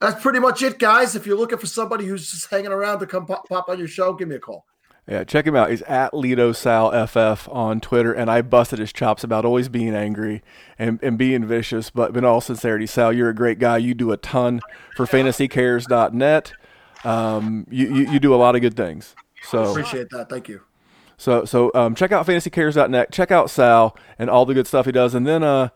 that's 0.00 0.22
pretty 0.22 0.38
much 0.38 0.62
it, 0.62 0.78
guys. 0.78 1.14
If 1.14 1.26
you're 1.26 1.38
looking 1.38 1.58
for 1.58 1.66
somebody 1.66 2.06
who's 2.06 2.30
just 2.30 2.50
hanging 2.50 2.72
around 2.72 3.00
to 3.00 3.06
come 3.06 3.26
pop, 3.26 3.48
pop 3.48 3.68
on 3.68 3.78
your 3.78 3.88
show, 3.88 4.12
give 4.14 4.28
me 4.28 4.36
a 4.36 4.40
call. 4.40 4.64
Yeah, 5.08 5.24
check 5.24 5.46
him 5.46 5.56
out. 5.56 5.70
He's 5.70 5.82
at 5.82 6.14
Leto 6.14 6.52
Sal 6.52 6.90
FF 7.06 7.48
on 7.48 7.80
Twitter, 7.80 8.12
and 8.12 8.30
I 8.30 8.42
busted 8.42 8.78
his 8.78 8.92
chops 8.92 9.24
about 9.24 9.44
always 9.44 9.68
being 9.68 9.94
angry 9.94 10.42
and, 10.78 11.02
and 11.02 11.18
being 11.18 11.44
vicious. 11.44 11.90
But 11.90 12.16
in 12.16 12.24
all 12.24 12.40
sincerity, 12.40 12.86
Sal, 12.86 13.12
you're 13.12 13.28
a 13.28 13.34
great 13.34 13.58
guy. 13.58 13.78
You 13.78 13.92
do 13.92 14.12
a 14.12 14.16
ton 14.16 14.60
for 14.96 15.06
FantasyCares.net. 15.06 16.52
Um, 17.02 17.66
you, 17.70 17.94
you 17.94 18.12
you 18.12 18.20
do 18.20 18.34
a 18.34 18.36
lot 18.36 18.54
of 18.54 18.60
good 18.60 18.76
things. 18.76 19.16
So 19.42 19.70
Appreciate 19.70 20.10
that. 20.10 20.28
Thank 20.28 20.48
you. 20.48 20.60
so 21.16 21.44
so 21.44 21.72
um, 21.74 21.94
check 21.94 22.12
out 22.12 22.26
FantasyCares.net. 22.26 23.10
Check 23.10 23.30
out 23.30 23.50
Sal 23.50 23.96
and 24.18 24.28
all 24.30 24.44
the 24.44 24.54
good 24.54 24.66
stuff 24.66 24.86
he 24.86 24.92
does. 24.92 25.14
And 25.14 25.26
then 25.26 25.42
uh, 25.42 25.70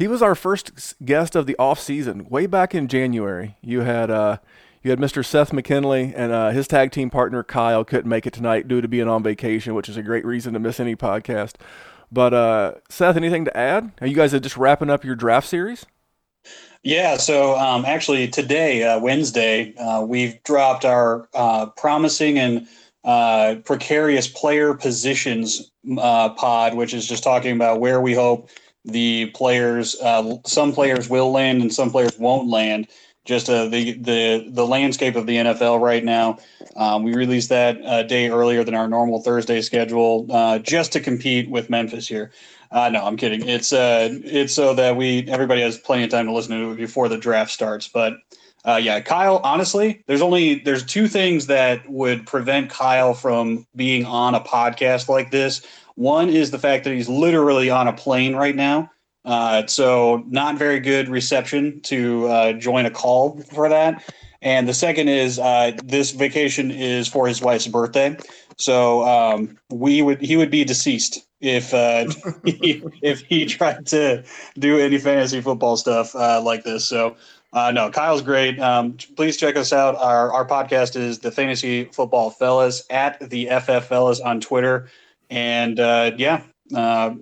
he 0.00 0.08
was 0.08 0.22
our 0.22 0.34
first 0.34 0.94
guest 1.04 1.36
of 1.36 1.44
the 1.46 1.54
off 1.58 1.78
season, 1.78 2.26
way 2.30 2.46
back 2.46 2.74
in 2.74 2.88
January. 2.88 3.58
You 3.60 3.82
had 3.82 4.10
uh, 4.10 4.38
you 4.82 4.90
had 4.90 4.98
Mr. 4.98 5.22
Seth 5.22 5.52
McKinley 5.52 6.14
and 6.16 6.32
uh, 6.32 6.50
his 6.50 6.66
tag 6.66 6.90
team 6.90 7.10
partner 7.10 7.42
Kyle 7.42 7.84
couldn't 7.84 8.08
make 8.08 8.26
it 8.26 8.32
tonight 8.32 8.66
due 8.66 8.80
to 8.80 8.88
being 8.88 9.08
on 9.08 9.22
vacation, 9.22 9.74
which 9.74 9.90
is 9.90 9.98
a 9.98 10.02
great 10.02 10.24
reason 10.24 10.54
to 10.54 10.58
miss 10.58 10.80
any 10.80 10.96
podcast. 10.96 11.56
But 12.10 12.32
uh, 12.32 12.74
Seth, 12.88 13.14
anything 13.14 13.44
to 13.44 13.54
add? 13.54 13.92
Are 14.00 14.06
you 14.06 14.16
guys 14.16 14.32
just 14.32 14.56
wrapping 14.56 14.88
up 14.88 15.04
your 15.04 15.14
draft 15.14 15.46
series? 15.46 15.84
Yeah, 16.82 17.18
so 17.18 17.58
um, 17.58 17.84
actually 17.84 18.26
today, 18.26 18.84
uh, 18.84 18.98
Wednesday, 18.98 19.74
uh, 19.76 20.00
we've 20.00 20.42
dropped 20.44 20.86
our 20.86 21.28
uh, 21.34 21.66
promising 21.76 22.38
and 22.38 22.66
uh, 23.04 23.56
precarious 23.66 24.28
player 24.28 24.72
positions 24.72 25.72
uh, 25.98 26.30
pod, 26.30 26.74
which 26.74 26.94
is 26.94 27.06
just 27.06 27.22
talking 27.22 27.54
about 27.54 27.80
where 27.80 28.00
we 28.00 28.14
hope 28.14 28.48
the 28.84 29.26
players, 29.26 29.96
uh, 30.00 30.36
some 30.46 30.72
players 30.72 31.08
will 31.08 31.30
land 31.30 31.62
and 31.62 31.72
some 31.72 31.90
players 31.90 32.18
won't 32.18 32.48
land. 32.48 32.88
Just 33.26 33.50
uh, 33.50 33.66
the 33.66 33.92
the 33.92 34.46
the 34.48 34.66
landscape 34.66 35.14
of 35.14 35.26
the 35.26 35.36
NFL 35.36 35.80
right 35.80 36.02
now. 36.02 36.38
Um, 36.76 37.02
we 37.02 37.14
released 37.14 37.50
that 37.50 37.78
a 37.84 38.02
day 38.02 38.30
earlier 38.30 38.64
than 38.64 38.74
our 38.74 38.88
normal 38.88 39.20
Thursday 39.20 39.60
schedule, 39.60 40.26
uh, 40.30 40.58
just 40.58 40.92
to 40.92 41.00
compete 41.00 41.50
with 41.50 41.68
Memphis 41.68 42.08
here. 42.08 42.32
Uh, 42.72 42.88
no, 42.88 43.04
I'm 43.04 43.16
kidding. 43.16 43.46
It's 43.46 43.72
uh, 43.72 44.08
it's 44.24 44.54
so 44.54 44.74
that 44.74 44.96
we 44.96 45.28
everybody 45.28 45.60
has 45.60 45.76
plenty 45.76 46.04
of 46.04 46.10
time 46.10 46.26
to 46.26 46.32
listen 46.32 46.58
to 46.58 46.72
it 46.72 46.76
before 46.76 47.08
the 47.08 47.18
draft 47.18 47.50
starts. 47.50 47.88
But 47.88 48.14
uh, 48.64 48.80
yeah, 48.82 49.00
Kyle. 49.00 49.40
Honestly, 49.42 50.02
there's 50.06 50.22
only 50.22 50.56
there's 50.56 50.84
two 50.84 51.08
things 51.08 51.46
that 51.46 51.88
would 51.90 52.26
prevent 52.26 52.70
Kyle 52.70 53.14
from 53.14 53.66
being 53.74 54.04
on 54.04 54.34
a 54.34 54.40
podcast 54.40 55.08
like 55.08 55.30
this. 55.30 55.66
One 56.00 56.30
is 56.30 56.50
the 56.50 56.58
fact 56.58 56.84
that 56.84 56.94
he's 56.94 57.10
literally 57.10 57.68
on 57.68 57.86
a 57.86 57.92
plane 57.92 58.34
right 58.34 58.56
now, 58.56 58.90
uh, 59.26 59.66
so 59.66 60.24
not 60.28 60.56
very 60.56 60.80
good 60.80 61.10
reception 61.10 61.78
to 61.82 62.26
uh, 62.26 62.52
join 62.54 62.86
a 62.86 62.90
call 62.90 63.38
for 63.52 63.68
that. 63.68 64.02
And 64.40 64.66
the 64.66 64.72
second 64.72 65.08
is 65.08 65.38
uh, 65.38 65.72
this 65.84 66.12
vacation 66.12 66.70
is 66.70 67.06
for 67.06 67.28
his 67.28 67.42
wife's 67.42 67.66
birthday, 67.66 68.16
so 68.56 69.06
um, 69.06 69.58
we 69.68 70.00
would 70.00 70.22
he 70.22 70.38
would 70.38 70.50
be 70.50 70.64
deceased 70.64 71.20
if 71.42 71.74
uh, 71.74 72.06
he, 72.46 72.82
if 73.02 73.20
he 73.20 73.44
tried 73.44 73.84
to 73.88 74.24
do 74.58 74.78
any 74.78 74.96
fantasy 74.96 75.42
football 75.42 75.76
stuff 75.76 76.16
uh, 76.16 76.40
like 76.42 76.64
this. 76.64 76.88
So 76.88 77.14
uh, 77.52 77.72
no, 77.72 77.90
Kyle's 77.90 78.22
great. 78.22 78.58
Um, 78.58 78.96
please 79.16 79.36
check 79.36 79.54
us 79.54 79.70
out. 79.70 79.96
Our 79.96 80.32
our 80.32 80.46
podcast 80.46 80.96
is 80.96 81.18
the 81.18 81.30
Fantasy 81.30 81.84
Football 81.84 82.30
Fellas 82.30 82.84
at 82.88 83.18
the 83.28 83.50
FF 83.60 83.86
Fellas 83.86 84.20
on 84.20 84.40
Twitter, 84.40 84.88
and 85.30 85.80
uh, 85.80 86.12
yeah. 86.16 86.42
Uh, 86.74 87.14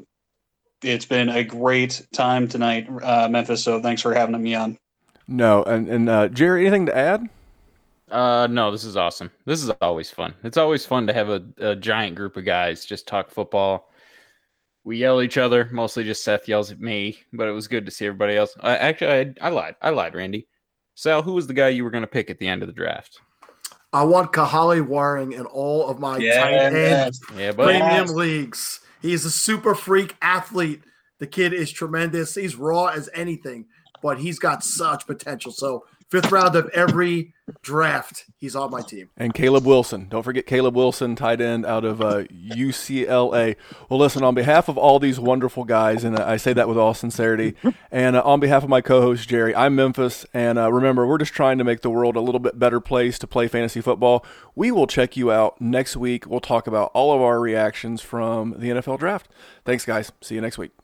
it's 0.82 1.06
been 1.06 1.28
a 1.28 1.42
great 1.42 2.06
time 2.12 2.46
tonight, 2.48 2.88
uh, 3.02 3.28
Memphis. 3.28 3.64
So 3.64 3.82
thanks 3.82 4.02
for 4.02 4.14
having 4.14 4.40
me 4.40 4.54
on. 4.54 4.78
No, 5.26 5.62
and 5.64 5.88
and 5.88 6.08
uh, 6.08 6.28
Jerry, 6.28 6.62
anything 6.62 6.86
to 6.86 6.96
add? 6.96 7.28
Uh, 8.10 8.46
no, 8.50 8.70
this 8.70 8.84
is 8.84 8.96
awesome. 8.96 9.30
This 9.44 9.62
is 9.62 9.70
always 9.82 10.10
fun. 10.10 10.34
It's 10.42 10.56
always 10.56 10.86
fun 10.86 11.06
to 11.06 11.12
have 11.12 11.28
a, 11.28 11.44
a 11.58 11.76
giant 11.76 12.16
group 12.16 12.36
of 12.36 12.44
guys 12.44 12.86
just 12.86 13.06
talk 13.06 13.30
football. 13.30 13.90
We 14.84 14.96
yell 14.96 15.20
at 15.20 15.26
each 15.26 15.36
other. 15.36 15.68
Mostly 15.70 16.04
just 16.04 16.24
Seth 16.24 16.48
yells 16.48 16.70
at 16.70 16.80
me, 16.80 17.18
but 17.32 17.48
it 17.48 17.52
was 17.52 17.68
good 17.68 17.84
to 17.84 17.92
see 17.92 18.06
everybody 18.06 18.36
else. 18.36 18.56
I 18.60 18.76
actually, 18.76 19.34
I, 19.42 19.48
I 19.48 19.50
lied. 19.50 19.76
I 19.82 19.90
lied, 19.90 20.14
Randy. 20.14 20.48
Sal, 20.94 21.22
who 21.22 21.34
was 21.34 21.46
the 21.46 21.54
guy 21.54 21.68
you 21.68 21.84
were 21.84 21.90
going 21.90 22.02
to 22.02 22.08
pick 22.08 22.30
at 22.30 22.38
the 22.38 22.48
end 22.48 22.62
of 22.62 22.68
the 22.68 22.72
draft? 22.72 23.20
I 23.92 24.02
want 24.02 24.32
Kahale 24.32 24.86
Warring 24.86 25.32
in 25.32 25.46
all 25.46 25.88
of 25.88 25.98
my 25.98 26.18
Yeah, 26.18 26.42
tight 26.42 26.54
end 26.54 26.74
yes. 26.74 27.20
Yeah, 27.36 27.52
but 27.52 27.66
premium 27.66 28.08
leagues. 28.08 28.80
He's 29.00 29.24
a 29.24 29.30
super 29.30 29.74
freak 29.74 30.16
athlete. 30.20 30.82
The 31.18 31.26
kid 31.26 31.52
is 31.52 31.70
tremendous. 31.70 32.34
He's 32.34 32.56
raw 32.56 32.86
as 32.86 33.08
anything, 33.14 33.66
but 34.02 34.18
he's 34.18 34.38
got 34.38 34.62
such 34.62 35.06
potential. 35.06 35.52
So 35.52 35.86
fifth 36.08 36.32
round 36.32 36.56
of 36.56 36.68
every 36.70 37.34
draft, 37.62 38.24
he's 38.36 38.54
on 38.54 38.70
my 38.70 38.80
team. 38.80 39.10
And 39.16 39.32
Caleb 39.34 39.64
Wilson. 39.64 40.08
Don't 40.08 40.22
forget 40.22 40.46
Caleb 40.46 40.74
Wilson, 40.74 41.16
tight 41.16 41.40
end 41.40 41.64
out 41.66 41.84
of 41.84 42.00
uh, 42.00 42.24
UCLA. 42.24 43.56
Well, 43.88 43.98
listen, 43.98 44.22
on 44.22 44.34
behalf 44.34 44.68
of 44.68 44.76
all 44.76 44.98
these 44.98 45.18
wonderful 45.20 45.64
guys, 45.64 46.04
and 46.04 46.18
I 46.18 46.36
say 46.36 46.52
that 46.52 46.68
with 46.68 46.78
all 46.78 46.94
sincerity, 46.94 47.54
and 47.90 48.16
uh, 48.16 48.22
on 48.24 48.40
behalf 48.40 48.62
of 48.62 48.68
my 48.68 48.80
co 48.80 49.00
host, 49.00 49.28
Jerry, 49.28 49.54
I'm 49.54 49.74
Memphis. 49.74 50.26
And 50.32 50.58
uh, 50.58 50.72
remember, 50.72 51.06
we're 51.06 51.18
just 51.18 51.32
trying 51.32 51.58
to 51.58 51.64
make 51.64 51.80
the 51.80 51.90
world 51.90 52.16
a 52.16 52.20
little 52.20 52.40
bit 52.40 52.58
better 52.58 52.80
place 52.80 53.18
to 53.20 53.26
play 53.26 53.48
fantasy 53.48 53.80
football. 53.80 54.24
We 54.54 54.70
will 54.70 54.86
check 54.86 55.16
you 55.16 55.30
out 55.30 55.60
next 55.60 55.96
week. 55.96 56.26
We'll 56.26 56.40
talk 56.40 56.66
about 56.66 56.90
all 56.94 57.14
of 57.14 57.20
our 57.20 57.40
reactions 57.40 58.02
from 58.02 58.54
the 58.58 58.70
NFL 58.70 58.98
draft. 58.98 59.28
Thanks, 59.64 59.84
guys. 59.84 60.12
See 60.20 60.34
you 60.34 60.40
next 60.40 60.58
week. 60.58 60.77